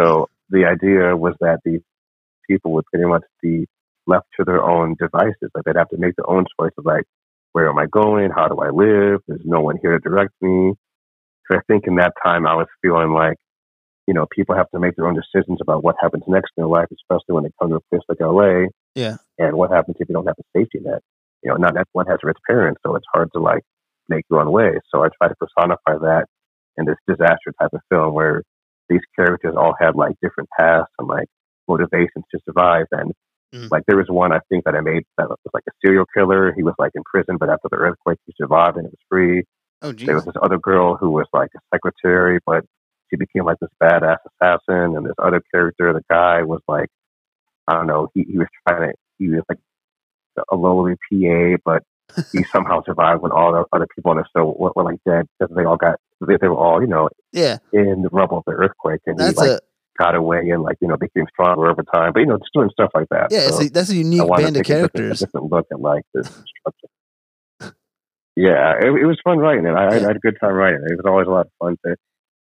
So 0.00 0.28
the 0.50 0.64
idea 0.64 1.16
was 1.16 1.34
that 1.40 1.60
these 1.64 1.80
people 2.48 2.72
would 2.72 2.86
pretty 2.86 3.06
much 3.06 3.22
be 3.42 3.66
left 4.06 4.26
to 4.38 4.44
their 4.44 4.62
own 4.62 4.96
devices. 4.98 5.50
Like 5.54 5.64
they'd 5.64 5.76
have 5.76 5.90
to 5.90 5.98
make 5.98 6.16
their 6.16 6.28
own 6.28 6.46
choices 6.58 6.84
like, 6.84 7.04
where 7.52 7.68
am 7.68 7.78
I 7.78 7.86
going? 7.86 8.30
How 8.30 8.48
do 8.48 8.56
I 8.58 8.70
live? 8.70 9.20
There's 9.26 9.42
no 9.44 9.60
one 9.60 9.76
here 9.80 9.92
to 9.92 9.98
direct 9.98 10.32
me. 10.40 10.72
So 11.50 11.56
I 11.56 11.60
think 11.66 11.86
in 11.86 11.96
that 11.96 12.12
time 12.24 12.46
I 12.46 12.54
was 12.54 12.66
feeling 12.82 13.12
like, 13.12 13.36
you 14.06 14.14
know, 14.14 14.26
people 14.34 14.54
have 14.54 14.70
to 14.70 14.78
make 14.78 14.96
their 14.96 15.06
own 15.06 15.14
decisions 15.14 15.58
about 15.60 15.84
what 15.84 15.96
happens 16.00 16.24
next 16.26 16.52
in 16.56 16.62
their 16.62 16.68
life, 16.68 16.88
especially 16.92 17.34
when 17.34 17.44
they 17.44 17.50
come 17.60 17.70
to 17.70 17.76
a 17.76 17.80
place 17.90 18.02
like 18.08 18.20
LA. 18.20 18.68
Yeah. 18.94 19.16
And 19.38 19.56
what 19.56 19.70
happens 19.70 19.96
if 20.00 20.08
you 20.08 20.14
don't 20.14 20.26
have 20.26 20.36
a 20.38 20.58
safety 20.58 20.78
net? 20.80 21.02
You 21.42 21.50
know, 21.50 21.56
not 21.56 21.76
everyone 21.76 22.06
has 22.06 22.18
rich 22.22 22.38
parents, 22.48 22.80
so 22.84 22.96
it's 22.96 23.06
hard 23.12 23.28
to 23.34 23.40
like 23.40 23.62
make 24.08 24.24
your 24.30 24.40
own 24.40 24.50
way. 24.50 24.78
So 24.92 25.04
I 25.04 25.08
try 25.16 25.28
to 25.28 25.34
personify 25.36 25.98
that 26.06 26.26
in 26.76 26.84
this 26.86 26.96
disaster 27.06 27.52
type 27.60 27.70
of 27.72 27.80
film 27.90 28.14
where 28.14 28.42
these 28.88 29.00
characters 29.16 29.54
all 29.56 29.74
had 29.78 29.94
like 29.96 30.14
different 30.22 30.48
paths 30.58 30.88
and 30.98 31.08
like 31.08 31.28
motivations 31.68 32.24
to 32.30 32.40
survive. 32.44 32.86
And 32.92 33.12
Mhm. 33.54 33.70
like 33.70 33.82
there 33.86 33.96
was 33.96 34.08
one 34.08 34.32
I 34.32 34.40
think 34.48 34.64
that 34.64 34.74
I 34.74 34.80
made 34.80 35.04
that 35.16 35.28
was 35.28 35.38
like 35.52 35.64
a 35.68 35.72
serial 35.84 36.06
killer. 36.14 36.52
He 36.52 36.62
was 36.62 36.74
like 36.78 36.92
in 36.94 37.02
prison, 37.04 37.36
but 37.38 37.48
after 37.50 37.68
the 37.70 37.76
earthquake, 37.76 38.18
he 38.26 38.32
survived 38.36 38.76
and 38.76 38.86
it 38.86 38.92
was 38.92 39.00
free. 39.08 39.44
Oh, 39.82 39.92
There 39.92 40.14
was 40.14 40.24
this 40.24 40.34
other 40.42 40.58
girl 40.58 40.96
who 40.96 41.10
was 41.10 41.26
like 41.32 41.50
a 41.56 41.60
secretary, 41.74 42.38
but 42.46 42.64
she 43.10 43.16
became 43.16 43.44
like 43.44 43.58
this 43.60 43.70
badass 43.82 44.18
assassin. 44.40 44.96
And 44.96 45.06
this 45.06 45.14
other 45.18 45.42
character, 45.52 45.92
the 45.92 46.02
guy 46.10 46.42
was 46.42 46.60
like, 46.68 46.88
I 47.66 47.74
don't 47.74 47.86
know, 47.86 48.08
he, 48.14 48.24
he 48.24 48.38
was 48.38 48.48
trying 48.66 48.90
to, 48.90 48.94
he 49.18 49.28
was 49.30 49.42
like 49.48 49.58
a 50.50 50.56
lowly 50.56 50.94
PA, 51.10 51.56
but 51.64 51.82
he 52.32 52.44
somehow 52.52 52.82
survived 52.84 53.22
when 53.22 53.32
all 53.32 53.52
the 53.52 53.64
other 53.72 53.86
people 53.94 54.10
on 54.12 54.16
the 54.18 54.24
show 54.36 54.54
were, 54.58 54.72
were 54.74 54.84
like 54.84 54.98
dead 55.06 55.26
because 55.38 55.54
they 55.54 55.64
all 55.64 55.76
got, 55.76 55.96
they, 56.26 56.36
they 56.40 56.48
were 56.48 56.56
all, 56.56 56.80
you 56.80 56.86
know, 56.88 57.08
Yeah. 57.32 57.58
in 57.72 58.02
the 58.02 58.08
rubble 58.10 58.38
of 58.38 58.44
the 58.46 58.52
earthquake. 58.52 59.00
And 59.06 59.18
That's 59.18 59.40
he 59.40 59.48
like 59.48 59.58
a 59.58 59.60
got 59.98 60.14
away 60.14 60.48
and 60.50 60.62
like, 60.62 60.76
you 60.80 60.88
know, 60.88 60.96
became 60.96 61.26
stronger 61.32 61.70
over 61.70 61.82
time. 61.94 62.12
But, 62.12 62.20
you 62.20 62.26
know, 62.26 62.38
just 62.38 62.50
doing 62.54 62.70
stuff 62.72 62.90
like 62.94 63.08
that. 63.10 63.28
yeah. 63.30 63.48
So 63.50 63.62
a, 63.62 63.68
that's 63.68 63.90
a 63.90 63.96
unique 63.96 64.20
band 64.20 64.56
of 64.56 64.64
take 64.64 64.76
a 64.78 64.88
different, 64.88 64.92
characters. 64.94 65.24
look 65.34 65.66
at 65.72 65.80
like 65.80 66.02
this 66.14 66.26
structure. 66.60 67.74
Yeah, 68.36 68.74
it, 68.80 68.86
it 68.86 69.04
was 69.06 69.18
fun 69.24 69.38
writing 69.38 69.66
it. 69.66 69.70
I, 69.74 69.88
I 69.88 69.94
had 69.94 70.16
a 70.16 70.20
good 70.20 70.36
time 70.40 70.54
writing 70.54 70.80
it. 70.84 70.92
It 70.92 70.96
was 70.96 71.06
always 71.06 71.26
a 71.26 71.30
lot 71.30 71.46
of 71.46 71.52
fun 71.58 71.76
to 71.84 71.96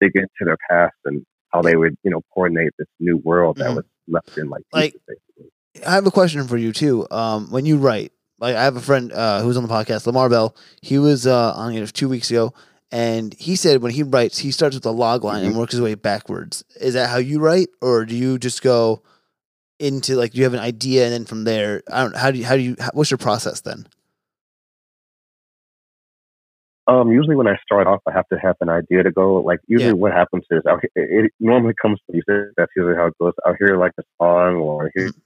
dig 0.01 0.13
into 0.17 0.29
their 0.45 0.57
past 0.71 0.95
and 1.05 1.25
how 1.53 1.61
they 1.61 1.77
would, 1.77 1.97
you 2.03 2.11
know, 2.11 2.23
coordinate 2.33 2.71
this 2.79 2.89
new 2.99 3.19
world 3.19 3.59
that 3.59 3.71
Mhm. 3.73 3.77
was 3.77 3.85
left 4.09 4.39
in 4.39 4.49
like, 4.49 4.63
Like- 4.73 4.95
pieces. 5.07 5.51
I 5.87 5.93
have 5.95 6.07
a 6.07 6.11
question 6.11 6.47
for 6.49 6.57
you 6.57 6.73
too. 6.73 7.07
Um, 7.11 7.51
when 7.51 7.65
you 7.67 7.77
write, 7.79 8.13
like 8.43 8.57
I 8.57 8.64
have 8.64 8.76
a 8.76 8.80
friend 8.80 9.12
uh, 9.12 9.40
who's 9.40 9.57
on 9.57 9.62
the 9.62 9.68
podcast, 9.72 10.07
Lamar 10.07 10.28
Bell. 10.28 10.55
He 10.82 10.99
was 10.99 11.26
uh, 11.26 11.53
on 11.55 11.72
it 11.74 11.95
two 11.95 12.09
weeks 12.09 12.28
ago, 12.30 12.53
and 12.90 13.32
he 13.38 13.57
said 13.57 13.80
when 13.82 13.93
he 13.93 14.03
writes, 14.03 14.38
he 14.38 14.51
starts 14.51 14.74
with 14.74 14.84
a 14.84 14.90
log 14.90 15.22
line 15.24 15.45
and 15.45 15.55
Mhm. 15.55 15.59
works 15.59 15.72
his 15.72 15.80
way 15.80 15.95
backwards. 15.95 16.64
Is 16.80 16.95
that 16.95 17.09
how 17.09 17.18
you 17.18 17.38
write, 17.40 17.68
or 17.80 18.05
do 18.05 18.14
you 18.16 18.38
just 18.38 18.61
go 18.62 19.03
into 19.78 20.16
like 20.16 20.32
do 20.32 20.38
you 20.38 20.45
have 20.45 20.55
an 20.55 20.61
idea 20.61 21.05
and 21.05 21.12
then 21.12 21.24
from 21.24 21.45
there? 21.45 21.82
I 21.90 22.03
don't. 22.03 22.16
How 22.16 22.30
do 22.32 22.38
you? 22.38 22.45
How 22.45 22.57
do 22.57 22.62
you? 22.62 22.76
How, 22.80 22.90
what's 22.95 23.11
your 23.11 23.18
process 23.18 23.61
then? 23.61 23.86
Um, 26.88 27.12
usually 27.12 27.36
when 27.36 27.47
I 27.47 27.57
start 27.64 27.86
off, 27.86 28.01
I 28.09 28.12
have 28.12 28.26
to 28.32 28.38
have 28.43 28.57
an 28.61 28.68
idea 28.68 29.05
to 29.05 29.12
go. 29.12 29.36
Like 29.36 29.61
usually, 29.68 29.90
Yeah. 29.90 29.93
what 29.95 30.12
happens 30.12 30.45
is 30.51 30.62
I'll, 30.66 30.78
it, 30.78 30.90
it 30.97 31.32
normally 31.38 31.74
comes 31.80 32.01
to 32.07 32.12
music. 32.12 32.55
That's 32.57 32.72
usually 32.74 32.97
how 32.97 33.07
it 33.07 33.14
goes. 33.20 33.34
I'll 33.47 33.55
hear 33.57 33.76
like 33.78 33.93
a 34.01 34.03
song 34.20 34.57
or 34.57 34.90
hear 34.97 35.09
Mm-hmm. 35.11 35.18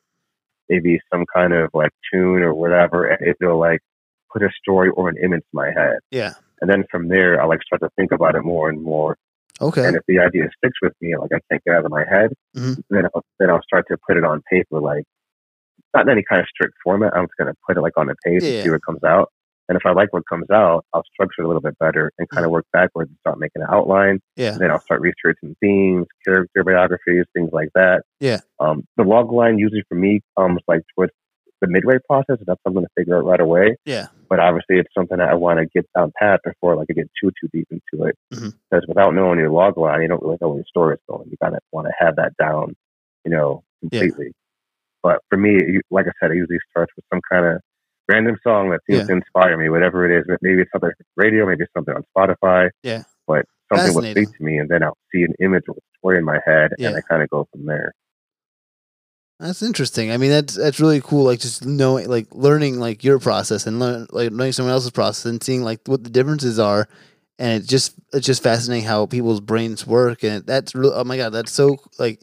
Maybe 0.68 1.00
some 1.12 1.24
kind 1.34 1.52
of 1.52 1.70
like 1.74 1.90
tune 2.12 2.42
or 2.42 2.54
whatever, 2.54 3.06
and 3.06 3.34
it'll 3.40 3.58
like 3.58 3.80
put 4.32 4.42
a 4.42 4.48
story 4.60 4.90
or 4.90 5.08
an 5.08 5.16
image 5.22 5.40
in 5.40 5.52
my 5.52 5.66
head. 5.70 5.98
Yeah. 6.10 6.34
And 6.60 6.70
then 6.70 6.84
from 6.90 7.08
there, 7.08 7.40
I 7.40 7.46
like 7.46 7.62
start 7.62 7.82
to 7.82 7.90
think 7.96 8.12
about 8.12 8.34
it 8.34 8.42
more 8.42 8.68
and 8.68 8.82
more. 8.82 9.16
Okay. 9.60 9.86
And 9.86 9.96
if 9.96 10.02
the 10.08 10.18
idea 10.18 10.48
sticks 10.58 10.76
with 10.82 10.92
me, 11.00 11.16
like 11.16 11.30
I 11.34 11.38
can't 11.50 11.62
get 11.64 11.74
out 11.76 11.84
of 11.84 11.90
my 11.90 12.04
head, 12.08 12.30
Mhm. 12.56 12.76
then 12.90 13.06
I'll, 13.14 13.24
then 13.38 13.50
I'll 13.50 13.62
start 13.62 13.86
to 13.88 13.96
put 14.06 14.16
it 14.16 14.24
on 14.24 14.42
paper, 14.50 14.80
like 14.80 15.04
not 15.94 16.02
in 16.06 16.10
any 16.10 16.22
kind 16.22 16.40
of 16.42 16.46
strict 16.48 16.74
format. 16.84 17.14
I'm 17.16 17.24
just 17.26 17.36
going 17.38 17.48
to 17.52 17.58
put 17.66 17.76
it 17.76 17.80
like 17.80 17.96
on 17.96 18.10
a 18.10 18.14
page 18.24 18.42
Yeah. 18.42 18.50
and 18.56 18.64
see 18.64 18.70
what 18.70 18.84
comes 18.84 19.02
out. 19.04 19.30
And 19.68 19.76
if 19.76 19.82
I 19.84 19.92
like 19.92 20.12
what 20.12 20.22
comes 20.28 20.48
out, 20.50 20.84
I'll 20.92 21.02
structure 21.12 21.42
it 21.42 21.44
a 21.44 21.48
little 21.48 21.60
bit 21.62 21.76
better 21.78 22.12
and 22.18 22.28
kind 22.28 22.44
of 22.44 22.52
work 22.52 22.66
backwards 22.72 23.10
and 23.10 23.18
start 23.20 23.38
making 23.38 23.62
an 23.62 23.68
outline. 23.70 24.20
Yeah. 24.36 24.52
And 24.52 24.60
then 24.60 24.70
I'll 24.70 24.80
start 24.80 25.00
researching 25.00 25.56
themes, 25.60 26.06
character 26.24 26.62
biographies, 26.64 27.24
things 27.34 27.50
like 27.52 27.70
that. 27.74 28.02
Yeah. 28.20 28.40
Um, 28.60 28.84
the 28.96 29.02
log 29.04 29.32
line 29.32 29.58
usually 29.58 29.82
for 29.88 29.96
me 29.96 30.20
comes 30.38 30.60
like 30.68 30.82
towards 30.94 31.12
the 31.60 31.66
midway 31.68 31.96
process. 32.08 32.36
That's 32.46 32.60
something 32.64 32.82
to 32.82 32.88
figure 32.96 33.16
out 33.16 33.24
right 33.24 33.40
away 33.40 33.76
Yeah. 33.86 34.06
but 34.28 34.38
obviously 34.40 34.76
it's 34.76 34.92
something 34.96 35.16
that 35.18 35.30
I 35.30 35.34
want 35.34 35.58
to 35.58 35.66
get 35.66 35.88
down 35.96 36.12
pat 36.20 36.40
before 36.44 36.76
like 36.76 36.88
I 36.90 36.92
get 36.92 37.10
too 37.20 37.30
too 37.40 37.48
deep 37.52 37.66
into 37.70 38.04
it. 38.04 38.14
Because 38.30 38.84
without 38.86 39.14
knowing 39.14 39.38
your 39.38 39.50
log 39.50 39.78
line, 39.78 40.02
you 40.02 40.08
don't 40.08 40.22
really 40.22 40.36
know 40.40 40.48
where 40.48 40.58
your 40.58 40.64
story 40.68 40.94
is 40.94 41.00
going. 41.08 41.28
You 41.30 41.36
gotta 41.42 41.58
want 41.72 41.86
to 41.88 41.92
have 41.98 42.16
that 42.16 42.36
down, 42.38 42.76
you 43.24 43.30
know, 43.30 43.64
Yeah. 43.90 44.00
completely. 44.00 44.32
But 45.02 45.20
for 45.30 45.38
me, 45.38 45.80
like 45.90 46.06
I 46.06 46.12
said, 46.20 46.30
it 46.32 46.36
usually 46.36 46.58
starts 46.70 46.92
with 46.94 47.04
some 47.12 47.20
kind 47.30 47.46
of 47.46 47.60
random 48.08 48.36
song 48.42 48.70
that 48.70 48.80
seems 48.88 49.00
Yeah. 49.00 49.06
to 49.06 49.12
inspire 49.14 49.56
me, 49.56 49.68
whatever 49.68 50.04
it 50.10 50.16
is. 50.18 50.24
But 50.26 50.38
Maybe 50.42 50.62
it's 50.62 50.70
something 50.72 50.88
on 50.88 50.94
radio, 51.16 51.46
maybe 51.46 51.64
it's 51.64 51.72
something 51.74 51.94
on 51.94 52.04
Spotify. 52.16 52.70
Yeah. 52.82 53.02
But 53.26 53.46
something 53.72 53.94
will 53.94 54.10
speak 54.10 54.28
to 54.36 54.44
me, 54.44 54.58
and 54.58 54.68
then 54.68 54.82
I'll 54.82 54.96
see 55.12 55.22
an 55.22 55.34
image 55.40 55.64
or 55.68 55.74
a 55.74 55.98
story 55.98 56.18
in 56.18 56.24
my 56.24 56.38
head, 56.46 56.72
Yeah. 56.78 56.88
and 56.88 56.96
I 56.96 57.00
kind 57.00 57.22
of 57.22 57.30
go 57.30 57.48
from 57.52 57.66
there. 57.66 57.92
That's 59.38 59.62
interesting. 59.62 60.10
I 60.12 60.16
mean, 60.16 60.30
that's 60.30 60.54
that's 60.54 60.80
really 60.80 61.00
cool. 61.02 61.24
Like 61.24 61.40
just 61.40 61.66
knowing, 61.66 62.08
like 62.08 62.26
learning, 62.32 62.78
like 62.80 63.04
your 63.04 63.18
process 63.18 63.66
and 63.66 63.78
learn, 63.78 64.06
like 64.10 64.32
knowing 64.32 64.52
someone 64.52 64.72
else's 64.72 64.90
process 64.92 65.26
and 65.26 65.42
seeing 65.42 65.62
like 65.62 65.80
what 65.86 66.04
the 66.04 66.10
differences 66.10 66.58
are. 66.58 66.88
And 67.38 67.62
it 67.62 67.66
just 67.68 67.96
it's 68.14 68.24
just 68.24 68.42
fascinating 68.42 68.86
how 68.86 69.04
people's 69.04 69.40
brains 69.42 69.86
work. 69.86 70.24
And 70.24 70.46
that's 70.46 70.74
real. 70.74 70.90
Oh 70.94 71.04
my 71.04 71.18
god, 71.18 71.30
that's 71.34 71.52
so 71.52 71.76
like 71.98 72.22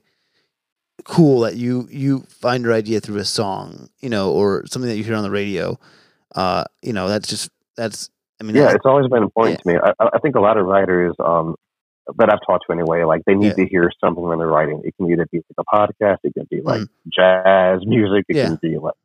cool 1.03 1.41
that 1.41 1.55
you 1.55 1.87
you 1.91 2.21
find 2.29 2.63
your 2.63 2.73
idea 2.73 2.99
through 2.99 3.17
a 3.17 3.25
song, 3.25 3.89
you 3.99 4.09
know, 4.09 4.31
or 4.31 4.65
something 4.67 4.89
that 4.89 4.97
you 4.97 5.03
hear 5.03 5.15
on 5.15 5.23
the 5.23 5.31
radio. 5.31 5.77
Uh, 6.35 6.63
you 6.81 6.93
know, 6.93 7.07
that's 7.07 7.27
just 7.27 7.49
that's. 7.77 8.09
I 8.41 8.43
mean, 8.45 8.55
yeah, 8.55 8.71
it's 8.73 8.85
always 8.85 9.07
been 9.07 9.23
important 9.23 9.59
to 9.61 9.67
me. 9.67 9.75
I, 9.81 9.93
I 10.13 10.19
think 10.19 10.35
a 10.35 10.41
lot 10.41 10.57
of 10.57 10.65
writers 10.65 11.13
um, 11.23 11.55
that 12.17 12.29
I've 12.29 12.39
talked 12.45 12.65
to 12.67 12.73
anyway, 12.73 13.03
like 13.03 13.21
they 13.25 13.35
need 13.35 13.53
Yeah. 13.57 13.63
to 13.63 13.65
hear 13.67 13.91
something 14.03 14.21
when 14.23 14.37
they're 14.39 14.47
writing. 14.47 14.81
It 14.83 14.95
can 14.97 15.09
either 15.09 15.25
be 15.31 15.37
like 15.57 15.65
a 15.65 15.75
podcast, 15.75 16.17
it 16.23 16.33
can 16.33 16.47
be 16.49 16.61
like 16.61 16.81
Mm. 16.81 16.87
jazz 17.13 17.79
music, 17.85 18.25
it 18.27 18.35
Yeah. 18.35 18.47
can 18.47 18.59
be 18.61 18.77
like 18.77 18.95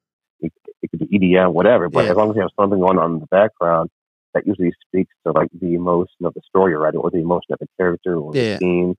it, 0.41 0.53
it 0.83 0.91
could 0.91 1.01
be 1.01 1.07
EDM, 1.19 1.53
whatever. 1.53 1.89
But 1.89 2.07
Yeah. 2.07 2.13
as 2.13 2.17
long 2.17 2.31
as 2.31 2.37
you 2.37 2.43
have 2.43 2.51
something 2.59 2.81
going 2.81 2.99
on 2.99 3.15
in 3.15 3.21
the 3.21 3.27
background, 3.27 3.91
that 4.35 4.47
usually 4.47 4.73
speaks 4.87 5.13
to 5.27 5.33
like 5.33 5.49
the 5.61 5.75
emotion 5.75 6.25
of 6.25 6.35
the 6.35 6.41
story 6.49 6.73
you're 6.73 6.81
writing, 6.81 7.01
or 7.01 7.11
the 7.11 7.19
emotion 7.19 7.53
of 7.53 7.59
the 7.61 7.69
character, 7.77 8.17
or 8.17 8.35
Yeah. 8.35 8.55
the 8.55 8.59
scene. 8.59 8.97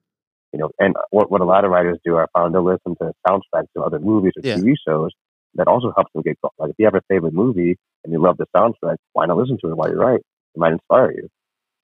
You 0.53 0.59
know, 0.59 0.69
and 0.79 0.95
what 1.11 1.29
what 1.31 1.41
a 1.41 1.45
lot 1.45 1.63
of 1.65 1.71
writers 1.71 1.97
do, 2.03 2.17
I 2.17 2.25
found 2.35 2.53
to 2.53 2.61
listen 2.61 2.95
to 3.01 3.11
soundtracks 3.27 3.67
to 3.75 3.83
other 3.83 3.99
movies 3.99 4.33
or 4.37 4.41
Yeah. 4.43 4.57
TV 4.57 4.73
shows. 4.87 5.11
That 5.55 5.67
also 5.67 5.91
helps 5.95 6.11
them 6.13 6.21
get 6.23 6.37
going. 6.41 6.51
Like 6.59 6.69
if 6.71 6.75
you 6.77 6.85
have 6.85 6.95
a 6.95 7.01
favorite 7.07 7.33
movie 7.33 7.77
and 8.03 8.13
you 8.13 8.21
love 8.21 8.37
the 8.37 8.45
soundtrack, 8.55 8.97
why 9.13 9.25
not 9.25 9.37
listen 9.37 9.57
to 9.63 9.69
it 9.71 9.75
while 9.77 9.89
you 9.89 9.95
write? 9.97 10.19
It 10.55 10.57
might 10.59 10.73
inspire 10.73 11.11
you. 11.11 11.27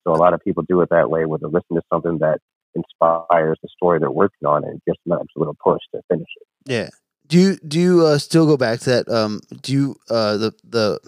So 0.04 0.14
a 0.14 0.18
lot 0.18 0.34
of 0.36 0.40
people 0.42 0.64
do 0.68 0.82
it 0.82 0.90
that 0.92 1.10
way, 1.10 1.26
where 1.26 1.40
they 1.40 1.48
listen 1.48 1.76
to 1.76 1.82
something 1.92 2.20
that 2.20 2.40
inspires 2.76 3.58
the 3.64 3.70
story 3.76 4.00
they're 4.00 4.12
working 4.12 4.48
on 4.48 4.64
and 4.64 4.80
gives 4.86 5.00
them 5.06 5.18
extra 5.20 5.40
little 5.40 5.56
push 5.64 5.82
to 5.94 6.02
finish 6.10 6.28
it. 6.42 6.48
yeah. 6.72 6.90
Do 7.28 7.40
you 7.40 7.56
do 7.68 7.80
you 7.80 8.06
uh, 8.06 8.20
still 8.20 8.46
go 8.46 8.56
back 8.56 8.80
to 8.82 8.90
that? 8.92 9.10
Um, 9.10 9.42
do 9.64 9.74
you 9.74 9.96
uh 10.12 10.38
the 10.38 10.52
the 10.64 11.00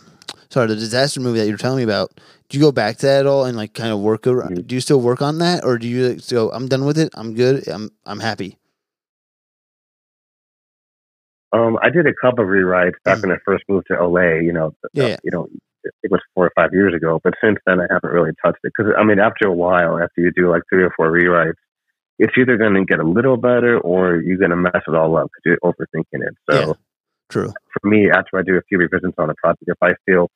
sorry 0.49 0.67
the 0.67 0.75
disaster 0.75 1.19
movie 1.21 1.39
that 1.39 1.47
you're 1.47 1.57
telling 1.57 1.77
me 1.77 1.83
about? 1.83 2.11
Do 2.49 2.57
you 2.57 2.63
go 2.63 2.71
back 2.71 2.97
to 2.97 3.05
that 3.07 3.19
at 3.21 3.25
all 3.25 3.45
and 3.45 3.57
like 3.57 3.73
kind 3.73 3.91
of 3.91 3.99
work 3.99 4.25
around? 4.27 4.57
Mhm. 4.57 4.67
Do 4.67 4.75
you 4.75 4.81
still 4.81 5.01
work 5.01 5.21
on 5.21 5.39
that, 5.39 5.63
or 5.65 5.77
do 5.77 5.87
you 5.87 6.09
like, 6.09 6.27
go? 6.29 6.49
I'm 6.51 6.67
done 6.67 6.85
with 6.85 6.97
it. 6.97 7.09
I'm 7.15 7.33
good. 7.35 7.67
I'm 7.67 7.91
I'm 8.05 8.19
happy. 8.19 8.57
Um, 11.53 11.77
I 11.81 11.89
did 11.89 12.05
a 12.05 12.13
couple 12.21 12.43
of 12.43 12.49
rewrites 12.49 12.95
back 13.05 13.21
when 13.21 13.31
I 13.31 13.37
first 13.45 13.63
moved 13.69 13.87
to 13.89 13.95
LA. 14.03 14.39
You 14.41 14.51
know, 14.53 14.69
Mm. 14.95 15.09
Yeah. 15.09 15.17
you 15.23 15.31
know, 15.31 15.47
it 16.03 16.11
was 16.11 16.21
four 16.35 16.45
or 16.47 16.51
five 16.55 16.73
years 16.73 16.93
ago. 16.93 17.19
But 17.23 17.33
since 17.41 17.57
then, 17.65 17.79
I 17.79 17.85
haven't 17.89 18.11
really 18.11 18.31
touched 18.43 18.59
it 18.63 18.73
because 18.77 18.93
I 18.97 19.03
mean, 19.03 19.19
after 19.19 19.47
a 19.47 19.53
while, 19.53 19.97
after 19.99 20.21
you 20.21 20.31
do 20.35 20.49
like 20.49 20.63
three 20.69 20.83
or 20.83 20.91
four 20.95 21.11
rewrites, 21.11 21.53
it's 22.19 22.33
either 22.37 22.57
going 22.57 22.73
to 22.73 22.83
get 22.83 22.99
a 22.99 23.07
little 23.07 23.37
better 23.37 23.79
or 23.79 24.17
you're 24.17 24.37
going 24.37 24.49
to 24.49 24.55
mess 24.57 24.81
it 24.87 24.95
all 24.95 25.15
up 25.17 25.29
because 25.31 25.43
you're 25.61 25.71
overthinking 25.71 26.27
it. 26.27 26.35
So 26.49 26.59
Yeah. 26.59 26.73
True. 27.30 27.53
for 27.82 27.88
me, 27.89 28.09
after 28.09 28.38
I 28.39 28.41
do 28.41 28.55
a 28.57 28.61
few 28.69 28.78
revisions 28.78 29.13
on 29.17 29.30
a 29.30 29.36
project, 29.36 29.63
if 29.67 29.78
I 29.82 29.93
feel 30.05 30.30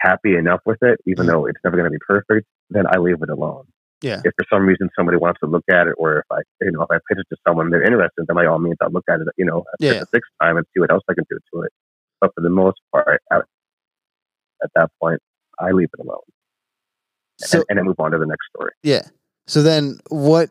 happy 0.00 0.34
enough 0.36 0.60
with 0.64 0.78
it, 0.82 0.98
even 1.06 1.26
Mhm. 1.26 1.28
though 1.28 1.46
it's 1.46 1.58
never 1.62 1.76
going 1.76 1.84
to 1.84 1.90
be 1.90 2.02
perfect, 2.06 2.46
then 2.70 2.84
I 2.86 2.98
leave 2.98 3.22
it 3.22 3.28
alone. 3.28 3.66
Yeah. 4.02 4.22
If 4.24 4.32
for 4.36 4.46
some 4.50 4.64
reason 4.64 4.88
somebody 4.96 5.18
wants 5.18 5.40
to 5.40 5.46
look 5.46 5.64
at 5.70 5.86
it, 5.86 5.94
or 5.98 6.20
if 6.20 6.24
I, 6.32 6.38
you 6.62 6.72
know, 6.72 6.82
if 6.82 6.90
I 6.90 6.96
pitch 7.08 7.18
it 7.18 7.26
to 7.28 7.36
someone 7.46 7.68
they're 7.68 7.82
interested, 7.82 8.24
then 8.26 8.34
by 8.34 8.46
all 8.46 8.58
means 8.58 8.76
I'll 8.80 8.90
look 8.90 9.04
at 9.10 9.20
it, 9.20 9.28
you 9.36 9.44
know, 9.44 9.58
at 9.74 9.80
Yeah. 9.80 10.00
the 10.00 10.06
sixth 10.06 10.30
time 10.40 10.56
and 10.56 10.64
see 10.72 10.80
what 10.80 10.90
else 10.90 11.02
I 11.10 11.12
can 11.14 11.24
do 11.28 11.38
to 11.54 11.62
it. 11.62 11.72
But 12.20 12.34
for 12.34 12.40
the 12.40 12.48
most 12.48 12.78
part, 12.92 13.20
at, 13.30 13.42
at 14.64 14.70
that 14.74 14.90
point, 15.00 15.20
I 15.58 15.72
leave 15.72 15.90
it 15.92 16.00
alone 16.02 16.20
So 17.38 17.58
and, 17.58 17.66
and 17.68 17.78
then 17.78 17.84
move 17.84 17.96
on 18.00 18.12
to 18.12 18.18
the 18.18 18.26
next 18.26 18.46
story. 18.56 18.72
yeah. 18.82 19.02
So 19.46 19.62
then 19.62 19.98
what? 20.10 20.48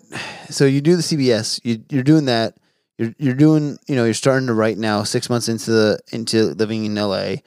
So 0.49 0.65
you 0.65 0.81
do 0.81 0.95
the 0.95 1.01
CBS. 1.01 1.59
You, 1.63 1.81
you're 1.89 2.03
doing 2.03 2.25
that. 2.25 2.55
You're 2.99 3.15
you're 3.17 3.33
doing. 3.33 3.79
You 3.87 3.95
know, 3.95 4.03
you're 4.03 4.13
starting 4.13 4.47
to 4.47 4.53
write 4.53 4.77
now. 4.77 5.03
Six 5.03 5.29
months 5.29 5.47
into 5.47 5.71
the 5.71 5.99
into 6.11 6.47
living 6.53 6.83
in 6.85 6.95
LA, 6.95 7.37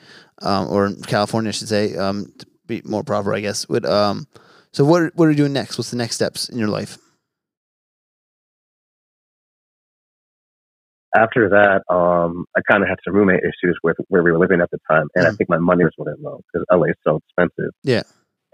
um, 0.41 0.69
or 0.71 0.91
California, 1.07 1.51
I 1.51 1.53
should 1.53 1.69
say. 1.69 1.95
Um, 1.95 2.33
to 2.39 2.47
be 2.67 2.81
more 2.87 3.05
proper, 3.05 3.35
I 3.35 3.41
guess. 3.41 3.69
Would 3.69 3.85
um. 3.87 4.27
So 4.73 4.85
what 4.85 5.15
what 5.15 5.27
are 5.29 5.31
you 5.31 5.37
doing 5.37 5.53
next? 5.53 5.77
What's 5.79 5.91
the 5.91 5.99
next 5.99 6.17
steps 6.17 6.49
in 6.49 6.59
your 6.59 6.69
life? 6.69 6.97
After 11.15 11.51
that, 11.51 11.83
um, 11.95 12.47
I 12.57 12.63
kind 12.71 12.83
of 12.83 12.89
had 12.89 12.97
some 13.05 13.15
roommate 13.15 13.41
issues 13.41 13.79
with 13.85 13.97
where 14.09 14.23
we 14.23 14.33
were 14.33 14.39
living 14.39 14.63
at 14.63 14.71
the 14.71 14.79
time, 14.91 15.09
and 15.15 15.27
I 15.27 15.31
Mhm. 15.31 15.37
think 15.37 15.51
my 15.51 15.59
money 15.59 15.85
was 15.85 15.93
running 15.99 16.23
low 16.23 16.41
because 16.51 16.65
LA 16.71 16.87
is 16.87 16.97
so 17.05 17.17
expensive. 17.19 17.73
Yeah. 17.85 18.03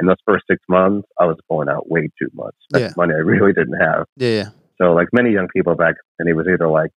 In 0.00 0.06
those 0.06 0.16
first 0.26 0.44
six 0.50 0.60
months, 0.68 1.06
I 1.20 1.26
was 1.26 1.36
going 1.48 1.68
out 1.68 1.88
way 1.88 2.08
too 2.20 2.28
much. 2.34 2.54
That's 2.70 2.82
Yeah. 2.82 2.92
money 2.96 3.14
I 3.14 3.18
really 3.18 3.52
didn't 3.52 3.80
have. 3.80 4.06
Yeah, 4.16 4.28
yeah, 4.30 4.48
So, 4.80 4.92
like 4.92 5.08
many 5.12 5.30
young 5.32 5.48
people 5.54 5.74
back 5.74 5.94
then, 6.18 6.28
it 6.28 6.36
was 6.36 6.46
either 6.48 6.68
like, 6.68 6.90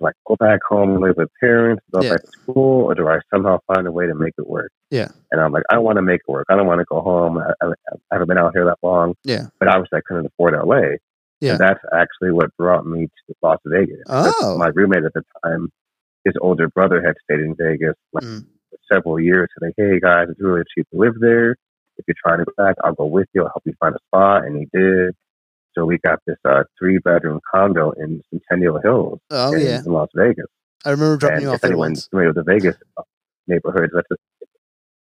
like 0.00 0.14
go 0.26 0.36
back 0.36 0.60
home 0.68 0.90
and 0.92 1.00
live 1.00 1.16
with 1.16 1.28
parents, 1.40 1.82
go 1.92 2.00
Yeah. 2.02 2.10
back 2.10 2.22
to 2.22 2.30
school, 2.42 2.84
or 2.84 2.94
do 2.94 3.08
I 3.08 3.18
somehow 3.34 3.58
find 3.66 3.86
a 3.86 3.92
way 3.92 4.06
to 4.06 4.14
make 4.14 4.34
it 4.38 4.46
work? 4.46 4.70
Yeah. 4.90 5.08
And 5.32 5.40
I'm 5.40 5.52
like, 5.52 5.64
I 5.70 5.74
don't 5.74 5.84
want 5.84 5.96
to 5.96 6.02
make 6.02 6.20
it 6.26 6.30
work. 6.30 6.46
I 6.48 6.56
don't 6.56 6.66
want 6.66 6.80
to 6.80 6.84
go 6.88 7.00
home. 7.00 7.38
I, 7.38 7.50
I, 7.60 7.66
I 7.68 7.94
haven't 8.12 8.28
been 8.28 8.38
out 8.38 8.52
here 8.54 8.64
that 8.66 8.78
long. 8.82 9.14
Yeah. 9.24 9.46
But 9.58 9.68
obviously, 9.68 9.98
I 9.98 10.02
couldn't 10.06 10.26
afford 10.26 10.54
LA. 10.54 10.96
Yeah. 11.40 11.52
And 11.52 11.58
that's 11.60 11.80
actually 11.92 12.30
what 12.32 12.56
brought 12.56 12.86
me 12.86 13.06
to 13.06 13.34
Las 13.42 13.58
Vegas. 13.66 13.98
Oh. 14.08 14.56
My 14.56 14.68
roommate 14.68 15.04
at 15.04 15.12
the 15.14 15.22
time, 15.44 15.68
his 16.24 16.34
older 16.40 16.68
brother 16.68 17.02
had 17.04 17.14
stayed 17.24 17.40
in 17.44 17.54
Vegas 17.56 17.94
like 18.12 18.24
Mm. 18.24 18.44
for 18.70 18.78
several 18.92 19.20
years. 19.20 19.48
He's 19.54 19.66
like, 19.68 19.74
hey 19.76 20.00
guys, 20.00 20.26
it's 20.30 20.40
really 20.40 20.62
cheap 20.74 20.86
to 20.90 20.98
live 20.98 21.14
there. 21.20 21.52
If 21.96 22.04
you're 22.06 22.14
trying 22.24 22.38
to 22.38 22.44
go 22.44 22.52
back, 22.56 22.76
I'll 22.84 22.94
go 22.94 23.06
with 23.06 23.26
you. 23.34 23.42
I'll 23.42 23.48
help 23.48 23.62
you 23.66 23.72
find 23.80 23.94
a 23.94 23.98
spot. 24.06 24.44
And 24.46 24.56
he 24.58 24.68
did. 24.72 25.14
So 25.76 25.84
we 25.84 25.98
got 25.98 26.18
this 26.26 26.36
uh, 26.44 26.64
three 26.78 26.98
bedroom 26.98 27.40
condo 27.52 27.92
in 27.92 28.20
Centennial 28.30 28.80
Hills 28.82 29.20
Oh 29.30 29.52
in, 29.54 29.60
yeah, 29.60 29.82
in 29.86 29.92
Las 29.92 30.08
Vegas. 30.14 30.46
I 30.84 30.90
remember 30.90 31.16
dropping 31.16 31.36
and 31.36 31.42
you 31.44 31.48
off 31.50 31.56
if 31.56 31.64
anyone's 31.64 31.90
once. 31.90 32.08
familiar 32.08 32.32
with 32.32 32.44
the 32.44 32.52
Vegas 32.52 32.76
neighborhoods, 33.46 33.92
that's 33.94 34.08
a, 34.10 34.16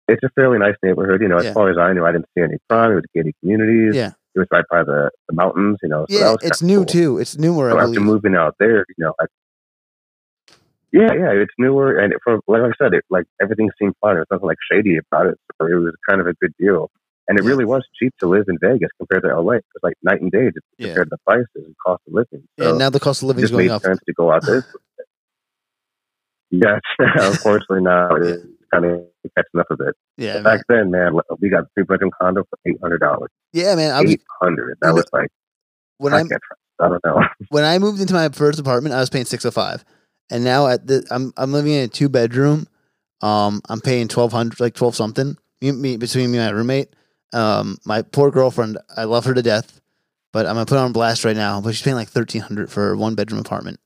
it's 0.07 0.23
a 0.23 0.29
fairly 0.35 0.59
nice 0.59 0.75
neighborhood. 0.83 1.21
You 1.21 1.27
know, 1.27 1.39
as 1.39 1.45
Yeah. 1.45 1.53
far 1.53 1.69
as 1.69 1.77
I 1.77 1.91
knew, 1.93 2.05
I 2.05 2.11
didn't 2.11 2.27
see 2.37 2.43
any 2.43 2.57
crime. 2.69 2.91
It 2.91 2.95
was 2.95 3.03
gated 3.13 3.33
communities. 3.41 3.95
Yeah. 3.95 4.11
It 4.35 4.39
was 4.39 4.47
right 4.51 4.65
by 4.69 4.83
the, 4.83 5.11
the 5.29 5.35
mountains, 5.35 5.77
you 5.83 5.89
know. 5.89 6.05
So 6.09 6.19
Yeah, 6.19 6.35
it's 6.41 6.61
new 6.61 6.77
cool. 6.77 6.85
too. 6.85 7.17
It's 7.19 7.37
newer, 7.37 7.69
So 7.71 7.77
I 7.77 7.81
after 7.83 7.99
believe. 7.99 8.07
moving 8.07 8.35
out 8.35 8.55
there, 8.59 8.85
you 8.97 9.05
know, 9.05 9.13
I, 9.19 9.25
yeah, 10.91 11.11
yeah, 11.13 11.31
it's 11.31 11.53
newer, 11.57 11.97
and 11.97 12.13
it, 12.13 12.19
for 12.23 12.39
like 12.47 12.61
I 12.61 12.71
said, 12.83 12.93
it 12.93 13.03
like 13.09 13.25
everything 13.41 13.69
seemed 13.81 13.95
fine. 14.01 14.15
There's 14.15 14.27
nothing 14.29 14.45
like 14.47 14.57
shady 14.71 14.97
about 14.97 15.25
it. 15.27 15.39
So 15.59 15.67
it 15.67 15.73
was 15.75 15.93
kind 16.07 16.21
of 16.21 16.27
a 16.27 16.33
good 16.35 16.53
deal, 16.59 16.91
and 17.27 17.37
it 17.39 17.43
Yeah. 17.43 17.49
really 17.49 17.65
was 17.65 17.83
cheap 17.99 18.13
to 18.19 18.27
live 18.27 18.45
in 18.47 18.57
Vegas 18.59 18.89
compared 18.97 19.23
to 19.23 19.29
LA. 19.29 19.53
It 19.57 19.65
was 19.73 19.81
like 19.83 19.95
night 20.03 20.21
and 20.21 20.31
day 20.31 20.45
just 20.47 20.65
Yeah. 20.77 20.87
compared 20.87 21.07
to 21.09 21.09
the 21.11 21.17
prices 21.25 21.47
and 21.55 21.75
cost 21.85 22.01
of 22.07 22.13
living. 22.13 22.47
So 22.59 22.77
now 22.77 22.89
the 22.89 22.99
cost 22.99 23.21
of 23.21 23.27
living 23.29 23.43
is 23.43 23.51
going 23.51 23.65
made 23.65 23.71
up. 23.71 23.81
sense 23.83 23.99
to 24.05 24.13
go 24.13 24.31
out 24.31 24.45
there. 24.45 24.65
yes, 26.51 26.81
unfortunately 26.99 27.81
now 27.81 28.09
it's 28.15 28.45
kind 28.71 28.85
of 28.85 29.01
catching 29.35 29.59
up 29.59 29.67
a 29.71 29.77
bit. 29.77 29.95
Yeah, 30.17 30.39
back 30.41 30.61
then, 30.69 30.91
man, 30.91 31.13
we 31.39 31.49
got 31.49 31.65
three 31.75 31.83
bedroom 31.83 32.11
condo 32.19 32.43
for 32.49 32.57
eight 32.65 32.77
hundred 32.81 32.99
dollars. 32.99 33.29
yeah, 33.53 33.75
man. 33.75 33.91
I 33.93 34.01
was 34.01 34.11
Eight 34.11 34.21
hundred. 34.41 34.77
That 34.81 34.93
was 34.93 35.05
like 35.13 35.29
when 35.97 36.13
I 36.13 36.23
I 36.79 36.89
don't 36.89 37.03
know. 37.05 37.21
when 37.49 37.63
I 37.63 37.77
moved 37.79 38.01
into 38.01 38.13
my 38.13 38.29
first 38.29 38.59
apartment, 38.59 38.93
I 38.95 38.99
was 38.99 39.09
paying 39.09 39.25
six 39.25 39.45
oh 39.45 39.51
five, 39.51 39.83
and 40.29 40.43
now 40.43 40.67
at 40.67 40.85
the 40.87 41.05
I'm 41.09 41.33
I'm 41.37 41.51
living 41.51 41.73
in 41.73 41.85
a 41.85 41.87
two 41.87 42.09
bedroom. 42.09 42.67
Um, 43.21 43.61
I'm 43.69 43.79
paying 43.79 44.07
twelve 44.07 44.33
hundred, 44.33 44.59
like 44.59 44.73
twelve 44.75 44.95
something. 44.95 45.37
Me, 45.61 45.71
me 45.71 45.97
between 45.97 46.31
me 46.31 46.37
and 46.39 46.47
my 46.53 46.57
roommate. 46.57 46.93
Um, 47.33 47.77
my 47.85 48.01
poor 48.01 48.31
girlfriend, 48.31 48.77
I 48.95 49.05
love 49.05 49.25
her 49.25 49.33
to 49.33 49.41
death, 49.41 49.81
but 50.31 50.45
I'm 50.45 50.55
gonna 50.55 50.65
put 50.65 50.75
her 50.77 50.81
on 50.85 50.93
blast 50.93 51.25
right 51.25 51.35
now. 51.35 51.61
But 51.61 51.73
she's 51.75 51.81
paying 51.81 51.95
like 51.95 52.09
thirteen 52.09 52.41
hundred 52.41 52.71
for 52.71 52.91
a 52.91 52.97
one 52.97 53.15
bedroom 53.15 53.41
apartment. 53.41 53.79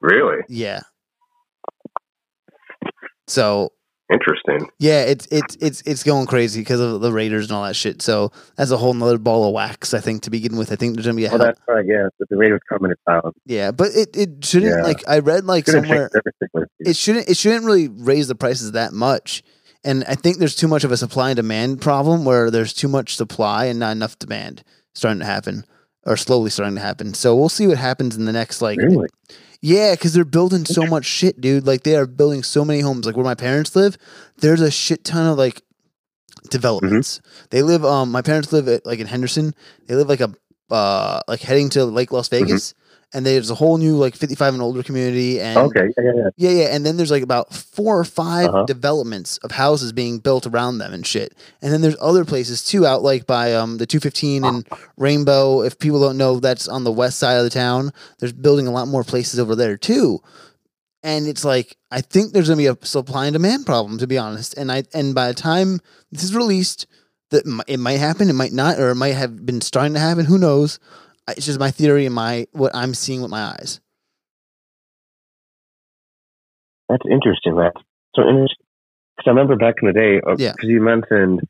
Really 0.00 0.42
Yeah. 0.48 0.80
So 3.26 3.72
interesting. 4.12 4.68
yeah, 4.78 5.02
it's 5.02 5.26
it's 5.30 5.56
it's 5.60 5.82
it's 5.86 6.02
going 6.02 6.26
crazy 6.26 6.60
because 6.60 6.80
of 6.80 7.00
the 7.00 7.12
Raiders 7.12 7.48
and 7.48 7.56
all 7.56 7.64
that 7.64 7.74
shit. 7.76 8.02
So 8.02 8.30
that's 8.56 8.70
a 8.70 8.76
whole 8.76 8.94
nother 8.94 9.18
ball 9.18 9.46
of 9.46 9.52
wax. 9.54 9.94
I 9.94 10.00
think 10.00 10.22
to 10.22 10.30
begin 10.30 10.56
with, 10.56 10.72
I 10.72 10.76
think 10.76 10.94
there's 10.94 11.06
gonna 11.06 11.16
be 11.16 11.24
a 11.26 11.28
Well, 11.30 11.38
hell- 11.38 11.46
that's 11.48 11.60
right. 11.68 11.84
Yeah, 11.86 12.08
but 12.18 12.28
the 12.28 12.36
Raiders 12.36 12.60
coming 12.68 12.90
to 12.92 12.96
town. 13.08 13.32
yeah, 13.44 13.70
but 13.70 13.88
it 13.94 14.16
it 14.16 14.44
shouldn't 14.44 14.76
Yeah. 14.76 14.82
like 14.82 15.02
I 15.08 15.18
read 15.18 15.44
like 15.44 15.66
Shouldn't 15.66 15.86
somewhere. 15.86 16.08
change 16.08 16.22
everything 16.24 16.48
with 16.54 16.68
you. 16.78 16.90
it 16.90 16.96
shouldn't 16.96 17.28
it 17.28 17.36
shouldn't 17.36 17.64
really 17.64 17.88
raise 17.88 18.28
the 18.28 18.34
prices 18.34 18.72
that 18.72 18.92
much. 18.92 19.42
And 19.84 20.04
I 20.08 20.16
think 20.16 20.38
there's 20.38 20.56
too 20.56 20.66
much 20.68 20.82
of 20.82 20.90
a 20.90 20.96
supply 20.96 21.30
and 21.30 21.36
demand 21.36 21.80
problem 21.80 22.24
where 22.24 22.50
there's 22.50 22.72
too 22.72 22.88
much 22.88 23.14
supply 23.16 23.66
and 23.66 23.78
not 23.78 23.92
enough 23.92 24.18
demand 24.18 24.64
starting 24.94 25.20
to 25.20 25.26
happen 25.26 25.64
or 26.04 26.16
slowly 26.16 26.50
starting 26.50 26.74
to 26.74 26.80
happen. 26.80 27.14
So 27.14 27.36
we'll 27.36 27.48
see 27.48 27.66
what 27.68 27.78
happens 27.78 28.16
in 28.16 28.24
the 28.24 28.32
next 28.32 28.60
like 28.62 28.78
Really? 28.80 29.06
Yeah, 29.66 29.94
because 29.94 30.12
they're 30.14 30.24
building 30.24 30.64
so 30.64 30.86
much 30.86 31.04
shit, 31.04 31.40
dude. 31.40 31.66
Like 31.66 31.82
they 31.82 31.96
are 31.96 32.06
building 32.06 32.44
so 32.44 32.64
many 32.64 32.78
homes. 32.80 33.04
Like 33.04 33.16
where 33.16 33.24
my 33.24 33.34
parents 33.34 33.74
live, 33.74 33.98
there's 34.36 34.60
a 34.60 34.70
shit 34.70 35.02
ton 35.02 35.26
of 35.26 35.36
like 35.38 35.60
developments. 36.50 37.20
They 37.50 37.62
live 37.62 37.84
um 37.84 38.12
my 38.12 38.22
parents 38.22 38.52
live 38.52 38.68
at 38.68 38.86
like 38.86 39.00
in 39.00 39.08
Henderson. 39.08 39.54
They 39.88 39.96
live 39.96 40.08
like 40.08 40.20
a 40.20 40.32
uh 40.70 41.20
like 41.26 41.40
heading 41.40 41.68
to 41.70 41.84
Lake 41.84 42.12
Las 42.12 42.28
Vegas. 42.28 42.74
And 43.16 43.24
there's 43.24 43.48
a 43.50 43.54
whole 43.54 43.78
new 43.78 43.96
like 43.96 44.14
55 44.14 44.52
and 44.52 44.62
older 44.62 44.82
community 44.82 45.40
and 45.40 45.56
Okay. 45.56 45.88
Yeah, 45.96 46.04
yeah, 46.14 46.28
yeah. 46.36 46.50
yeah, 46.50 46.74
and 46.76 46.84
then 46.84 46.98
there's 46.98 47.10
like 47.10 47.22
about 47.22 47.54
four 47.54 47.98
or 47.98 48.04
5 48.04 48.48
Uh-huh. 48.48 48.62
developments 48.64 49.38
of 49.38 49.52
houses 49.52 49.92
being 49.92 50.18
built 50.18 50.46
around 50.46 50.78
them 50.78 50.92
and 50.92 51.06
shit. 51.06 51.34
And 51.62 51.72
then 51.72 51.80
there's 51.80 51.96
other 51.98 52.26
places 52.26 52.62
too, 52.62 52.84
out 52.86 53.02
like 53.02 53.26
by 53.26 53.54
um 53.54 53.78
the 53.78 53.86
215 53.86 54.44
and 54.44 54.68
Rainbow. 54.98 55.62
If 55.62 55.78
people 55.78 55.98
don't 56.00 56.18
know, 56.18 56.40
that's 56.40 56.68
on 56.68 56.84
the 56.84 56.92
west 56.92 57.18
side 57.18 57.38
of 57.38 57.44
the 57.44 57.50
town. 57.50 57.90
There's 58.18 58.34
building 58.34 58.66
a 58.66 58.70
lot 58.72 58.86
more 58.88 59.02
places 59.04 59.40
over 59.40 59.56
there 59.56 59.78
too. 59.78 60.20
And 61.02 61.26
it's 61.26 61.44
like 61.44 61.76
I 61.90 62.00
think 62.02 62.32
there's 62.32 62.48
gonna 62.48 62.58
be 62.58 62.66
a 62.66 62.76
supply 62.82 63.26
and 63.26 63.32
demand 63.32 63.64
problem, 63.64 63.96
to 63.98 64.06
be 64.06 64.18
honest. 64.18 64.54
And 64.58 64.70
I 64.70 64.82
and 64.92 65.14
by 65.14 65.28
the 65.28 65.34
time 65.34 65.80
this 66.12 66.22
is 66.24 66.34
released, 66.34 66.86
that 67.30 67.44
it 67.66 67.78
might 67.78 67.98
happen, 67.98 68.28
it 68.28 68.34
might 68.34 68.52
not, 68.52 68.78
or 68.78 68.90
it 68.90 68.94
might 68.96 69.14
have 69.14 69.46
been 69.46 69.60
starting 69.60 69.94
to 69.94 70.00
happen. 70.00 70.26
Who 70.26 70.38
knows? 70.38 70.78
It's 71.28 71.46
just 71.46 71.58
my 71.58 71.70
theory 71.70 72.06
and 72.06 72.14
my 72.14 72.46
what 72.52 72.74
I'm 72.74 72.94
seeing 72.94 73.20
with 73.22 73.30
my 73.30 73.42
eyes. 73.42 73.80
That's 76.88 77.02
interesting. 77.10 77.56
That's 77.56 77.76
so 78.14 78.22
interesting. 78.22 78.64
Because 79.16 79.26
I 79.26 79.30
remember 79.30 79.56
back 79.56 79.76
in 79.82 79.88
the 79.88 79.92
day, 79.94 80.16
because 80.20 80.40
Yeah. 80.40 80.52
you 80.62 80.80
mentioned 80.80 81.40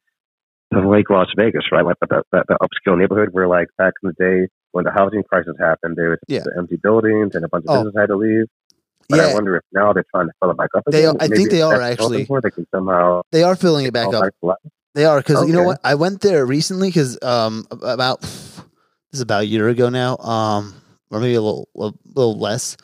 the 0.71 0.81
Lake 0.81 1.11
Las 1.11 1.29
Vegas, 1.37 1.65
right? 1.73 1.85
Like 1.85 1.97
that, 2.01 2.23
that, 2.33 2.45
that 2.49 2.59
upscale 2.63 2.97
neighborhood 2.99 3.31
where, 3.33 3.47
like, 3.49 3.69
back 3.77 3.93
in 4.03 4.09
the 4.09 4.25
day 4.25 4.49
when 4.73 4.85
the 4.85 4.91
housing 4.93 5.23
crisis 5.25 5.55
happened, 5.61 5.97
there 5.97 6.11
was 6.11 6.19
Yeah. 6.27 6.41
the 6.45 6.53
empty 6.59 6.77
buildings 6.77 7.35
and 7.35 7.45
a 7.45 7.49
bunch 7.49 7.65
of 7.67 7.71
Oh. 7.71 7.75
businesses 7.85 8.01
had 8.01 8.07
to 8.09 8.17
leave. 8.17 8.47
But 9.09 9.17
yeah, 9.19 9.27
I 9.27 9.35
wonder 9.35 9.57
if 9.57 9.63
now 9.73 9.93
they're 9.93 10.05
trying 10.15 10.27
to 10.27 10.33
fill 10.41 10.51
it 10.51 10.57
back 10.57 10.71
up 10.77 10.83
They 10.91 11.05
again. 11.05 11.17
are- 11.17 11.23
I 11.25 11.29
Maybe 11.29 11.37
think 11.37 11.51
they 11.51 11.63
are, 11.63 11.81
actually. 11.81 12.25
for, 12.25 12.41
They 12.41 12.51
can 12.51 12.67
somehow 12.75 13.23
they 13.31 13.43
are 13.45 13.55
filling 13.55 13.87
it 13.87 13.93
back 13.93 14.13
up. 14.13 14.25
back. 14.43 14.57
They 14.95 15.05
are 15.05 15.19
because 15.19 15.47
you 15.47 15.53
know 15.55 15.63
what? 15.63 15.79
I 15.85 15.95
went 15.95 16.23
there 16.23 16.45
recently 16.47 16.89
because 16.89 17.19
um 17.23 17.67
about 17.83 18.25
is 19.17 19.21
about 19.23 19.43
a 19.43 19.47
year 19.47 19.69
ago 19.69 19.89
now 19.89 20.17
um 20.19 20.75
or 21.11 21.21
maybe 21.21 21.35
a 21.35 21.41
little 21.43 21.69
a 21.77 21.93
little 22.15 22.39
less, 22.39 22.77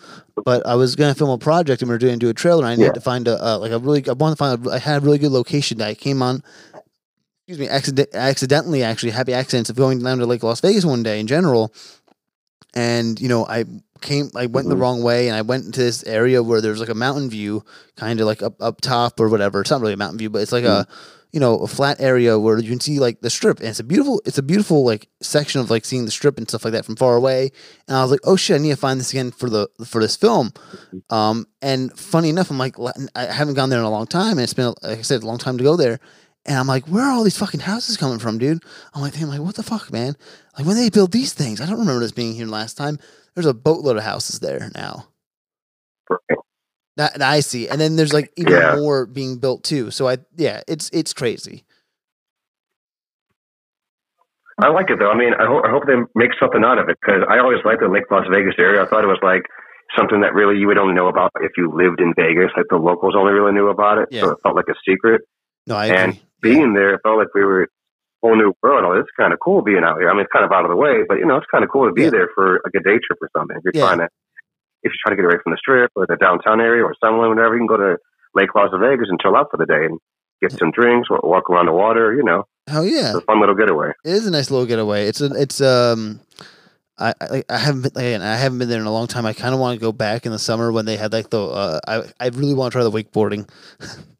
but 0.44 0.64
I 0.66 0.76
was 0.76 0.94
gonna 0.96 1.14
film 1.14 1.30
a 1.30 1.38
project 1.38 1.82
and 1.82 1.88
we 1.88 1.94
were 1.94 1.98
doing 1.98 2.18
do 2.18 2.28
a 2.28 2.34
trailer. 2.34 2.62
and 2.64 2.68
I 2.72 2.76
needed 2.76 2.94
to 2.94 3.00
find 3.00 3.26
a 3.28 3.42
uh, 3.44 3.58
like 3.58 3.72
a 3.72 3.78
really 3.78 4.02
I 4.08 4.12
wanted 4.12 4.36
to 4.36 4.38
find 4.38 4.66
a, 4.66 4.70
I 4.70 4.78
had 4.78 5.02
a 5.02 5.04
really 5.04 5.18
good 5.18 5.32
location 5.32 5.78
that 5.78 5.88
I 5.88 5.94
came 5.94 6.22
on. 6.22 6.42
Excuse 7.48 7.58
me, 7.58 7.68
accident, 7.68 8.08
accidentally 8.14 8.84
actually 8.84 9.10
happy 9.10 9.34
accidents 9.34 9.68
of 9.70 9.76
going 9.76 9.98
down 9.98 10.18
to 10.18 10.26
Lake 10.26 10.44
Las 10.44 10.60
Vegas 10.60 10.84
one 10.84 11.02
day 11.02 11.18
in 11.18 11.26
general, 11.26 11.74
and 12.74 13.20
you 13.20 13.28
know 13.28 13.44
I 13.46 13.64
came 14.00 14.30
I 14.36 14.46
went 14.46 14.68
the 14.68 14.76
Mhm. 14.76 14.80
wrong 14.80 15.02
way 15.02 15.28
and 15.28 15.36
I 15.36 15.42
went 15.42 15.64
into 15.64 15.80
this 15.80 16.04
area 16.04 16.42
where 16.42 16.60
there's 16.60 16.80
like 16.80 16.88
a 16.88 16.94
mountain 16.94 17.28
view 17.28 17.64
kind 17.96 18.20
of 18.20 18.26
like 18.26 18.42
up 18.42 18.54
up 18.60 18.80
top 18.80 19.18
or 19.20 19.28
whatever. 19.28 19.60
It's 19.60 19.70
not 19.70 19.80
really 19.80 19.92
a 19.94 19.96
mountain 19.96 20.18
view, 20.18 20.30
but 20.30 20.42
it's 20.42 20.52
like 20.52 20.64
a 20.64 20.86
you 21.32 21.40
know 21.40 21.58
a 21.58 21.66
flat 21.66 22.00
area 22.00 22.38
where 22.38 22.58
you 22.58 22.68
can 22.68 22.80
see 22.80 22.98
like 22.98 23.20
the 23.20 23.30
strip, 23.30 23.58
and 23.58 23.68
it's 23.68 23.80
a 23.80 23.84
beautiful 23.84 24.22
it's 24.26 24.38
a 24.38 24.42
beautiful 24.42 24.84
like 24.84 25.08
section 25.22 25.60
of 25.60 25.70
like 25.70 25.84
seeing 25.84 26.04
the 26.04 26.10
strip 26.10 26.38
and 26.38 26.48
stuff 26.48 26.64
like 26.64 26.72
that 26.72 26.84
from 26.84 26.96
far 26.96 27.16
away. 27.16 27.50
And 27.88 27.96
I 27.96 28.02
was 28.02 28.10
like, 28.10 28.20
oh 28.24 28.36
shit, 28.36 28.56
I 28.56 28.62
need 28.62 28.70
to 28.70 28.76
find 28.76 29.00
this 29.00 29.10
again 29.10 29.30
for 29.30 29.48
the 29.48 29.68
for 29.86 30.00
this 30.00 30.16
film. 30.16 30.52
Um, 31.10 31.46
and 31.62 31.96
funny 31.98 32.28
enough, 32.28 32.50
I'm 32.50 32.58
like, 32.58 32.76
I 33.14 33.24
haven't 33.26 33.54
gone 33.54 33.70
there 33.70 33.78
in 33.78 33.84
a 33.84 33.90
long 33.90 34.06
time, 34.06 34.32
and 34.32 34.40
it's 34.40 34.54
been 34.54 34.74
like 34.82 34.98
I 34.98 35.02
said, 35.02 35.22
a 35.22 35.26
long 35.26 35.38
time 35.38 35.58
to 35.58 35.64
go 35.64 35.76
there. 35.76 35.98
And 36.44 36.58
I'm 36.58 36.66
like, 36.66 36.86
where 36.86 37.04
are 37.04 37.12
all 37.12 37.22
these 37.22 37.38
fucking 37.38 37.60
houses 37.60 37.96
coming 37.96 38.18
from, 38.18 38.38
dude? 38.38 38.62
I'm 38.94 39.00
like, 39.00 39.20
I'm 39.20 39.28
like, 39.28 39.40
what 39.40 39.54
the 39.54 39.62
fuck, 39.62 39.92
man? 39.92 40.16
Like 40.58 40.66
when 40.66 40.76
they 40.76 40.90
build 40.90 41.12
these 41.12 41.32
things, 41.32 41.60
I 41.60 41.66
don't 41.66 41.78
remember 41.78 42.00
this 42.00 42.12
being 42.12 42.34
here 42.34 42.46
last 42.46 42.76
time. 42.76 42.98
There's 43.34 43.46
a 43.46 43.54
boatload 43.54 43.96
of 43.96 44.02
houses 44.02 44.40
there 44.40 44.70
now. 44.74 45.06
That, 46.96 47.14
that 47.14 47.22
I 47.22 47.40
see, 47.40 47.68
and 47.68 47.80
then 47.80 47.96
there's 47.96 48.12
like 48.12 48.30
even 48.36 48.52
Yeah. 48.52 48.76
more 48.76 49.06
being 49.06 49.38
built 49.38 49.64
too. 49.64 49.90
So 49.90 50.08
I, 50.08 50.18
yeah, 50.36 50.62
it's 50.68 50.90
it's 50.92 51.12
crazy. 51.14 51.64
I 54.62 54.68
like 54.68 54.90
it 54.90 54.98
though. 54.98 55.10
I 55.10 55.16
mean, 55.16 55.32
I 55.34 55.46
hope 55.46 55.64
I 55.66 55.70
hope 55.70 55.84
they 55.86 55.96
make 56.14 56.30
something 56.38 56.62
out 56.64 56.78
of 56.78 56.88
it 56.88 56.98
because 57.00 57.22
I 57.28 57.38
always 57.38 57.58
liked 57.64 57.80
the 57.80 57.88
Lake 57.88 58.04
Las 58.10 58.26
Vegas 58.30 58.54
area. 58.58 58.82
I 58.82 58.86
thought 58.88 59.04
it 59.04 59.08
was 59.08 59.18
like 59.22 59.42
something 59.96 60.20
that 60.20 60.34
really 60.34 60.58
you 60.58 60.66
would 60.68 60.78
only 60.78 60.94
know 60.94 61.08
about 61.08 61.32
if 61.40 61.52
you 61.56 61.72
lived 61.72 62.00
in 62.00 62.12
Vegas. 62.14 62.52
Like 62.56 62.66
the 62.68 62.76
locals 62.76 63.14
only 63.16 63.32
really 63.32 63.52
knew 63.52 63.68
about 63.68 63.98
it, 63.98 64.08
Yeah. 64.10 64.22
so 64.22 64.30
it 64.32 64.38
felt 64.42 64.54
like 64.54 64.68
a 64.68 64.74
secret. 64.86 65.22
No, 65.66 65.76
I 65.76 65.86
And 65.86 66.12
agree. 66.12 66.22
Being 66.42 66.74
there, 66.74 66.94
it 66.94 67.00
felt 67.02 67.18
like 67.18 67.32
we 67.34 67.44
were 67.44 67.62
a 67.62 67.66
whole 68.22 68.36
new 68.36 68.52
world. 68.62 68.84
Oh, 68.84 68.92
it's 69.00 69.08
kind 69.16 69.32
of 69.32 69.38
cool 69.40 69.62
being 69.62 69.82
out 69.84 69.98
here. 69.98 70.10
I 70.10 70.12
mean, 70.12 70.22
it's 70.22 70.32
kind 70.32 70.44
of 70.44 70.52
out 70.52 70.64
of 70.64 70.70
the 70.70 70.76
way, 70.76 71.02
but 71.08 71.18
you 71.18 71.24
know, 71.26 71.36
it's 71.36 71.46
kind 71.50 71.64
of 71.64 71.70
cool 71.70 71.86
to 71.88 71.92
be 71.94 72.02
Yeah. 72.02 72.10
there 72.10 72.28
for 72.34 72.60
like 72.64 72.74
a 72.76 72.84
day 72.84 72.98
trip 73.00 73.18
or 73.22 73.30
something. 73.36 73.56
If 73.56 73.64
you're 73.64 73.72
Yeah. 73.74 73.86
trying 73.88 73.98
to, 73.98 74.08
if 74.82 74.90
you're 74.92 75.02
trying 75.04 75.16
to 75.16 75.22
get 75.22 75.26
away 75.30 75.40
from 75.42 75.52
the 75.52 75.58
strip 75.58 75.90
or 75.96 76.06
the 76.06 76.16
downtown 76.16 76.60
area 76.60 76.82
or 76.84 76.94
Summerlin, 77.02 77.30
whatever, 77.34 77.54
you 77.54 77.60
can 77.60 77.66
go 77.66 77.76
to 77.76 77.96
Lake 78.34 78.54
Las 78.54 78.70
Vegas 78.78 79.08
and 79.08 79.20
chill 79.20 79.36
out 79.36 79.48
for 79.50 79.56
the 79.56 79.66
day 79.66 79.84
and 79.86 79.98
get 80.40 80.52
some 80.52 80.70
drinks 80.70 81.08
or 81.10 81.20
walk 81.22 81.48
around 81.50 81.66
the 81.66 81.72
water. 81.72 82.14
You 82.14 82.22
know, 82.24 82.44
Hell 82.66 82.84
yeah, 82.84 83.10
it's 83.10 83.18
a 83.18 83.20
fun 83.22 83.40
little 83.40 83.54
getaway. 83.54 83.90
it 84.04 84.10
is 84.10 84.26
a 84.26 84.30
nice 84.30 84.50
little 84.50 84.66
getaway. 84.66 85.06
It's 85.06 85.20
a, 85.20 85.26
it's 85.34 85.60
um, 85.60 86.20
I 86.98 87.14
I, 87.20 87.44
I 87.48 87.58
haven't 87.58 87.82
been 87.82 87.92
again, 87.96 88.22
I 88.22 88.36
haven't 88.36 88.58
been 88.58 88.68
there 88.68 88.80
in 88.80 88.86
a 88.86 88.92
long 88.92 89.06
time. 89.06 89.26
I 89.26 89.32
kind 89.32 89.54
of 89.54 89.60
want 89.60 89.78
to 89.78 89.80
go 89.80 89.92
back 89.92 90.26
in 90.26 90.32
the 90.32 90.38
summer 90.38 90.72
when 90.72 90.84
they 90.84 90.96
had 90.96 91.12
like 91.12 91.30
the 91.30 91.42
uh, 91.42 91.80
I 91.86 92.02
I 92.18 92.28
really 92.28 92.54
want 92.54 92.72
to 92.72 92.78
try 92.78 92.84
the 92.84 92.90
wakeboarding. 92.90 93.48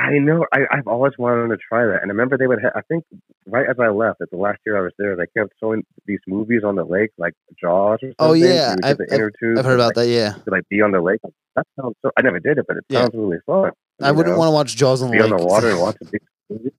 I 0.00 0.18
know. 0.18 0.46
I, 0.52 0.60
I've 0.72 0.86
always 0.86 1.12
wanted 1.18 1.48
to 1.48 1.58
try 1.68 1.84
that. 1.84 2.00
And 2.02 2.10
I 2.10 2.14
remember 2.14 2.38
they 2.38 2.46
would. 2.46 2.60
Ha- 2.62 2.72
I 2.74 2.80
think 2.82 3.04
right 3.46 3.66
as 3.68 3.76
I 3.78 3.88
left, 3.88 4.22
at 4.22 4.30
the 4.30 4.36
last 4.38 4.58
year 4.64 4.78
I 4.78 4.80
was 4.80 4.92
there, 4.98 5.14
they 5.14 5.26
kept 5.38 5.52
showing 5.60 5.84
these 6.06 6.20
movies 6.26 6.62
on 6.64 6.76
the 6.76 6.84
lake, 6.84 7.10
like 7.18 7.34
Jaws 7.60 7.98
or 8.02 8.12
oh, 8.18 8.32
something. 8.32 8.44
Oh, 8.44 8.52
yeah. 8.54 8.76
I've- 8.82 8.96
get 8.98 9.08
the 9.08 9.14
inner 9.14 9.30
tube 9.38 9.58
I've 9.58 9.64
heard 9.64 9.74
about 9.74 9.94
that. 9.96 10.08
Yeah, 10.08 10.30
like, 10.30 10.44
to, 10.44 10.50
like 10.52 10.68
be 10.70 10.80
on 10.80 10.92
the 10.92 11.00
lake. 11.02 11.20
That 11.54 11.66
sounds 11.78 11.96
so. 12.02 12.10
I 12.16 12.22
never 12.22 12.40
did 12.40 12.58
it, 12.58 12.64
but 12.66 12.78
it 12.78 12.84
Yeah. 12.88 13.00
sounds 13.00 13.14
really 13.14 13.38
fun. 13.44 13.72
I 14.00 14.12
wouldn't 14.12 14.38
want 14.38 14.48
to 14.48 14.52
watch 14.52 14.74
Jaws 14.76 15.02
on 15.02 15.10
the 15.10 15.18
lake. 15.18 15.26
be 15.26 15.30
lake. 15.30 15.32
on 15.32 15.40
the 15.40 15.46
water 15.46 15.68
and 15.70 15.80
watch 15.80 15.96
a 16.00 16.04
big 16.06 16.22
movie. 16.48 16.72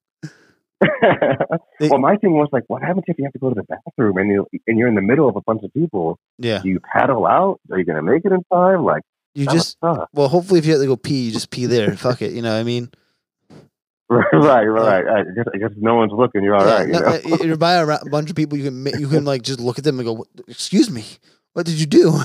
Well, 1.80 1.99
my 1.99 2.15
thing 2.17 2.34
was 2.34 2.49
like, 2.51 2.63
what 2.67 2.82
happens 2.84 3.03
if 3.07 3.17
you 3.17 3.24
have 3.26 3.34
to 3.34 3.39
go 3.39 3.49
to 3.49 3.55
the 3.55 3.63
bathroom 3.63 4.17
and 4.17 4.30
you 4.30 4.47
and 4.67 4.78
you're 4.78 4.88
in 4.88 4.95
the 4.95 5.01
middle 5.01 5.28
of 5.28 5.36
a 5.36 5.41
bunch 5.41 5.63
of 5.63 5.74
people? 5.74 6.19
yeah, 6.38 6.59
Do 6.61 6.69
you 6.69 6.80
paddle 6.80 7.26
out? 7.26 7.59
Are 7.72 7.78
you 7.80 7.86
going 7.86 7.95
to 7.95 8.03
make 8.03 8.24
it 8.24 8.32
in 8.32 8.43
time? 8.53 8.84
Like 8.84 9.01
you 9.34 9.45
that 9.45 9.51
just 9.53 9.78
well, 9.82 10.28
hopefully, 10.28 10.59
if 10.59 10.65
you 10.65 10.74
have 10.74 10.82
to 10.82 10.88
go 10.88 10.95
pee, 10.95 11.26
you 11.26 11.32
just 11.32 11.49
pee 11.49 11.65
there. 11.65 11.95
Fuck 11.97 12.22
it, 12.22 12.34
you 12.34 12.41
know. 12.41 12.53
what 12.53 12.59
I 12.59 12.63
mean, 12.63 12.91
right, 14.34 14.66
right. 14.66 15.07
I 15.07 15.24
guess, 15.36 15.45
I 15.53 15.57
guess 15.57 15.72
no 15.78 15.95
one's 15.95 16.12
looking, 16.12 16.43
you're 16.43 16.55
all 16.55 16.66
Yeah, 16.66 16.74
right. 16.80 16.88
you 16.88 16.93
no, 16.93 16.99
know? 16.99 17.07
uh, 17.41 17.43
you're 17.45 17.55
by 17.57 17.76
a 17.76 18.05
bunch 18.09 18.30
of 18.30 18.36
people. 18.36 18.57
You 18.57 18.66
can 18.66 18.86
you 18.99 19.07
can 19.07 19.24
like 19.26 19.41
just 19.41 19.59
look 19.59 19.78
at 19.78 19.86
them 19.86 19.99
and 19.99 20.05
go, 20.05 20.26
"Excuse 20.47 20.89
me, 20.89 21.05
what 21.53 21.66
did 21.66 21.80
you 21.80 21.86
do?" 21.86 22.12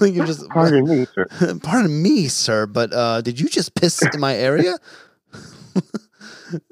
like 0.00 0.14
you're 0.14 0.26
just 0.26 0.48
Pardon 0.50 0.84
me, 0.88 1.06
sir. 1.14 1.26
Pardon 1.62 2.02
me, 2.02 2.28
sir, 2.28 2.66
but 2.66 2.92
uh, 2.92 3.20
did 3.22 3.40
you 3.40 3.48
just 3.48 3.74
piss 3.74 4.02
in 4.02 4.20
my 4.20 4.34
area? 4.36 4.76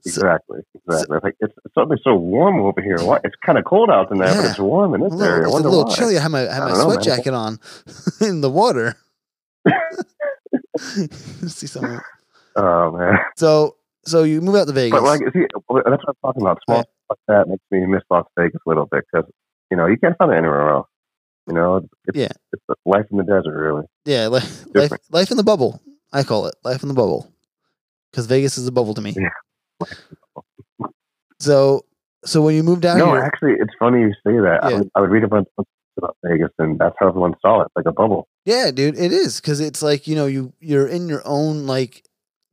Exactly, 0.04 0.60
exactly. 0.74 1.16
It's 1.16 1.24
like 1.24 1.36
it's, 1.40 1.54
it's 1.64 1.74
something 1.74 1.98
so 2.02 2.14
warm 2.16 2.60
over 2.60 2.80
here. 2.82 2.98
Why? 3.00 3.18
It's 3.24 3.36
kind 3.46 3.58
of 3.58 3.64
cold 3.64 3.90
out 3.90 4.10
in 4.10 4.18
there, 4.18 4.28
Yeah. 4.28 4.42
but 4.42 4.50
it's 4.50 4.58
warm 4.58 4.94
in 4.94 5.00
this 5.02 5.12
little, 5.12 5.26
area. 5.34 5.46
It's 5.48 5.54
a 5.56 5.62
little 5.62 5.84
why. 5.84 5.94
chilly. 5.94 6.18
I 6.18 6.20
have 6.22 6.30
my 6.32 6.48
I 6.48 6.52
have 6.54 6.64
my 6.64 6.70
know, 6.72 6.82
sweat 6.84 6.96
man. 6.96 7.04
jacket 7.04 7.34
on 7.34 7.58
in 8.20 8.40
the 8.40 8.50
water. 8.50 8.96
See 11.46 11.66
someone. 11.66 12.00
Oh 12.58 12.90
man, 12.92 13.18
So 13.36 13.76
so 14.04 14.22
you 14.24 14.40
move 14.40 14.54
out 14.56 14.66
to 14.66 14.72
Vegas. 14.72 14.98
but 14.98 15.02
like, 15.04 15.20
see, 15.32 15.40
that's 15.42 15.52
what 15.66 15.86
I'm 15.86 16.14
talking 16.22 16.42
about. 16.42 16.58
Small 16.66 16.78
Right. 16.78 16.86
stuff 16.86 17.08
like 17.10 17.18
that 17.28 17.48
makes 17.48 17.62
me 17.70 17.86
miss 17.86 18.02
Las 18.10 18.26
Vegas 18.38 18.60
a 18.66 18.68
little 18.68 18.86
bit 18.86 19.04
because 19.12 19.30
you 19.70 19.76
know 19.76 19.86
you 19.86 19.96
can't 19.96 20.16
find 20.18 20.32
it 20.32 20.36
anywhere 20.36 20.70
else. 20.70 20.88
You 21.46 21.54
know, 21.54 21.76
it's, 21.76 21.88
Yeah. 22.14 22.28
it's 22.52 22.62
life 22.84 23.06
in 23.10 23.16
the 23.18 23.24
desert, 23.24 23.56
really. 23.58 23.84
yeah, 24.04 24.28
li- 24.28 24.40
life 24.74 24.92
life 25.10 25.30
in 25.30 25.36
the 25.36 25.44
bubble. 25.44 25.80
I 26.12 26.22
call 26.22 26.46
it 26.46 26.54
life 26.64 26.82
in 26.82 26.88
the 26.88 26.94
bubble 26.94 27.30
because 28.10 28.26
Vegas 28.26 28.58
is 28.58 28.66
a 28.66 28.72
bubble 28.72 28.94
to 28.94 29.00
me. 29.00 29.14
Yeah. 29.16 29.28
So 31.40 31.84
so 32.24 32.42
when 32.42 32.54
you 32.54 32.62
moved 32.62 32.84
out 32.84 32.98
no, 32.98 33.12
here, 33.12 33.20
actually, 33.22 33.52
it's 33.52 33.72
funny 33.78 34.00
you 34.00 34.12
say 34.26 34.32
that. 34.40 34.58
I, 34.62 34.72
would, 34.74 34.90
I 34.96 35.00
would 35.00 35.10
read 35.10 35.22
a 35.24 35.28
bunch 35.28 35.46
of 35.48 35.54
books 35.56 35.70
about 35.96 36.16
Vegas, 36.24 36.50
and 36.58 36.78
that's 36.78 36.96
how 36.98 37.08
everyone 37.08 37.34
saw 37.40 37.60
it, 37.62 37.68
like 37.76 37.86
a 37.86 37.92
bubble. 37.92 38.26
Yeah, 38.44 38.70
dude, 38.72 38.98
it 38.98 39.12
is 39.12 39.40
because 39.40 39.60
it's 39.60 39.82
like 39.82 40.06
you 40.08 40.16
know 40.16 40.26
you 40.26 40.52
you're 40.60 40.88
in 40.88 41.08
your 41.08 41.22
own 41.24 41.66
like 41.66 42.02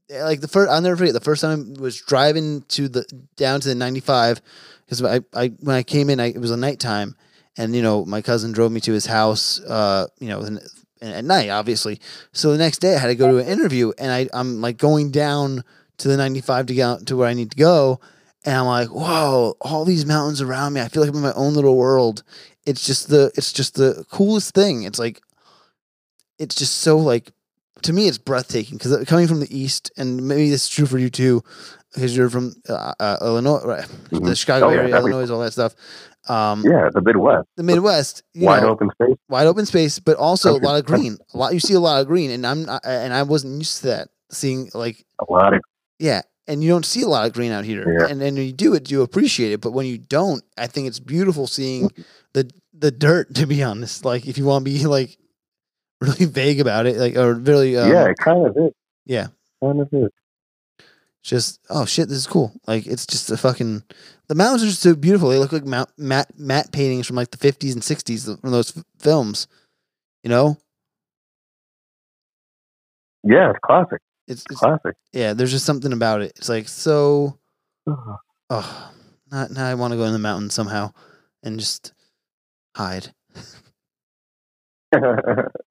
like 0.09 0.41
the 0.41 0.47
first 0.47 0.71
I'll 0.71 0.81
never 0.81 0.97
forget 0.97 1.13
the 1.13 1.19
first 1.19 1.41
time 1.41 1.73
I 1.77 1.81
was 1.81 2.01
driving 2.01 2.61
to 2.69 2.87
the 2.87 3.05
down 3.35 3.61
to 3.61 3.67
the 3.69 3.75
95 3.75 4.41
because 4.85 5.03
I, 5.03 5.21
I 5.33 5.47
when 5.59 5.75
I 5.75 5.83
came 5.83 6.09
in 6.09 6.19
I, 6.19 6.27
it 6.27 6.39
was 6.39 6.51
a 6.51 6.57
nighttime 6.57 7.15
and 7.57 7.75
you 7.75 7.81
know 7.81 8.05
my 8.05 8.21
cousin 8.21 8.51
drove 8.51 8.71
me 8.71 8.81
to 8.81 8.93
his 8.93 9.05
house 9.05 9.59
uh 9.61 10.07
you 10.19 10.29
know 10.29 10.41
and, 10.41 10.59
and 11.01 11.13
at 11.13 11.25
night 11.25 11.49
obviously. 11.49 11.99
So 12.31 12.51
the 12.51 12.57
next 12.57 12.79
day 12.79 12.95
I 12.95 12.99
had 12.99 13.07
to 13.07 13.15
go 13.15 13.31
to 13.31 13.37
an 13.37 13.47
interview 13.47 13.91
and 13.97 14.11
I 14.11 14.29
I'm 14.33 14.61
like 14.61 14.77
going 14.77 15.11
down 15.11 15.63
to 15.97 16.07
the 16.07 16.17
95 16.17 16.67
to 16.67 16.73
get 16.73 16.83
out 16.83 17.07
to 17.07 17.17
where 17.17 17.27
I 17.27 17.33
need 17.33 17.51
to 17.51 17.57
go 17.57 17.99
and 18.43 18.55
I'm 18.55 18.65
like 18.65 18.89
whoa 18.89 19.55
all 19.61 19.85
these 19.85 20.05
mountains 20.05 20.41
around 20.41 20.73
me 20.73 20.81
I 20.81 20.87
feel 20.87 21.01
like 21.01 21.09
I'm 21.09 21.17
in 21.17 21.23
my 21.23 21.33
own 21.33 21.53
little 21.53 21.77
world. 21.77 22.23
It's 22.65 22.85
just 22.85 23.09
the 23.09 23.31
it's 23.35 23.53
just 23.53 23.75
the 23.75 24.05
coolest 24.11 24.53
thing. 24.53 24.83
It's 24.83 24.99
like 24.99 25.21
it's 26.37 26.55
just 26.55 26.79
so 26.79 26.97
like 26.97 27.31
to 27.85 27.93
me 27.93 28.07
it's 28.07 28.17
breathtaking 28.17 28.77
because 28.77 29.03
coming 29.05 29.27
from 29.27 29.39
the 29.39 29.57
east 29.57 29.91
and 29.97 30.27
maybe 30.27 30.49
this 30.49 30.63
is 30.63 30.69
true 30.69 30.85
for 30.85 30.97
you 30.97 31.09
too 31.09 31.41
because 31.93 32.15
you're 32.15 32.29
from 32.29 32.53
uh, 32.67 32.93
uh, 32.99 33.17
Illinois 33.21 33.63
right 33.63 33.87
the 34.11 34.19
Mhm. 34.19 34.37
Chicago 34.37 34.67
Oh, 34.67 34.71
yeah, 34.71 34.77
area. 34.79 34.97
Illinois 34.97 35.29
all 35.31 35.39
that 35.41 35.51
stuff 35.53 35.73
um 36.27 36.63
Yeah, 36.65 36.89
the 36.91 37.01
Midwest, 37.01 37.47
the 37.55 37.63
Midwest 37.63 38.23
wide 38.35 38.63
know, 38.63 38.69
open 38.71 38.89
space. 38.91 39.15
wide 39.29 39.47
open 39.47 39.65
space 39.65 39.99
but 39.99 40.17
also 40.17 40.55
a 40.55 40.57
lot 40.57 40.77
of 40.79 40.85
green 40.85 41.17
a 41.33 41.37
lot 41.37 41.53
you 41.53 41.59
see 41.59 41.73
a 41.73 41.79
lot 41.79 42.01
of 42.01 42.07
green 42.07 42.31
and 42.31 42.45
I'm 42.45 42.65
not, 42.65 42.81
and 42.85 43.13
I 43.13 43.23
wasn't 43.23 43.57
used 43.59 43.81
to 43.81 43.87
that 43.87 44.09
seeing 44.31 44.69
like 44.73 45.05
A 45.27 45.31
lot 45.31 45.53
of 45.53 45.61
yeah 45.99 46.21
and 46.47 46.63
you 46.63 46.69
don't 46.69 46.85
see 46.85 47.01
a 47.03 47.07
lot 47.07 47.25
of 47.27 47.33
green 47.33 47.51
out 47.51 47.65
here 47.65 47.85
Yeah. 47.99 48.07
and 48.07 48.19
then 48.19 48.33
when 48.35 48.45
you 48.45 48.53
do 48.53 48.73
it 48.73 48.89
you 48.89 49.01
appreciate 49.03 49.51
it 49.51 49.61
but 49.61 49.71
when 49.71 49.85
you 49.85 49.97
don't 49.99 50.43
I 50.57 50.65
think 50.67 50.87
it's 50.87 50.99
beautiful 50.99 51.45
seeing 51.47 51.91
the 52.33 52.49
the 52.77 52.91
dirt 52.91 53.35
to 53.35 53.45
be 53.45 53.61
honest 53.63 54.03
like 54.03 54.25
if 54.27 54.37
you 54.39 54.45
want 54.45 54.65
to 54.65 54.71
be 54.71 54.85
like 54.87 55.17
really 56.01 56.25
vague 56.25 56.59
about 56.59 56.85
it 56.85 56.97
like 56.97 57.15
or 57.15 57.33
really 57.33 57.77
um, 57.77 57.89
yeah, 57.91 58.07
it 58.09 58.17
kind 58.17 58.45
of 58.45 58.55
is. 58.57 58.71
yeah 59.05 59.27
Kind 59.63 59.79
of 59.81 59.87
is. 59.93 60.09
just 61.23 61.59
oh 61.69 61.85
shit 61.85 62.09
this 62.09 62.17
is 62.17 62.27
cool 62.27 62.51
like 62.67 62.85
it's 62.85 63.05
just 63.05 63.31
a 63.31 63.37
fucking 63.37 63.81
the 64.27 64.35
mountains 64.35 64.63
are 64.63 64.67
just 64.67 64.81
so 64.81 64.95
beautiful 64.95 65.29
they 65.29 65.37
look 65.39 65.51
like 65.53 65.65
mount, 65.65 65.89
matte 65.97 66.29
matte 66.37 66.71
paintings 66.71 67.07
from 67.07 67.15
like 67.15 67.31
the 67.31 67.37
50s 67.37 67.73
and 67.73 67.81
60s 67.81 68.39
from 68.41 68.51
those 68.51 68.75
f- 68.77 68.83
films 68.99 69.47
you 70.23 70.29
know 70.29 70.57
Yeah, 73.23 73.49
it's 73.51 73.59
classic. 73.63 74.01
it's, 74.27 74.43
it's 74.51 74.59
Classic. 74.59 74.95
yeah 75.13 75.33
there's 75.33 75.51
just 75.51 75.65
something 75.65 75.93
about 75.93 76.21
it 76.21 76.33
it's 76.35 76.49
like 76.49 76.67
so 76.67 77.39
oh, 77.87 78.17
oh 78.49 78.91
now, 79.31 79.47
now 79.49 79.65
i 79.67 79.73
want 79.75 79.91
to 79.91 79.97
go 79.97 80.03
in 80.03 80.13
the 80.13 80.19
mountains 80.19 80.53
somehow 80.53 80.91
and 81.43 81.59
just 81.59 81.93
hide 82.75 83.13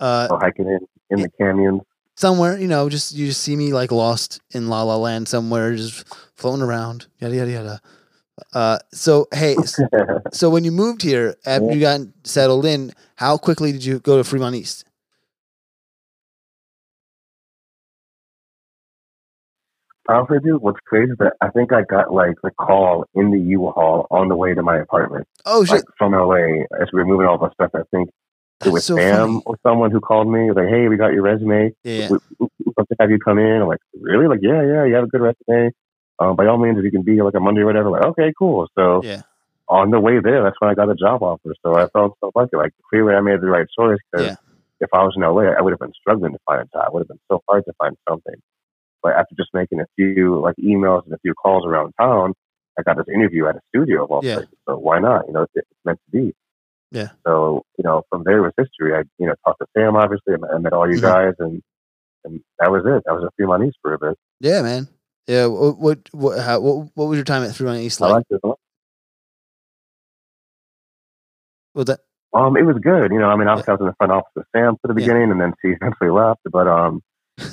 uh 0.00 0.28
hiking 0.38 0.66
in 0.66 0.80
in 1.10 1.20
the 1.22 1.28
canyons. 1.38 1.82
somewhere 2.16 2.58
you 2.58 2.66
know 2.68 2.88
just 2.88 3.14
you 3.14 3.26
just 3.26 3.40
see 3.42 3.56
me 3.56 3.72
like 3.72 3.92
lost 3.92 4.40
in 4.50 4.68
la 4.68 4.82
la 4.82 4.96
land 4.96 5.28
somewhere 5.28 5.74
just 5.74 6.06
floating 6.34 6.62
around 6.62 7.06
yada 7.18 7.34
yada 7.34 7.50
yada 7.50 7.80
uh 8.54 8.78
so 8.92 9.26
hey 9.32 9.56
so 10.32 10.50
when 10.50 10.64
you 10.64 10.72
moved 10.72 11.02
here 11.02 11.36
after 11.46 11.72
you 11.72 11.80
got 11.80 12.00
settled 12.24 12.64
in 12.64 12.92
how 13.16 13.36
quickly 13.36 13.72
did 13.72 13.84
you 13.84 13.98
go 14.00 14.16
to 14.16 14.24
fremont 14.24 14.54
east 14.54 14.84
Honestly, 20.08 20.38
dude, 20.44 20.62
what's 20.62 20.78
crazy 20.86 21.10
is 21.12 21.18
that 21.18 21.32
I 21.40 21.48
think 21.50 21.72
I 21.72 21.82
got 21.82 22.12
like 22.12 22.36
the 22.42 22.52
call 22.52 23.06
in 23.14 23.32
the 23.32 23.40
U-Haul 23.40 24.06
on 24.10 24.28
the 24.28 24.36
way 24.36 24.54
to 24.54 24.62
my 24.62 24.78
apartment, 24.78 25.26
oh 25.44 25.64
shit 25.64 25.76
like 25.76 25.84
from 25.98 26.12
LA, 26.12 26.62
as 26.80 26.88
we 26.92 27.00
were 27.00 27.06
moving 27.06 27.26
all 27.26 27.38
the 27.38 27.50
stuff. 27.54 27.72
I 27.74 27.80
think 27.90 28.10
it 28.60 28.64
that's 28.64 28.72
was 28.72 28.84
so 28.84 28.96
Sam 28.96 29.18
funny 29.28 29.42
or 29.46 29.56
someone 29.62 29.90
who 29.90 30.00
called 30.00 30.28
me. 30.30 30.50
Like, 30.50 30.68
hey, 30.68 30.88
we 30.88 30.96
got 30.96 31.12
your 31.12 31.22
resume. 31.22 31.72
yeah 31.84 32.08
We, 32.10 32.18
love 32.76 32.88
to 32.88 32.96
have 33.00 33.10
you 33.10 33.18
come 33.18 33.38
in. 33.38 33.62
I'm 33.62 33.68
like, 33.68 33.80
really? 34.00 34.26
Like, 34.26 34.40
yeah, 34.42 34.62
yeah, 34.62 34.84
you 34.84 34.94
have 34.94 35.04
a 35.04 35.08
good 35.08 35.20
resume. 35.20 35.70
Um, 36.18 36.36
by 36.36 36.46
all 36.46 36.58
means, 36.58 36.78
if 36.78 36.84
you 36.84 36.90
can 36.90 37.02
be 37.02 37.14
here 37.14 37.24
like 37.24 37.34
a 37.34 37.40
Monday 37.40 37.60
or 37.60 37.66
whatever, 37.66 37.90
like, 37.90 38.04
okay, 38.04 38.32
cool. 38.38 38.68
So 38.76 39.02
yeah 39.04 39.22
on 39.68 39.90
the 39.90 40.00
way 40.00 40.20
there, 40.22 40.42
that's 40.42 40.56
when 40.60 40.70
I 40.70 40.74
got 40.74 40.90
a 40.90 40.94
job 40.94 41.22
offer. 41.22 41.54
So 41.64 41.74
I 41.74 41.88
felt 41.88 42.16
so 42.20 42.30
lucky. 42.34 42.56
Like, 42.56 42.72
clearly, 42.88 43.14
I 43.14 43.20
made 43.20 43.40
the 43.40 43.46
right 43.48 43.66
choice 43.76 43.98
because 44.12 44.28
Yeah. 44.28 44.36
if 44.80 44.88
I 44.92 45.02
was 45.02 45.14
in 45.16 45.22
LA, 45.22 45.52
I 45.56 45.60
would 45.60 45.72
have 45.72 45.80
been 45.80 45.92
struggling 45.94 46.32
to 46.32 46.38
find 46.46 46.62
a 46.62 46.66
job. 46.66 46.86
It 46.88 46.92
would 46.94 47.00
have 47.00 47.08
been 47.08 47.20
so 47.28 47.42
hard 47.48 47.64
to 47.64 47.72
find 47.78 47.96
something. 48.08 48.34
But 49.02 49.14
after 49.14 49.34
just 49.36 49.50
making 49.54 49.80
a 49.80 49.86
few 49.96 50.38
like 50.40 50.56
emails 50.56 51.04
and 51.04 51.14
a 51.14 51.18
few 51.18 51.34
calls 51.34 51.64
around 51.66 51.92
town, 52.00 52.34
I 52.78 52.82
got 52.82 52.96
this 52.96 53.08
interview 53.12 53.46
at 53.46 53.56
a 53.56 53.60
studio 53.68 54.04
of 54.04 54.10
all 54.10 54.22
Yeah. 54.22 54.36
places. 54.36 54.54
So 54.68 54.76
why 54.78 54.98
not? 55.00 55.26
You 55.26 55.32
know, 55.32 55.42
it's, 55.42 55.52
it's 55.56 55.68
meant 55.84 55.98
to 56.06 56.10
be. 56.10 56.34
Yeah. 56.92 57.08
So 57.26 57.64
you 57.78 57.84
know, 57.84 58.02
from 58.10 58.22
there 58.24 58.42
was 58.42 58.52
history. 58.56 58.94
I 58.94 59.02
you 59.18 59.26
know 59.26 59.34
talked 59.44 59.60
to 59.60 59.66
Sam 59.76 59.96
obviously. 59.96 60.34
I 60.34 60.58
met, 60.58 60.72
all 60.72 60.88
you 60.90 60.98
Mhm. 60.98 61.02
guys, 61.02 61.34
and 61.38 61.62
and 62.24 62.40
that 62.58 62.70
was 62.70 62.82
it. 62.86 63.02
That 63.06 63.12
was 63.14 63.24
a 63.24 63.30
Fremont 63.36 63.64
East 63.64 63.76
for 63.82 63.92
a 63.94 63.98
bit. 63.98 64.16
Yeah, 64.40 64.62
man. 64.62 64.88
Yeah. 65.26 65.46
What 65.46 65.78
what 65.78 65.98
what, 66.12 66.38
how, 66.40 66.60
what, 66.60 66.88
what 66.94 67.06
was 67.06 67.16
your 67.16 67.24
time 67.24 67.42
at 67.42 67.54
Fremont 67.54 67.80
East 67.80 68.00
I 68.00 68.06
like? 68.06 68.14
liked 68.14 68.26
it. 68.30 68.40
a 68.42 68.46
lot. 68.46 68.58
Was 71.74 71.86
that? 71.86 72.00
Um, 72.32 72.56
it 72.56 72.62
was 72.62 72.76
good. 72.82 73.12
You 73.12 73.18
know, 73.18 73.28
I 73.28 73.36
mean, 73.36 73.48
obviously 73.48 73.72
I 73.72 73.74
was 73.74 73.80
in 73.80 73.86
the 73.86 73.94
front 73.98 74.12
office 74.12 74.32
with 74.34 74.46
Sam 74.54 74.76
for 74.80 74.88
the 74.92 75.00
Yeah. 75.00 75.06
beginning, 75.06 75.30
and 75.30 75.40
then 75.40 75.52
she 75.62 75.68
eventually 75.72 76.10
left. 76.10 76.40
But 76.50 76.66
um, 76.68 77.02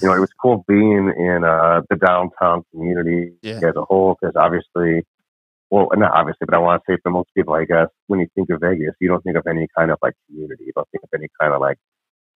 you 0.01 0.07
know, 0.07 0.13
it 0.13 0.19
was 0.19 0.29
cool 0.41 0.63
being 0.67 1.11
in 1.17 1.43
uh 1.43 1.81
the 1.89 1.95
downtown 1.95 2.63
community 2.71 3.34
Yeah. 3.41 3.57
as 3.67 3.75
a 3.75 3.84
whole 3.84 4.15
because 4.19 4.36
obviously, 4.36 5.05
well, 5.74 5.88
not 5.95 6.11
obviously, 6.13 6.45
but 6.45 6.53
I 6.55 6.59
want 6.59 6.82
to 6.86 6.93
say 6.93 6.97
for 7.01 7.11
most 7.11 7.30
people, 7.36 7.53
I 7.55 7.65
guess, 7.65 7.88
when 8.07 8.19
you 8.19 8.28
think 8.36 8.49
of 8.51 8.61
Vegas, 8.61 8.93
you 9.01 9.07
don't 9.09 9.24
think 9.24 9.38
of 9.38 9.47
any 9.47 9.67
kind 9.78 9.89
of 9.91 9.97
like 10.03 10.13
community. 10.28 10.65
You 10.67 10.74
don't 10.76 10.88
think 10.91 11.03
of 11.03 11.09
any 11.15 11.28
kind 11.41 11.53
of 11.53 11.61
like 11.61 11.78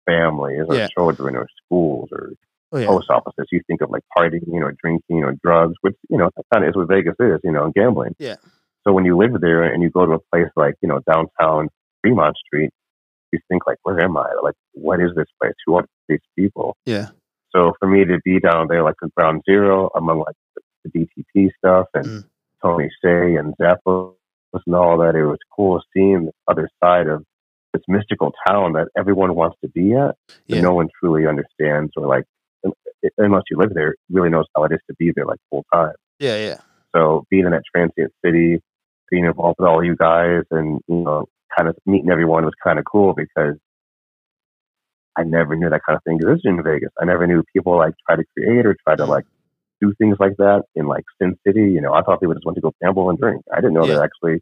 families 0.06 0.64
or 0.68 0.76
Yeah. 0.76 0.88
children 0.98 1.36
or 1.36 1.48
schools 1.64 2.10
or 2.12 2.32
Oh 2.74 2.80
yeah. 2.80 2.88
post 2.88 3.10
offices. 3.10 3.48
You 3.52 3.62
think 3.68 3.82
of 3.82 3.90
like 3.92 4.04
partying, 4.18 4.62
or 4.62 4.74
drinking 4.84 5.24
or 5.24 5.34
drugs, 5.44 5.76
which 5.82 5.96
you 6.10 6.18
know 6.18 6.30
that 6.36 6.46
kind 6.54 6.66
of 6.66 6.70
is 6.72 6.76
what 6.76 6.90
Vegas 6.90 7.16
is, 7.20 7.40
you 7.44 7.52
know, 7.52 7.64
and 7.66 7.74
gambling. 7.74 8.16
Yeah. 8.20 8.36
So 8.86 8.92
when 8.94 9.06
you 9.06 9.16
live 9.18 9.40
there 9.40 9.64
and 9.64 9.82
you 9.84 9.90
go 9.90 10.06
to 10.06 10.14
a 10.14 10.20
place 10.32 10.52
like 10.58 10.76
you 10.82 10.90
know 10.90 11.00
downtown 11.12 11.70
Fremont 12.02 12.36
Street, 12.46 12.72
you 13.32 13.40
think 13.50 13.66
like, 13.68 13.78
where 13.84 14.00
am 14.02 14.18
I? 14.18 14.30
Like, 14.44 14.56
what 14.74 15.00
is 15.00 15.12
this 15.16 15.28
place? 15.42 15.54
Who 15.66 15.76
are 15.76 15.86
these 16.10 16.20
people? 16.38 16.76
Yeah. 16.86 17.10
So 17.56 17.74
for 17.80 17.88
me 17.88 18.04
to 18.06 18.20
be 18.26 18.40
down 18.40 18.68
there 18.68 18.84
like 18.84 18.96
at 19.04 19.14
ground 19.16 19.44
zero 19.50 19.90
among 19.96 20.20
like 20.20 20.36
the, 20.56 20.62
the 20.92 21.08
DTP 21.38 21.50
stuff 21.58 21.88
and 21.94 22.06
Mm. 22.06 22.24
Tony 22.64 22.90
Hsieh 23.04 23.40
and 23.40 23.54
Zappos 23.62 24.14
and 24.66 24.76
all 24.76 24.98
that, 25.00 25.16
it 25.16 25.26
was 25.26 25.38
cool 25.56 25.82
seeing 25.94 26.26
the 26.26 26.32
other 26.48 26.70
side 26.84 27.08
of 27.08 27.24
this 27.74 27.84
mystical 27.88 28.34
town 28.48 28.74
that 28.74 28.88
everyone 28.98 29.36
wants 29.36 29.58
to 29.64 29.70
be 29.70 29.94
at, 29.94 30.16
but 30.28 30.56
Yeah. 30.56 30.62
no 30.62 30.74
one 30.74 30.90
truly 31.00 31.28
understands 31.28 31.92
or 31.96 32.08
like 32.08 32.24
unless 33.18 33.44
you 33.52 33.58
live 33.58 33.74
there, 33.74 33.94
really 34.10 34.30
knows 34.30 34.46
how 34.56 34.64
it 34.64 34.72
is 34.72 34.80
to 34.90 34.96
be 34.98 35.12
there 35.16 35.26
like 35.26 35.40
full 35.50 35.64
time. 35.74 35.94
Yeah. 36.20 36.38
Yeah. 36.38 36.58
So 36.96 37.26
being 37.30 37.46
in 37.46 37.52
that 37.52 37.64
transient 37.74 38.12
city, 38.26 38.60
being 39.12 39.26
involved 39.26 39.58
with 39.60 39.68
all 39.70 39.84
you 39.84 39.96
guys, 39.96 40.44
and 40.52 40.82
you 40.88 40.96
know, 41.04 41.26
kind 41.56 41.70
of 41.70 41.78
meeting 41.86 42.10
everyone 42.10 42.44
was 42.44 42.54
kind 42.64 42.80
of 42.80 42.86
cool 42.92 43.14
because 43.14 43.56
I 45.18 45.24
never 45.24 45.56
knew 45.56 45.70
that 45.70 45.82
kind 45.88 45.98
of 45.98 46.04
thing 46.04 46.16
existed 46.18 46.48
in 46.50 46.64
Vegas. 46.64 46.90
I 47.00 47.06
never 47.06 47.26
knew 47.28 47.44
people 47.54 47.78
like 47.78 47.94
try 48.08 48.16
to 48.16 48.24
create 48.36 48.66
or 48.66 48.76
try 48.88 48.96
to 48.96 49.06
like 49.06 49.26
do 49.82 49.94
things 49.98 50.18
like 50.20 50.36
that 50.38 50.64
in 50.76 50.88
like 50.88 51.04
Sin 51.22 51.36
City. 51.46 51.62
You 51.72 51.82
know, 51.82 51.94
I 51.94 52.02
thought 52.02 52.20
people 52.20 52.34
just 52.36 52.46
went 52.46 52.56
to 52.56 52.62
go 52.62 52.74
gamble 52.82 53.10
and 53.10 53.18
drink. 53.20 53.42
I 53.54 53.58
didn't 53.58 53.74
know 53.74 53.86
Yeah. 53.86 53.96
they 53.98 54.02
actually 54.04 54.42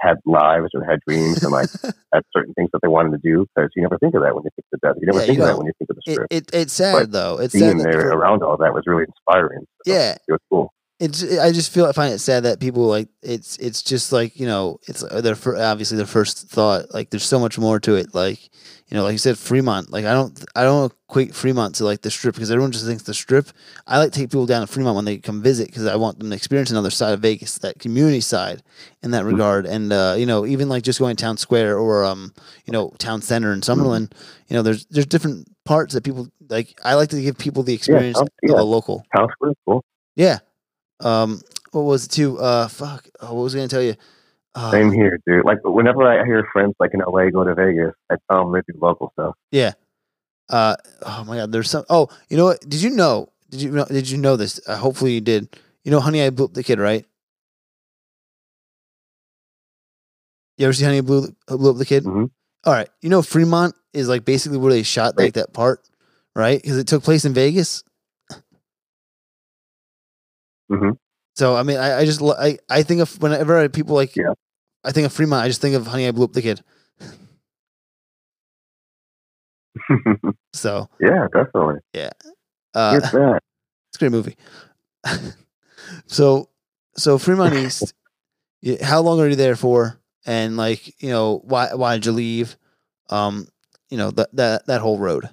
had 0.00 0.16
lives 0.24 0.68
or 0.74 0.84
had 0.84 1.00
dreams 1.08 1.42
and 1.42 1.50
like 1.52 1.68
had 2.14 2.22
certain 2.36 2.54
things 2.54 2.70
that 2.72 2.80
they 2.82 2.88
wanted 2.88 3.10
to 3.10 3.18
do 3.18 3.46
because 3.56 3.70
you 3.74 3.82
never 3.82 3.98
think 3.98 4.14
of 4.14 4.22
that 4.22 4.34
when 4.34 4.44
you 4.44 4.50
think 4.54 4.64
of 4.72 4.80
the 4.80 4.86
desert. 4.88 4.98
You 5.00 5.06
never 5.06 5.18
Yeah, 5.20 5.26
think 5.26 5.38
you 5.38 5.42
of 5.42 5.48
that 5.48 5.58
when 5.58 5.66
you 5.66 5.72
think 5.78 5.90
of 5.90 5.96
the 5.96 6.02
it, 6.06 6.12
strip. 6.14 6.26
it 6.30 6.50
it's 6.52 6.72
sad 6.72 6.92
But 6.92 7.12
though. 7.12 7.40
It's 7.40 7.54
Being 7.54 7.78
sad. 7.80 7.92
there 7.92 8.08
around 8.10 8.42
all 8.44 8.56
that 8.58 8.72
was 8.74 8.84
really 8.86 9.04
inspiring. 9.04 9.64
So 9.86 9.92
yeah. 9.92 10.12
it 10.28 10.32
was 10.32 10.40
cool. 10.50 10.72
It's 11.00 11.22
I 11.38 11.52
just 11.52 11.72
feel 11.72 11.86
I 11.86 11.92
find 11.92 12.12
it 12.12 12.18
sad 12.18 12.42
that 12.42 12.58
people 12.58 12.86
like 12.86 13.08
it's 13.22 13.56
it's 13.58 13.82
just 13.82 14.12
like 14.12 14.38
you 14.38 14.46
know 14.46 14.80
it's 14.88 15.04
uh, 15.04 15.20
their 15.20 15.36
fir- 15.36 15.56
obviously 15.56 15.96
their 15.96 16.06
first 16.06 16.48
thought 16.48 16.92
like 16.92 17.10
there's 17.10 17.24
so 17.24 17.38
much 17.38 17.56
more 17.56 17.78
to 17.80 17.94
it 17.94 18.14
like 18.14 18.42
you 18.88 18.96
know 18.96 19.04
like 19.04 19.12
you 19.12 19.18
said 19.18 19.38
Fremont 19.38 19.92
like 19.92 20.04
I 20.04 20.12
don't 20.12 20.44
I 20.56 20.64
don't 20.64 20.92
equate 21.08 21.36
Fremont 21.36 21.76
to 21.76 21.84
like 21.84 22.02
the 22.02 22.10
strip 22.10 22.34
because 22.34 22.50
everyone 22.50 22.72
just 22.72 22.84
thinks 22.84 23.04
the 23.04 23.14
strip 23.14 23.46
I 23.86 23.98
like 23.98 24.10
to 24.10 24.18
take 24.18 24.30
people 24.30 24.46
down 24.46 24.66
to 24.66 24.66
Fremont 24.66 24.96
when 24.96 25.04
they 25.04 25.18
come 25.18 25.40
visit 25.40 25.68
because 25.68 25.86
I 25.86 25.94
want 25.94 26.18
them 26.18 26.30
to 26.30 26.36
experience 26.36 26.72
another 26.72 26.90
side 26.90 27.14
of 27.14 27.20
Vegas 27.20 27.58
that 27.58 27.78
community 27.78 28.20
side 28.20 28.64
in 29.00 29.12
that 29.12 29.24
regard 29.24 29.66
and 29.66 29.92
uh, 29.92 30.16
you 30.18 30.26
know 30.26 30.46
even 30.46 30.68
like 30.68 30.82
just 30.82 30.98
going 30.98 31.14
to 31.14 31.22
town 31.22 31.36
square 31.36 31.78
or 31.78 32.04
um 32.04 32.34
you 32.64 32.72
know 32.72 32.92
town 32.98 33.22
center 33.22 33.52
in 33.52 33.60
Summerlin 33.60 34.10
you 34.48 34.56
know 34.56 34.62
there's 34.62 34.84
there's 34.86 35.06
different 35.06 35.46
parts 35.64 35.94
that 35.94 36.02
people 36.02 36.26
like 36.48 36.76
I 36.82 36.94
like 36.94 37.10
to 37.10 37.22
give 37.22 37.38
people 37.38 37.62
the 37.62 37.74
experience 37.74 38.18
oh, 38.18 38.26
yeah. 38.42 38.54
of 38.54 38.58
a 38.58 38.64
local 38.64 39.04
Town 39.14 39.28
Square, 39.30 39.52
cool. 39.64 39.84
yeah. 40.16 40.38
Um, 41.00 41.40
what 41.72 41.82
was 41.82 42.06
it 42.06 42.10
too? 42.10 42.38
Uh, 42.38 42.68
fuck. 42.68 43.06
Oh, 43.20 43.34
what 43.34 43.42
was 43.42 43.54
I 43.54 43.58
gonna 43.58 43.68
tell 43.68 43.82
you? 43.82 43.94
Uh, 44.54 44.70
Same 44.70 44.90
here, 44.92 45.18
dude. 45.26 45.44
Like 45.44 45.58
whenever 45.64 46.02
I 46.02 46.24
hear 46.24 46.46
friends 46.52 46.74
like 46.80 46.92
in 46.94 47.00
LA 47.00 47.30
go 47.30 47.44
to 47.44 47.54
Vegas, 47.54 47.94
I 48.10 48.16
tell 48.30 48.44
them 48.44 48.52
they 48.52 48.72
do 48.72 48.78
local 48.80 49.10
stuff. 49.12 49.34
Yeah. 49.52 49.72
Uh, 50.48 50.76
oh 51.02 51.24
my 51.24 51.36
God. 51.36 51.52
There's 51.52 51.70
some. 51.70 51.84
Oh, 51.90 52.08
you 52.28 52.36
know 52.36 52.44
what? 52.46 52.60
Did 52.68 52.82
you 52.82 52.90
know? 52.90 53.28
Did 53.50 53.62
you 53.62 53.70
know? 53.70 53.84
Did 53.84 54.10
you 54.10 54.18
know 54.18 54.36
this? 54.36 54.60
Uh, 54.66 54.76
hopefully 54.76 55.12
you 55.12 55.20
did. 55.20 55.56
You 55.84 55.90
know, 55.90 56.00
Honey, 56.00 56.22
I 56.22 56.30
blew 56.30 56.46
up 56.46 56.54
the 56.54 56.62
kid, 56.64 56.78
right? 56.80 57.04
You 60.56 60.66
ever 60.66 60.72
see 60.72 60.84
Honey, 60.84 60.98
I 60.98 61.02
blew, 61.02 61.28
blew 61.46 61.70
up 61.70 61.76
the 61.76 61.86
kid? 61.86 62.04
Mhm. 62.04 62.30
All 62.64 62.72
right. 62.72 62.88
You 63.00 63.08
know, 63.10 63.22
Fremont 63.22 63.74
is 63.92 64.08
like 64.08 64.24
basically 64.24 64.58
where 64.58 64.72
they 64.72 64.82
shot 64.82 65.16
like 65.16 65.24
Right. 65.26 65.34
that 65.34 65.52
part, 65.52 65.80
right? 66.34 66.60
Because 66.60 66.76
it 66.78 66.86
took 66.88 67.04
place 67.04 67.24
in 67.24 67.32
Vegas. 67.32 67.84
Hmm 70.68 70.90
So 71.36 71.56
I 71.56 71.62
mean, 71.62 71.78
I, 71.78 72.00
I 72.00 72.04
just 72.04 72.22
I 72.22 72.58
I 72.68 72.82
think 72.82 73.00
of 73.00 73.20
whenever 73.22 73.58
I, 73.58 73.68
people 73.68 73.94
like, 73.94 74.16
Yeah. 74.16 74.32
I 74.84 74.92
think 74.92 75.06
of 75.06 75.12
Fremont. 75.12 75.44
I 75.44 75.48
just 75.48 75.60
think 75.60 75.74
of 75.74 75.86
Honey, 75.86 76.06
I 76.06 76.12
blew 76.12 76.24
up 76.24 76.32
the 76.32 76.42
kid. 76.42 76.62
So 80.54 80.88
yeah, 81.00 81.26
definitely. 81.32 81.80
Yeah, 81.92 82.10
uh, 82.74 82.98
that. 82.98 83.40
it's 83.90 83.96
a 83.96 83.98
great 83.98 84.12
movie. 84.12 84.36
so 86.06 86.48
so 86.96 87.18
Fremont 87.18 87.54
East. 87.54 87.94
How 88.82 89.00
long 89.00 89.20
are 89.20 89.28
you 89.28 89.36
there 89.36 89.56
for? 89.56 90.00
And 90.26 90.56
like 90.56 91.00
you 91.02 91.10
know 91.10 91.40
why 91.44 91.74
why 91.74 91.94
did 91.94 92.06
you 92.06 92.12
leave? 92.12 92.56
Um, 93.10 93.46
you 93.90 93.98
know 93.98 94.10
that 94.10 94.34
that 94.34 94.66
that 94.66 94.80
whole 94.80 94.98
road. 94.98 95.28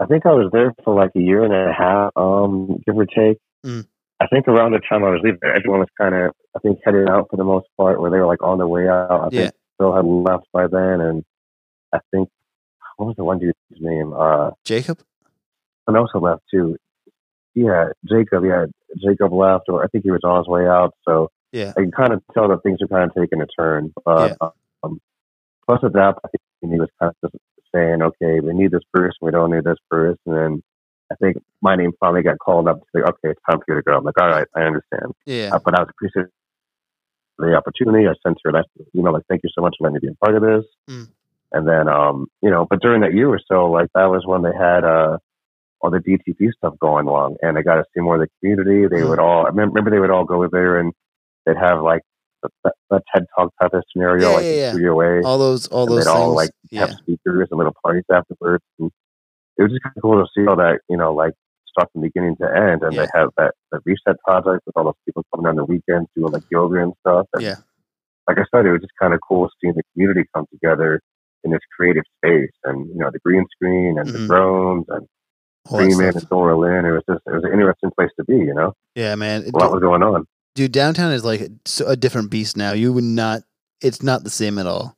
I 0.00 0.06
think 0.06 0.26
I 0.26 0.30
was 0.32 0.50
there 0.52 0.74
for 0.84 0.94
like 0.94 1.10
a 1.16 1.20
year 1.20 1.42
and 1.44 1.54
a 1.54 1.72
half, 1.72 2.10
um, 2.16 2.80
give 2.86 2.96
or 2.96 3.06
take. 3.06 3.38
Mm. 3.64 3.86
I 4.20 4.26
think 4.28 4.46
around 4.48 4.72
the 4.72 4.80
time 4.88 5.04
I 5.04 5.10
was 5.10 5.20
leaving, 5.22 5.38
everyone 5.44 5.80
was 5.80 5.88
kind 5.98 6.14
of, 6.14 6.32
I 6.54 6.58
think, 6.60 6.78
headed 6.84 7.08
out 7.08 7.28
for 7.30 7.36
the 7.36 7.44
most 7.44 7.66
part, 7.76 8.00
where 8.00 8.10
they 8.10 8.18
were 8.18 8.26
like 8.26 8.42
on 8.42 8.58
their 8.58 8.66
way 8.66 8.88
out. 8.88 9.10
I 9.10 9.28
Yeah. 9.30 9.40
think 9.42 9.54
Phil 9.78 9.94
had 9.94 10.04
left 10.04 10.46
by 10.52 10.66
then, 10.66 11.00
and 11.00 11.24
I 11.92 11.98
think 12.10 12.28
what 12.96 13.06
was 13.06 13.16
the 13.16 13.24
one 13.24 13.38
dude's 13.38 13.54
name? 13.78 14.12
Uh, 14.16 14.50
Jacob. 14.64 14.98
and 15.86 15.96
also 15.96 16.18
left 16.18 16.42
too. 16.50 16.76
Yeah, 17.54 17.90
Jacob. 18.04 18.44
Yeah, 18.44 18.66
Jacob 18.98 19.32
left, 19.32 19.64
or 19.68 19.84
I 19.84 19.86
think 19.88 20.04
he 20.04 20.10
was 20.10 20.20
on 20.24 20.38
his 20.38 20.48
way 20.48 20.66
out. 20.66 20.94
So 21.06 21.30
Yeah. 21.52 21.72
I 21.76 21.80
can 21.82 21.90
kind 21.92 22.12
of 22.12 22.22
tell 22.34 22.48
that 22.48 22.62
things 22.62 22.78
are 22.82 22.88
kind 22.88 23.08
of 23.10 23.14
taking 23.16 23.40
a 23.40 23.46
turn. 23.46 23.92
But 24.04 24.36
um, 24.82 25.00
plus 25.66 25.80
at 25.84 25.92
that, 25.94 26.18
I 26.24 26.28
think 26.28 26.72
he 26.74 26.80
was 26.80 26.88
kind 27.00 27.12
of 27.22 27.30
just 27.30 27.42
saying, 27.76 28.02
"Okay, 28.02 28.40
we 28.40 28.52
need 28.54 28.70
this 28.70 28.82
person, 28.92 29.18
we 29.22 29.30
don't 29.30 29.50
need 29.50 29.64
this 29.64 29.78
person." 29.90 30.18
And 30.26 30.62
I 31.12 31.14
think 31.16 31.36
my 31.60 31.76
name 31.76 31.92
finally 32.00 32.22
got 32.22 32.38
called 32.38 32.68
up 32.68 32.78
to 32.80 32.86
say, 32.94 33.02
"Okay, 33.02 33.30
it's 33.32 33.40
time 33.48 33.58
for 33.58 33.64
you 33.68 33.74
to 33.76 33.82
go." 33.82 33.96
I'm 33.96 34.04
like, 34.04 34.20
"All 34.20 34.28
right, 34.28 34.46
I 34.56 34.62
understand." 34.62 35.12
Yeah. 35.24 35.50
Uh, 35.52 35.58
but 35.64 35.74
I 35.78 35.82
was 35.82 35.90
appreciative 35.90 36.30
of 37.38 37.46
the 37.46 37.54
opportunity. 37.54 38.06
I 38.08 38.14
sent 38.26 38.38
her 38.44 38.52
that 38.52 38.66
email 38.94 39.12
like, 39.12 39.26
"Thank 39.28 39.42
you 39.44 39.50
so 39.54 39.60
much 39.62 39.76
for 39.78 39.84
letting 39.84 40.00
me 40.02 40.08
be 40.08 40.12
a 40.12 40.24
part 40.24 40.36
of 40.36 40.42
this." 40.42 40.64
Mm. 40.90 41.08
And 41.52 41.68
then, 41.68 41.88
um, 41.88 42.26
you 42.42 42.50
know, 42.50 42.66
but 42.68 42.80
during 42.80 43.02
that 43.02 43.14
year 43.14 43.28
or 43.28 43.40
so, 43.50 43.70
like 43.70 43.88
that 43.94 44.06
was 44.06 44.26
when 44.26 44.42
they 44.42 44.52
had 44.56 44.84
uh, 44.84 45.18
all 45.80 45.90
the 45.90 45.98
DTP 46.00 46.50
stuff 46.52 46.74
going 46.80 47.06
along, 47.06 47.36
and 47.42 47.56
I 47.56 47.62
got 47.62 47.76
to 47.76 47.84
see 47.94 48.00
more 48.00 48.16
of 48.16 48.20
the 48.22 48.28
community. 48.40 48.88
They 48.88 49.02
Mm. 49.02 49.10
would 49.10 49.18
all 49.20 49.44
I 49.46 49.48
remember 49.50 49.74
remember 49.74 49.90
they 49.90 50.00
would 50.00 50.10
all 50.10 50.24
go 50.24 50.46
there 50.48 50.78
and 50.78 50.92
they'd 51.44 51.56
have 51.56 51.82
like 51.82 52.02
a, 52.44 52.70
a 52.90 53.00
TED 53.14 53.24
Talk 53.36 53.52
type 53.60 53.72
of 53.74 53.82
scenario, 53.92 54.30
Yeah, 54.30 54.36
like 54.36 54.44
yeah, 54.44 54.52
yeah. 54.52 54.70
Studio 54.70 55.00
A 55.00 55.22
All 55.24 55.38
those 55.38 55.66
all 55.68 55.84
and 55.84 55.92
those 55.92 56.04
they'd 56.04 56.10
things. 56.12 56.16
all 56.22 56.34
like 56.34 56.50
have 56.74 56.90
speakers 57.02 57.48
and 57.50 57.58
little 57.58 57.74
parties 57.84 58.04
afterwards. 58.12 58.64
And 58.78 58.90
it 59.58 59.62
was 59.62 59.72
just 59.72 59.82
kind 59.82 59.94
of 59.96 60.02
cool 60.02 60.22
to 60.22 60.28
see 60.36 60.46
all 60.46 60.56
that, 60.56 60.80
you 60.88 60.96
know, 60.96 61.14
like 61.14 61.32
start 61.68 61.88
from 61.92 62.02
beginning 62.02 62.36
to 62.40 62.46
end. 62.46 62.82
And 62.82 62.96
they 62.96 63.06
have 63.14 63.30
that 63.38 63.54
the 63.72 63.80
reset 63.84 64.16
project 64.26 64.62
with 64.66 64.76
all 64.76 64.84
those 64.84 64.94
people 65.04 65.24
coming 65.34 65.48
on 65.48 65.56
the 65.56 65.64
weekends 65.64 66.08
doing 66.16 66.32
like 66.32 66.42
yoga 66.50 66.82
and 66.82 66.92
stuff. 67.00 67.26
And 67.34 67.42
Yeah. 67.42 67.56
like 68.28 68.38
I 68.38 68.44
said, 68.54 68.66
it 68.66 68.72
was 68.72 68.80
just 68.80 68.92
kind 69.00 69.14
of 69.14 69.20
cool 69.26 69.48
seeing 69.60 69.74
the 69.74 69.82
community 69.94 70.24
come 70.34 70.46
together 70.52 71.00
in 71.44 71.50
this 71.52 71.60
creative 71.76 72.02
space, 72.18 72.50
and 72.64 72.88
you 72.88 72.96
know, 72.96 73.08
the 73.12 73.20
green 73.20 73.44
screen 73.52 73.98
and 73.98 74.08
Mhm. 74.08 74.12
the 74.12 74.26
drones 74.26 74.84
and 74.88 75.02
that 75.02 75.76
Freeman 75.78 76.16
and 76.16 76.28
Dora 76.28 76.56
Lynn. 76.56 76.84
It 76.84 76.90
was 76.92 77.02
just 77.08 77.20
it 77.26 77.32
was 77.32 77.44
an 77.44 77.52
interesting 77.52 77.90
place 77.96 78.10
to 78.18 78.24
be. 78.24 78.36
You 78.36 78.54
know, 78.54 78.72
Yeah, 78.94 79.14
man. 79.14 79.42
A 79.42 79.56
lot 79.58 79.70
was 79.72 79.80
going 79.80 80.02
on. 80.02 80.24
Dude 80.56 80.72
downtown 80.72 81.12
is 81.12 81.24
like 81.24 81.48
so- 81.64 81.86
a 81.86 81.94
different 81.96 82.30
beast 82.30 82.56
now 82.56 82.72
you 82.72 82.92
would 82.92 83.04
not 83.04 83.42
it's 83.80 84.02
not 84.02 84.24
the 84.24 84.30
same 84.30 84.58
at 84.58 84.66
all 84.66 84.96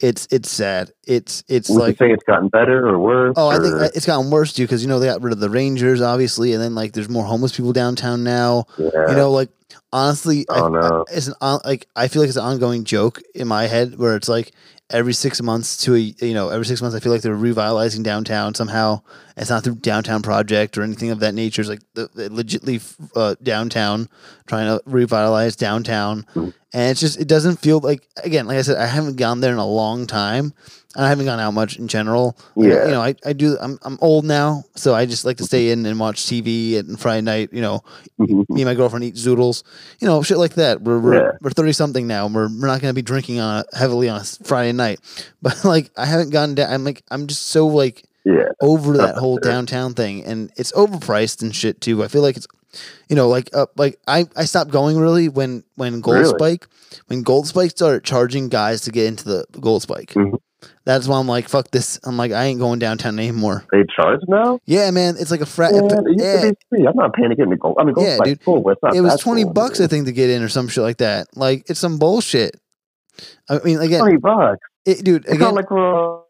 it's 0.00 0.26
it's 0.30 0.50
sad 0.50 0.90
it's 1.06 1.44
it's 1.48 1.68
Would 1.68 1.78
like 1.78 2.00
you 2.00 2.06
say 2.08 2.12
it's 2.12 2.24
gotten 2.24 2.48
better 2.48 2.88
or 2.88 2.98
worse? 2.98 3.34
oh 3.36 3.48
i 3.48 3.58
think 3.58 3.74
it's 3.94 4.06
gotten 4.06 4.30
worse 4.30 4.52
too 4.52 4.64
because 4.64 4.82
you 4.82 4.88
know 4.88 4.98
they 4.98 5.06
got 5.06 5.22
rid 5.22 5.32
of 5.32 5.40
the 5.40 5.50
rangers 5.50 6.00
obviously 6.00 6.52
and 6.54 6.62
then 6.62 6.74
like 6.74 6.92
there's 6.92 7.08
more 7.08 7.24
homeless 7.24 7.54
people 7.56 7.72
downtown 7.72 8.24
now 8.24 8.64
yeah. 8.78 8.88
you 9.08 9.14
know 9.16 9.30
like 9.30 9.50
honestly, 9.92 10.46
I- 10.50 10.60
Oh, 10.60 10.68
no. 10.68 11.04
I, 11.08 11.12
it's 11.16 11.26
an 11.28 11.34
on, 11.40 11.60
like 11.64 11.86
I 11.96 12.08
feel 12.08 12.22
like 12.22 12.28
it's 12.28 12.36
an 12.38 12.44
ongoing 12.44 12.84
joke 12.84 13.20
in 13.34 13.46
my 13.48 13.66
head 13.66 13.96
where 13.98 14.16
it's 14.16 14.28
like 14.28 14.52
every 14.92 15.12
six 15.12 15.40
months 15.42 15.76
to 15.78 15.94
a 15.94 15.98
you 15.98 16.34
know 16.34 16.50
every 16.50 16.66
six 16.66 16.80
months 16.80 16.94
I 16.94 17.00
feel 17.00 17.12
like 17.12 17.22
they're 17.22 17.34
revitalizing 17.34 18.02
downtown 18.02 18.54
somehow. 18.54 19.02
It's 19.36 19.50
not 19.50 19.64
through 19.64 19.76
downtown 19.76 20.22
project 20.22 20.76
or 20.76 20.82
anything 20.82 21.10
of 21.10 21.20
that 21.20 21.34
nature. 21.34 21.62
It's 21.62 21.70
like 21.70 21.82
the, 21.94 22.08
the 22.14 22.28
legitly 22.28 22.82
uh, 23.16 23.34
downtown 23.42 24.08
trying 24.46 24.66
to 24.66 24.82
revitalize 24.84 25.56
downtown, 25.56 26.26
and 26.34 26.54
it's 26.90 27.00
just 27.00 27.18
it 27.18 27.28
doesn't 27.28 27.56
feel 27.56 27.80
like 27.80 28.06
again 28.22 28.46
like 28.46 28.58
I 28.58 28.62
said 28.62 28.76
I 28.76 28.86
haven't 28.86 29.16
gone 29.16 29.40
there 29.40 29.52
in 29.52 29.58
a 29.58 29.66
long 29.66 30.06
time. 30.06 30.52
And 30.94 31.04
I 31.04 31.08
haven't 31.08 31.24
gone 31.26 31.40
out 31.40 31.52
much 31.54 31.78
in 31.78 31.88
general. 31.88 32.36
Yeah. 32.56 32.84
you 32.86 32.90
know, 32.90 33.00
I, 33.02 33.14
I 33.24 33.32
do. 33.32 33.56
I'm 33.60 33.78
I'm 33.82 33.98
old 34.00 34.24
now, 34.24 34.64
so 34.76 34.94
I 34.94 35.06
just 35.06 35.24
like 35.24 35.36
to 35.38 35.44
stay 35.44 35.70
in 35.70 35.86
and 35.86 35.98
watch 35.98 36.22
TV 36.24 36.78
and 36.78 36.98
Friday 37.00 37.22
night. 37.22 37.50
You 37.52 37.62
know, 37.62 37.82
me 38.18 38.44
and 38.48 38.64
my 38.64 38.74
girlfriend 38.74 39.04
eat 39.04 39.14
zoodles, 39.14 39.62
you 40.00 40.06
know, 40.06 40.22
shit 40.22 40.38
like 40.38 40.54
that. 40.54 40.82
We're 40.82 40.98
we're, 40.98 41.14
Yeah. 41.14 41.30
we're 41.40 41.50
thirty 41.50 41.72
something 41.72 42.06
now, 42.06 42.26
and 42.26 42.34
we're 42.34 42.48
we're 42.48 42.66
not 42.66 42.80
gonna 42.80 42.92
be 42.94 43.02
drinking 43.02 43.40
on 43.40 43.64
a, 43.72 43.76
heavily 43.76 44.08
on 44.08 44.20
a 44.20 44.24
Friday 44.24 44.72
night. 44.72 45.00
But 45.42 45.64
like, 45.64 45.90
I 45.96 46.06
haven't 46.06 46.30
gone 46.30 46.54
down. 46.54 46.72
I'm 46.72 46.84
like, 46.84 47.02
I'm 47.10 47.26
just 47.26 47.46
so 47.48 47.66
like 47.66 48.04
yeah. 48.24 48.50
over 48.60 48.96
that 48.98 49.16
whole 49.22 49.38
downtown 49.38 49.94
thing, 49.94 50.24
and 50.24 50.52
it's 50.56 50.70
overpriced 50.72 51.42
and 51.42 51.54
shit 51.54 51.80
too. 51.80 52.04
I 52.04 52.08
feel 52.08 52.22
like 52.22 52.36
it's, 52.36 52.46
you 53.08 53.16
know, 53.16 53.28
like 53.28 53.50
uh, 53.52 53.66
like 53.76 53.98
I 54.06 54.26
I 54.36 54.44
stopped 54.44 54.70
going 54.70 54.98
really 54.98 55.28
when 55.28 55.64
when 55.74 56.00
Gold 56.00 56.18
Really? 56.18 56.28
Spike 56.38 56.66
when 57.08 57.22
Gold 57.22 57.48
Spike 57.48 57.70
started 57.72 58.04
charging 58.04 58.48
guys 58.48 58.82
to 58.82 58.92
get 58.92 59.06
into 59.06 59.24
the 59.24 59.44
Gold 59.60 59.82
Spike. 59.82 60.10
Mhm. 60.14 60.38
That's 60.84 61.06
why 61.06 61.18
I'm 61.18 61.28
like, 61.28 61.48
fuck 61.48 61.70
this. 61.70 62.00
I'm 62.04 62.16
like, 62.16 62.32
I 62.32 62.44
ain't 62.44 62.58
going 62.58 62.78
downtown 62.78 63.18
anymore. 63.18 63.64
They 63.70 63.84
charge 63.94 64.20
now? 64.28 64.58
Yeah, 64.66 64.90
man, 64.90 65.16
it's 65.18 65.30
like 65.30 65.40
a 65.40 65.46
frat. 65.46 65.72
Yeah, 65.74 65.80
it 65.80 65.92
used 66.08 66.20
yeah, 66.24 66.40
to 66.42 66.50
be 66.50 66.56
free. 66.68 66.86
I'm 66.86 66.96
not 66.96 67.14
paying 67.14 67.30
to 67.30 67.36
get 67.36 67.46
in 67.46 67.56
gold. 67.56 67.76
I 67.78 67.84
mean, 67.84 67.94
gold 67.94 68.06
Yeah, 68.06 68.16
like 68.16 68.24
dude. 68.26 68.44
cool, 68.44 68.68
it's 68.70 68.82
not 68.82 68.94
it 68.94 69.00
was 69.00 69.20
twenty 69.20 69.44
cool. 69.44 69.52
bucks 69.52 69.80
I 69.80 69.86
think 69.86 70.06
to 70.06 70.12
get 70.12 70.30
in 70.30 70.42
or 70.42 70.48
some 70.48 70.68
shit 70.68 70.82
like 70.82 70.98
that. 70.98 71.28
Like 71.36 71.68
it's 71.68 71.80
some 71.80 71.98
bullshit. 71.98 72.56
I 73.48 73.58
mean, 73.60 73.78
again, 73.78 74.00
Twenty 74.00 74.16
bucks. 74.16 74.60
it, 74.86 75.04
dude. 75.04 75.24
It's 75.24 75.34
Again, 75.34 75.40
not 75.40 75.54
like 75.54 75.70
we're 75.70 76.20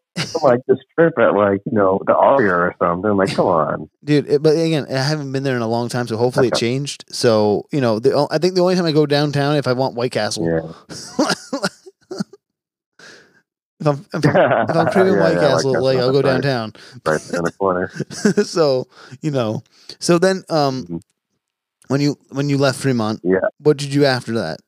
like 0.43 0.61
this 0.66 0.78
trip 0.99 1.14
at 1.18 1.35
like 1.35 1.61
you 1.64 1.72
know 1.72 2.01
the 2.07 2.14
Aria 2.14 2.55
or 2.55 2.74
something. 2.78 3.16
Like, 3.16 3.35
come 3.35 3.47
on. 3.47 3.91
dude. 4.05 4.26
It, 4.28 4.43
but 4.43 4.51
again, 4.51 4.87
I 4.91 4.99
haven't 5.03 5.33
been 5.33 5.43
there 5.43 5.57
in 5.57 5.62
a 5.62 5.68
long 5.68 5.89
time, 5.89 6.07
so 6.07 6.16
hopefully 6.16 6.49
it 6.49 6.55
changed. 6.55 7.05
So 7.09 7.66
you 7.72 7.80
know, 7.80 7.99
the, 7.99 8.26
I 8.30 8.39
think 8.39 8.55
the 8.55 8.61
only 8.61 8.74
time 8.74 8.85
I 8.85 8.93
go 8.93 9.07
downtown 9.07 9.57
if 9.57 9.66
I 9.66 9.72
want 9.72 9.95
White 9.95 10.12
Castle. 10.12 10.45
Yeah. 10.45 10.97
if 13.83 13.87
I'm 13.89 14.07
if 14.14 14.26
I'm, 14.26 14.37
if 14.68 14.76
I'm 14.76 14.89
craving 14.89 15.16
Yeah, 15.16 15.20
White 15.20 15.35
yeah, 15.35 15.41
Castle, 15.41 15.74
like 15.83 15.99
I'll 15.99 16.12
go 16.12 16.22
right. 16.22 16.43
downtown. 16.43 16.72
Right 17.05 17.20
in 17.37 17.43
the 17.45 17.53
corner. 17.53 17.91
so 18.45 18.89
you 19.22 19.30
know, 19.30 19.62
so 20.01 20.18
then 20.18 20.45
um, 20.49 20.87
Mhm. 20.87 21.01
when 21.89 22.01
you 22.01 22.16
when 22.30 22.49
you 22.49 22.59
left 22.59 22.80
Fremont, 22.80 23.20
Yeah. 23.22 23.49
what 23.59 23.76
did 23.78 23.93
you 23.93 24.01
do 24.01 24.07
after 24.07 24.33
that? 24.35 24.61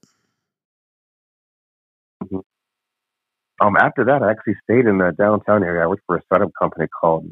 Um, 3.60 3.76
after 3.76 4.04
that, 4.04 4.22
I 4.22 4.30
actually 4.30 4.56
stayed 4.64 4.86
in 4.86 4.98
the 4.98 5.12
downtown 5.16 5.62
area. 5.62 5.82
I 5.84 5.86
worked 5.86 6.02
for 6.06 6.16
a 6.16 6.22
startup 6.22 6.50
company 6.60 6.86
called 6.88 7.26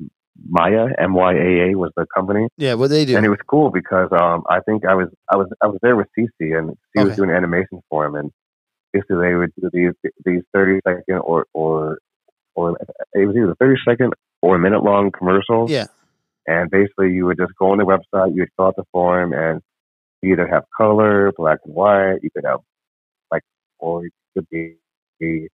Maya. 0.48 0.86
M 0.98 1.14
Y 1.14 1.32
A 1.34 1.70
A 1.70 1.74
was 1.78 1.92
the 1.96 2.06
company, 2.14 2.48
Yeah, 2.56 2.74
what 2.74 2.90
they 2.90 3.04
do? 3.04 3.16
and 3.16 3.26
it 3.26 3.28
was 3.28 3.40
cool 3.48 3.70
because 3.70 4.08
um, 4.12 4.44
I 4.48 4.60
think 4.60 4.86
I 4.86 4.94
was 4.94 5.08
I 5.30 5.36
was 5.36 5.48
I 5.62 5.66
was 5.66 5.78
there 5.82 5.96
with 5.96 6.06
Cece, 6.18 6.56
and 6.58 6.76
she 6.94 7.00
Okay. 7.00 7.08
was 7.08 7.16
doing 7.16 7.30
animation 7.30 7.80
for 7.90 8.06
him, 8.06 8.14
and 8.14 8.30
basically 8.92 9.28
they 9.28 9.34
would 9.34 9.52
do 9.60 9.70
these 9.72 10.12
these 10.24 10.42
thirty 10.52 10.80
second 10.86 11.18
or 11.18 11.46
or 11.52 11.98
or 12.54 12.76
it 13.14 13.26
was 13.26 13.36
either 13.36 13.54
thirty 13.58 13.80
second 13.88 14.12
or 14.42 14.56
a 14.56 14.58
minute 14.58 14.82
long 14.82 15.10
commercials. 15.10 15.70
yeah, 15.70 15.86
And 16.46 16.70
basically, 16.70 17.12
you 17.12 17.26
would 17.26 17.38
just 17.38 17.52
go 17.58 17.70
on 17.70 17.78
the 17.78 17.84
website, 17.84 18.34
you 18.34 18.42
would 18.42 18.50
fill 18.56 18.66
out 18.66 18.76
the 18.76 18.84
form, 18.92 19.32
and 19.32 19.60
you 20.20 20.32
either 20.32 20.46
have 20.48 20.64
color, 20.76 21.32
black 21.36 21.58
and 21.64 21.74
white, 21.74 22.18
you 22.22 22.30
could 22.34 22.44
have 22.44 22.60
like, 23.30 23.42
or 23.78 24.04
it 24.06 24.12
could 24.34 24.48
be, 24.50 24.74
be 25.20 25.48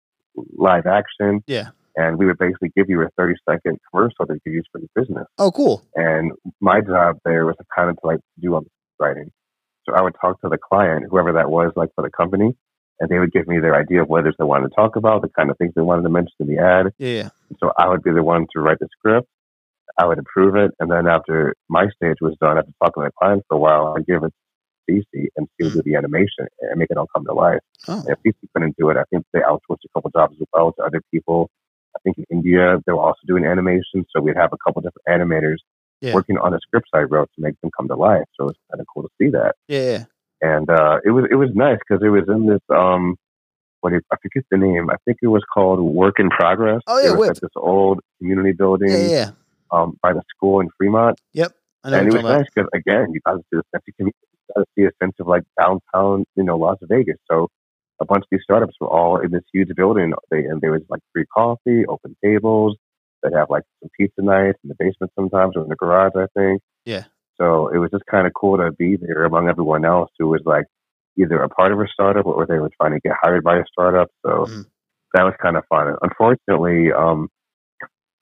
live 0.57 0.87
action. 0.87 1.43
yeah. 1.47 1.71
And 1.97 2.19
we 2.19 2.27
would 2.27 2.39
basically 2.39 2.73
give 2.77 2.91
you 2.91 3.03
a 3.03 3.09
30 3.17 3.35
second 3.49 3.79
commercial 3.89 4.27
that 4.27 4.35
you 4.35 4.41
could 4.41 4.53
use 4.53 4.67
for 4.73 4.81
your 4.81 4.89
business. 4.97 5.27
Oh, 5.39 5.53
cool. 5.53 5.85
And 5.95 6.33
my 6.61 6.81
job 6.81 7.19
there 7.25 7.47
was 7.47 7.55
to 7.59 7.65
kind 7.75 7.89
of 7.89 7.97
like 8.03 8.19
do 8.43 8.53
all 8.55 8.63
the 8.63 8.69
writing. 8.99 9.31
So 9.89 9.95
I 9.95 10.03
would 10.03 10.17
talk 10.21 10.41
to 10.41 10.49
the 10.49 10.59
client, 10.59 11.05
whoever 11.09 11.33
that 11.35 11.51
was, 11.51 11.73
like 11.77 11.91
for 11.95 12.03
the 12.03 12.11
company, 12.11 12.57
and 13.01 13.09
they 13.09 13.19
would 13.19 13.33
give 13.33 13.47
me 13.47 13.59
their 13.61 13.75
idea 13.75 14.03
of 14.03 14.09
what 14.09 14.27
it 14.27 14.29
is 14.29 14.35
they 14.39 14.45
wanted 14.45 14.69
to 14.69 14.75
talk 14.75 14.97
about, 14.97 15.23
the 15.23 15.29
kind 15.29 15.51
of 15.51 15.59
things 15.59 15.73
they 15.75 15.83
wanted 15.83 16.03
to 16.03 16.09
mention 16.09 16.35
in 16.41 16.47
the 16.47 16.59
ad. 16.59 16.93
Yeah. 16.99 17.31
So 17.61 17.73
I 17.79 17.89
would 17.89 18.03
be 18.03 18.13
the 18.13 18.23
one 18.23 18.47
to 18.55 18.61
write 18.61 18.79
the 18.81 18.89
script. 18.97 19.29
I 19.99 20.07
would 20.07 20.19
approve 20.19 20.57
it, 20.57 20.73
and 20.81 20.91
then 20.91 21.07
after 21.07 21.55
my 21.69 21.87
stage 21.91 22.17
was 22.21 22.37
done, 22.41 22.59
after 22.59 22.73
talking 22.83 23.03
to 23.03 23.09
the 23.09 23.13
client 23.19 23.45
for 23.49 23.57
a 23.57 23.61
while, 23.61 23.95
I'd 23.97 24.07
give 24.07 24.25
it 24.25 24.33
to 24.89 24.93
CC, 24.93 25.29
and 25.37 25.47
she 25.57 25.65
would 25.65 25.73
mm. 25.73 25.77
do 25.77 25.83
the 25.85 25.95
animation 25.97 26.47
and 26.61 26.79
make 26.79 26.91
it 26.91 26.97
all 26.97 27.07
come 27.15 27.25
to 27.27 27.33
life. 27.33 27.61
Oh, 27.87 28.01
And 28.01 28.09
if 28.09 28.19
CC 28.27 28.35
couldn't 28.55 28.77
do 28.77 28.91
it, 28.91 28.97
I 28.97 29.05
think 29.11 29.25
they 29.33 29.41
outsourced 29.41 29.85
a 29.85 29.89
couple 29.95 30.11
jobs 30.11 30.37
as 30.41 30.47
well 30.53 30.73
to 30.73 30.83
other 30.83 31.01
people. 31.13 31.49
I 31.97 32.01
think 32.03 32.19
in 32.19 32.25
India 32.31 32.79
they 32.87 32.93
were 32.93 33.01
also 33.01 33.21
doing 33.27 33.45
animation, 33.45 34.05
so 34.11 34.21
we'd 34.21 34.37
have 34.37 34.51
a 34.53 34.59
couple 34.67 34.83
different 34.83 35.07
animators 35.09 35.59
Yeah. 36.01 36.13
working 36.15 36.39
on 36.39 36.51
the 36.53 36.59
scripts 36.61 36.91
I 36.93 37.03
wrote 37.03 37.31
to 37.37 37.41
make 37.41 37.55
them 37.61 37.71
come 37.77 37.87
to 37.89 37.95
life. 37.95 38.25
So 38.39 38.49
it's 38.49 38.59
kind 38.71 38.81
of 38.81 38.87
cool 38.93 39.05
to 39.05 39.11
see 39.21 39.29
that 39.31 39.55
yeah. 39.69 40.05
And 40.53 40.67
uh, 40.71 40.97
it 41.09 41.11
was 41.17 41.25
it 41.31 41.39
was 41.45 41.51
nice 41.55 41.79
because 41.83 42.01
it 42.09 42.13
was 42.19 42.25
in 42.29 42.47
this 42.47 42.65
um 42.83 43.17
what 43.81 43.93
is, 43.93 44.01
I 44.13 44.17
forget 44.23 44.45
the 44.51 44.57
name. 44.57 44.89
I 44.91 44.97
think 45.05 45.19
it 45.23 45.27
was 45.37 45.43
called 45.53 45.79
Work 46.03 46.17
in 46.19 46.31
Progress. 46.31 46.81
Oh, 46.87 46.99
yeah, 47.01 47.13
it 47.13 47.19
was 47.19 47.29
like 47.29 47.41
this 47.41 47.57
old 47.57 48.01
community 48.19 48.53
building 48.53 48.91
Yeah, 48.91 49.07
yeah. 49.19 49.31
um 49.71 49.89
by 50.03 50.13
the 50.13 50.23
school 50.35 50.61
in 50.61 50.69
Fremont, 50.79 51.17
Yep. 51.41 51.53
I 51.85 51.91
know 51.91 51.99
and 51.99 52.09
it 52.09 52.15
was 52.15 52.23
nice 52.23 52.47
because 52.55 52.69
again 52.75 53.07
you 53.13 53.21
got 53.27 53.35
to 53.35 53.43
see 53.51 53.59
a 53.59 53.63
sense 53.73 53.85
of 54.01 54.07
you 54.07 54.13
got 54.55 54.61
to 54.63 54.67
see 54.77 54.85
a 54.85 54.95
sense 55.03 55.17
of 55.21 55.27
like 55.35 55.43
downtown 55.61 56.25
you 56.37 56.45
know 56.45 56.57
Las 56.57 56.79
Vegas. 56.83 57.19
So 57.31 57.49
a 58.01 58.05
bunch 58.11 58.23
of 58.25 58.29
these 58.31 58.41
startups 58.43 58.75
were 58.81 58.89
all 58.89 59.19
in 59.25 59.31
this 59.31 59.45
huge 59.53 59.69
building. 59.77 60.13
They 60.31 60.45
and 60.51 60.61
there 60.63 60.73
was 60.73 60.83
like 60.89 61.01
free 61.13 61.27
coffee, 61.39 61.85
open 61.87 62.17
tables. 62.25 62.77
They'd 63.23 63.35
have 63.41 63.51
like 63.51 63.65
some 63.81 63.91
pizza 63.99 64.23
nights 64.23 64.59
in 64.65 64.69
the 64.69 64.77
basement 64.79 65.13
sometimes 65.19 65.53
or 65.57 65.63
in 65.63 65.69
the 65.69 65.77
garage, 65.77 66.13
I 66.17 66.27
think. 66.39 66.61
Yeah. 66.85 67.05
So 67.41 67.69
it 67.69 67.79
was 67.79 67.91
just 67.91 68.05
kind 68.07 68.27
of 68.27 68.33
cool 68.35 68.57
to 68.59 68.71
be 68.73 68.97
there 68.97 69.25
among 69.25 69.49
everyone 69.49 69.85
else 69.85 70.11
who 70.19 70.29
was 70.29 70.41
like 70.45 70.67
either 71.19 71.41
a 71.43 71.49
part 71.49 71.73
of 71.73 71.81
a 71.81 71.87
startup 71.93 72.27
or 72.27 72.47
they 72.47 72.59
were 72.59 72.71
trying 72.81 72.93
to 72.93 73.01
get 73.01 73.13
hired 73.23 73.45
by 73.45 73.57
a 73.59 73.65
startup. 73.73 74.09
So 74.25 74.47
Mhm. 74.47 74.67
that 75.15 75.25
was 75.25 75.35
kind 75.43 75.57
of 75.57 75.65
fun. 75.69 75.97
Unfortunately, 76.03 76.93
um, 76.93 77.29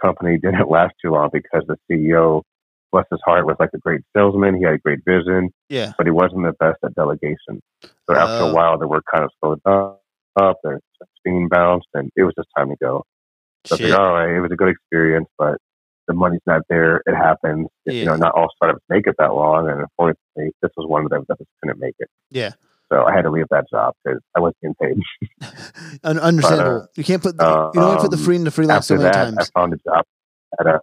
company 0.00 0.38
didn't 0.38 0.68
last 0.70 0.94
too 1.02 1.10
long 1.10 1.30
because 1.32 1.64
the 1.66 1.76
CEO, 1.90 2.42
bless 2.90 3.06
his 3.10 3.20
heart, 3.24 3.46
was 3.46 3.56
like 3.60 3.70
a 3.74 3.78
great 3.78 4.02
salesman. 4.16 4.54
He 4.56 4.64
had 4.64 4.74
a 4.74 4.78
great 4.78 5.00
vision, 5.06 5.50
Yeah. 5.68 5.92
but 5.96 6.06
he 6.06 6.10
wasn't 6.10 6.42
the 6.42 6.52
best 6.58 6.78
at 6.84 6.94
delegation. 6.94 7.60
So 7.82 8.14
after 8.16 8.44
Oh. 8.44 8.48
a 8.50 8.52
while, 8.52 8.78
the 8.78 8.88
work 8.88 9.04
kind 9.12 9.24
of 9.24 9.30
slowed 9.40 9.60
up, 9.64 10.02
up 10.40 10.58
their 10.64 10.80
steam 11.20 11.48
bounced, 11.48 11.88
and 11.94 12.10
it 12.16 12.24
was 12.24 12.34
just 12.36 12.48
time 12.56 12.68
to 12.70 12.76
go. 12.80 13.04
So 13.66 13.76
said, 13.76 13.92
all 13.92 14.12
right, 14.12 14.30
it 14.30 14.40
was 14.40 14.50
a 14.50 14.56
good 14.56 14.68
experience, 14.70 15.28
but 15.38 15.56
the 16.12 16.18
money's 16.18 16.40
not 16.46 16.62
there. 16.68 17.02
It 17.06 17.14
happens. 17.14 17.68
Yeah. 17.86 17.92
You 17.94 18.04
know, 18.04 18.16
not 18.16 18.32
all 18.34 18.48
startups 18.54 18.84
make 18.88 19.06
it 19.06 19.14
that 19.18 19.34
long, 19.34 19.68
and 19.68 19.80
unfortunately, 19.80 20.52
this 20.62 20.70
was 20.76 20.86
one 20.88 21.04
of 21.04 21.10
them 21.10 21.24
that 21.28 21.38
just 21.38 21.50
couldn't 21.62 21.80
make 21.80 21.94
it. 21.98 22.08
Yeah. 22.30 22.50
So 22.92 23.04
I 23.04 23.14
had 23.14 23.22
to 23.22 23.30
leave 23.30 23.46
that 23.50 23.64
job 23.70 23.94
because 24.04 24.20
I 24.36 24.40
wasn't 24.40 24.56
getting 24.60 24.74
paid. 25.40 25.48
Un- 26.04 26.18
understandable. 26.18 26.86
you 26.94 27.04
can't 27.04 27.22
put 27.22 27.38
the, 27.38 27.70
you 27.74 27.80
don't 27.80 27.98
put 28.00 28.10
the 28.10 28.18
um, 28.18 28.22
free 28.22 28.36
into 28.36 28.50
freelance 28.50 28.86
so 28.86 28.94
After 28.96 29.02
many 29.04 29.12
that, 29.16 29.24
times. 29.36 29.50
I 29.54 29.58
found 29.60 29.72
a 29.72 29.76
job 29.78 30.04
at 30.60 30.66
a. 30.66 30.80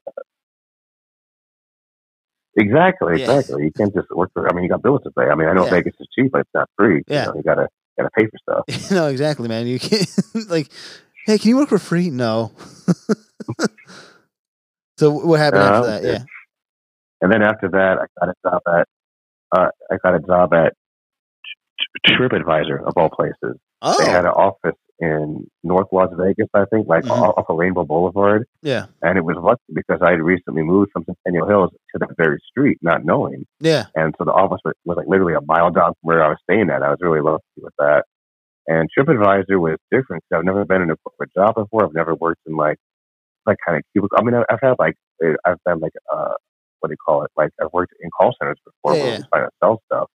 Exactly, 2.57 3.19
Yeah. 3.21 3.31
exactly. 3.37 3.63
You 3.65 3.71
can't 3.71 3.93
just 3.93 4.09
work 4.09 4.31
for. 4.33 4.49
I 4.49 4.53
mean, 4.53 4.63
you 4.63 4.69
got 4.69 4.81
bills 4.81 5.01
to 5.03 5.11
pay. 5.11 5.25
I 5.25 5.35
mean, 5.35 5.47
I 5.47 5.53
know 5.53 5.65
Yeah. 5.65 5.69
Vegas 5.71 5.93
is 5.99 6.07
cheap, 6.17 6.31
but 6.31 6.41
it's 6.41 6.49
not 6.53 6.67
free. 6.77 7.03
Yeah. 7.07 7.21
You, 7.21 7.27
know, 7.27 7.33
you 7.37 7.43
gotta 7.43 7.67
gotta 7.97 8.09
pay 8.17 8.25
for 8.25 8.37
stuff. 8.65 8.91
no, 8.91 9.07
exactly, 9.07 9.47
man. 9.47 9.67
You 9.67 9.79
can't 9.79 10.09
like, 10.49 10.69
hey, 11.27 11.37
can 11.37 11.49
you 11.49 11.57
work 11.57 11.69
for 11.69 11.79
free? 11.79 12.09
No. 12.09 12.51
So 14.99 15.11
what 15.11 15.39
happened 15.39 15.63
Uh, 15.63 15.65
after 15.65 15.87
that? 15.87 16.03
Yeah. 16.03 16.23
And 17.21 17.31
then 17.31 17.41
after 17.41 17.67
that, 17.69 17.97
I 17.99 18.05
got 18.19 18.29
a 18.29 18.49
job 18.49 18.61
at. 18.67 18.87
Uh, 19.55 19.69
I 19.91 19.97
got 20.03 20.15
a 20.15 20.19
job 20.19 20.53
at 20.53 20.73
TripAdvisor 22.07 22.85
of 22.85 22.93
all 22.97 23.09
places. 23.09 23.57
They 23.97 24.05
had 24.05 24.25
Oh, 24.25 24.29
an 24.29 24.33
office 24.35 24.75
in 24.99 25.47
North 25.63 25.87
Las 25.91 26.09
Vegas, 26.17 26.47
I 26.53 26.65
think, 26.65 26.87
like 26.87 27.05
Mhm. 27.05 27.11
off 27.37 27.45
of 27.49 27.57
Rainbow 27.57 27.85
Boulevard. 27.85 28.45
yeah, 28.61 28.87
And 29.01 29.17
it 29.17 29.23
was 29.23 29.37
lucky 29.37 29.63
because 29.73 30.01
I 30.01 30.11
had 30.11 30.21
recently 30.21 30.61
moved 30.61 30.91
from 30.91 31.05
Centennial 31.05 31.47
Hills 31.47 31.71
to 31.93 31.99
that 31.99 32.15
very 32.17 32.37
street, 32.49 32.77
not 32.81 33.05
knowing. 33.05 33.45
yeah, 33.61 33.85
And 33.95 34.13
so 34.17 34.25
the 34.25 34.33
office 34.33 34.59
was, 34.65 34.73
was 34.85 34.97
like 34.97 35.07
literally 35.07 35.33
a 35.35 35.41
mile 35.41 35.71
down 35.71 35.93
from 35.93 36.01
where 36.09 36.21
I 36.23 36.27
was 36.29 36.37
staying 36.43 36.69
at. 36.69 36.83
I 36.83 36.89
was 36.89 36.99
really 37.01 37.21
lucky 37.21 37.43
with 37.57 37.73
that. 37.79 38.03
And 38.67 38.89
TripAdvisor 38.95 39.57
was 39.59 39.77
different 39.89 40.23
because 40.29 40.39
I've 40.39 40.45
never 40.45 40.65
been 40.65 40.81
in 40.81 40.91
a 40.91 40.97
corporate 40.97 41.33
job 41.33 41.55
before. 41.55 41.85
I've 41.85 41.93
never 41.93 42.13
worked 42.15 42.41
in 42.45 42.55
like 42.57 42.77
like 43.49 43.57
kind 43.65 43.77
of 43.77 43.83
cubicle. 43.91 44.17
I 44.19 44.23
mean, 44.23 44.35
I- 44.35 44.45
I've 44.51 44.61
had 44.61 44.75
like 44.79 44.95
uh, 45.23 45.33
I've 45.45 45.61
done 45.67 45.79
like 45.79 45.93
uh 46.13 46.33
what 46.79 46.87
do 46.89 46.93
you 46.93 46.97
call 47.05 47.23
it? 47.25 47.31
Like 47.35 47.51
I've 47.61 47.73
worked 47.73 47.93
in 48.01 48.09
call 48.17 48.31
centers 48.39 48.57
before 48.65 48.95
Yeah, 48.95 49.03
where 49.03 49.27
trying 49.31 49.45
to 49.47 49.51
sell 49.61 49.81
stuff. 49.87 50.07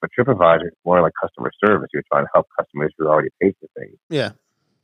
But 0.00 0.10
TripAdvisor 0.18 0.66
is 0.66 0.72
more 0.84 1.00
like 1.00 1.12
customer 1.22 1.50
service. 1.64 1.88
You're 1.94 2.02
trying 2.12 2.24
to 2.24 2.30
help 2.34 2.46
customers 2.58 2.92
who 2.98 3.06
already 3.06 3.30
paid 3.40 3.54
for 3.60 3.68
things. 3.78 3.96
yeah, 4.10 4.30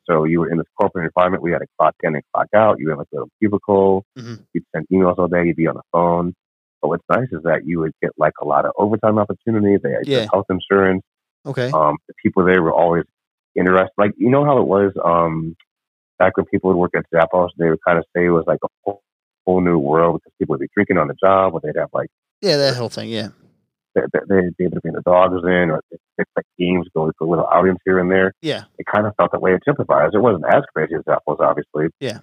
So 0.09 0.24
you 0.24 0.41
were 0.41 0.49
in 0.51 0.57
this 0.59 0.66
corporate 0.81 1.05
environment. 1.07 1.43
We 1.43 1.51
had 1.53 1.59
to 1.59 1.66
clock 1.78 1.95
in 2.05 2.14
and 2.14 2.24
clock 2.33 2.47
out. 2.55 2.78
You 2.78 2.89
had 2.91 2.99
like 2.99 3.09
a 3.12 3.16
little 3.16 3.31
cubicle. 3.41 4.05
Mhm. 4.18 4.47
You'd 4.55 4.64
send 4.74 4.87
emails 4.93 5.18
all 5.18 5.28
day. 5.28 5.45
You'd 5.47 5.57
be 5.57 5.66
on 5.66 5.74
the 5.83 5.83
phone. 5.93 6.35
But 6.81 6.89
what's 6.89 7.05
nice 7.11 7.28
is 7.33 7.43
that 7.43 7.66
you 7.66 7.81
would 7.81 7.93
get 8.01 8.12
like 8.16 8.33
a 8.41 8.47
lot 8.47 8.64
of 8.64 8.72
overtime 8.78 9.18
opportunities. 9.18 9.81
They 9.83 9.93
had 9.93 10.07
Yeah. 10.07 10.26
health 10.33 10.47
insurance. 10.49 11.03
Okay. 11.45 11.70
Um, 11.72 11.97
the 12.09 12.14
people 12.22 12.45
there 12.45 12.62
were 12.62 12.72
always 12.72 13.05
interested. 13.57 13.93
Like 13.99 14.12
you 14.16 14.31
know 14.31 14.45
how 14.45 14.57
it 14.59 14.66
was 14.66 14.93
um, 15.05 15.55
back 16.21 16.37
when 16.37 16.47
people 16.47 16.71
would 16.71 16.77
work 16.79 16.93
at 16.95 17.05
Zappos, 17.12 17.49
they 17.59 17.68
would 17.68 17.81
kind 17.85 17.99
of 17.99 18.05
say 18.14 18.27
it 18.27 18.31
was 18.31 18.45
like 18.47 18.61
a 18.62 18.68
whole, 18.85 19.03
whole 19.47 19.61
new 19.61 19.79
world 19.79 20.21
because 20.21 20.33
people 20.39 20.53
would 20.53 20.61
be 20.61 20.68
drinking 20.75 20.99
on 20.99 21.09
the 21.09 21.14
job, 21.21 21.55
or 21.55 21.61
they'd 21.61 21.77
have 21.81 21.89
like 21.93 22.11
Yeah, 22.43 22.57
that 22.59 22.77
whole 22.77 22.89
thing. 22.91 23.09
Yeah. 23.09 23.31
they, 23.97 24.03
they- 24.12 24.21
they'd 24.29 24.57
be 24.57 24.64
able 24.64 24.77
to 24.77 24.81
bring 24.83 24.95
the 24.95 25.03
dogs 25.03 25.43
in, 25.45 25.71
or 25.71 25.81
they'd 25.91 26.25
like 26.37 26.45
games, 26.59 26.87
go 26.95 27.11
to 27.11 27.25
little 27.25 27.49
outings 27.53 27.79
here 27.85 27.99
and 27.99 28.11
there. 28.11 28.33
Yeah. 28.43 28.64
It 28.79 28.87
kind 28.87 29.07
of 29.07 29.16
felt 29.16 29.33
that 29.33 29.43
way 29.43 29.55
at 29.55 29.62
TripAdvisor. 29.66 30.14
It 30.14 30.21
wasn't 30.21 30.45
as 30.53 30.62
crazy 30.75 30.95
as 30.95 31.03
Zappos, 31.03 31.41
obviously. 31.41 31.89
Yeah. 31.99 32.18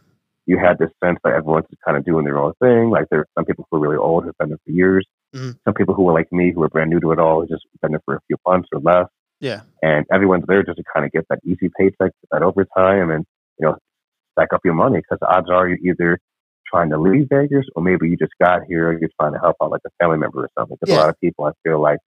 You 0.45 0.57
had 0.57 0.77
this 0.77 0.91
sense 1.03 1.19
that 1.25 1.33
everyone's 1.33 1.65
just 1.69 1.81
kind 1.85 1.97
of 1.97 2.05
doing 2.05 2.23
their 2.23 2.37
own 2.37 2.53
thing. 2.61 2.89
Like 2.89 3.07
there's 3.11 3.25
some 3.35 3.43
people 3.43 3.67
who 3.69 3.77
are 3.77 3.81
really 3.81 3.97
old 3.97 4.23
who've 4.23 4.37
been 4.37 4.47
there 4.49 4.59
for 4.63 4.71
years. 4.71 5.05
Mhm. 5.35 5.57
Some 5.65 5.73
people 5.73 5.93
who 5.93 6.03
were 6.03 6.13
like 6.13 6.31
me 6.31 6.53
who 6.53 6.63
are 6.63 6.69
brand 6.69 6.89
new 6.89 7.01
to 7.01 7.11
it 7.11 7.19
all, 7.19 7.41
who've 7.41 7.49
just 7.49 7.65
been 7.81 7.91
there 7.91 8.01
for 8.05 8.15
a 8.15 8.19
few 8.27 8.37
months 8.47 8.69
or 8.71 8.79
less 8.79 9.07
Yeah. 9.41 9.61
and 9.83 10.05
everyone's 10.09 10.45
there 10.47 10.63
just 10.63 10.77
to 10.77 10.83
kind 10.93 11.05
of 11.05 11.11
get 11.11 11.25
that 11.29 11.39
easy 11.43 11.69
paycheck, 11.77 12.13
that 12.31 12.43
overtime, 12.43 13.11
and 13.11 13.25
you 13.59 13.67
know, 13.67 13.75
stack 14.33 14.49
up 14.53 14.61
your 14.63 14.73
money. 14.73 14.97
Because 14.99 15.19
the 15.21 15.27
odds 15.27 15.49
are 15.49 15.67
you're 15.67 15.93
either 15.93 16.19
trying 16.67 16.89
to 16.89 16.99
leave 16.99 17.27
Vegas, 17.29 17.65
or 17.75 17.83
maybe 17.83 18.09
you 18.09 18.17
just 18.17 18.33
got 18.41 18.61
here 18.67 18.91
and 18.91 18.99
you're 18.99 19.09
trying 19.19 19.33
to 19.33 19.39
help 19.39 19.55
out 19.61 19.71
like 19.71 19.81
a 19.85 19.89
family 20.01 20.17
member 20.17 20.43
or 20.43 20.49
something. 20.57 20.77
Because 20.79 20.93
Yeah. 20.93 20.99
a 20.99 21.03
lot 21.03 21.09
of 21.09 21.19
people, 21.21 21.45
I 21.45 21.51
feel 21.63 21.81
like, 21.81 21.99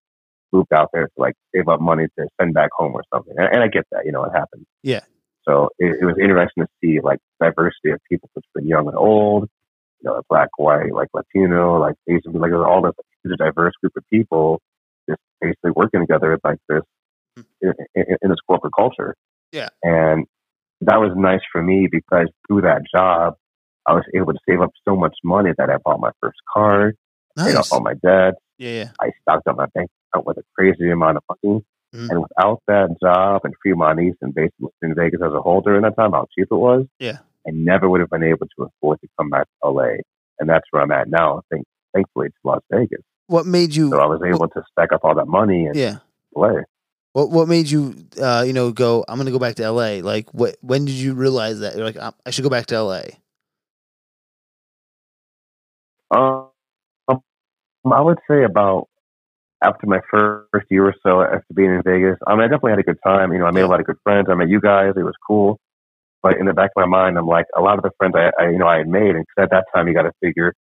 moved 0.52 0.72
out 0.72 0.90
there 0.92 1.06
to 1.06 1.12
like 1.16 1.34
save 1.54 1.68
up 1.68 1.80
money 1.80 2.06
to 2.18 2.26
send 2.40 2.54
back 2.54 2.70
home 2.72 2.92
or 2.92 3.02
something. 3.12 3.34
And, 3.36 3.48
and 3.52 3.62
I 3.62 3.68
get 3.68 3.84
that, 3.92 4.04
you 4.04 4.12
know, 4.12 4.24
it 4.24 4.32
happens. 4.34 4.66
Yeah. 4.82 5.00
So 5.48 5.70
it, 5.78 5.96
it 6.00 6.04
was 6.04 6.16
interesting 6.20 6.64
to 6.64 6.68
see 6.82 7.00
like 7.00 7.18
diversity 7.40 7.90
of 7.90 8.00
people 8.08 8.28
between 8.34 8.68
young 8.68 8.88
and 8.88 8.96
old, 8.96 9.48
you 10.00 10.10
know, 10.10 10.22
black, 10.28 10.48
white, 10.56 10.92
like 10.92 11.08
Latino, 11.14 11.78
like 11.78 11.94
Asian, 12.08 12.32
like 12.32 12.50
there's 12.50 12.66
all 12.66 12.82
this 12.82 13.36
diverse 13.38 13.74
group 13.80 13.92
of 13.96 14.04
people 14.12 14.60
just 15.08 15.20
basically 15.40 15.70
working 15.74 16.00
together 16.00 16.38
like 16.44 16.58
this 16.68 16.82
hmm. 17.36 17.42
in, 17.62 17.72
in, 17.94 18.04
in 18.22 18.30
this 18.30 18.40
corporate 18.46 18.72
culture. 18.76 19.14
Yeah. 19.52 19.68
And 19.82 20.26
that 20.82 21.00
was 21.00 21.12
nice 21.16 21.40
for 21.52 21.62
me 21.62 21.88
because 21.90 22.28
through 22.46 22.62
that 22.62 22.82
job, 22.94 23.34
I 23.86 23.92
was 23.94 24.04
able 24.14 24.32
to 24.32 24.38
save 24.48 24.60
up 24.60 24.70
so 24.86 24.94
much 24.96 25.16
money 25.24 25.50
that 25.58 25.70
I 25.70 25.76
bought 25.78 26.00
my 26.00 26.10
first 26.20 26.38
car, 26.52 26.92
paid 27.38 27.54
off 27.56 27.72
all 27.72 27.80
my 27.80 27.94
debt. 27.94 28.34
Yeah. 28.58 28.70
Yeah. 28.70 28.88
I 29.00 29.10
stocked 29.22 29.46
up 29.48 29.56
my 29.56 29.66
bank 29.74 29.90
account 30.12 30.26
with 30.26 30.38
a 30.38 30.42
crazy 30.56 30.90
amount 30.90 31.16
of 31.18 31.22
money. 31.42 31.64
Mhm. 31.94 32.10
And 32.10 32.20
without 32.22 32.60
that 32.68 32.94
job 33.02 33.40
and 33.44 33.54
Fremont 33.62 34.00
East 34.00 34.18
and 34.20 34.34
basically 34.34 34.68
in 34.82 34.94
Vegas 34.94 35.20
as 35.24 35.32
a 35.32 35.40
whole 35.40 35.60
during 35.60 35.82
that 35.82 35.96
time, 35.96 36.12
how 36.12 36.26
cheap 36.38 36.48
it 36.50 36.54
was, 36.54 36.86
Yeah. 36.98 37.18
I 37.46 37.50
never 37.52 37.88
would 37.88 38.00
have 38.00 38.10
been 38.10 38.22
able 38.22 38.46
to 38.58 38.64
afford 38.64 39.00
to 39.00 39.08
come 39.18 39.30
back 39.30 39.46
to 39.46 39.68
LA. 39.68 39.96
And 40.38 40.48
that's 40.48 40.64
where 40.70 40.82
I'm 40.82 40.92
at 40.92 41.08
now, 41.08 41.42
think, 41.50 41.64
thankfully, 41.94 42.26
it's 42.28 42.36
Las 42.44 42.60
Vegas. 42.70 43.02
What 43.26 43.46
made 43.46 43.74
you? 43.74 43.88
So 43.90 43.98
I 44.00 44.06
was 44.06 44.20
able 44.22 44.48
to 44.48 44.62
stack 44.70 44.92
up 44.92 45.00
all 45.04 45.14
that 45.14 45.26
money 45.26 45.66
and 45.66 45.74
Yeah. 45.76 45.96
play. 46.34 46.64
What 47.12 47.30
What 47.30 47.48
made 47.48 47.70
you? 47.70 47.94
Uh, 48.20 48.44
you 48.46 48.52
know, 48.52 48.70
go. 48.72 49.04
I'm 49.08 49.18
gonna 49.18 49.30
go 49.32 49.38
back 49.38 49.56
to 49.56 49.64
L.A. 49.64 50.02
Like, 50.02 50.32
what? 50.32 50.56
When 50.60 50.84
did 50.84 50.94
you 50.94 51.14
realize 51.14 51.60
that? 51.60 51.76
You're 51.76 51.84
like, 51.86 51.96
I 51.96 52.12
I 52.24 52.30
should 52.30 52.44
go 52.44 52.50
back 52.50 52.66
to 52.66 52.76
L.A. 52.76 53.18
Um, 56.12 56.48
I 57.92 58.00
would 58.00 58.18
say 58.28 58.44
about 58.44 58.88
after 59.62 59.86
my 59.86 60.00
first 60.10 60.66
year 60.70 60.86
or 60.86 60.94
so 61.02 61.22
after 61.22 61.54
being 61.54 61.70
in 61.70 61.82
Vegas, 61.82 62.16
I 62.26 62.32
mean, 62.32 62.42
I 62.42 62.44
definitely 62.44 62.72
had 62.72 62.78
a 62.80 62.84
good 62.84 62.98
time. 63.04 63.32
You 63.32 63.38
know, 63.38 63.46
I 63.46 63.50
made 63.50 63.62
a 63.62 63.66
lot 63.68 63.80
of 63.80 63.86
good 63.86 63.98
friends. 64.02 64.28
I 64.30 64.34
met 64.34 64.48
you 64.48 64.60
guys. 64.60 64.94
It 64.96 65.02
was 65.02 65.14
cool. 65.26 65.58
But 66.22 66.38
in 66.38 66.46
the 66.46 66.52
back 66.52 66.70
of 66.76 66.80
my 66.80 66.86
mind, 66.86 67.18
I'm 67.18 67.26
like, 67.26 67.46
a 67.56 67.60
lot 67.60 67.78
of 67.78 67.82
the 67.82 67.90
friends 67.98 68.14
I, 68.16 68.30
I 68.42 68.50
you 68.50 68.58
know, 68.58 68.66
I 68.66 68.78
had 68.78 68.88
made, 68.88 69.16
and 69.16 69.24
at 69.38 69.50
that 69.50 69.64
time, 69.74 69.88
you 69.88 69.94
got 69.94 70.02
to 70.02 70.12
figure, 70.22 70.54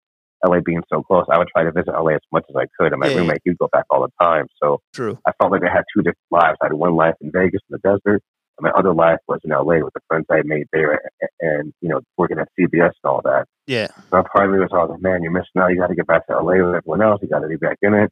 LA 0.45 0.61
being 0.61 0.83
so 0.93 1.03
close, 1.03 1.25
I 1.31 1.39
would 1.39 1.49
try 1.49 1.65
to 1.65 1.73
visit 1.73 1.93
LA 1.93 2.13
as 2.15 2.21
much 2.33 2.45
as 2.49 2.57
I 2.57 2.67
could. 2.79 2.93
And 2.93 3.01
my 3.01 3.09
Yeah, 3.09 3.17
roommate, 3.17 3.41
he'd 3.45 3.59
go 3.59 3.69
back 3.73 3.85
all 3.91 4.03
the 4.03 4.13
time. 4.25 4.47
So 4.63 4.81
True. 4.93 5.19
I 5.27 5.33
felt 5.41 5.53
like 5.53 5.63
I 5.65 5.71
had 5.73 5.85
two 5.95 6.03
different 6.03 6.19
lives. 6.31 6.57
I 6.63 6.67
had 6.67 6.73
one 6.75 6.95
life 6.95 7.15
in 7.21 7.31
Vegas 7.33 7.61
in 7.69 7.77
the 7.77 7.79
desert, 7.79 8.23
and 8.59 8.63
my 8.63 8.71
other 8.71 8.95
life 8.95 9.19
was 9.29 9.41
in 9.45 9.51
LA 9.51 9.83
with 9.85 9.95
the 9.95 10.01
friends 10.09 10.27
I 10.31 10.43
made 10.45 10.67
there, 10.73 10.93
and, 10.93 11.31
and 11.41 11.73
you 11.81 11.89
know, 11.89 12.01
working 12.17 12.39
at 12.39 12.49
CBS 12.59 12.93
and 13.03 13.11
all 13.11 13.21
that. 13.25 13.47
Yeah. 13.67 13.89
So 14.11 14.23
part 14.33 14.47
of 14.47 14.53
me 14.53 14.59
was 14.61 14.71
always 14.73 14.91
like, 14.93 15.03
man, 15.03 15.23
you're 15.23 15.33
missing 15.33 15.59
out. 15.59 15.69
You 15.69 15.79
got 15.79 15.89
to 15.89 15.95
get 15.95 16.07
back 16.07 16.27
to 16.29 16.37
LA 16.39 16.65
with 16.65 16.77
everyone 16.77 17.03
else. 17.03 17.21
You 17.23 17.29
got 17.29 17.41
to 17.41 17.49
be 17.49 17.57
back 17.57 17.79
in 17.83 17.95
it. 17.95 18.11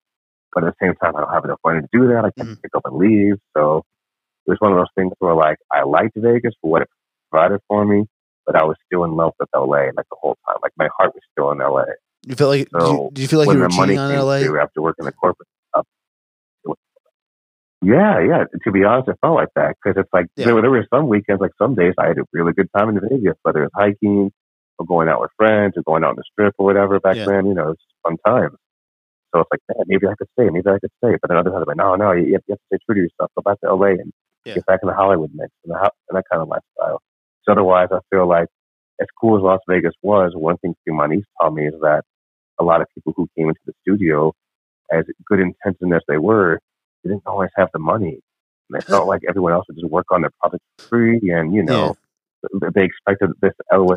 But 0.53 0.64
at 0.64 0.74
the 0.79 0.87
same 0.87 0.95
time, 0.97 1.16
I 1.16 1.20
don't 1.20 1.33
have 1.33 1.45
enough 1.45 1.61
money 1.64 1.81
to 1.83 1.89
do 1.93 2.09
that. 2.09 2.24
I 2.24 2.31
can't 2.37 2.49
Mhm. 2.49 2.62
pick 2.62 2.74
up 2.74 2.83
and 2.87 2.97
leave. 2.97 3.37
So 3.57 3.83
it 4.47 4.51
was 4.51 4.59
one 4.61 4.72
of 4.72 4.79
those 4.79 4.93
things 4.97 5.12
where 5.18 5.35
like 5.35 5.59
I 5.72 5.83
liked 5.83 6.12
Vegas 6.16 6.55
for 6.61 6.70
what 6.70 6.83
it 6.83 6.89
provided 7.31 7.61
for 7.68 7.85
me, 7.85 8.07
but 8.47 8.57
I 8.57 8.64
was 8.64 8.77
still 8.87 9.05
in 9.05 9.12
love 9.16 9.33
with 9.39 9.49
LA 9.55 9.91
like 9.97 10.07
the 10.11 10.16
whole 10.20 10.37
time. 10.49 10.59
Like 10.62 10.72
my 10.77 10.89
heart 10.99 11.14
was 11.14 11.22
still 11.33 11.51
in 11.53 11.59
LA. 11.59 11.85
You 12.27 12.35
feel 12.35 12.49
like? 12.49 12.68
did, 12.70 12.72
you, 12.72 12.81
So, 12.81 13.11
did 13.12 13.22
you 13.22 13.29
feel 13.29 13.39
like 13.39 13.55
you 13.55 13.59
were 13.61 13.68
cheating 13.68 13.99
on 13.99 14.11
L.A.? 14.11 14.43
through 14.45 14.61
after 14.61 14.83
working 14.83 15.05
the 15.05 15.12
corporate 15.12 15.49
stuff. 15.70 15.87
was- 16.64 16.77
Yeah, 17.83 18.18
yeah. 18.20 18.45
To 18.64 18.72
be 18.72 18.85
honest, 18.85 19.09
it 19.09 19.16
felt 19.20 19.37
like 19.37 19.49
that 19.55 19.77
because 19.83 19.97
it's 20.01 20.12
like 20.12 20.27
Yeah. 20.37 20.47
there, 20.47 20.55
were, 20.57 20.61
there 20.62 20.70
were 20.70 20.87
some 20.93 21.09
weekends, 21.09 21.41
like 21.41 21.53
some 21.59 21.74
days, 21.74 21.95
I 21.99 22.09
had 22.09 22.18
a 22.18 22.24
really 22.33 22.53
good 22.53 22.68
time 22.77 22.89
in 22.91 23.01
Vegas, 23.01 23.37
whether 23.43 23.62
it's 23.64 23.74
hiking 23.74 24.33
or 24.79 24.87
going 24.87 25.09
out 25.09 25.20
with 25.20 25.31
friends 25.37 25.74
or 25.77 25.83
going 25.85 26.03
out 26.05 26.11
on 26.11 26.16
the 26.16 26.24
strip 26.31 26.55
or 26.59 26.66
whatever. 26.66 26.99
Back 27.01 27.16
Yeah. 27.16 27.27
then, 27.27 27.47
you 27.47 27.55
know, 27.55 27.70
it's 27.70 27.83
fun 28.03 28.16
times. 28.27 28.57
So 29.35 29.41
it's 29.41 29.51
like, 29.51 29.61
man, 29.68 29.85
maybe 29.87 30.07
I 30.09 30.14
could 30.18 30.29
stay, 30.39 30.51
maybe 30.51 30.68
I 30.68 30.79
could 30.81 30.91
stay. 31.03 31.16
But 31.20 31.29
then 31.29 31.37
other 31.39 31.51
times, 31.51 31.62
I'm 31.62 31.68
like, 31.68 31.77
no, 31.77 31.95
no, 31.95 32.12
you 32.12 32.33
have, 32.35 32.43
you 32.49 32.53
have 32.55 32.59
to 32.59 32.64
stay 32.72 32.79
true 32.87 32.95
to 32.97 33.01
yourself. 33.03 33.31
Go 33.37 33.43
back 33.43 33.61
to 33.61 33.68
LA 33.72 33.93
and 34.03 34.12
Yeah. 34.45 34.55
get 34.55 34.66
back 34.66 34.81
in 34.83 34.89
the 34.89 34.95
Hollywood 34.95 35.31
mix 35.35 35.53
and, 35.64 35.74
the, 35.74 35.79
and 36.09 36.16
that 36.16 36.24
kind 36.31 36.43
of 36.43 36.49
lifestyle. 36.49 37.01
So 37.45 37.53
otherwise, 37.53 37.89
I 37.93 38.01
feel 38.11 38.27
like 38.27 38.49
as 39.01 39.07
cool 39.20 39.37
as 39.37 39.43
Las 39.43 39.61
Vegas 39.68 39.95
was, 40.03 40.33
one 40.35 40.57
thing 40.59 40.74
East 41.12 41.29
taught 41.41 41.53
me 41.55 41.66
is 41.68 41.74
that 41.83 42.05
a 42.61 42.64
lot 42.64 42.80
of 42.80 42.86
people 42.94 43.12
who 43.16 43.28
came 43.36 43.48
into 43.48 43.61
the 43.66 43.72
studio, 43.82 44.32
as 44.92 45.04
good 45.26 45.40
intentioned 45.40 45.92
as 45.94 46.02
they 46.09 46.18
were, 46.18 46.61
they 47.02 47.11
didn't 47.11 47.26
always 47.26 47.50
have 47.57 47.68
the 47.72 47.78
money. 47.78 48.20
And 48.70 48.80
they 48.80 48.84
felt 48.84 49.07
like 49.09 49.22
everyone 49.28 49.52
else 49.52 49.66
would 49.68 49.76
just 49.78 49.90
work 49.90 50.07
on 50.11 50.22
their 50.22 50.30
project 50.40 50.62
for 50.78 50.86
free. 50.88 51.20
And, 51.30 51.54
you 51.54 51.62
know, 51.62 51.96
th- 52.61 52.72
they 52.74 52.84
expected 52.84 53.30
this 53.40 53.52
LA 53.72 53.96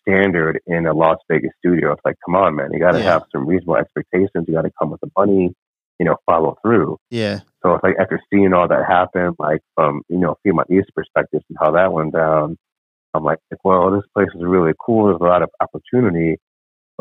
standard 0.00 0.60
in 0.66 0.86
a 0.86 0.92
Las 0.92 1.18
Vegas 1.30 1.52
studio. 1.58 1.92
It's 1.92 2.00
like, 2.04 2.16
come 2.24 2.34
on, 2.36 2.56
man, 2.56 2.72
you 2.72 2.78
got 2.80 2.92
to 2.92 2.98
Yeah. 2.98 3.04
have 3.12 3.24
some 3.32 3.46
reasonable 3.46 3.76
expectations. 3.76 4.44
You 4.48 4.54
got 4.54 4.62
to 4.62 4.72
come 4.78 4.90
with 4.90 5.00
the 5.00 5.10
money, 5.16 5.54
you 5.98 6.06
know, 6.06 6.16
follow 6.26 6.56
through. 6.62 6.98
Yeah. 7.10 7.40
So 7.62 7.74
it's 7.74 7.84
like 7.84 7.96
after 8.00 8.20
seeing 8.32 8.52
all 8.52 8.66
that 8.68 8.84
happen, 8.86 9.34
like 9.38 9.60
from 9.76 10.02
you 10.08 10.18
know 10.18 10.34
Fremont 10.42 10.68
East 10.70 10.90
perspective 10.96 11.42
and 11.48 11.56
how 11.60 11.70
that 11.72 11.92
went 11.92 12.12
down, 12.12 12.58
I'm 13.14 13.22
like, 13.24 13.38
well, 13.62 13.90
this 13.92 14.02
place 14.14 14.28
is 14.34 14.42
really 14.42 14.72
cool. 14.84 15.06
There's 15.06 15.20
a 15.20 15.24
lot 15.24 15.42
of 15.42 15.50
opportunity, 15.60 16.38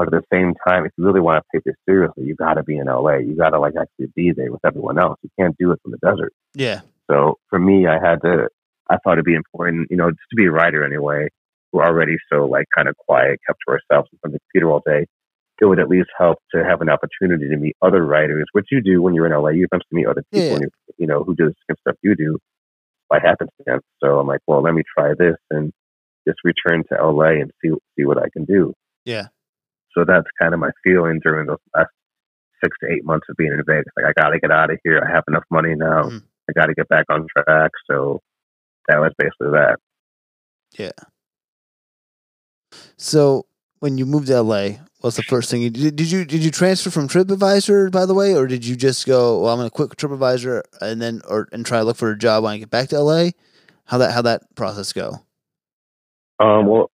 but 0.05 0.13
at 0.13 0.23
the 0.23 0.35
same 0.35 0.53
time, 0.67 0.85
if 0.85 0.91
you 0.97 1.05
really 1.05 1.19
want 1.19 1.43
to 1.43 1.57
take 1.57 1.63
this 1.63 1.75
seriously, 1.87 2.23
you 2.25 2.35
got 2.35 2.55
to 2.55 2.63
be 2.63 2.77
in 2.77 2.87
LA. 2.87 3.17
You 3.17 3.35
got 3.35 3.51
to 3.51 3.59
like 3.59 3.73
actually 3.79 4.07
be 4.15 4.31
there 4.35 4.51
with 4.51 4.61
everyone 4.65 4.97
else. 4.97 5.17
You 5.21 5.29
can't 5.39 5.55
do 5.59 5.71
it 5.71 5.79
from 5.81 5.91
the 5.91 5.97
desert. 5.97 6.33
Yeah. 6.55 6.81
So 7.09 7.37
for 7.49 7.59
me, 7.59 7.87
I 7.87 7.93
had 8.03 8.21
to. 8.23 8.47
I 8.89 8.97
thought 9.03 9.13
it'd 9.13 9.25
be 9.25 9.35
important, 9.35 9.87
you 9.89 9.97
know, 9.97 10.09
just 10.09 10.29
to 10.31 10.35
be 10.35 10.45
a 10.45 10.51
writer 10.51 10.83
anyway. 10.83 11.27
We're 11.71 11.85
already 11.85 12.17
so 12.31 12.45
like 12.45 12.65
kind 12.75 12.89
of 12.89 12.97
quiet, 12.97 13.39
kept 13.47 13.59
to 13.67 13.73
ourselves 13.73 14.09
in 14.11 14.19
front 14.19 14.33
of 14.35 14.39
the 14.39 14.39
computer 14.51 14.71
all 14.71 14.81
day. 14.85 15.05
It 15.61 15.65
would 15.65 15.79
at 15.79 15.87
least 15.89 16.09
help 16.17 16.39
to 16.55 16.63
have 16.65 16.81
an 16.81 16.89
opportunity 16.89 17.47
to 17.47 17.55
meet 17.55 17.75
other 17.83 18.03
writers, 18.03 18.45
which 18.51 18.65
you 18.71 18.81
do 18.81 19.01
when 19.01 19.13
you're 19.13 19.27
in 19.27 19.31
LA. 19.31 19.49
You 19.49 19.67
have 19.71 19.81
to 19.81 19.87
meet 19.91 20.07
other 20.07 20.23
people, 20.31 20.47
Yeah. 20.47 20.53
and 20.55 20.61
you, 20.63 20.69
you 20.97 21.07
know, 21.07 21.23
who 21.23 21.35
do 21.35 21.45
the 21.45 21.53
same 21.69 21.75
stuff 21.81 21.95
you 22.01 22.15
do 22.15 22.39
by 23.09 23.19
happenstance. 23.19 23.83
So 24.03 24.19
I'm 24.19 24.25
like, 24.27 24.39
well, 24.47 24.61
let 24.63 24.73
me 24.73 24.81
try 24.97 25.13
this 25.17 25.35
and 25.51 25.71
just 26.27 26.39
return 26.43 26.83
to 26.91 27.03
LA 27.03 27.41
and 27.41 27.51
see 27.63 27.69
see 27.97 28.05
what 28.05 28.17
I 28.17 28.27
can 28.33 28.45
do. 28.45 28.73
Yeah. 29.05 29.27
So 29.93 30.05
that's 30.05 30.27
kind 30.41 30.53
of 30.53 30.59
my 30.59 30.71
feeling 30.83 31.19
during 31.23 31.47
those 31.47 31.57
last 31.75 31.89
six 32.63 32.77
to 32.83 32.91
eight 32.91 33.03
months 33.05 33.27
of 33.29 33.35
being 33.37 33.51
in 33.51 33.61
Vegas. 33.65 33.91
Like, 33.97 34.05
I 34.17 34.21
got 34.21 34.29
to 34.29 34.39
get 34.39 34.51
out 34.51 34.71
of 34.71 34.77
here. 34.83 35.01
I 35.05 35.11
have 35.11 35.23
enough 35.27 35.43
money 35.49 35.75
now. 35.75 36.03
Mhm. 36.03 36.23
I 36.49 36.53
got 36.53 36.67
to 36.67 36.73
get 36.73 36.87
back 36.89 37.05
on 37.09 37.27
track. 37.35 37.71
So 37.89 38.21
that 38.87 38.99
was 38.99 39.11
basically 39.17 39.51
that. 39.51 39.77
Yeah. 40.77 40.91
So 42.97 43.45
when 43.79 43.97
you 43.97 44.05
moved 44.05 44.27
to 44.27 44.41
LA, 44.41 44.77
what's 45.01 45.17
the 45.17 45.23
first 45.23 45.49
thing 45.49 45.61
you 45.61 45.69
did? 45.69 45.95
Did 45.95 46.11
you 46.11 46.23
did 46.25 46.43
you 46.43 46.51
transfer 46.51 46.89
from 46.89 47.07
TripAdvisor 47.07 47.91
by 47.91 48.05
the 48.05 48.13
way, 48.13 48.35
or 48.35 48.47
did 48.47 48.65
you 48.65 48.75
just 48.75 49.05
go? 49.05 49.41
Well, 49.41 49.51
I'm 49.51 49.59
gonna 49.59 49.69
quit 49.69 49.89
TripAdvisor 49.91 50.61
and 50.81 51.01
then 51.01 51.21
or 51.27 51.47
and 51.51 51.65
try 51.65 51.79
to 51.79 51.83
look 51.83 51.97
for 51.97 52.11
a 52.11 52.17
job 52.17 52.43
when 52.43 52.53
I 52.53 52.57
get 52.57 52.69
back 52.69 52.89
to 52.89 52.99
LA. 52.99 53.31
How 53.85 53.97
that 53.97 54.11
how 54.13 54.21
that 54.21 54.43
process 54.55 54.93
go? 54.93 55.15
Um, 56.39 56.67
well, 56.67 56.91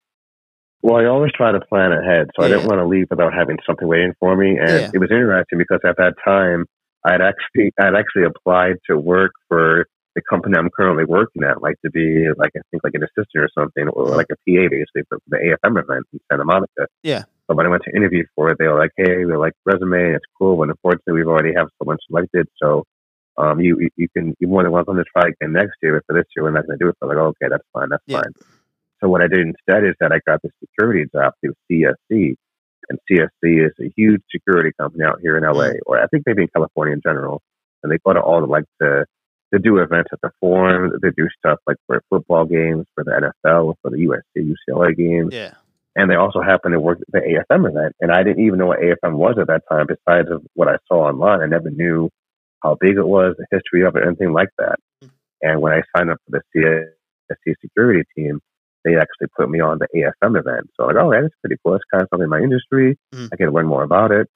well, 0.86 1.02
I 1.02 1.06
always 1.06 1.32
try 1.32 1.50
to 1.50 1.58
plan 1.60 1.90
ahead, 1.90 2.30
so 2.36 2.44
I 2.44 2.48
didn't 2.48 2.66
want 2.66 2.78
to 2.78 2.86
leave 2.86 3.08
without 3.10 3.34
having 3.34 3.58
something 3.66 3.88
waiting 3.88 4.12
for 4.20 4.36
me. 4.36 4.50
And 4.56 4.80
Yeah. 4.82 4.90
it 4.94 4.98
was 4.98 5.10
interesting 5.10 5.58
because 5.58 5.80
at 5.84 5.96
that 5.96 6.14
time, 6.24 6.64
I 7.04 7.10
had 7.12 7.20
actually 7.20 7.72
I 7.80 7.86
had 7.86 7.96
actually 7.96 8.22
applied 8.24 8.76
to 8.88 8.96
work 8.96 9.32
for 9.48 9.86
the 10.14 10.22
company 10.30 10.56
I'm 10.56 10.70
currently 10.70 11.04
working 11.04 11.42
at, 11.42 11.60
like 11.60 11.74
to 11.84 11.90
be 11.90 12.28
like 12.38 12.52
I 12.56 12.60
think 12.70 12.84
like 12.84 12.94
an 12.94 13.02
assistant 13.02 13.42
or 13.44 13.48
something, 13.58 13.88
or 13.88 14.14
like 14.14 14.30
a 14.30 14.36
PA 14.46 14.68
basically 14.70 15.02
for 15.08 15.18
the 15.26 15.38
AFM 15.64 15.76
event 15.82 16.04
in 16.12 16.20
Santa 16.30 16.44
Monica. 16.44 16.86
Yeah. 17.02 17.24
But 17.48 17.56
when 17.56 17.66
I 17.66 17.68
went 17.68 17.82
to 17.84 17.90
interview 17.96 18.22
for 18.36 18.50
it, 18.50 18.58
they 18.58 18.66
were 18.68 18.78
like, 18.78 18.92
"Hey, 18.96 19.24
we're 19.24 19.38
like 19.38 19.54
resume, 19.64 20.14
it's 20.14 20.24
cool, 20.38 20.56
but 20.56 20.68
unfortunately, 20.68 21.14
we've 21.14 21.28
already 21.34 21.52
have 21.54 21.68
someone 21.78 21.98
selected, 22.08 22.46
so." 22.62 22.84
Um, 23.38 23.60
you 23.60 23.76
you- 23.78 23.90
you 23.96 24.08
can 24.16 24.34
you're 24.40 24.48
more 24.48 24.62
than 24.62 24.72
welcome 24.72 24.96
to 24.96 25.04
try 25.14 25.28
again 25.28 25.52
next 25.52 25.74
year, 25.82 25.92
but 25.96 26.04
for 26.06 26.14
this 26.18 26.24
year 26.34 26.42
we're 26.44 26.52
not 26.52 26.66
going 26.66 26.78
to 26.78 26.82
do 26.82 26.88
it. 26.88 26.96
So 26.98 27.04
I'm 27.06 27.08
like, 27.10 27.18
oh, 27.22 27.26
okay, 27.36 27.48
that's 27.50 27.66
fine, 27.74 27.88
that's 27.90 28.02
Yeah. 28.06 28.22
fine. 28.22 28.32
So 29.02 29.08
what 29.08 29.22
I 29.22 29.28
did 29.28 29.40
instead 29.40 29.84
is 29.84 29.94
that 30.00 30.12
I 30.12 30.20
got 30.26 30.40
the 30.42 30.50
security 30.60 31.06
job 31.12 31.34
through 31.40 31.54
CSC 31.70 32.36
And 32.88 32.98
CSC 33.10 33.66
is 33.66 33.72
a 33.80 33.92
huge 33.96 34.22
security 34.30 34.70
company 34.78 35.04
out 35.04 35.20
here 35.20 35.36
in 35.36 35.44
LA, 35.44 35.72
or 35.86 36.02
I 36.02 36.06
think 36.06 36.24
maybe 36.26 36.42
in 36.42 36.48
California 36.54 36.94
in 36.94 37.00
general. 37.04 37.42
And 37.82 37.92
they 37.92 37.98
go 38.04 38.12
to 38.12 38.20
all 38.20 38.40
the 38.40 38.46
like 38.46 38.64
the 38.80 39.06
they 39.52 39.58
do 39.58 39.78
events 39.78 40.10
at 40.12 40.20
the 40.22 40.30
forum. 40.40 40.92
They 41.02 41.10
do 41.16 41.28
stuff 41.38 41.58
like 41.66 41.76
for 41.86 42.02
football 42.10 42.44
games, 42.46 42.86
for 42.94 43.04
the 43.04 43.32
NFL, 43.46 43.74
for 43.80 43.90
the 43.90 43.98
USC, 43.98 44.54
UCLA 44.54 44.96
games. 44.96 45.32
Yeah. 45.32 45.54
And 45.94 46.10
they 46.10 46.16
also 46.16 46.42
happen 46.42 46.72
to 46.72 46.80
work 46.80 46.98
the 47.08 47.20
AFM 47.20 47.68
event. 47.70 47.94
And 48.00 48.10
I 48.12 48.22
didn't 48.22 48.44
even 48.44 48.58
know 48.58 48.66
what 48.66 48.80
AFM 48.80 49.14
was 49.14 49.36
at 49.40 49.46
that 49.46 49.62
time, 49.70 49.86
besides 49.86 50.30
of 50.30 50.42
what 50.54 50.68
I 50.68 50.76
saw 50.88 51.06
online. 51.08 51.40
I 51.40 51.46
never 51.46 51.70
knew 51.70 52.10
how 52.62 52.76
big 52.78 52.96
it 52.96 53.06
was, 53.06 53.34
the 53.38 53.46
history 53.50 53.86
of 53.86 53.96
it, 53.96 54.02
anything 54.04 54.32
like 54.32 54.50
that. 54.58 54.78
Mm-hmm. 55.02 55.14
And 55.42 55.60
when 55.62 55.72
I 55.72 55.82
signed 55.96 56.10
up 56.10 56.18
for 56.28 56.42
the 56.54 56.88
CSC 57.30 57.54
security 57.62 58.02
team, 58.16 58.40
they 58.86 58.96
actually 58.96 59.26
put 59.36 59.50
me 59.50 59.60
on 59.60 59.78
the 59.78 59.88
AFM 59.94 60.38
event. 60.38 60.70
So 60.76 60.86
like, 60.86 60.96
oh, 60.96 61.10
that's 61.10 61.34
pretty 61.42 61.56
cool. 61.64 61.74
It's 61.74 61.84
kind 61.92 62.02
of 62.02 62.08
something 62.10 62.24
in 62.24 62.30
my 62.30 62.38
industry. 62.38 62.96
Mm. 63.12 63.28
I 63.32 63.36
can 63.36 63.50
learn 63.50 63.66
more 63.66 63.82
about 63.82 64.12
it. 64.12 64.28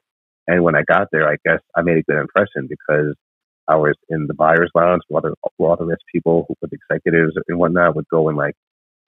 And 0.49 0.65
when 0.65 0.75
I 0.75 0.83
got 0.83 1.09
there, 1.13 1.31
I 1.31 1.37
guess 1.45 1.61
I 1.77 1.83
made 1.83 1.99
a 1.99 2.03
good 2.03 2.21
impression 2.21 2.67
because 2.69 3.15
I 3.69 3.77
was 3.77 3.95
in 4.09 4.27
the 4.27 4.35
buyer's 4.35 4.71
lounge 4.75 5.03
where 5.09 5.19
other, 5.25 5.35
where 5.57 5.73
other 5.73 5.87
rich 5.87 6.01
people 6.13 6.49
with 6.61 6.73
executives 6.73 7.35
and 7.47 7.59
whatnot 7.59 7.95
would 7.95 8.09
go 8.11 8.29
and 8.29 8.37
like 8.37 8.55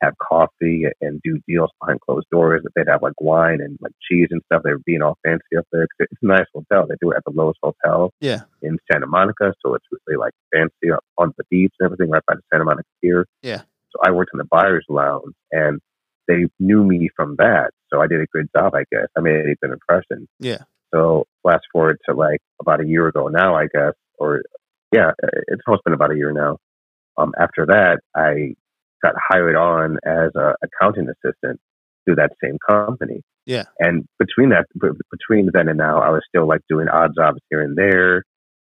have 0.04 0.14
coffee 0.18 0.86
and 1.00 1.20
do 1.24 1.40
deals 1.48 1.72
behind 1.80 2.00
closed 2.02 2.28
doors. 2.32 2.62
They'd 2.76 2.88
have 2.88 3.02
like 3.02 3.20
wine 3.20 3.60
and 3.62 3.78
like 3.82 3.94
cheese 4.08 4.28
and 4.30 4.42
stuff. 4.46 4.62
They 4.64 4.72
were 4.72 4.82
being 4.86 5.02
all 5.02 5.18
fancy 5.24 5.58
up 5.58 5.66
there. 5.72 5.88
It's 6.00 6.14
a 6.22 6.26
nice 6.26 6.46
hotel. 6.54 6.86
They 6.88 6.96
do 7.02 7.12
it 7.12 7.18
at 7.18 7.24
the 7.26 7.32
Loews 7.32 7.54
Hotel 7.64 8.12
yeah. 8.20 8.42
in 8.62 8.78
Santa 8.92 9.08
Monica. 9.08 9.54
So 9.66 9.74
it's 9.74 9.86
really 10.08 10.20
like 10.20 10.34
fancy 10.54 10.96
on 11.18 11.34
the 11.38 11.44
beach 11.50 11.74
and 11.80 11.86
everything 11.86 12.10
right 12.10 12.24
by 12.28 12.36
the 12.36 12.42
Santa 12.52 12.66
Monica 12.66 12.88
Pier. 13.02 13.26
Yeah. 13.42 13.62
So 13.92 14.00
I 14.04 14.12
worked 14.12 14.32
in 14.34 14.38
the 14.38 14.46
buyer's 14.46 14.86
lounge 14.90 15.34
and 15.52 15.80
they 16.28 16.46
knew 16.60 16.84
me 16.84 17.10
from 17.16 17.36
that. 17.38 17.72
So 17.92 18.02
I 18.02 18.08
did 18.08 18.22
a 18.22 18.26
good 18.32 18.48
job, 18.56 18.74
I 18.76 18.84
guess. 18.92 19.08
I 19.18 19.22
made 19.22 19.46
a 19.46 19.56
good 19.62 19.72
impression. 19.72 20.28
Yeah. 20.40 20.64
So 20.94 21.26
fast 21.48 21.64
forward 21.72 21.98
to 22.08 22.16
like 22.16 22.40
about 22.60 22.82
a 22.82 22.88
year 22.88 23.08
ago 23.08 23.28
now, 23.28 23.56
I 23.56 23.68
guess, 23.74 23.94
or 24.20 24.44
yeah, 24.94 25.12
it's 25.48 25.62
almost 25.68 25.84
been 25.84 25.94
about 25.94 26.12
a 26.12 26.18
year 26.18 26.32
now. 26.32 26.58
Um, 27.18 27.34
after 27.40 27.66
that, 27.68 28.00
I 28.16 28.56
got 29.02 29.16
hired 29.18 29.56
on 29.56 29.98
as 30.06 30.32
an 30.36 30.54
accounting 30.64 31.08
assistant 31.10 31.60
through 32.06 32.16
that 32.16 32.32
same 32.44 32.58
company. 32.68 33.22
Yeah. 33.46 33.64
And 33.80 34.06
between 34.20 34.50
that, 34.50 34.66
b- 34.80 34.90
between 35.12 35.50
then 35.54 35.68
and 35.68 35.78
now, 35.78 36.00
I 36.00 36.10
was 36.10 36.22
still 36.28 36.48
like 36.48 36.62
doing 36.70 36.88
odd 36.88 37.12
jobs 37.16 37.40
here 37.50 37.62
and 37.62 37.78
there. 37.78 38.24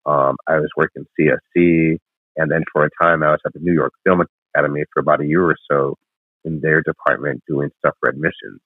Um, 0.07 0.37
I 0.47 0.59
was 0.59 0.69
working 0.77 1.05
CSC, 1.19 1.99
and 2.37 2.51
then 2.51 2.64
for 2.73 2.85
a 2.85 2.91
time, 3.03 3.23
I 3.23 3.31
was 3.31 3.41
at 3.45 3.53
the 3.53 3.61
New 3.61 3.75
York 3.75 3.93
Film 4.05 4.21
Academy 4.55 4.84
for 4.92 5.01
about 5.01 5.20
a 5.20 5.26
year 5.26 5.42
or 5.42 5.57
so 5.70 5.96
in 6.44 6.61
their 6.61 6.82
department 6.82 7.42
doing 7.49 7.70
stuff 7.78 7.94
for 8.01 8.09
admissions. 8.09 8.61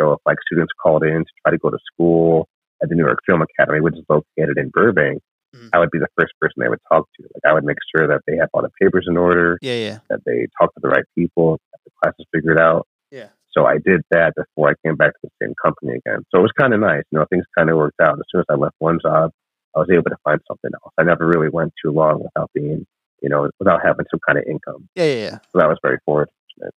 So 0.00 0.12
if 0.12 0.18
like 0.24 0.38
students 0.46 0.72
called 0.82 1.04
in 1.04 1.18
to 1.18 1.32
try 1.42 1.50
to 1.52 1.58
go 1.58 1.70
to 1.70 1.78
school 1.92 2.48
at 2.82 2.88
the 2.88 2.94
New 2.94 3.04
York 3.04 3.18
Film 3.26 3.42
Academy, 3.42 3.80
which 3.80 3.94
is 3.94 4.04
located 4.08 4.56
in 4.56 4.70
Burbank, 4.72 5.20
mm-hmm. 5.54 5.68
I 5.72 5.78
would 5.78 5.90
be 5.90 5.98
the 5.98 6.08
first 6.18 6.32
person 6.40 6.54
they 6.58 6.68
would 6.68 6.80
talk 6.90 7.06
to. 7.16 7.22
Like 7.22 7.50
I 7.50 7.52
would 7.52 7.64
make 7.64 7.76
sure 7.94 8.08
that 8.08 8.22
they 8.26 8.36
have 8.36 8.48
all 8.54 8.62
the 8.62 8.70
papers 8.80 9.06
in 9.08 9.16
order. 9.16 9.58
Yeah, 9.60 9.74
yeah. 9.74 9.98
That 10.08 10.20
they 10.24 10.46
talk 10.58 10.72
to 10.74 10.80
the 10.80 10.88
right 10.88 11.04
people, 11.16 11.58
that 11.72 11.80
the 11.84 11.90
class 12.02 12.14
is 12.18 12.26
figured 12.34 12.58
out. 12.58 12.86
Yeah. 13.10 13.28
So 13.52 13.66
I 13.66 13.78
did 13.84 14.02
that 14.10 14.32
before 14.36 14.70
I 14.70 14.74
came 14.86 14.96
back 14.96 15.12
to 15.12 15.18
the 15.24 15.30
same 15.42 15.54
company 15.62 15.98
again. 15.98 16.24
So 16.30 16.38
it 16.38 16.42
was 16.42 16.52
kind 16.58 16.72
of 16.72 16.80
nice. 16.80 17.02
You 17.10 17.18
know, 17.18 17.26
things 17.28 17.44
kind 17.58 17.68
of 17.68 17.76
worked 17.76 18.00
out. 18.00 18.18
As 18.18 18.24
soon 18.30 18.40
as 18.40 18.46
I 18.48 18.54
left 18.54 18.76
one 18.78 18.98
job, 19.04 19.32
I 19.76 19.80
was 19.80 19.88
able 19.92 20.04
to 20.04 20.16
find 20.24 20.40
something 20.48 20.70
else. 20.72 20.92
I 20.98 21.02
never 21.02 21.26
really 21.26 21.48
went 21.48 21.72
too 21.84 21.90
long 21.90 22.22
without 22.22 22.50
being, 22.54 22.86
you 23.22 23.28
know, 23.28 23.50
without 23.58 23.80
having 23.84 24.06
some 24.10 24.20
kind 24.26 24.38
of 24.38 24.44
income. 24.44 24.88
Yeah, 24.94 25.04
yeah, 25.04 25.14
yeah. 25.14 25.38
So 25.52 25.58
that 25.58 25.68
was 25.68 25.78
very 25.82 25.98
fortunate. 26.04 26.74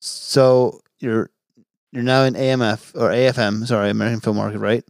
So 0.00 0.80
you're 1.00 1.30
you're 1.92 2.02
now 2.02 2.22
in 2.24 2.34
AMF 2.34 2.94
or 2.94 3.10
AFM, 3.10 3.66
sorry, 3.66 3.90
American 3.90 4.20
Film 4.20 4.36
Market, 4.36 4.58
right? 4.58 4.84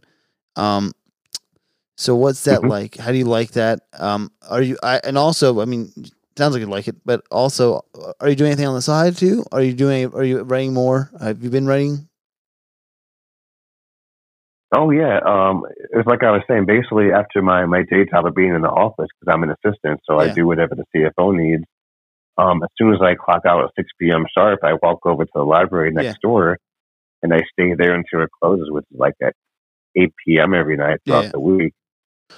Um, 0.55 0.93
so 1.97 2.15
what's 2.15 2.43
that 2.45 2.59
mm-hmm. 2.59 2.69
like? 2.69 2.97
How 2.97 3.11
do 3.11 3.17
you 3.17 3.25
like 3.25 3.51
that? 3.51 3.81
Um, 3.93 4.31
are 4.49 4.61
you? 4.61 4.77
I, 4.81 5.01
and 5.03 5.17
also, 5.17 5.61
I 5.61 5.65
mean, 5.65 5.91
sounds 6.37 6.53
like 6.53 6.61
you 6.61 6.67
like 6.67 6.87
it, 6.87 6.95
but 7.05 7.23
also, 7.29 7.85
are 8.19 8.29
you 8.29 8.35
doing 8.35 8.51
anything 8.51 8.67
on 8.67 8.75
the 8.75 8.81
side 8.81 9.17
too? 9.17 9.43
Are 9.51 9.61
you 9.61 9.73
doing? 9.73 10.13
Are 10.13 10.23
you 10.23 10.41
writing 10.41 10.73
more? 10.73 11.11
Have 11.19 11.43
you 11.43 11.49
been 11.49 11.67
writing? 11.67 12.07
Oh 14.73 14.89
yeah, 14.89 15.19
um, 15.25 15.63
it's 15.91 16.07
like 16.07 16.23
I 16.23 16.31
was 16.31 16.43
saying. 16.47 16.65
Basically, 16.65 17.11
after 17.11 17.41
my 17.41 17.65
my 17.65 17.83
day 17.83 18.05
job 18.09 18.25
of 18.25 18.35
being 18.35 18.55
in 18.55 18.61
the 18.61 18.69
office, 18.69 19.07
because 19.19 19.33
I'm 19.33 19.43
an 19.43 19.51
assistant, 19.51 19.99
so 20.05 20.21
yeah. 20.21 20.31
I 20.31 20.33
do 20.33 20.47
whatever 20.47 20.75
the 20.75 20.85
CFO 20.95 21.35
needs. 21.35 21.63
Um, 22.37 22.63
as 22.63 22.69
soon 22.77 22.93
as 22.93 23.01
I 23.01 23.13
clock 23.15 23.41
out 23.45 23.65
at 23.65 23.71
6 23.75 23.89
p.m. 23.99 24.25
sharp, 24.35 24.61
I 24.63 24.73
walk 24.81 25.05
over 25.05 25.25
to 25.25 25.31
the 25.35 25.43
library 25.43 25.91
next 25.91 26.05
yeah. 26.05 26.13
door 26.23 26.57
and 27.21 27.33
I 27.33 27.41
stay 27.53 27.73
there 27.77 27.93
until 27.93 28.21
it 28.23 28.29
closes, 28.41 28.67
which 28.69 28.85
is 28.91 28.99
like 28.99 29.13
at 29.21 29.33
8 29.95 30.11
p.m. 30.25 30.53
every 30.53 30.77
night 30.77 30.99
throughout 31.05 31.25
yeah. 31.25 31.31
the 31.31 31.39
week. 31.39 31.73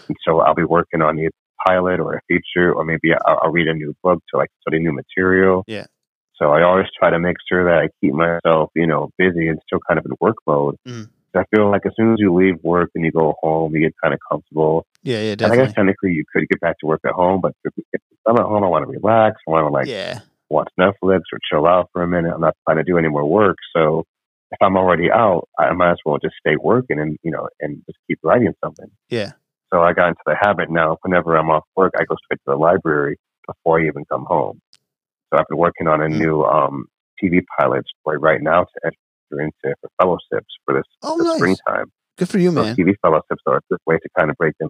And 0.08 0.18
so 0.26 0.40
I'll 0.40 0.56
be 0.56 0.64
working 0.64 1.02
on 1.02 1.20
either 1.20 1.28
a 1.30 1.70
pilot 1.70 2.00
or 2.00 2.16
a 2.16 2.22
feature, 2.28 2.74
or 2.74 2.84
maybe 2.84 3.14
I'll, 3.26 3.40
I'll 3.44 3.52
read 3.52 3.68
a 3.68 3.74
new 3.74 3.96
book 4.04 4.22
to 4.32 4.38
like 4.38 4.50
study 4.62 4.80
new 4.80 4.94
material. 4.94 5.64
Yeah. 5.68 5.86
So 6.36 6.52
I 6.52 6.64
always 6.64 6.88
try 6.98 7.12
to 7.12 7.20
make 7.20 7.38
sure 7.48 7.64
that 7.66 7.84
I 7.84 7.90
keep 8.02 8.14
myself, 8.14 8.72
you 8.76 8.88
know, 8.88 9.10
busy 9.18 9.48
and 9.48 9.60
still 9.66 9.80
kind 9.88 10.00
of 10.00 10.06
in 10.06 10.14
work 10.20 10.38
mode. 10.48 10.76
Mm. 10.88 11.10
I 11.36 11.46
feel 11.56 11.70
like 11.70 11.86
as 11.86 11.94
soon 11.96 12.14
as 12.14 12.18
you 12.20 12.34
leave 12.34 12.56
work 12.64 12.90
and 12.96 13.04
you 13.04 13.12
go 13.12 13.36
home, 13.42 13.76
you 13.76 13.82
get 13.82 13.94
kind 14.02 14.14
of 14.14 14.20
comfortable. 14.30 14.86
Yeah, 15.02 15.22
yeah, 15.22 15.36
definitely. 15.36 15.46
And 15.46 15.62
I 15.62 15.66
guess 15.66 15.76
technically 15.76 16.12
you 16.12 16.24
could 16.32 16.48
get 16.50 16.60
back 16.60 16.78
to 16.80 16.86
work 16.86 17.02
at 17.06 17.14
home, 17.14 17.42
but 17.42 17.54
if, 17.64 17.74
if 17.92 18.02
I'm 18.28 18.38
at 18.38 18.44
home, 18.44 18.64
I 18.64 18.68
want 18.68 18.86
to 18.86 18.92
relax. 18.92 19.38
I 19.48 19.52
want 19.52 19.68
to 19.68 19.72
like 19.72 19.88
yeah. 19.88 20.20
watch 20.50 20.70
Netflix 20.80 21.22
or 21.32 21.40
chill 21.50 21.68
out 21.68 21.90
for 21.94 22.04
a 22.04 22.08
minute. 22.08 22.34
I'm 22.34 22.42
not 22.42 22.56
trying 22.66 22.78
to 22.78 22.84
do 22.84 22.98
any 22.98 23.10
more 23.10 23.26
work. 23.26 23.58
So 23.76 24.06
if 24.52 24.62
I'm 24.62 24.78
already 24.78 25.12
out, 25.12 25.50
I 25.60 25.74
might 25.74 25.92
as 25.92 25.98
well 26.06 26.20
just 26.22 26.36
stay 26.40 26.56
working 26.56 27.00
and 27.00 27.18
you 27.24 27.32
know 27.32 27.50
and 27.60 27.84
just 27.86 27.98
keep 28.08 28.20
writing 28.24 28.54
something. 28.64 28.90
Yeah. 29.10 29.32
So 29.74 29.82
I 29.82 29.94
got 29.94 30.10
into 30.10 30.22
the 30.26 30.36
habit 30.40 30.70
now. 30.70 30.98
Whenever 31.02 31.36
I'm 31.36 31.50
off 31.50 31.64
work, 31.76 31.94
I 31.98 32.06
go 32.06 32.16
straight 32.24 32.38
to 32.46 32.52
the 32.52 32.56
library 32.56 33.18
before 33.48 33.82
I 33.82 33.88
even 33.88 34.06
come 34.06 34.26
home. 34.26 34.62
So 35.34 35.40
I've 35.40 35.48
been 35.50 35.58
working 35.58 35.88
on 35.88 36.02
a 36.02 36.06
mm. 36.06 36.20
new 36.20 36.44
um, 36.44 36.86
TV 37.22 37.42
pilot 37.58 37.84
story 38.00 38.20
right 38.20 38.42
now 38.42 38.66
to 38.66 38.92
enter 39.40 39.44
into 39.64 39.76
for 39.82 39.90
fellowships 40.02 40.54
for 40.66 40.74
this, 40.76 40.84
oh, 41.04 41.18
this 41.18 41.28
nice. 41.28 41.38
springtime. 41.38 41.92
Good 42.18 42.30
for 42.30 42.40
you, 42.40 42.52
man. 42.52 42.76
TV 42.76 42.94
fellowships 43.02 43.42
are 43.48 43.58
a 43.58 43.62
good 43.70 43.80
way 43.86 43.98
to 43.98 44.10
kind 44.18 44.30
of 44.30 44.38
break 44.38 44.54
in, 44.60 44.70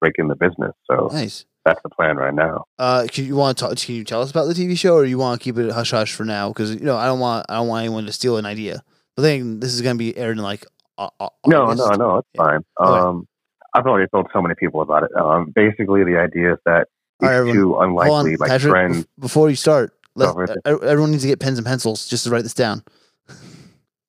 break 0.00 0.14
in 0.18 0.28
the 0.28 0.36
business. 0.36 0.72
So 0.90 1.08
nice. 1.12 1.44
That's 1.64 1.80
the 1.82 1.90
plan 1.90 2.16
right 2.16 2.34
now. 2.34 2.64
Uh, 2.78 3.06
can 3.10 3.24
you 3.24 3.36
want 3.36 3.56
to 3.56 3.64
talk? 3.64 3.76
Can 3.76 3.94
you 3.94 4.04
tell 4.04 4.22
us 4.22 4.30
about 4.30 4.46
the 4.46 4.54
TV 4.54 4.76
show, 4.76 4.94
or 4.94 5.04
you 5.04 5.18
want 5.18 5.40
to 5.40 5.44
keep 5.44 5.58
it 5.58 5.70
hush 5.70 5.92
hush 5.92 6.12
for 6.12 6.24
now? 6.24 6.48
Because 6.48 6.74
you 6.74 6.80
know, 6.80 6.96
I 6.96 7.06
don't 7.06 7.20
want 7.20 7.46
I 7.48 7.56
don't 7.56 7.68
want 7.68 7.84
anyone 7.84 8.06
to 8.06 8.12
steal 8.12 8.36
an 8.36 8.46
idea. 8.46 8.82
But 9.16 9.22
then 9.22 9.60
this 9.60 9.74
is 9.74 9.82
going 9.82 9.94
to 9.94 9.98
be 9.98 10.16
aired 10.16 10.38
in 10.38 10.42
like. 10.42 10.66
Uh, 10.98 11.08
no, 11.46 11.72
no, 11.72 11.88
no. 11.90 12.16
It's 12.18 12.28
yeah. 12.34 12.42
fine. 12.42 12.60
Um, 12.78 13.28
I've 13.74 13.86
already 13.86 14.08
told 14.08 14.26
so 14.32 14.42
many 14.42 14.54
people 14.54 14.82
about 14.82 15.04
it. 15.04 15.10
Um, 15.16 15.52
basically, 15.54 16.04
the 16.04 16.18
idea 16.18 16.54
is 16.54 16.58
that 16.66 16.88
these 17.20 17.30
right, 17.30 17.52
two 17.52 17.78
unlikely 17.78 18.36
like 18.36 18.50
Patrick, 18.50 18.70
friends. 18.70 19.06
Before 19.18 19.48
you 19.48 19.56
start, 19.56 19.94
let, 20.14 20.34
everyone 20.66 21.12
needs 21.12 21.22
to 21.22 21.28
get 21.28 21.40
pens 21.40 21.58
and 21.58 21.66
pencils 21.66 22.06
just 22.08 22.24
to 22.24 22.30
write 22.30 22.42
this 22.42 22.54
down, 22.54 22.82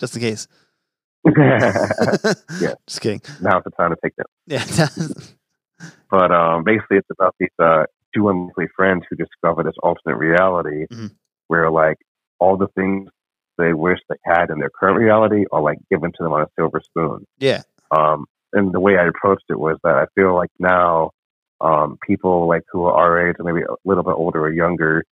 just 0.04 0.18
in 0.18 0.22
case. 0.22 0.48
yeah, 1.38 2.74
just 2.86 3.00
kidding. 3.00 3.22
Now's 3.42 3.64
the 3.64 3.72
time 3.72 3.92
to 3.92 3.98
take 4.04 4.14
notes. 4.18 4.34
Yeah, 4.46 5.88
but 6.12 6.32
um, 6.32 6.66
basically, 6.66 6.98
it's 6.98 7.08
about 7.10 7.34
these 7.40 7.50
uh, 7.58 7.86
two 8.14 8.28
unlikely 8.28 8.68
friends 8.76 9.04
who 9.10 9.16
discover 9.16 9.64
this 9.64 9.76
alternate 9.82 10.18
reality 10.18 10.88
mm-hmm. 10.92 11.08
where 11.48 11.72
like 11.72 11.96
all 12.40 12.58
the 12.58 12.68
things 12.76 13.10
they 13.58 13.74
wish 13.74 14.00
they 14.10 14.18
had 14.26 14.50
in 14.50 14.60
their 14.60 14.72
current 14.78 14.98
reality 14.98 15.46
are 15.54 15.62
like 15.62 15.78
given 15.90 16.12
to 16.12 16.24
them 16.24 16.34
on 16.34 16.42
a 16.42 16.48
silver 16.60 16.82
spoon. 16.84 17.26
Yeah. 17.40 17.62
Um, 17.96 18.26
and 18.52 18.74
the 18.74 18.82
way 18.82 18.98
I 18.98 19.08
approached 19.08 19.46
it 19.48 19.60
was 19.60 19.78
that 19.84 19.96
I 19.96 20.06
feel 20.16 20.36
like 20.36 20.50
now 20.60 21.12
um, 21.62 21.98
people 22.06 22.50
like 22.50 22.64
who 22.70 22.84
are 22.84 22.94
our 22.94 23.30
age 23.30 23.38
or 23.40 23.46
maybe 23.46 23.64
a 23.64 23.76
little 23.86 24.04
bit 24.04 24.16
older 24.18 24.42
or 24.42 24.52
younger, 24.52 25.06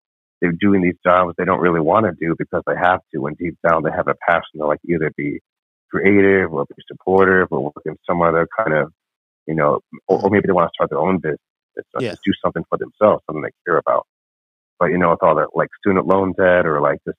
they're 0.42 0.52
doing 0.54 0.82
these 0.82 0.96
jobs 1.06 1.34
they 1.38 1.46
don't 1.46 1.60
really 1.60 1.80
want 1.80 2.06
to 2.06 2.14
do 2.20 2.36
because 2.38 2.64
they 2.66 2.76
have 2.76 3.02
to, 3.14 3.26
and 3.28 3.38
deep 3.38 3.58
down 3.68 3.84
they 3.84 3.92
have 3.92 4.08
a 4.08 4.16
passion 4.28 4.60
to 4.60 4.66
like 4.66 4.80
either 4.90 5.12
be 5.18 5.40
creative 5.92 6.54
or 6.54 6.66
be 6.66 6.84
supportive 6.88 7.48
or 7.52 7.64
work 7.64 7.82
in 7.86 7.96
some 8.08 8.22
other 8.22 8.48
kind 8.58 8.74
of, 8.74 8.92
you 9.48 9.56
know, 9.56 9.80
or, 10.08 10.24
or 10.24 10.30
maybe 10.30 10.48
they 10.48 10.54
want 10.54 10.70
to 10.70 10.74
start 10.74 10.90
their 10.90 11.00
own 11.00 11.18
business, 11.18 11.40
or 11.94 12.02
yeah. 12.02 12.12
just 12.12 12.22
do 12.26 12.32
something 12.44 12.64
for 12.70 12.78
themselves, 12.78 13.24
something 13.26 13.42
they 13.42 13.52
care 13.66 13.78
about. 13.78 14.06
But 14.80 14.88
you 14.88 14.98
know, 14.98 15.10
with 15.10 15.24
all 15.24 15.36
the 15.36 15.48
like 15.54 15.70
student 15.82 16.08
loan 16.08 16.34
debt 16.38 16.66
or 16.66 16.80
like 16.82 17.00
just, 17.06 17.18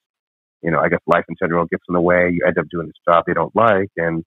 you 0.62 0.70
know, 0.70 0.78
I 0.78 0.88
guess 0.88 1.00
life 1.06 1.24
in 1.28 1.36
general 1.40 1.66
gets 1.66 1.84
in 1.88 1.94
the 1.94 2.00
way. 2.00 2.30
You 2.32 2.44
end 2.46 2.58
up 2.58 2.66
doing 2.70 2.86
this 2.86 2.96
job 3.06 3.24
you 3.28 3.34
don't 3.34 3.54
like, 3.54 3.90
and 3.96 4.24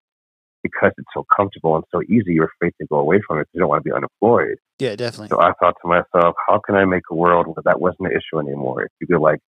because 0.64 0.92
it's 0.98 1.08
so 1.14 1.26
comfortable 1.36 1.76
and 1.76 1.84
so 1.92 2.02
easy, 2.04 2.34
you're 2.34 2.50
afraid 2.56 2.74
to 2.82 2.88
go 2.88 2.98
away 2.98 3.20
from 3.28 3.38
it 3.38 3.42
because 3.42 3.52
you 3.54 3.60
don't 3.60 3.70
want 3.70 3.84
to 3.84 3.90
be 3.90 3.94
unemployed. 3.94 4.58
Yeah, 4.80 4.96
definitely. 4.96 5.28
So 5.28 5.40
I 5.40 5.52
thought 5.60 5.76
to 5.82 5.88
myself, 5.88 6.36
how 6.48 6.60
can 6.66 6.76
I 6.76 6.86
make 6.86 7.04
a 7.12 7.16
world 7.16 7.48
where 7.48 7.64
that 7.66 7.80
wasn't 7.80 8.08
an 8.08 8.12
issue 8.12 8.40
anymore? 8.40 8.84
If 8.84 8.92
you 9.00 9.08
could 9.08 9.22
like 9.22 9.40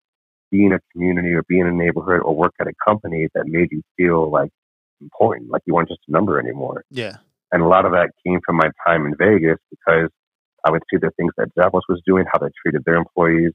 be 0.51 0.65
in 0.65 0.73
a 0.73 0.79
community 0.91 1.29
or 1.29 1.43
be 1.47 1.59
in 1.59 1.67
a 1.67 1.71
neighborhood 1.71 2.21
or 2.23 2.35
work 2.35 2.53
at 2.59 2.67
a 2.67 2.73
company 2.85 3.27
that 3.33 3.47
made 3.47 3.69
you 3.71 3.81
feel 3.97 4.29
like 4.29 4.51
important, 5.01 5.49
like 5.49 5.61
you 5.65 5.73
weren't 5.73 5.89
just 5.89 6.01
a 6.07 6.11
number 6.11 6.39
anymore. 6.39 6.83
Yeah. 6.89 7.17
And 7.51 7.63
a 7.63 7.67
lot 7.67 7.85
of 7.85 7.91
that 7.93 8.11
came 8.25 8.39
from 8.45 8.57
my 8.57 8.69
time 8.85 9.05
in 9.05 9.15
Vegas 9.17 9.57
because 9.69 10.09
I 10.65 10.71
would 10.71 10.83
see 10.91 10.97
the 10.97 11.11
things 11.17 11.31
that 11.37 11.49
Zappos 11.57 11.81
was 11.87 12.01
doing, 12.05 12.25
how 12.31 12.39
they 12.39 12.49
treated 12.61 12.83
their 12.85 12.95
employees. 12.95 13.51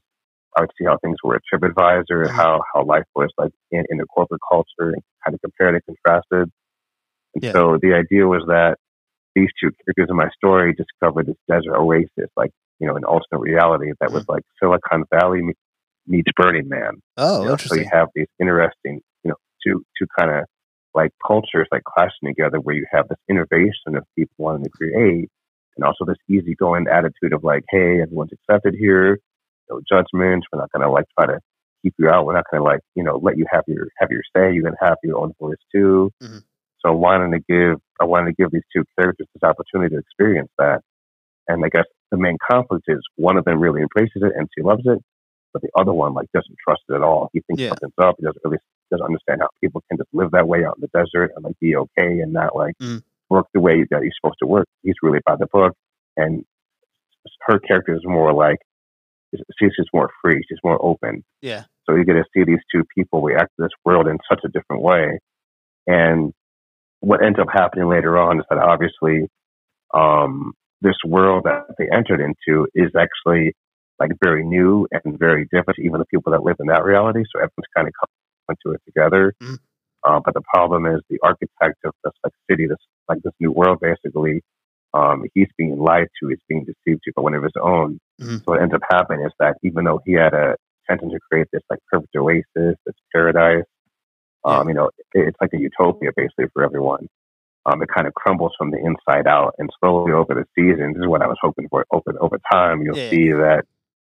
I 0.57 0.61
would 0.61 0.71
see 0.77 0.85
how 0.85 0.97
things 0.97 1.17
were 1.23 1.35
at 1.35 1.41
TripAdvisor, 1.53 2.03
mm-hmm. 2.09 2.35
how, 2.35 2.61
how 2.73 2.83
life 2.83 3.03
was 3.15 3.29
like 3.37 3.51
in, 3.71 3.85
in 3.89 3.97
the 3.97 4.05
corporate 4.05 4.41
culture 4.49 4.91
and 4.91 5.01
kind 5.23 5.33
of 5.33 5.41
compared 5.41 5.75
and 5.75 5.83
contrasted. 5.85 6.51
And 7.35 7.43
Yeah. 7.43 7.51
so 7.53 7.77
the 7.81 7.93
idea 7.93 8.27
was 8.27 8.43
that 8.47 8.77
these 9.35 9.49
two 9.59 9.71
characters 9.71 10.09
in 10.09 10.15
my 10.15 10.29
story 10.35 10.73
discovered 10.73 11.27
this 11.27 11.37
desert 11.47 11.75
oasis, 11.77 12.29
like, 12.35 12.51
you 12.79 12.87
know, 12.87 12.95
an 12.95 13.05
alternate 13.05 13.39
reality 13.39 13.91
that 13.99 14.11
was 14.11 14.27
like 14.27 14.43
Silicon 14.59 15.05
Valley 15.13 15.41
meets 16.07 16.29
Burning 16.35 16.67
Man. 16.67 17.01
Oh, 17.17 17.41
You 17.43 17.49
know, 17.49 17.55
so 17.57 17.75
you 17.75 17.87
have 17.91 18.09
these 18.15 18.27
interesting, 18.39 19.01
you 19.23 19.29
know, 19.29 19.35
two 19.65 19.83
two 19.97 20.07
kind 20.17 20.31
of 20.31 20.45
like 20.93 21.11
cultures 21.25 21.67
like 21.71 21.83
clashing 21.85 22.27
together, 22.27 22.59
where 22.59 22.75
you 22.75 22.85
have 22.91 23.07
this 23.07 23.19
innovation 23.29 23.95
of 23.95 24.03
people 24.17 24.35
wanting 24.37 24.63
to 24.65 24.69
create, 24.69 25.29
and 25.77 25.85
also 25.85 26.03
this 26.03 26.17
easygoing 26.27 26.87
attitude 26.87 27.31
of 27.33 27.43
like, 27.43 27.63
hey, 27.69 28.01
everyone's 28.01 28.31
accepted 28.33 28.73
here, 28.75 29.17
no 29.69 29.79
judgments. 29.87 30.47
We're 30.51 30.59
not 30.59 30.71
gonna 30.71 30.91
like 30.91 31.05
try 31.17 31.27
to 31.27 31.39
keep 31.83 31.93
you 31.97 32.09
out. 32.09 32.25
We're 32.25 32.33
not 32.33 32.45
gonna 32.51 32.63
like, 32.63 32.81
you 32.95 33.03
know, 33.03 33.17
let 33.21 33.37
you 33.37 33.45
have 33.51 33.63
your 33.67 33.87
have 33.99 34.11
your 34.11 34.23
say. 34.35 34.53
You 34.53 34.63
can 34.63 34.75
have 34.81 34.97
your 35.03 35.17
own 35.19 35.31
voice 35.39 35.55
too. 35.73 36.11
Mhm. 36.21 36.43
So 36.83 36.91
I 36.91 36.95
wanted 36.95 37.31
to 37.37 37.43
give 37.47 37.79
I 38.01 38.05
wanted 38.05 38.27
to 38.35 38.41
give 38.41 38.51
these 38.51 38.63
two 38.75 38.83
characters 38.99 39.27
this 39.33 39.43
opportunity 39.47 39.95
to 39.95 39.99
experience 39.99 40.49
that. 40.57 40.81
And 41.47 41.63
I 41.65 41.69
guess 41.69 41.85
the 42.11 42.17
main 42.17 42.37
conflict 42.49 42.85
is 42.87 42.99
one 43.15 43.37
of 43.37 43.45
them 43.45 43.59
really 43.59 43.81
embraces 43.81 44.21
it 44.23 44.33
and 44.35 44.47
she 44.57 44.63
loves 44.63 44.81
it, 44.85 44.99
but 45.53 45.61
the 45.61 45.69
other 45.79 45.93
one 45.93 46.13
like 46.13 46.27
doesn't 46.33 46.55
trust 46.65 46.81
it 46.89 46.95
at 46.95 47.01
all. 47.03 47.29
He 47.33 47.41
thinks 47.41 47.61
Yeah. 47.61 47.69
something's 47.69 47.93
up. 48.01 48.15
He 48.19 48.25
doesn't 48.25 48.41
really 48.43 48.57
doesn't 48.91 49.05
understand 49.05 49.41
how 49.41 49.47
people 49.61 49.81
can 49.89 49.97
just 49.97 50.09
live 50.13 50.31
that 50.31 50.47
way 50.47 50.65
out 50.65 50.75
in 50.77 50.81
the 50.81 50.89
desert 50.99 51.31
and 51.35 51.45
like 51.45 51.57
be 51.59 51.75
okay 51.75 52.19
and 52.19 52.33
not 52.33 52.55
like 52.55 52.75
Mm. 52.81 53.03
work 53.29 53.47
the 53.53 53.59
way 53.61 53.85
that 53.89 54.01
he's 54.03 54.13
supposed 54.21 54.39
to 54.41 54.47
work. 54.47 54.67
He's 54.83 54.95
really 55.03 55.19
by 55.25 55.35
the 55.37 55.47
book, 55.47 55.73
and 56.17 56.43
her 57.47 57.59
character 57.59 57.93
is 57.95 58.01
more 58.05 58.33
like 58.33 58.57
she's 59.59 59.71
just 59.77 59.89
more 59.93 60.09
free. 60.21 60.41
She's 60.49 60.57
more 60.63 60.77
open. 60.83 61.23
Yeah. 61.41 61.63
So 61.85 61.95
you 61.95 62.03
get 62.05 62.13
to 62.13 62.25
see 62.33 62.43
these 62.43 62.59
two 62.73 62.83
people 62.95 63.21
react 63.21 63.51
to 63.57 63.63
this 63.63 63.71
world 63.85 64.07
in 64.07 64.17
such 64.29 64.41
a 64.43 64.49
different 64.49 64.81
way. 64.81 65.19
And 65.87 66.33
what 67.01 67.23
ends 67.23 67.39
up 67.39 67.47
happening 67.51 67.87
later 67.89 68.17
on 68.17 68.39
is 68.39 68.45
that 68.49 68.59
obviously 68.59 69.27
um, 69.93 70.53
this 70.81 70.95
world 71.05 71.43
that 71.43 71.65
they 71.77 71.89
entered 71.93 72.21
into 72.21 72.67
is 72.73 72.91
actually 72.97 73.53
like 73.99 74.11
very 74.23 74.43
new 74.43 74.87
and 74.91 75.19
very 75.19 75.45
different 75.51 75.77
to 75.77 75.83
even 75.83 75.99
the 75.99 76.05
people 76.05 76.31
that 76.31 76.43
live 76.43 76.55
in 76.59 76.67
that 76.67 76.83
reality. 76.83 77.23
So 77.31 77.39
everyone's 77.39 77.69
kind 77.75 77.87
of 77.87 77.93
coming 77.99 78.57
to 78.65 78.71
it 78.71 78.81
together. 78.85 79.33
Mhm. 79.41 79.57
Uh, 80.03 80.19
but 80.23 80.33
the 80.33 80.41
problem 80.53 80.87
is 80.87 81.01
the 81.09 81.19
architect 81.21 81.77
of 81.85 81.93
this 82.03 82.13
like 82.23 82.33
city, 82.49 82.65
this 82.65 82.77
like 83.07 83.19
this 83.23 83.33
new 83.39 83.51
world, 83.51 83.79
basically, 83.79 84.41
um, 84.93 85.25
he's 85.35 85.49
being 85.57 85.77
lied 85.77 86.07
to, 86.19 86.29
he's 86.29 86.39
being 86.49 86.65
deceived 86.65 87.01
to 87.03 87.11
by 87.15 87.21
one 87.21 87.35
of 87.35 87.43
his 87.43 87.53
own. 87.61 87.99
Mhm. 88.19 88.37
So 88.39 88.43
what 88.45 88.61
ends 88.61 88.73
up 88.73 88.81
happening 88.89 89.25
is 89.25 89.33
that 89.39 89.57
even 89.63 89.85
though 89.85 90.01
he 90.05 90.13
had 90.13 90.33
a 90.33 90.55
intention 90.89 91.11
to 91.11 91.19
create 91.31 91.47
this 91.53 91.61
like 91.69 91.79
perfect 91.91 92.15
oasis, 92.15 92.45
this 92.55 92.95
paradise, 93.13 93.63
um, 94.43 94.67
you 94.67 94.73
know, 94.73 94.87
it, 94.97 95.05
it's 95.13 95.37
like 95.41 95.51
a 95.53 95.59
utopia 95.59 96.11
basically 96.15 96.45
for 96.53 96.63
everyone. 96.63 97.07
Um, 97.65 97.81
it 97.83 97.89
kind 97.95 98.07
of 98.07 98.13
crumbles 98.15 98.53
from 98.57 98.71
the 98.71 98.77
inside 98.77 99.27
out, 99.27 99.53
and 99.59 99.69
slowly 99.79 100.11
over 100.13 100.33
the 100.33 100.45
seasons, 100.57 100.95
this 100.95 101.03
is 101.03 101.07
what 101.07 101.21
I 101.21 101.27
was 101.27 101.37
hoping 101.41 101.67
for. 101.69 101.85
Over 101.91 102.13
over 102.19 102.39
time, 102.51 102.81
you'll 102.81 102.97
Yeah. 102.97 103.09
see 103.11 103.31
that 103.31 103.65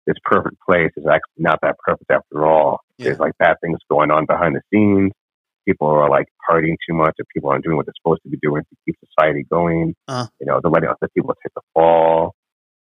this 0.08 0.16
perfect 0.24 0.58
place 0.68 0.92
is 0.98 1.06
actually 1.08 1.40
not 1.50 1.60
that 1.62 1.76
perfect 1.80 2.10
after 2.12 2.46
all. 2.46 2.82
Yeah. 2.98 3.06
There's 3.06 3.20
like 3.20 3.34
bad 3.40 3.56
things 3.62 3.80
going 3.90 4.12
on 4.12 4.26
behind 4.28 4.56
the 4.56 4.62
scenes. 4.72 5.12
People 5.68 5.88
are 5.88 6.10
like 6.10 6.28
partying 6.50 6.76
too 6.88 6.96
much, 6.96 7.16
and 7.18 7.28
people 7.34 7.50
aren't 7.50 7.64
doing 7.64 7.78
what 7.78 7.86
they're 7.88 7.94
supposed 8.04 8.22
to 8.24 8.30
be 8.30 8.38
doing 8.42 8.62
to 8.64 8.76
keep 8.86 8.96
society 9.10 9.44
going. 9.52 9.96
Uh-huh. 10.08 10.28
You 10.40 10.46
know, 10.48 10.60
they're 10.62 10.72
letting 10.72 10.90
other 10.90 11.10
people 11.16 11.34
take 11.44 11.54
the 11.56 11.62
fall. 11.74 12.36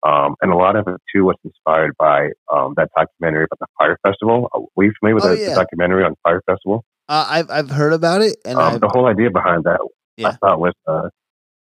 Um, 0.07 0.35
and 0.43 0.53
a 0.53 0.57
lot 0.57 0.77
of 0.77 0.87
it 0.87 1.01
too 1.15 1.25
was 1.25 1.37
inspired 1.45 1.93
by 1.99 2.29
um, 2.53 2.75
that 2.77 2.91
documentary 2.97 3.45
about 3.45 3.59
the 3.59 3.67
Fyre 3.79 3.99
Festival. 4.07 4.51
Were 4.77 4.85
you 4.85 4.93
familiar 5.01 5.15
with 5.15 5.25
Oh, 5.25 5.35
the, 5.35 5.41
yeah. 5.41 5.49
the 5.51 5.55
documentary 5.55 6.05
on 6.05 6.15
Fyre 6.23 6.43
Festival? 6.47 6.85
Uh, 7.09 7.27
I've 7.29 7.51
I've 7.51 7.71
heard 7.71 7.93
about 7.93 8.23
it, 8.23 8.37
and 8.45 8.59
Um, 8.59 8.79
the 8.79 8.89
whole 8.89 9.07
idea 9.07 9.31
behind 9.31 9.65
that 9.65 9.81
I 10.25 10.33
thought 10.33 10.59
was 10.59 10.73
uh, 10.87 11.09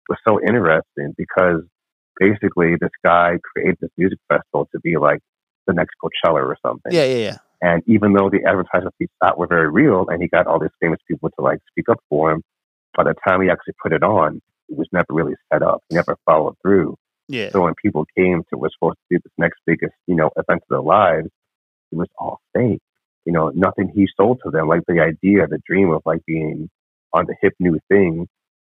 was 0.08 0.18
so 0.26 0.40
interesting 0.40 1.14
because 1.16 1.62
basically 2.18 2.76
this 2.80 2.90
guy 3.04 3.38
created 3.52 3.78
this 3.80 3.90
music 3.96 4.18
festival 4.28 4.68
to 4.72 4.80
be 4.80 4.96
like 4.96 5.20
the 5.66 5.74
next 5.74 5.94
Coachella 6.02 6.42
or 6.42 6.56
something. 6.64 6.92
yeah, 6.92 7.04
yeah, 7.04 7.16
yeah. 7.16 7.36
And 7.60 7.82
even 7.86 8.12
though 8.12 8.28
the 8.28 8.44
advertisements 8.46 8.96
he 8.98 9.06
thought 9.20 9.38
were 9.38 9.46
very 9.46 9.70
real, 9.70 10.06
and 10.08 10.20
he 10.22 10.28
got 10.28 10.46
all 10.46 10.58
these 10.58 10.76
famous 10.80 11.00
people 11.08 11.30
to 11.30 11.42
like 11.42 11.60
speak 11.70 11.88
up 11.88 11.98
for 12.08 12.30
him, 12.30 12.42
by 12.96 13.04
the 13.04 13.14
time 13.26 13.42
he 13.42 13.50
actually 13.50 13.74
put 13.82 13.92
it 13.92 14.02
on, 14.02 14.40
it 14.68 14.76
was 14.76 14.88
never 14.92 15.06
really 15.10 15.34
set 15.52 15.62
up. 15.62 15.82
He 15.88 15.94
never 15.94 16.16
followed 16.26 16.56
through. 16.62 16.96
Yeah. 17.28 17.50
So 17.50 17.62
when 17.62 17.74
people 17.82 18.06
came 18.16 18.42
to 18.50 18.58
what's 18.58 18.74
supposed 18.74 18.96
to 18.96 19.04
be 19.08 19.16
this 19.16 19.32
next 19.38 19.60
biggest, 19.66 19.94
you 20.06 20.14
know, 20.14 20.30
event 20.36 20.62
of 20.62 20.68
their 20.68 20.82
lives, 20.82 21.28
it 21.90 21.96
was 21.96 22.08
all 22.18 22.40
fake. 22.54 22.82
You 23.24 23.32
know, 23.32 23.50
nothing 23.54 23.90
he 23.94 24.06
sold 24.16 24.40
to 24.44 24.50
them, 24.50 24.68
like 24.68 24.82
the 24.86 25.00
idea, 25.00 25.46
the 25.46 25.60
dream 25.66 25.90
of 25.90 26.02
like 26.04 26.24
being 26.26 26.68
on 27.12 27.26
the 27.26 27.34
hip 27.40 27.54
new 27.58 27.78
thing, 27.88 28.26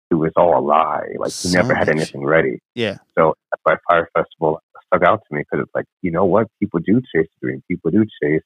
it 0.09 0.15
was 0.15 0.31
all 0.35 0.57
a 0.57 0.61
lie. 0.61 1.07
Like 1.17 1.33
he 1.33 1.51
never 1.51 1.75
had 1.75 1.87
Son 1.87 1.95
of 1.95 1.99
a 1.99 2.01
anything 2.01 2.25
ready. 2.25 2.59
Yeah. 2.75 2.97
So 3.17 3.35
that's 3.51 3.61
why 3.63 3.75
Fyre 3.89 4.09
Festival 4.15 4.59
stuck 4.87 5.03
out 5.03 5.21
to 5.27 5.35
me 5.35 5.41
because 5.41 5.63
it's 5.63 5.75
like, 5.75 5.85
you 6.01 6.11
know 6.11 6.25
what? 6.25 6.47
People 6.59 6.79
do 6.85 7.01
chase 7.13 7.27
the 7.41 7.47
dream. 7.47 7.63
People 7.67 7.91
do 7.91 8.05
chase, 8.23 8.41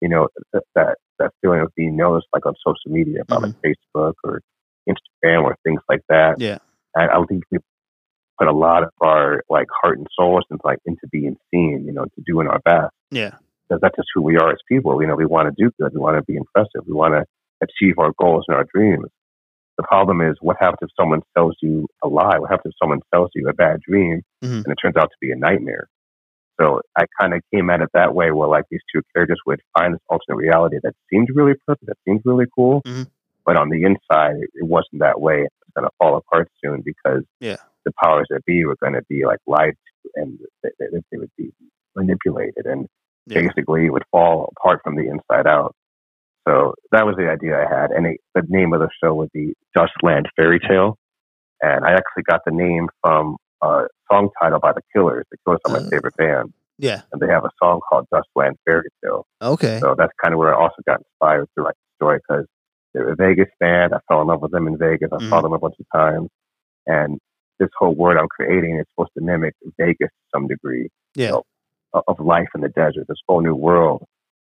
you 0.00 0.08
know, 0.08 0.28
th- 0.52 0.64
that 0.74 0.96
that 1.18 1.30
feeling 1.40 1.60
of 1.60 1.72
being 1.76 1.96
noticed, 1.96 2.26
like 2.32 2.46
on 2.46 2.54
social 2.66 2.90
media, 2.90 3.22
about 3.22 3.42
like 3.42 3.52
mm-hmm. 3.52 3.94
Facebook 3.94 4.14
or 4.24 4.40
Instagram 4.88 5.44
or 5.44 5.56
things 5.64 5.80
like 5.88 6.00
that. 6.08 6.40
Yeah. 6.40 6.58
And 6.94 7.10
I 7.10 7.22
think 7.26 7.44
we 7.50 7.58
put 8.38 8.48
a 8.48 8.52
lot 8.52 8.82
of 8.82 8.90
our 9.00 9.42
like 9.48 9.66
heart 9.82 9.98
and 9.98 10.06
soul 10.18 10.42
into 10.50 10.60
like 10.64 10.78
into 10.86 11.06
being 11.10 11.36
seen, 11.52 11.84
you 11.86 11.92
know, 11.92 12.04
to 12.04 12.22
doing 12.26 12.48
our 12.48 12.60
best. 12.60 12.92
Yeah. 13.10 13.36
Because 13.68 13.80
that's 13.80 13.96
just 13.96 14.08
who 14.14 14.22
we 14.22 14.36
are 14.36 14.50
as 14.50 14.58
people. 14.68 15.00
You 15.00 15.08
know, 15.08 15.16
we 15.16 15.26
want 15.26 15.48
to 15.54 15.62
do 15.62 15.70
good. 15.80 15.92
We 15.94 16.00
want 16.00 16.16
to 16.16 16.22
be 16.22 16.36
impressive. 16.36 16.86
We 16.86 16.92
want 16.92 17.14
to 17.14 17.24
achieve 17.62 17.94
our 17.98 18.12
goals 18.20 18.44
and 18.48 18.56
our 18.56 18.66
dreams. 18.74 19.06
The 19.78 19.84
problem 19.84 20.20
is, 20.20 20.36
what 20.40 20.56
happens 20.60 20.78
if 20.82 20.90
someone 20.98 21.22
sells 21.36 21.56
you 21.60 21.86
a 22.04 22.08
lie? 22.08 22.38
What 22.38 22.50
happens 22.50 22.72
if 22.74 22.78
someone 22.80 23.00
sells 23.12 23.30
you 23.34 23.48
a 23.48 23.52
bad 23.54 23.80
dream 23.80 24.22
Mhm. 24.42 24.64
and 24.64 24.66
it 24.68 24.76
turns 24.80 24.96
out 24.96 25.10
to 25.10 25.16
be 25.20 25.32
a 25.32 25.36
nightmare? 25.36 25.88
So 26.60 26.80
I 26.96 27.06
kind 27.20 27.34
of 27.34 27.40
came 27.52 27.68
at 27.70 27.80
it 27.80 27.88
that 27.94 28.14
way, 28.14 28.30
where 28.30 28.46
like 28.46 28.64
these 28.70 28.82
two 28.94 29.02
characters 29.14 29.40
would 29.46 29.60
find 29.76 29.94
this 29.94 30.00
alternate 30.08 30.36
reality 30.36 30.78
that 30.84 30.94
seemed 31.10 31.28
really 31.34 31.54
perfect, 31.66 31.86
that 31.86 31.96
seemed 32.04 32.20
really 32.24 32.46
cool, 32.54 32.82
Mhm. 32.82 33.08
but 33.44 33.56
on 33.56 33.70
the 33.70 33.82
inside, 33.82 34.36
it, 34.36 34.50
it 34.54 34.66
wasn't 34.66 35.00
that 35.00 35.20
way. 35.20 35.42
It's 35.42 35.74
going 35.74 35.84
to 35.88 35.90
fall 35.98 36.16
apart 36.16 36.48
soon 36.64 36.82
because 36.82 37.24
Yeah. 37.40 37.56
the 37.84 37.92
powers 38.00 38.26
that 38.30 38.44
be 38.44 38.64
were 38.64 38.76
going 38.76 38.92
to 38.92 39.02
be 39.08 39.26
like 39.26 39.40
lied 39.48 39.74
to, 40.04 40.10
and 40.14 40.38
they, 40.62 40.70
they, 40.78 40.86
they 41.10 41.18
would 41.18 41.32
be 41.36 41.50
manipulated, 41.96 42.66
and 42.66 42.86
Yeah. 43.26 43.40
basically 43.42 43.86
it 43.86 43.90
would 43.90 44.04
fall 44.10 44.52
apart 44.56 44.80
from 44.84 44.96
the 44.96 45.08
inside 45.08 45.46
out. 45.46 45.74
So 46.46 46.74
that 46.92 47.06
was 47.06 47.16
the 47.16 47.30
idea 47.30 47.56
I 47.58 47.66
had, 47.80 47.90
and 47.90 48.06
it, 48.06 48.20
the 48.34 48.42
name 48.48 48.74
of 48.74 48.80
the 48.80 48.88
show 49.02 49.14
would 49.14 49.32
be 49.32 49.54
Dustland 49.76 50.26
Fairy 50.36 50.60
Tale, 50.60 50.98
and 51.62 51.84
I 51.86 51.92
actually 51.92 52.24
got 52.28 52.42
the 52.44 52.52
name 52.52 52.88
from 53.02 53.36
a 53.62 53.86
song 54.12 54.28
title 54.40 54.60
by 54.60 54.72
the 54.72 54.82
Killers. 54.94 55.24
The 55.30 55.38
Killers 55.46 55.60
are 55.64 55.72
my 55.72 55.78
Uh. 55.78 55.88
favorite 55.90 56.16
band, 56.18 56.52
Yeah. 56.78 57.00
and 57.12 57.20
they 57.22 57.28
have 57.28 57.44
a 57.46 57.50
song 57.62 57.80
called 57.88 58.06
Dustland 58.12 58.56
Fairy 58.66 58.90
Tale. 59.02 59.26
Okay. 59.40 59.78
So 59.80 59.94
that's 59.96 60.12
kind 60.22 60.34
of 60.34 60.38
where 60.38 60.54
I 60.54 60.58
also 60.60 60.82
got 60.86 60.98
inspired 61.00 61.48
to 61.56 61.62
write 61.62 61.74
the 61.76 61.94
story 62.04 62.18
because 62.28 62.46
they're 62.92 63.08
a 63.08 63.16
Vegas 63.16 63.48
band. 63.58 63.94
I 63.94 64.00
fell 64.08 64.20
in 64.20 64.26
love 64.28 64.42
with 64.42 64.50
them 64.52 64.66
in 64.68 64.76
Vegas. 64.76 65.08
I 65.12 65.18
saw 65.30 65.38
Mhm. 65.40 65.42
them 65.44 65.52
a 65.54 65.58
bunch 65.58 65.76
of 65.80 65.86
times. 65.94 66.28
And 66.86 67.18
this 67.58 67.70
whole 67.78 67.94
world 67.94 68.18
I'm 68.18 68.28
creating 68.28 68.76
is 68.78 68.84
supposed 68.90 69.12
to 69.16 69.24
mimic 69.24 69.54
Vegas 69.78 70.10
to 70.10 70.24
some 70.34 70.46
degree 70.46 70.90
Yeah. 71.14 71.30
know, 71.30 71.42
of- 71.94 72.20
life 72.20 72.48
in 72.54 72.60
the 72.60 72.68
desert, 72.68 73.06
this 73.08 73.18
whole 73.28 73.40
new 73.40 73.54
world. 73.54 74.04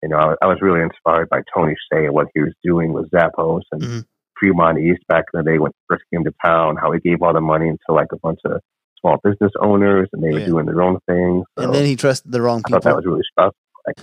You 0.03 0.09
know, 0.11 0.19
I, 0.19 0.35
I 0.43 0.47
was 0.47 0.59
really 0.61 0.81
inspired 0.83 1.29
by 1.29 1.41
Tony 1.55 1.75
Hsieh 1.75 2.05
and 2.07 2.15
what 2.15 2.29
he 2.35 2.41
was 2.43 2.53
doing 2.63 2.93
with 2.93 3.11
Zappos 3.11 3.63
and 3.73 3.83
Mhm. 3.83 4.05
Fremont 4.39 4.79
East 4.79 5.01
back 5.09 5.25
in 5.33 5.39
the 5.39 5.51
day 5.51 5.59
when 5.59 5.71
he 5.73 5.77
first 5.89 6.05
came 6.13 6.23
to 6.25 6.33
town, 6.45 6.77
how 6.77 6.93
he 6.93 7.01
gave 7.01 7.23
all 7.23 7.33
the 7.33 7.41
money 7.41 7.73
to 7.87 7.93
like 7.95 8.09
a 8.13 8.19
bunch 8.19 8.41
of 8.45 8.61
small 9.01 9.19
business 9.25 9.53
owners 9.61 10.09
and 10.13 10.23
they 10.23 10.33
were 10.33 10.45
doing 10.45 10.67
their 10.67 10.83
own 10.83 10.99
thing. 11.09 11.43
So 11.59 11.65
and 11.65 11.75
then 11.75 11.87
he 11.87 11.97
trusted 11.97 12.33
the 12.33 12.43
wrong 12.43 12.63
I 12.67 12.71
thought 12.71 12.83
that 12.83 12.97
was 12.97 13.07
really 13.07 13.23
special. 13.33 13.55
Like, 13.87 13.97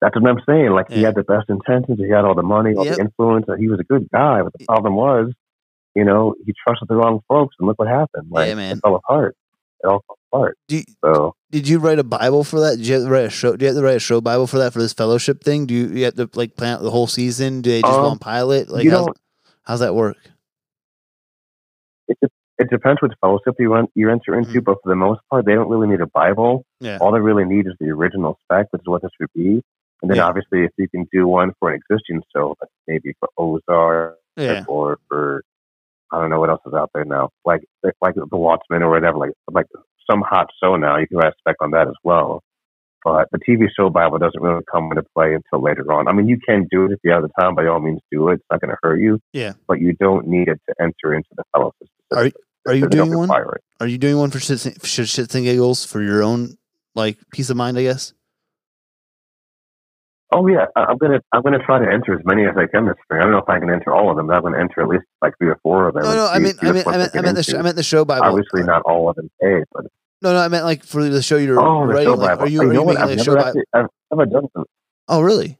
that's 0.00 0.16
what 0.16 0.28
I'm 0.28 0.40
saying. 0.48 0.70
Like 0.70 0.90
he 0.90 1.02
had 1.02 1.14
the 1.14 1.22
best 1.22 1.48
intentions, 1.48 1.98
he 1.98 2.08
had 2.10 2.24
all 2.24 2.34
the 2.34 2.42
money, 2.42 2.74
all 2.74 2.84
Yep. 2.86 2.96
the 2.96 3.00
influence, 3.02 3.44
and 3.48 3.60
he 3.60 3.68
was 3.68 3.78
a 3.80 3.84
good 3.84 4.08
guy. 4.12 4.42
But 4.42 4.52
the 4.58 4.64
problem 4.66 4.96
was, 4.96 5.32
you 5.94 6.04
know, 6.04 6.34
he 6.44 6.52
trusted 6.66 6.88
the 6.88 6.96
wrong 6.96 7.20
folks, 7.28 7.54
and 7.58 7.68
look 7.68 7.78
what 7.78 7.88
happened. 7.88 8.28
Like 8.30 8.48
Yeah, 8.48 8.54
man. 8.54 8.76
it 8.76 8.80
fell 8.80 8.96
apart. 8.96 9.36
It 9.84 9.86
all 9.86 10.02
fell 10.06 10.16
apart. 10.32 10.58
Do 10.68 10.76
you, 10.76 10.82
So 11.04 11.34
did 11.50 11.68
you 11.68 11.78
write 11.78 11.98
a 11.98 12.04
Bible 12.04 12.44
for 12.44 12.60
that? 12.60 12.76
Did 12.76 12.86
you 12.86 12.94
have 12.94 13.04
to 13.04 13.10
write 13.10 13.24
a 13.24 13.30
show? 13.30 13.56
Do 13.56 13.64
you 13.64 13.68
have 13.72 13.76
to 13.78 13.82
write 13.84 13.96
a 13.96 14.00
show 14.00 14.20
Bible 14.20 14.46
for 14.46 14.58
that 14.58 14.72
for 14.72 14.78
this 14.80 14.92
fellowship 14.92 15.42
thing? 15.42 15.66
Do 15.66 15.74
you, 15.74 15.88
you 15.88 16.04
have 16.04 16.14
to 16.14 16.28
like 16.34 16.56
plan 16.56 16.74
out 16.76 16.82
the 16.82 16.90
whole 16.90 17.06
season? 17.06 17.62
Do 17.62 17.70
they 17.70 17.82
just 17.82 17.92
Um, 17.92 18.02
go 18.02 18.08
on 18.08 18.18
pilot? 18.18 18.68
Like 18.68 18.88
how's, 18.88 19.08
how's 19.62 19.80
that 19.80 19.94
work? 19.94 20.16
it 22.08 22.18
it 22.58 22.68
depends 22.70 23.00
which 23.00 23.12
fellowship 23.22 23.54
you 23.58 23.72
run, 23.72 23.86
you 23.94 24.10
enter 24.10 24.34
into, 24.36 24.60
Mhm. 24.60 24.64
but 24.64 24.76
for 24.82 24.88
the 24.90 24.94
most 24.96 25.20
part, 25.30 25.46
they 25.46 25.54
don't 25.54 25.68
really 25.70 25.86
need 25.88 26.00
a 26.02 26.06
Bible. 26.06 26.64
Yeah. 26.80 26.98
All 27.00 27.10
they 27.10 27.20
really 27.20 27.44
need 27.46 27.66
is 27.66 27.72
the 27.80 27.88
original 27.88 28.38
spec, 28.44 28.66
which 28.70 28.82
is 28.82 28.86
what 28.86 29.00
this 29.00 29.10
would 29.18 29.30
be. 29.34 29.62
And 30.02 30.10
then 30.10 30.16
Yeah. 30.18 30.26
obviously, 30.26 30.64
if 30.64 30.70
you 30.76 30.86
can 30.88 31.06
do 31.12 31.26
one 31.26 31.52
for 31.58 31.70
an 31.70 31.80
existing 31.80 32.22
show, 32.34 32.56
like 32.60 32.70
maybe 32.86 33.14
for 33.18 33.28
Ozark 33.38 34.18
Yeah. 34.36 34.64
or 34.68 34.98
for 35.08 35.42
I 36.12 36.20
don't 36.20 36.28
know 36.30 36.40
what 36.40 36.50
else 36.50 36.60
is 36.66 36.74
out 36.74 36.90
there 36.92 37.04
now, 37.04 37.30
like 37.44 37.62
like 38.02 38.14
The 38.16 38.26
Watchmen 38.36 38.82
or 38.82 38.90
whatever, 38.90 39.16
like 39.18 39.32
like 39.50 39.66
some 40.10 40.22
hot 40.22 40.48
show 40.62 40.76
now. 40.76 40.96
You 40.98 41.06
can 41.06 41.18
write 41.18 41.32
a 41.32 41.36
spec 41.38 41.56
on 41.60 41.70
that 41.72 41.86
as 41.88 41.94
well. 42.02 42.42
but 43.04 43.28
the 43.32 43.38
TV 43.38 43.68
show 43.74 43.88
Bible 43.90 44.18
doesn't 44.18 44.42
really 44.42 44.62
come 44.70 44.84
into 44.90 45.02
play 45.16 45.34
until 45.34 45.62
later 45.62 45.90
on. 45.92 46.08
I 46.08 46.12
mean, 46.12 46.28
you 46.28 46.38
can 46.46 46.66
do 46.70 46.84
it 46.86 46.92
if 46.92 46.98
you 47.04 47.12
have 47.12 47.22
the 47.22 47.30
time. 47.40 47.54
By 47.54 47.66
all 47.66 47.80
means, 47.80 48.00
do 48.12 48.28
it. 48.28 48.34
It's 48.34 48.44
not 48.50 48.60
going 48.60 48.70
to 48.70 48.76
hurt 48.82 49.00
you. 49.00 49.18
Yeah. 49.32 49.52
But 49.68 49.80
you 49.80 49.94
don't 49.94 50.26
need 50.26 50.48
it 50.48 50.60
to 50.68 50.74
enter 50.80 51.14
into 51.14 51.28
the 51.36 51.44
fellowship. 51.54 51.88
Are 52.14 52.26
you- 52.26 52.32
Are 52.66 52.74
you 52.74 52.88
doing 52.88 53.16
one? 53.16 53.30
it. 53.30 53.62
Are 53.80 53.86
you 53.86 53.96
doing 53.96 54.18
one 54.18 54.30
for 54.30 54.38
shits, 54.38 54.66
and- 54.66 54.74
for 54.74 54.86
shits 54.86 55.34
and 55.34 55.44
giggles 55.44 55.86
for 55.86 56.02
your 56.02 56.22
own 56.22 56.56
like 56.94 57.16
peace 57.32 57.48
of 57.48 57.56
mind? 57.56 57.78
I 57.78 57.82
guess. 57.84 58.12
Oh 60.32 60.46
yeah, 60.46 60.66
I'm 60.76 60.96
gonna 60.98 61.18
I'm 61.32 61.42
gonna 61.42 61.58
try 61.58 61.80
to 61.84 61.90
enter 61.90 62.14
as 62.14 62.20
many 62.24 62.44
as 62.44 62.54
I 62.56 62.66
can 62.66 62.86
this 62.86 62.94
spring. 63.02 63.20
I 63.20 63.24
don't 63.24 63.32
know 63.32 63.38
if 63.38 63.48
I 63.48 63.58
can 63.58 63.68
enter 63.68 63.92
all 63.92 64.10
of 64.12 64.16
them, 64.16 64.28
but 64.28 64.34
I'm 64.36 64.42
gonna 64.42 64.58
enter 64.60 64.82
at 64.82 64.88
least 64.88 65.02
like 65.20 65.32
three 65.38 65.48
or 65.48 65.58
four 65.62 65.88
of 65.88 65.94
them. 65.94 66.04
No, 66.04 66.14
no. 66.14 66.26
I 66.28 66.38
mean, 66.38 66.52
I 66.62 66.70
meant, 66.70 66.86
I 66.86 66.92
I 66.92 67.20
meant 67.20 67.34
the, 67.36 67.42
sh- 67.42 67.54
I 67.54 67.62
meant 67.62 67.74
the 67.74 67.82
show 67.82 68.04
Bible. 68.04 68.26
Obviously, 68.26 68.62
not 68.62 68.82
all 68.82 69.08
of 69.10 69.16
them 69.16 69.28
pay, 69.42 69.64
but 69.72 69.86
No, 70.22 70.32
no. 70.32 70.38
I 70.38 70.48
meant 70.48 70.64
like 70.64 70.84
for 70.84 71.08
the 71.08 71.22
show 71.22 71.36
you're 71.36 71.58
oh, 71.60 71.82
writing. 71.84 72.04
show 72.04 72.14
like, 72.14 72.38
are 72.38 72.48
you, 72.48 72.60
are 72.60 72.64
you 72.64 72.70
you 72.70 72.74
know 72.78 72.84
making 72.86 73.02
I've 73.02 73.10
a 73.18 73.24
show 73.24 73.38
actually, 73.38 73.64
I've 73.72 73.86
never 74.12 74.26
done 74.26 74.48
one. 74.52 74.64
Oh, 75.08 75.20
really? 75.22 75.58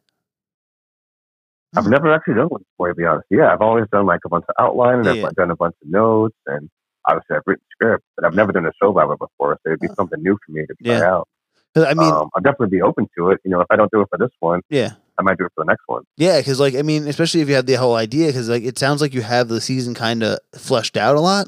I've 1.76 1.84
Hmm. 1.84 1.90
never 1.90 2.12
actually 2.12 2.34
done 2.34 2.48
one 2.48 2.62
before, 2.72 2.88
to 2.88 2.94
be 2.94 3.04
honest. 3.04 3.26
Yeah, 3.30 3.52
I've 3.52 3.60
always 3.60 3.86
done 3.92 4.04
like 4.06 4.20
a 4.24 4.28
bunch 4.28 4.44
of 4.48 4.54
outline 4.58 5.06
and 5.06 5.16
Yeah, 5.16 5.26
I've 5.28 5.34
done 5.36 5.50
a 5.50 5.56
bunch 5.56 5.76
of 5.82 5.88
notes 5.88 6.36
and 6.46 6.68
obviously 7.08 7.36
I've 7.36 7.42
written 7.46 7.64
scripts, 7.72 8.04
but 8.16 8.26
I've 8.26 8.34
never 8.34 8.52
done 8.52 8.66
a 8.66 8.72
show 8.82 8.92
Bible 8.92 9.16
before, 9.16 9.58
so 9.62 9.70
it'd 9.70 9.80
be 9.80 9.88
Oh. 9.88 9.94
something 9.94 10.20
new 10.22 10.36
for 10.44 10.52
me 10.52 10.66
to 10.66 10.74
try 10.84 10.98
Yeah. 10.98 11.10
out. 11.14 11.28
I 11.76 11.94
mean, 11.94 12.12
um, 12.12 12.28
I'll 12.34 12.42
definitely 12.42 12.76
be 12.76 12.82
open 12.82 13.08
to 13.16 13.30
it. 13.30 13.40
You 13.44 13.52
know, 13.52 13.60
if 13.60 13.68
I 13.70 13.76
don't 13.76 13.90
do 13.92 14.00
it 14.00 14.08
for 14.10 14.18
this 14.18 14.32
one, 14.40 14.60
yeah. 14.68 14.94
I 15.18 15.22
might 15.22 15.38
do 15.38 15.44
it 15.44 15.52
for 15.54 15.64
the 15.64 15.68
next 15.68 15.82
one. 15.86 16.02
Yeah, 16.16 16.38
because 16.38 16.58
like 16.58 16.74
I 16.74 16.82
mean, 16.82 17.06
especially 17.06 17.42
if 17.42 17.48
you 17.48 17.54
have 17.54 17.66
the 17.66 17.74
whole 17.74 17.94
idea, 17.94 18.26
because 18.26 18.48
like 18.48 18.64
it 18.64 18.76
sounds 18.78 19.00
like 19.00 19.14
you 19.14 19.22
have 19.22 19.46
the 19.48 19.60
season 19.60 19.94
kind 19.94 20.24
of 20.24 20.40
fleshed 20.56 20.96
out 20.96 21.14
a 21.14 21.20
lot. 21.20 21.46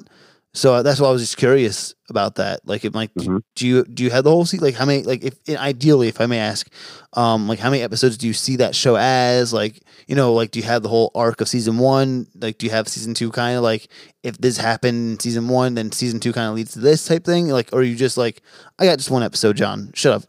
So 0.55 0.75
uh, 0.75 0.83
that's 0.83 1.01
why 1.01 1.09
I 1.09 1.13
was 1.13 1.23
just 1.23 1.39
curious 1.39 1.95
about 2.11 2.35
that. 2.35 2.61
Like, 2.67 2.85
it 2.85 2.95
like 2.95 3.11
Mhm. 3.19 3.41
do 3.57 3.67
you 3.67 3.85
do 3.85 4.05
you 4.05 4.11
have 4.11 4.25
the 4.25 4.31
whole 4.31 4.45
season? 4.45 4.65
Like, 4.67 4.75
how 4.75 4.85
many? 4.85 5.03
Like, 5.03 5.25
if 5.25 5.35
ideally, 5.49 6.09
if 6.09 6.21
I 6.21 6.27
may 6.27 6.39
ask, 6.39 6.69
um, 7.15 7.49
like 7.49 7.59
how 7.59 7.71
many 7.71 7.83
episodes 7.83 8.19
do 8.19 8.27
you 8.27 8.35
see 8.35 8.57
that 8.57 8.75
show 8.75 8.97
as? 8.97 9.53
Like, 9.55 9.83
you 10.07 10.15
know, 10.15 10.35
like 10.35 10.51
do 10.51 10.59
you 10.61 10.67
have 10.67 10.83
the 10.83 10.91
whole 10.91 11.11
arc 11.15 11.41
of 11.41 11.49
season 11.49 11.79
one? 11.79 12.27
Like, 12.39 12.59
do 12.59 12.67
you 12.67 12.73
have 12.73 12.87
season 12.87 13.15
two 13.15 13.31
kind 13.31 13.57
of 13.57 13.63
like 13.63 13.89
if 14.23 14.37
this 14.39 14.59
happened 14.59 15.13
in 15.13 15.21
season 15.21 15.49
one, 15.49 15.75
then 15.75 15.91
season 15.91 16.21
two 16.21 16.33
kind 16.35 16.49
of 16.49 16.55
leads 16.55 16.73
to 16.75 16.81
this 16.81 17.07
type 17.07 17.25
thing? 17.25 17.49
Like, 17.49 17.71
or 17.73 17.81
are 17.81 17.83
you 17.83 17.97
just 17.97 18.19
like 18.19 18.43
I 18.79 18.85
got 18.85 18.99
just 18.99 19.11
one 19.11 19.23
episode, 19.23 19.57
John? 19.57 19.91
Shut 19.95 20.13
up. 20.13 20.25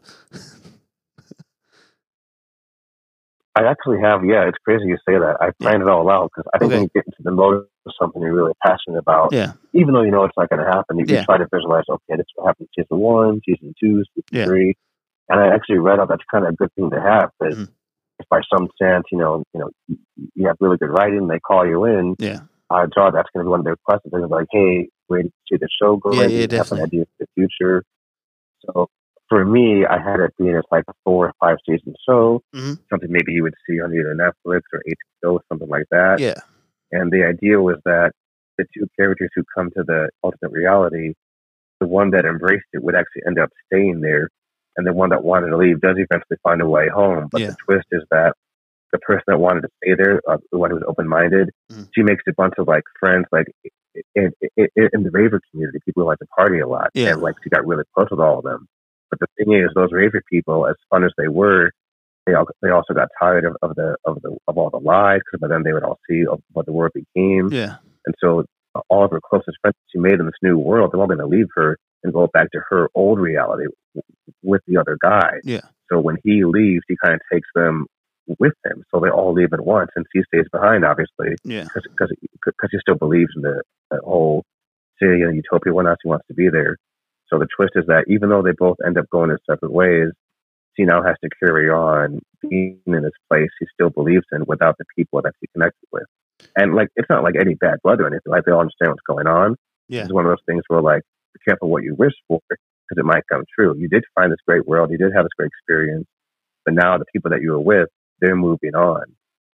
I 3.55 3.63
actually 3.65 3.99
have, 4.01 4.25
yeah, 4.25 4.47
it's 4.47 4.57
crazy 4.65 4.85
you 4.87 4.97
say 5.07 5.13
that. 5.19 5.37
I 5.39 5.51
planned 5.61 5.83
it 5.83 5.89
all 5.89 6.09
out 6.09 6.31
because 6.35 6.49
I 6.55 6.59
think 6.59 6.73
Okay. 6.73 6.89
get 6.95 7.05
into 7.05 7.21
the 7.23 7.31
mode 7.31 7.67
of 7.85 7.93
something 7.99 8.21
you're 8.21 8.33
really 8.33 8.53
passionate 8.65 8.97
about, 8.99 9.31
Yeah, 9.33 9.53
even 9.73 9.93
though 9.93 10.01
you 10.03 10.11
know 10.11 10.23
it's 10.23 10.37
not 10.37 10.49
going 10.49 10.63
to 10.63 10.71
happen, 10.71 10.97
you, 10.97 11.05
you 11.07 11.15
Yeah. 11.15 11.25
try 11.25 11.37
to 11.37 11.47
visualize, 11.53 11.83
okay, 11.89 12.15
this 12.17 12.25
will 12.37 12.45
happen 12.47 12.67
in 12.75 12.83
season 12.83 12.97
one, 12.99 13.41
season 13.45 13.73
two, 13.79 14.03
season 14.15 14.23
Yeah. 14.31 14.45
three. 14.45 14.75
And 15.29 15.39
I 15.39 15.47
actually 15.53 15.79
read 15.79 15.99
out 15.99 16.09
that's 16.09 16.23
kind 16.31 16.45
of 16.45 16.53
a 16.53 16.55
good 16.55 16.73
thing 16.75 16.89
to 16.91 17.01
have 17.01 17.29
because 17.39 17.57
Mhm. 17.57 17.69
if 18.19 18.29
by 18.29 18.41
some 18.53 18.67
chance, 18.81 19.05
you 19.11 19.17
know, 19.17 19.43
you 19.53 19.59
know, 19.59 19.69
you, 19.87 19.97
you 20.35 20.47
have 20.47 20.57
really 20.59 20.77
good 20.77 20.89
writing, 20.91 21.27
they 21.27 21.39
call 21.39 21.65
you 21.65 21.85
in, 21.85 22.15
yeah, 22.19 22.41
odds 22.69 22.93
are 22.97 23.11
that's 23.11 23.29
going 23.33 23.43
to 23.43 23.47
be 23.47 23.49
one 23.49 23.59
of 23.59 23.65
their 23.65 23.77
questions. 23.85 24.11
They're 24.11 24.27
like, 24.27 24.47
hey, 24.51 24.89
did 25.09 25.25
you 25.25 25.31
see 25.49 25.57
the 25.57 25.67
show 25.81 25.97
going? 25.97 26.29
Yeah, 26.29 26.37
yeah, 26.37 26.47
you 26.49 26.57
have 26.57 26.71
an 26.71 26.81
idea 26.81 27.05
for 27.05 27.25
the 27.25 27.27
future? 27.35 27.83
So 28.65 28.89
for 29.29 29.45
me, 29.45 29.85
I 29.85 29.99
had 29.99 30.19
it 30.19 30.33
being 30.37 30.55
as 30.55 30.63
like 30.71 30.85
a 30.87 30.93
four 31.03 31.27
or 31.27 31.33
five 31.39 31.57
season 31.67 31.95
show, 32.07 32.41
Mhm. 32.53 32.79
something 32.89 33.11
maybe 33.11 33.31
you 33.33 33.43
would 33.43 33.55
see 33.67 33.79
on 33.81 33.93
either 33.93 34.15
Netflix 34.15 34.61
or 34.73 34.81
HBO, 35.23 35.39
something 35.49 35.69
like 35.69 35.85
that. 35.91 36.19
yeah, 36.19 36.35
And 36.93 37.11
the 37.11 37.23
idea 37.25 37.59
was 37.59 37.77
that 37.85 38.11
the 38.57 38.65
two 38.73 38.87
characters 38.97 39.29
who 39.35 39.43
come 39.55 39.71
to 39.71 39.83
the 39.83 40.09
ultimate 40.23 40.51
reality, 40.51 41.13
the 41.81 41.87
one 41.87 42.11
that 42.11 42.23
embraced 42.23 42.65
it 42.71 42.83
would 42.83 42.95
actually 42.95 43.23
end 43.27 43.39
up 43.39 43.49
staying 43.65 44.01
there, 44.01 44.29
and 44.77 44.85
the 44.85 44.93
one 44.93 45.09
that 45.09 45.23
wanted 45.23 45.49
to 45.49 45.57
leave 45.57 45.81
does 45.81 45.97
eventually 45.97 46.37
find 46.43 46.61
a 46.61 46.67
way 46.67 46.87
home. 46.87 47.27
But 47.31 47.41
Yeah. 47.41 47.47
the 47.47 47.57
twist 47.65 47.87
is 47.91 48.03
that 48.11 48.33
the 48.91 48.99
person 48.99 49.23
that 49.27 49.39
wanted 49.39 49.61
to 49.61 49.69
stay 49.83 49.95
there, 49.95 50.21
uh, 50.29 50.37
the 50.51 50.59
one 50.59 50.69
who 50.69 50.75
was 50.75 50.85
open 50.87 51.07
minded, 51.07 51.49
Mhm. 51.71 51.89
she 51.95 52.03
makes 52.03 52.23
a 52.29 52.33
bunch 52.33 52.53
of 52.59 52.67
like 52.67 52.83
friends, 52.99 53.25
like 53.31 53.47
in, 54.15 54.31
in, 54.55 54.67
in 54.93 55.03
the 55.03 55.09
raver 55.11 55.41
community, 55.49 55.79
people 55.83 56.03
who 56.03 56.07
like 56.09 56.19
to 56.19 56.27
party 56.27 56.59
a 56.59 56.67
lot, 56.67 56.91
Yeah. 56.93 57.13
and 57.13 57.21
like 57.21 57.35
she 57.43 57.49
got 57.49 57.65
really 57.65 57.83
close 57.95 58.07
with 58.11 58.19
all 58.19 58.37
of 58.37 58.43
them. 58.43 58.67
But 59.09 59.19
the 59.19 59.27
thing 59.37 59.53
is, 59.53 59.71
those 59.73 59.91
raver 59.91 60.21
people, 60.31 60.67
as 60.67 60.75
fun 60.91 61.03
as 61.03 61.11
they 61.17 61.27
were, 61.27 61.71
they 62.25 62.33
all, 62.33 62.45
they 62.61 62.69
also 62.69 62.93
got 62.93 63.09
tired 63.19 63.45
of, 63.45 63.55
of 63.61 63.75
the 63.75 63.95
of 64.05 64.21
the 64.21 64.37
of 64.47 64.57
all 64.57 64.69
the 64.69 64.77
lies 64.77 65.19
because 65.19 65.41
by 65.41 65.47
then 65.47 65.63
they 65.63 65.73
would 65.73 65.83
all 65.83 65.99
see 66.09 66.23
what 66.53 66.65
the 66.65 66.71
world 66.71 66.91
became. 66.93 67.49
yeah, 67.51 67.77
And 68.05 68.15
so 68.19 68.45
all 68.89 69.05
of 69.05 69.11
her 69.11 69.21
closest 69.21 69.57
friends 69.61 69.75
she 69.91 69.99
made 69.99 70.19
in 70.19 70.25
this 70.25 70.33
new 70.41 70.57
world, 70.57 70.91
they're 70.91 70.99
all 70.99 71.07
going 71.07 71.19
to 71.19 71.27
leave 71.27 71.47
her 71.55 71.77
and 72.03 72.13
go 72.13 72.27
back 72.33 72.51
to 72.51 72.59
her 72.69 72.89
old 72.95 73.19
reality 73.19 73.65
with 74.41 74.61
the 74.67 74.77
other 74.77 74.97
guy. 75.01 75.31
Yeah. 75.43 75.61
So 75.91 75.99
when 75.99 76.17
he 76.23 76.43
leaves, 76.43 76.83
he 76.87 76.95
kind 77.03 77.15
of 77.15 77.21
takes 77.31 77.47
them 77.55 77.87
with 78.39 78.53
him. 78.65 78.83
So 78.93 78.99
they 78.99 79.09
all 79.09 79.33
leave 79.33 79.53
at 79.53 79.65
once, 79.65 79.91
and 79.95 80.05
she 80.15 80.21
stays 80.33 80.45
behind, 80.51 80.85
obviously, 80.85 81.35
yeah, 81.43 81.63
because 81.63 82.11
because 82.45 82.69
he 82.71 82.79
still 82.79 82.95
believes 82.95 83.31
in 83.35 83.41
the, 83.41 83.61
the 83.91 83.99
whole 84.03 84.43
city 85.01 85.21
and 85.21 85.35
utopia. 85.35 85.73
What 85.73 85.87
else 85.87 85.97
he 86.01 86.09
wants 86.09 86.25
to 86.27 86.33
be 86.33 86.49
there. 86.49 86.77
So 87.27 87.39
the 87.39 87.47
twist 87.55 87.73
is 87.75 87.85
that 87.87 88.05
even 88.07 88.29
though 88.29 88.41
they 88.41 88.51
both 88.57 88.77
end 88.85 88.97
up 88.97 89.09
going 89.09 89.31
in 89.31 89.37
separate 89.49 89.71
ways, 89.71 90.11
she 90.75 90.83
now 90.85 91.03
has 91.03 91.15
to 91.23 91.29
carry 91.43 91.69
on 91.69 92.19
being 92.41 92.79
in 92.87 93.03
this 93.03 93.11
place 93.29 93.49
he 93.59 93.65
still 93.73 93.89
believes 93.89 94.25
in 94.31 94.43
without 94.47 94.75
the 94.77 94.85
people 94.97 95.21
that 95.21 95.33
she 95.39 95.47
connected 95.53 95.87
with. 95.91 96.03
And 96.55 96.75
like, 96.75 96.89
it's 96.95 97.09
not 97.09 97.23
like 97.23 97.35
any 97.39 97.53
bad 97.55 97.79
blood 97.83 98.01
or 98.01 98.07
anything. 98.07 98.31
Like 98.31 98.45
they 98.45 98.51
all 98.51 98.61
understand 98.61 98.91
what's 98.91 99.01
going 99.07 99.27
on. 99.27 99.55
Yeah. 99.87 100.03
It's 100.03 100.13
one 100.13 100.25
of 100.25 100.31
those 100.31 100.43
things 100.45 100.63
where 100.67 100.81
like, 100.81 101.03
be 101.33 101.39
careful 101.47 101.69
what 101.69 101.83
you 101.83 101.95
wish 101.95 102.13
for 102.27 102.39
because 102.49 102.97
it 102.97 103.05
might 103.05 103.23
come 103.31 103.43
true. 103.57 103.75
You 103.77 103.87
did 103.87 104.03
find 104.15 104.31
this 104.31 104.39
great 104.47 104.67
world. 104.67 104.91
You 104.91 104.97
did 104.97 105.13
have 105.15 105.25
this 105.25 105.31
great 105.37 105.47
experience, 105.47 106.05
but 106.65 106.73
now 106.73 106.97
the 106.97 107.05
people 107.13 107.31
that 107.31 107.41
you 107.41 107.51
were 107.51 107.59
with, 107.59 107.89
they're 108.19 108.35
moving 108.35 108.75
on. 108.75 109.05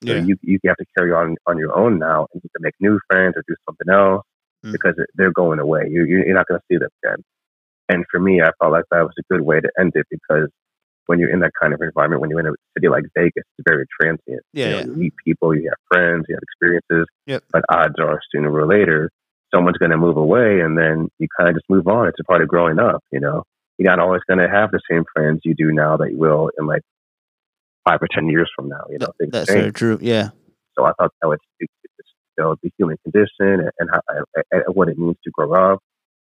So 0.06 0.14
yeah. 0.14 0.22
you 0.24 0.38
you 0.41 0.60
have 0.66 0.78
to 0.78 0.86
carry 0.98 1.12
on 1.12 1.36
on 1.46 1.58
your 1.58 1.78
own 1.78 2.00
now 2.00 2.28
and 2.34 2.41
you 2.41 2.50
can 2.56 2.62
make 2.62 2.76
new 2.80 3.00
friends 3.10 3.34
or 3.36 3.44
do 3.48 3.56
something 3.68 3.90
else 3.94 4.24
Mm. 4.66 4.74
because 4.74 4.96
they're 5.16 5.32
going 5.32 5.60
away. 5.60 5.88
You 5.90 6.04
you- 6.04 6.24
you're 6.26 6.34
not 6.36 6.46
going 6.48 6.60
to 6.60 6.66
see 6.70 6.78
them 6.78 6.90
again. 7.02 7.24
And 7.88 8.04
for 8.12 8.20
me, 8.20 8.41
I 8.41 8.52
felt 8.60 8.74
like 8.74 8.84
that 8.91 9.04
was 9.04 9.14
a 9.18 9.24
good 9.32 9.40
way 9.40 9.62
to 9.62 9.70
end 9.80 9.94
it 9.96 10.06
because 10.12 10.50
when 11.10 11.18
you're 11.18 11.31
in 11.31 11.40
that 11.40 11.53
kind 11.60 11.73
of 11.73 11.81
environment, 11.81 12.22
when 12.22 12.30
you're 12.30 12.40
in 12.40 12.45
a 12.45 12.53
city 12.77 12.88
like 12.88 13.03
Vegas, 13.18 13.34
it's 13.36 13.68
very 13.68 13.88
transient. 13.99 14.44
Yeah, 14.53 14.65
you, 14.65 14.72
know, 14.72 14.77
yeah. 14.77 14.86
you 14.86 14.94
meet 14.94 15.14
people, 15.26 15.56
you 15.56 15.64
have 15.64 15.80
friends, 15.91 16.26
you 16.30 16.36
have 16.36 16.44
experiences. 16.44 17.07
Yep. 17.26 17.45
But 17.52 17.64
odds 17.68 17.95
are, 17.99 18.19
sooner 18.31 18.53
or 18.53 18.68
later, 18.68 19.10
someone's 19.52 19.80
going 19.80 19.90
to 19.90 19.98
move 19.98 20.18
away, 20.18 20.60
and 20.60 20.77
then 20.77 21.10
you 21.18 21.27
kind 21.36 21.49
of 21.49 21.56
just 21.56 21.65
move 21.68 21.88
on. 21.88 22.07
It's 22.07 22.19
a 22.19 22.23
part 22.23 22.44
of 22.44 22.48
growing 22.48 22.77
up. 22.77 23.03
You 23.11 23.22
know, 23.22 23.41
you're 23.80 23.90
not 23.90 23.98
always 23.98 24.22
going 24.30 24.38
to 24.38 24.48
have 24.48 24.69
the 24.69 24.81
same 24.88 25.03
friends 25.11 25.41
you 25.44 25.56
do 25.56 25.72
now 25.72 25.98
that 25.98 26.11
you 26.11 26.18
will 26.19 26.52
in 26.60 26.68
like 26.68 26.84
five 27.90 27.98
or 28.03 28.07
ten 28.14 28.27
years 28.27 28.48
from 28.56 28.69
now. 28.69 28.86
You 28.91 28.99
know, 28.99 29.07
things 29.18 29.31
That's 29.31 29.48
change. 29.48 29.60
very 29.60 29.72
true. 29.72 29.98
Yeah, 30.03 30.30
So 30.77 30.86
I 30.86 30.91
thought 30.94 31.11
that 31.23 31.27
would 31.27 31.40
speak 31.56 31.72
to 31.81 31.90
this, 31.98 32.06
you 32.38 32.44
know, 32.44 32.56
the 32.61 32.72
human 32.77 32.98
condition 33.02 33.65
and, 33.65 33.72
and, 33.80 33.90
how, 33.91 34.02
and, 34.10 34.45
and 34.52 34.76
what 34.76 34.90
it 34.90 34.99
means 34.99 35.18
to 35.23 35.31
grow 35.31 35.73
up. 35.73 35.80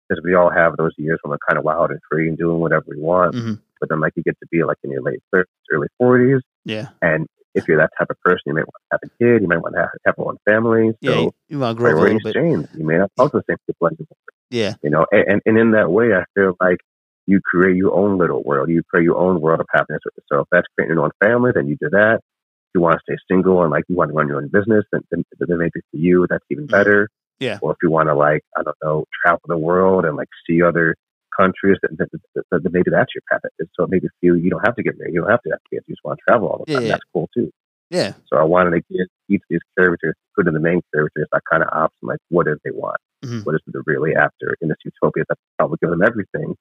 Because 0.08 0.22
we 0.24 0.36
all 0.36 0.50
have 0.50 0.76
those 0.76 0.92
years 0.98 1.18
when 1.22 1.32
we're 1.32 1.38
kind 1.46 1.58
of 1.58 1.64
wild 1.64 1.90
and 1.90 1.98
free 2.08 2.28
and 2.28 2.38
doing 2.38 2.60
whatever 2.60 2.84
we 2.86 3.00
want. 3.00 3.34
hmm 3.34 3.54
But 3.80 3.88
then, 3.90 4.00
like, 4.00 4.12
you 4.16 4.22
get 4.22 4.36
to 4.40 4.46
be 4.50 4.64
like 4.64 4.76
in 4.82 4.90
your 4.90 5.02
late 5.02 5.20
30s, 5.34 5.46
early 5.72 5.88
40s. 6.00 6.40
yeah, 6.64 6.88
And 7.02 7.26
if 7.54 7.66
you're 7.66 7.78
that 7.78 7.90
type 7.98 8.08
of 8.10 8.20
person, 8.20 8.40
you 8.46 8.54
might 8.54 8.66
want 8.66 8.74
to 8.82 8.88
have 8.92 9.00
a 9.04 9.10
kid, 9.24 9.42
you 9.42 9.48
might 9.48 9.58
want 9.62 9.74
to 9.74 9.80
have, 9.80 9.90
have 10.06 10.14
one 10.16 10.36
family. 10.44 10.92
yeah. 11.00 11.10
So 11.12 11.20
you- 11.22 11.32
you 11.48 11.58
want 11.58 11.76
to 11.76 11.82
grow 11.82 11.92
a 11.92 12.02
little 12.02 12.20
bit. 12.22 12.36
You 12.36 12.86
may 12.86 12.98
not 12.98 13.10
talk 13.16 13.32
to 13.32 13.38
the 13.38 13.44
same 13.48 13.56
people 13.66 13.86
anymore. 13.88 14.06
Yeah, 14.50 14.74
You 14.82 14.90
know, 14.90 15.06
and, 15.12 15.24
and, 15.28 15.42
and 15.46 15.58
in 15.58 15.70
that 15.72 15.90
way, 15.90 16.14
I 16.14 16.24
feel 16.34 16.54
like 16.60 16.78
you 17.26 17.40
create 17.44 17.76
your 17.76 17.94
own 17.94 18.16
little 18.18 18.42
world. 18.42 18.68
You 18.70 18.82
create 18.88 19.04
your 19.04 19.18
own 19.18 19.40
world 19.40 19.60
of 19.60 19.66
happiness 19.72 20.00
with 20.04 20.14
yourself. 20.16 20.46
If 20.46 20.50
that's 20.50 20.66
creating 20.74 20.96
your 20.96 21.04
own 21.04 21.10
family, 21.22 21.52
then 21.54 21.66
you 21.68 21.76
do 21.80 21.90
that. 21.90 22.16
If 22.16 22.70
you 22.74 22.80
want 22.80 22.94
to 22.98 23.00
stay 23.06 23.16
single 23.30 23.62
and 23.62 23.70
like 23.70 23.84
you 23.88 23.96
want 23.96 24.10
to 24.10 24.14
run 24.14 24.28
your 24.28 24.38
own 24.38 24.48
business, 24.48 24.84
then, 24.92 25.02
then, 25.10 25.24
then 25.38 25.58
maybe 25.58 25.80
for 25.90 25.96
you, 25.96 26.26
that's 26.28 26.44
even 26.50 26.66
Mhm. 26.66 26.70
better. 26.70 27.08
Yeah. 27.40 27.58
Or 27.62 27.72
if 27.72 27.78
you 27.82 27.90
want 27.90 28.08
to 28.08 28.14
like, 28.14 28.42
I 28.56 28.62
don't 28.62 28.76
know, 28.82 29.04
travel 29.22 29.40
the 29.46 29.58
world 29.58 30.04
and 30.04 30.16
like 30.16 30.28
see 30.46 30.62
other 30.62 30.94
countries, 31.38 31.76
that, 31.82 31.90
then, 31.98 32.08
then, 32.34 32.44
then 32.50 32.72
maybe 32.72 32.90
that's 32.90 33.12
your 33.14 33.22
path. 33.30 33.40
So 33.78 33.86
maybe 33.88 34.08
for 34.08 34.14
you, 34.22 34.34
you 34.34 34.50
don't 34.50 34.64
have 34.64 34.74
to 34.76 34.82
get 34.82 34.98
married. 34.98 35.14
You 35.14 35.20
don't 35.22 35.30
have 35.30 35.42
to 35.42 35.50
have 35.50 35.60
kids. 35.70 35.84
You 35.86 35.94
just 35.94 36.04
want 36.04 36.18
to 36.18 36.22
travel 36.30 36.48
all 36.48 36.64
the 36.66 36.72
time. 36.74 36.82
yeah. 36.82 36.88
That's 36.90 37.02
cool 37.12 37.28
too. 37.34 37.50
yeah, 37.90 38.12
So 38.26 38.36
I 38.38 38.42
wanted 38.44 38.70
to 38.70 38.80
give 38.90 39.06
each 39.28 39.40
of 39.42 39.46
these 39.50 39.60
characters, 39.78 40.14
including 40.30 40.54
the 40.54 40.60
main 40.60 40.80
characters, 40.94 41.26
that 41.32 41.42
kind 41.50 41.62
of 41.62 41.68
option, 41.72 42.02
like 42.08 42.18
what 42.28 42.46
do 42.46 42.56
they 42.64 42.70
want? 42.70 42.96
Mhm. 43.24 43.44
What 43.46 43.54
is 43.54 43.60
it 43.66 43.72
they're 43.72 43.82
really 43.86 44.14
after 44.14 44.54
in 44.60 44.68
this 44.68 44.76
utopia 44.84 45.24
that 45.28 45.36
probably 45.58 45.78
give 45.80 45.90
them 45.90 46.02
everything? 46.02 46.54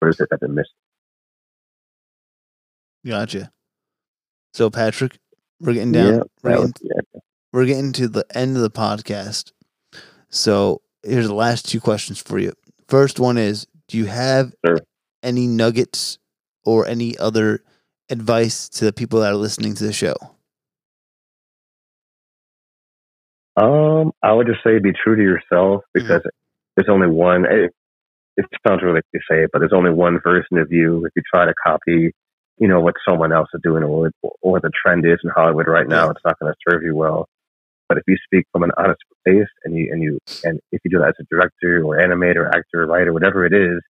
What 0.00 0.08
is 0.08 0.18
it 0.20 0.28
that 0.30 0.40
they're 0.40 0.48
missing? 0.48 0.70
gotcha. 3.06 3.50
So 4.54 4.70
Patrick, 4.70 5.18
we're 5.60 5.74
getting 5.74 5.92
down. 5.92 6.06
yeah, 6.14 6.20
we're, 6.42 6.50
that 6.50 6.56
getting, 6.56 6.62
was, 6.62 6.72
yeah. 7.14 7.20
we're 7.52 7.66
getting 7.66 7.92
to 7.94 8.08
the 8.08 8.26
end 8.34 8.56
of 8.56 8.62
the 8.62 8.70
podcast. 8.70 9.52
So 10.28 10.82
here's 11.02 11.26
the 11.28 11.34
last 11.34 11.68
two 11.68 11.80
questions 11.80 12.18
for 12.20 12.38
you. 12.38 12.52
First 12.88 13.18
one 13.20 13.38
is: 13.38 13.66
Do 13.92 13.98
you 13.98 14.06
have 14.06 14.54
Sure. 14.64 14.78
any 15.22 15.46
nuggets 15.46 16.18
or 16.64 16.86
any 16.86 17.18
other 17.18 17.62
advice 18.08 18.70
to 18.70 18.86
the 18.86 18.92
people 18.92 19.20
that 19.20 19.32
are 19.32 19.36
listening 19.36 19.74
to 19.74 19.84
the 19.84 19.92
show? 19.92 20.14
Um, 23.54 24.12
I 24.22 24.32
would 24.32 24.46
just 24.46 24.60
say 24.64 24.78
be 24.78 24.94
true 24.94 25.14
to 25.14 25.22
yourself 25.22 25.84
because 25.92 26.22
there's 26.74 26.88
only 26.88 27.08
one. 27.08 27.44
It, 27.44 27.74
it 28.38 28.46
sounds 28.66 28.82
really 28.82 29.02
cliche, 29.10 29.46
but 29.52 29.58
there's 29.58 29.74
only 29.74 29.90
one 29.90 30.20
version 30.24 30.56
of 30.56 30.72
you. 30.72 31.04
If 31.04 31.12
you 31.14 31.22
try 31.30 31.44
to 31.44 31.52
copy 31.62 32.12
you 32.58 32.68
know 32.68 32.80
what 32.80 32.94
someone 33.06 33.32
else 33.32 33.48
is 33.52 33.60
doing 33.62 33.82
or 33.82 34.10
or 34.40 34.60
the 34.60 34.70
trend 34.70 35.04
is 35.04 35.18
in 35.22 35.30
Hollywood 35.34 35.66
right 35.66 35.86
now. 35.86 36.08
It's 36.10 36.20
not 36.24 36.38
going 36.38 36.52
to 36.52 36.58
serve 36.66 36.82
you 36.82 36.94
well. 36.94 37.28
But 37.92 37.98
if 37.98 38.04
you 38.08 38.16
speak 38.24 38.46
from 38.52 38.62
an 38.62 38.70
honest 38.78 39.02
place 39.22 39.52
and 39.64 39.76
you 39.76 39.90
and 39.92 40.02
you 40.02 40.18
and 40.44 40.58
if 40.72 40.80
you 40.82 40.90
do 40.90 40.98
that 41.00 41.08
as 41.08 41.14
a 41.20 41.24
director 41.30 41.84
or 41.84 41.98
animator, 41.98 42.48
actor, 42.48 42.86
writer, 42.86 43.12
whatever 43.12 43.44
it 43.44 43.52
is, 43.52 43.82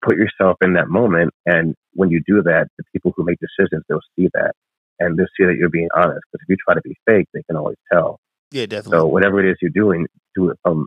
put 0.00 0.16
yourself 0.16 0.58
in 0.62 0.74
that 0.74 0.86
moment. 0.86 1.32
And 1.44 1.74
when 1.94 2.10
you 2.10 2.22
do 2.24 2.40
that, 2.44 2.68
the 2.78 2.84
people 2.92 3.12
who 3.16 3.24
make 3.24 3.38
decisions 3.40 3.82
they'll 3.88 3.98
see 4.16 4.28
that 4.34 4.52
and 5.00 5.18
they'll 5.18 5.26
see 5.36 5.44
that 5.44 5.56
you're 5.58 5.70
being 5.70 5.88
honest. 5.92 6.20
Because 6.30 6.44
if 6.44 6.50
you 6.50 6.56
try 6.64 6.74
to 6.74 6.80
be 6.82 6.94
fake, 7.04 7.26
they 7.34 7.42
can 7.42 7.56
always 7.56 7.78
tell. 7.92 8.20
Yeah, 8.52 8.66
definitely. 8.66 8.98
So 9.00 9.06
whatever 9.08 9.44
it 9.44 9.50
is 9.50 9.56
you're 9.60 9.72
doing, 9.74 10.06
do 10.36 10.50
it 10.50 10.58
from 10.62 10.86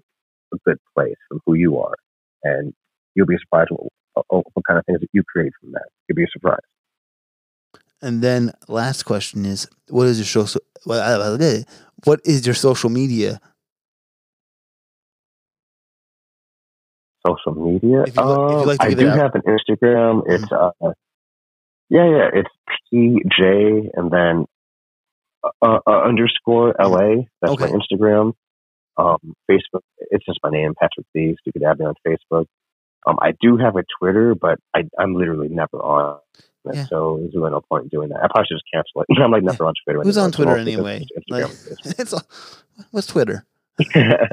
a 0.53 0.57
good 0.65 0.77
place, 0.95 1.17
from 1.27 1.41
who 1.45 1.55
you 1.55 1.77
are, 1.79 1.95
and 2.45 2.73
you'll 3.15 3.27
be 3.27 3.35
surprised 3.37 3.71
what, 3.71 3.91
what 4.29 4.65
kind 4.65 4.79
of 4.79 4.85
things 4.85 5.01
that 5.01 5.09
you 5.11 5.23
create 5.27 5.51
from 5.59 5.73
that. 5.73 5.89
You'll 6.07 6.15
be 6.15 6.27
surprised. 6.31 6.61
And 8.01 8.21
then 8.21 8.53
last 8.69 9.03
question 9.03 9.45
is, 9.45 9.67
what 9.89 10.07
is 10.07 10.19
your 10.19 10.25
social? 10.25 10.61
What 12.05 12.21
is 12.23 12.45
your 12.45 12.55
social 12.55 12.89
media? 12.89 13.41
Social 17.27 17.55
media. 17.55 18.03
If 18.03 18.15
you, 18.15 18.23
li- 18.23 18.45
if 18.45 18.51
you 18.61 18.65
like 18.65 18.79
to 18.79 18.85
Um, 18.85 18.91
I 18.91 18.93
do 18.93 19.09
out. 19.09 19.17
have 19.17 19.35
an 19.35 19.41
Instagram. 19.41 20.23
It's 20.27 20.51
uh, 20.51 20.69
yeah, 21.89 22.05
yeah. 22.09 22.29
It's 22.33 22.49
PJ 22.93 23.89
and 23.95 24.11
then 24.11 24.45
uh, 25.61 25.79
uh, 25.85 26.01
underscore 26.03 26.75
LA. 26.79 27.23
That's 27.41 27.53
Okay. 27.53 27.65
my 27.65 27.71
Instagram. 27.79 28.33
Um, 28.97 29.17
Facebook. 29.49 29.81
It's 30.11 30.23
just 30.25 30.39
my 30.43 30.49
name, 30.51 30.73
Patrick 30.79 31.05
Thieves. 31.13 31.37
You 31.45 31.51
could 31.51 31.63
add 31.63 31.79
me 31.79 31.85
on 31.85 31.95
Facebook. 32.07 32.45
Um, 33.07 33.17
I 33.21 33.33
do 33.41 33.57
have 33.57 33.75
a 33.75 33.83
Twitter, 33.99 34.35
but 34.35 34.57
I, 34.75 34.83
I'm 34.97 35.15
literally 35.15 35.49
never 35.49 35.77
on. 35.77 36.19
It, 36.71 36.75
Yeah. 36.75 36.85
So 36.87 37.17
there's 37.21 37.33
really 37.35 37.51
no 37.51 37.61
point 37.61 37.83
in 37.83 37.89
doing 37.89 38.09
that. 38.09 38.17
I 38.17 38.27
probably 38.27 38.45
should 38.47 38.55
just 38.55 38.65
cancel 38.73 39.01
it. 39.01 39.19
I'm 39.21 39.31
like 39.31 39.43
never 39.43 39.65
on 39.65 39.73
Twitter. 39.83 40.01
Who's 40.01 40.17
anymore. 40.17 40.25
on 40.25 40.31
Twitter 40.31 40.57
anyway? 40.57 41.05
Like, 41.29 41.45
it's 41.99 42.13
all, 42.13 42.23
what's 42.91 43.07
Twitter? 43.07 43.45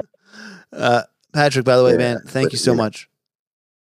Uh, 0.71 1.03
Patrick, 1.31 1.65
by 1.65 1.77
the 1.77 1.83
way, 1.83 1.91
Yeah, 1.91 1.97
man, 1.97 2.21
thank 2.25 2.51
you 2.51 2.57
so 2.57 2.71
yeah. 2.71 2.77
much. 2.77 3.07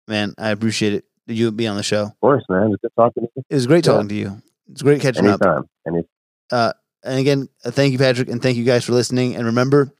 Man, 0.09 0.35
I 0.37 0.51
appreciate 0.51 0.93
it. 0.93 1.05
You 1.29 1.53
be 1.53 1.69
on 1.69 1.77
the 1.77 1.85
show. 1.85 2.03
of 2.07 2.21
course, 2.21 2.43
man. 2.49 2.73
It's 2.73 2.83
good 2.83 2.91
talking 2.97 3.23
to 3.23 3.31
you. 3.37 3.45
It 3.49 3.55
was 3.55 3.67
great 3.69 3.85
talking 3.85 4.09
to 4.09 4.15
you. 4.15 4.43
It's 4.73 4.83
great 4.83 5.01
catching 5.01 5.29
up. 5.29 5.41
Anytime. 5.41 5.69
Any, 5.87 6.73
And 7.05 7.19
again, 7.21 7.49
uh, 7.65 7.71
thank 7.71 7.93
you, 7.93 7.99
Patrick, 7.99 8.29
and 8.29 8.43
thank 8.43 8.57
you 8.57 8.65
guys 8.65 8.85
for 8.85 8.93
listening. 8.93 9.37
And 9.37 9.47
remember 9.47 9.93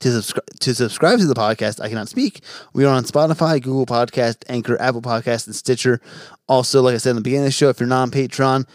to 0.00 0.10
subscribe 0.12 0.44
to 0.60 0.74
subscribe 0.74 1.18
to 1.18 1.26
the 1.26 1.34
podcast. 1.34 1.80
I 1.80 1.88
cannot 1.88 2.08
speak. 2.08 2.40
We 2.72 2.84
are 2.84 2.92
on 2.94 3.04
Spotify, 3.04 3.62
Google 3.62 3.86
Podcast, 3.86 4.44
Anchor, 4.48 4.80
Apple 4.80 5.02
Podcast, 5.02 5.46
and 5.46 5.54
Stitcher. 5.54 6.00
Also, 6.48 6.82
like 6.82 6.94
I 6.94 6.98
said 6.98 7.10
in 7.10 7.16
the 7.16 7.22
beginning 7.22 7.44
of 7.44 7.48
the 7.48 7.52
show, 7.52 7.68
if 7.68 7.80
you're 7.80 7.88
not 7.88 8.02
on 8.02 8.10
Patreon, 8.10 8.66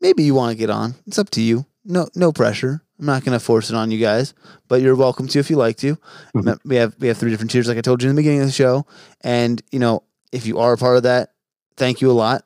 maybe 0.00 0.22
you 0.24 0.34
want 0.34 0.52
to 0.52 0.56
get 0.58 0.70
on. 0.70 0.94
It's 1.06 1.18
up 1.18 1.30
to 1.30 1.40
you. 1.40 1.66
No, 1.84 2.08
no 2.14 2.32
pressure. 2.32 2.82
I'm 2.98 3.06
not 3.06 3.24
going 3.24 3.38
to 3.38 3.44
force 3.44 3.70
it 3.70 3.76
on 3.76 3.90
you 3.90 3.98
guys, 3.98 4.34
but 4.66 4.80
you're 4.82 4.96
welcome 4.96 5.28
to 5.28 5.38
if 5.38 5.50
you 5.50 5.56
like 5.56 5.76
to. 5.78 5.96
Mhm. 6.34 6.58
We 6.64 6.76
have 6.76 6.94
we 6.98 7.08
have 7.08 7.16
three 7.16 7.30
different 7.30 7.50
tiers, 7.50 7.68
like 7.68 7.78
I 7.78 7.80
told 7.82 8.02
you 8.02 8.10
in 8.10 8.16
the 8.16 8.20
beginning 8.20 8.40
of 8.40 8.46
the 8.46 8.52
show. 8.52 8.86
And 9.22 9.62
you 9.70 9.78
know, 9.78 10.02
if 10.32 10.46
you 10.46 10.58
are 10.58 10.72
a 10.72 10.76
part 10.76 10.96
of 10.96 11.04
that, 11.04 11.32
thank 11.76 12.00
you 12.00 12.10
a 12.10 12.12
lot. 12.12 12.44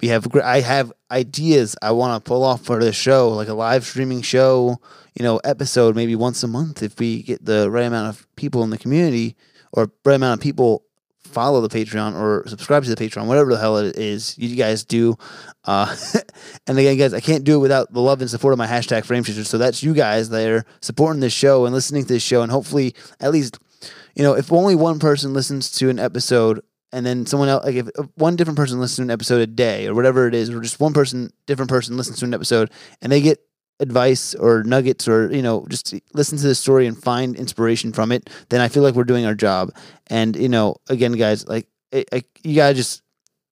We 0.00 0.08
have 0.08 0.26
I 0.36 0.60
have 0.60 0.92
ideas 1.10 1.76
I 1.80 1.92
want 1.92 2.22
to 2.22 2.28
pull 2.28 2.42
off 2.42 2.62
for 2.62 2.82
the 2.82 2.92
show, 2.92 3.30
like 3.30 3.48
a 3.48 3.54
live 3.54 3.84
streaming 3.84 4.22
show, 4.22 4.80
you 5.14 5.22
know, 5.22 5.38
episode 5.38 5.96
maybe 5.96 6.16
once 6.16 6.42
a 6.42 6.48
month 6.48 6.82
if 6.82 6.98
we 6.98 7.22
get 7.22 7.44
the 7.44 7.70
right 7.70 7.84
amount 7.84 8.08
of 8.08 8.26
people 8.36 8.62
in 8.62 8.70
the 8.70 8.78
community 8.78 9.36
or 9.72 9.90
right 10.04 10.14
amount 10.14 10.40
of 10.40 10.42
people 10.42 10.84
follow 11.30 11.60
the 11.60 11.68
Patreon 11.68 12.14
or 12.14 12.46
subscribe 12.48 12.84
to 12.84 12.94
the 12.94 12.96
Patreon, 12.96 13.26
whatever 13.26 13.52
the 13.52 13.60
hell 13.60 13.76
it 13.78 13.96
is 13.96 14.36
you 14.38 14.56
guys 14.56 14.84
do. 14.84 15.16
Uh, 15.64 15.94
and 16.66 16.78
again, 16.78 16.96
guys, 16.96 17.14
I 17.14 17.20
can't 17.20 17.44
do 17.44 17.56
it 17.56 17.58
without 17.58 17.92
the 17.92 18.00
love 18.00 18.20
and 18.20 18.30
support 18.30 18.52
of 18.52 18.58
my 18.58 18.66
hashtag 18.66 19.04
frame 19.04 19.24
chasers. 19.24 19.48
So 19.48 19.58
that's 19.58 19.82
you 19.82 19.94
guys 19.94 20.30
that 20.30 20.48
are 20.48 20.64
supporting 20.80 21.20
this 21.20 21.32
show 21.32 21.64
and 21.64 21.74
listening 21.74 22.02
to 22.02 22.14
this 22.14 22.22
show, 22.22 22.42
and 22.42 22.50
hopefully, 22.50 22.94
at 23.20 23.30
least, 23.30 23.58
you 24.14 24.22
know, 24.22 24.34
if 24.34 24.52
only 24.52 24.74
one 24.74 24.98
person 24.98 25.32
listens 25.32 25.70
to 25.72 25.88
an 25.88 25.98
episode 25.98 26.60
and 26.92 27.06
then 27.06 27.26
someone 27.26 27.48
else 27.48 27.64
like 27.64 27.76
if 27.76 27.88
one 28.16 28.36
different 28.36 28.56
person 28.56 28.80
listens 28.80 28.96
to 28.96 29.02
an 29.02 29.10
episode 29.10 29.40
a 29.40 29.46
day 29.46 29.86
or 29.86 29.94
whatever 29.94 30.26
it 30.26 30.34
is 30.34 30.50
or 30.50 30.60
just 30.60 30.80
one 30.80 30.92
person 30.92 31.32
different 31.46 31.70
person 31.70 31.96
listens 31.96 32.18
to 32.18 32.24
an 32.24 32.34
episode 32.34 32.70
and 33.02 33.10
they 33.12 33.20
get 33.20 33.38
advice 33.80 34.34
or 34.34 34.62
nuggets 34.62 35.08
or 35.08 35.32
you 35.34 35.42
know 35.42 35.66
just 35.68 35.94
listen 36.12 36.36
to 36.36 36.46
the 36.46 36.54
story 36.54 36.86
and 36.86 37.02
find 37.02 37.36
inspiration 37.36 37.92
from 37.92 38.12
it 38.12 38.28
then 38.50 38.60
i 38.60 38.68
feel 38.68 38.82
like 38.82 38.94
we're 38.94 39.04
doing 39.04 39.24
our 39.24 39.34
job. 39.34 39.70
And 40.08 40.36
you 40.36 40.48
know 40.48 40.76
again 40.88 41.12
guys 41.12 41.46
like 41.48 41.66
I, 41.92 42.04
I, 42.12 42.22
you 42.42 42.56
gotta 42.56 42.74
just 42.74 43.02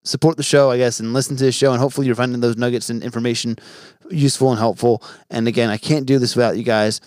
support 0.04 0.36
the 0.36 0.42
show 0.42 0.70
i 0.70 0.76
guess 0.76 1.00
and 1.00 1.12
listen 1.12 1.36
to 1.36 1.44
the 1.44 1.52
show 1.52 1.72
and 1.72 1.80
hopefully 1.80 2.06
you're 2.06 2.16
finding 2.16 2.40
those 2.40 2.56
nuggets 2.56 2.90
and 2.90 3.02
information 3.02 3.56
useful 4.10 4.50
and 4.50 4.58
helpful. 4.58 5.02
And 5.30 5.48
again 5.48 5.70
i 5.70 5.78
can't 5.78 6.06
do 6.06 6.18
this 6.18 6.36
without 6.36 6.56
you 6.56 6.62
guys 6.62 7.00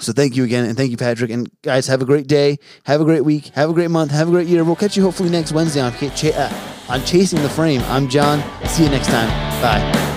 so 0.00 0.12
thank 0.12 0.36
you 0.36 0.44
again, 0.44 0.64
and 0.64 0.76
thank 0.76 0.90
you, 0.90 0.96
Patrick. 0.96 1.30
And 1.30 1.50
guys, 1.62 1.86
have 1.86 2.02
a 2.02 2.04
great 2.04 2.26
day, 2.26 2.58
have 2.84 3.00
a 3.00 3.04
great 3.04 3.24
week, 3.24 3.46
have 3.54 3.70
a 3.70 3.72
great 3.72 3.90
month, 3.90 4.10
have 4.10 4.28
a 4.28 4.30
great 4.30 4.48
year. 4.48 4.64
We'll 4.64 4.76
catch 4.76 4.96
you 4.96 5.02
hopefully 5.02 5.30
next 5.30 5.52
Wednesday 5.52 5.80
on, 5.80 5.92
Ch- 5.92 6.24
uh, 6.34 6.50
on 6.88 7.04
Chasing 7.04 7.42
the 7.42 7.48
Frame. 7.48 7.82
I'm 7.82 8.08
John. 8.08 8.42
See 8.66 8.84
you 8.84 8.90
next 8.90 9.08
time. 9.08 9.28
Bye. 9.60 10.15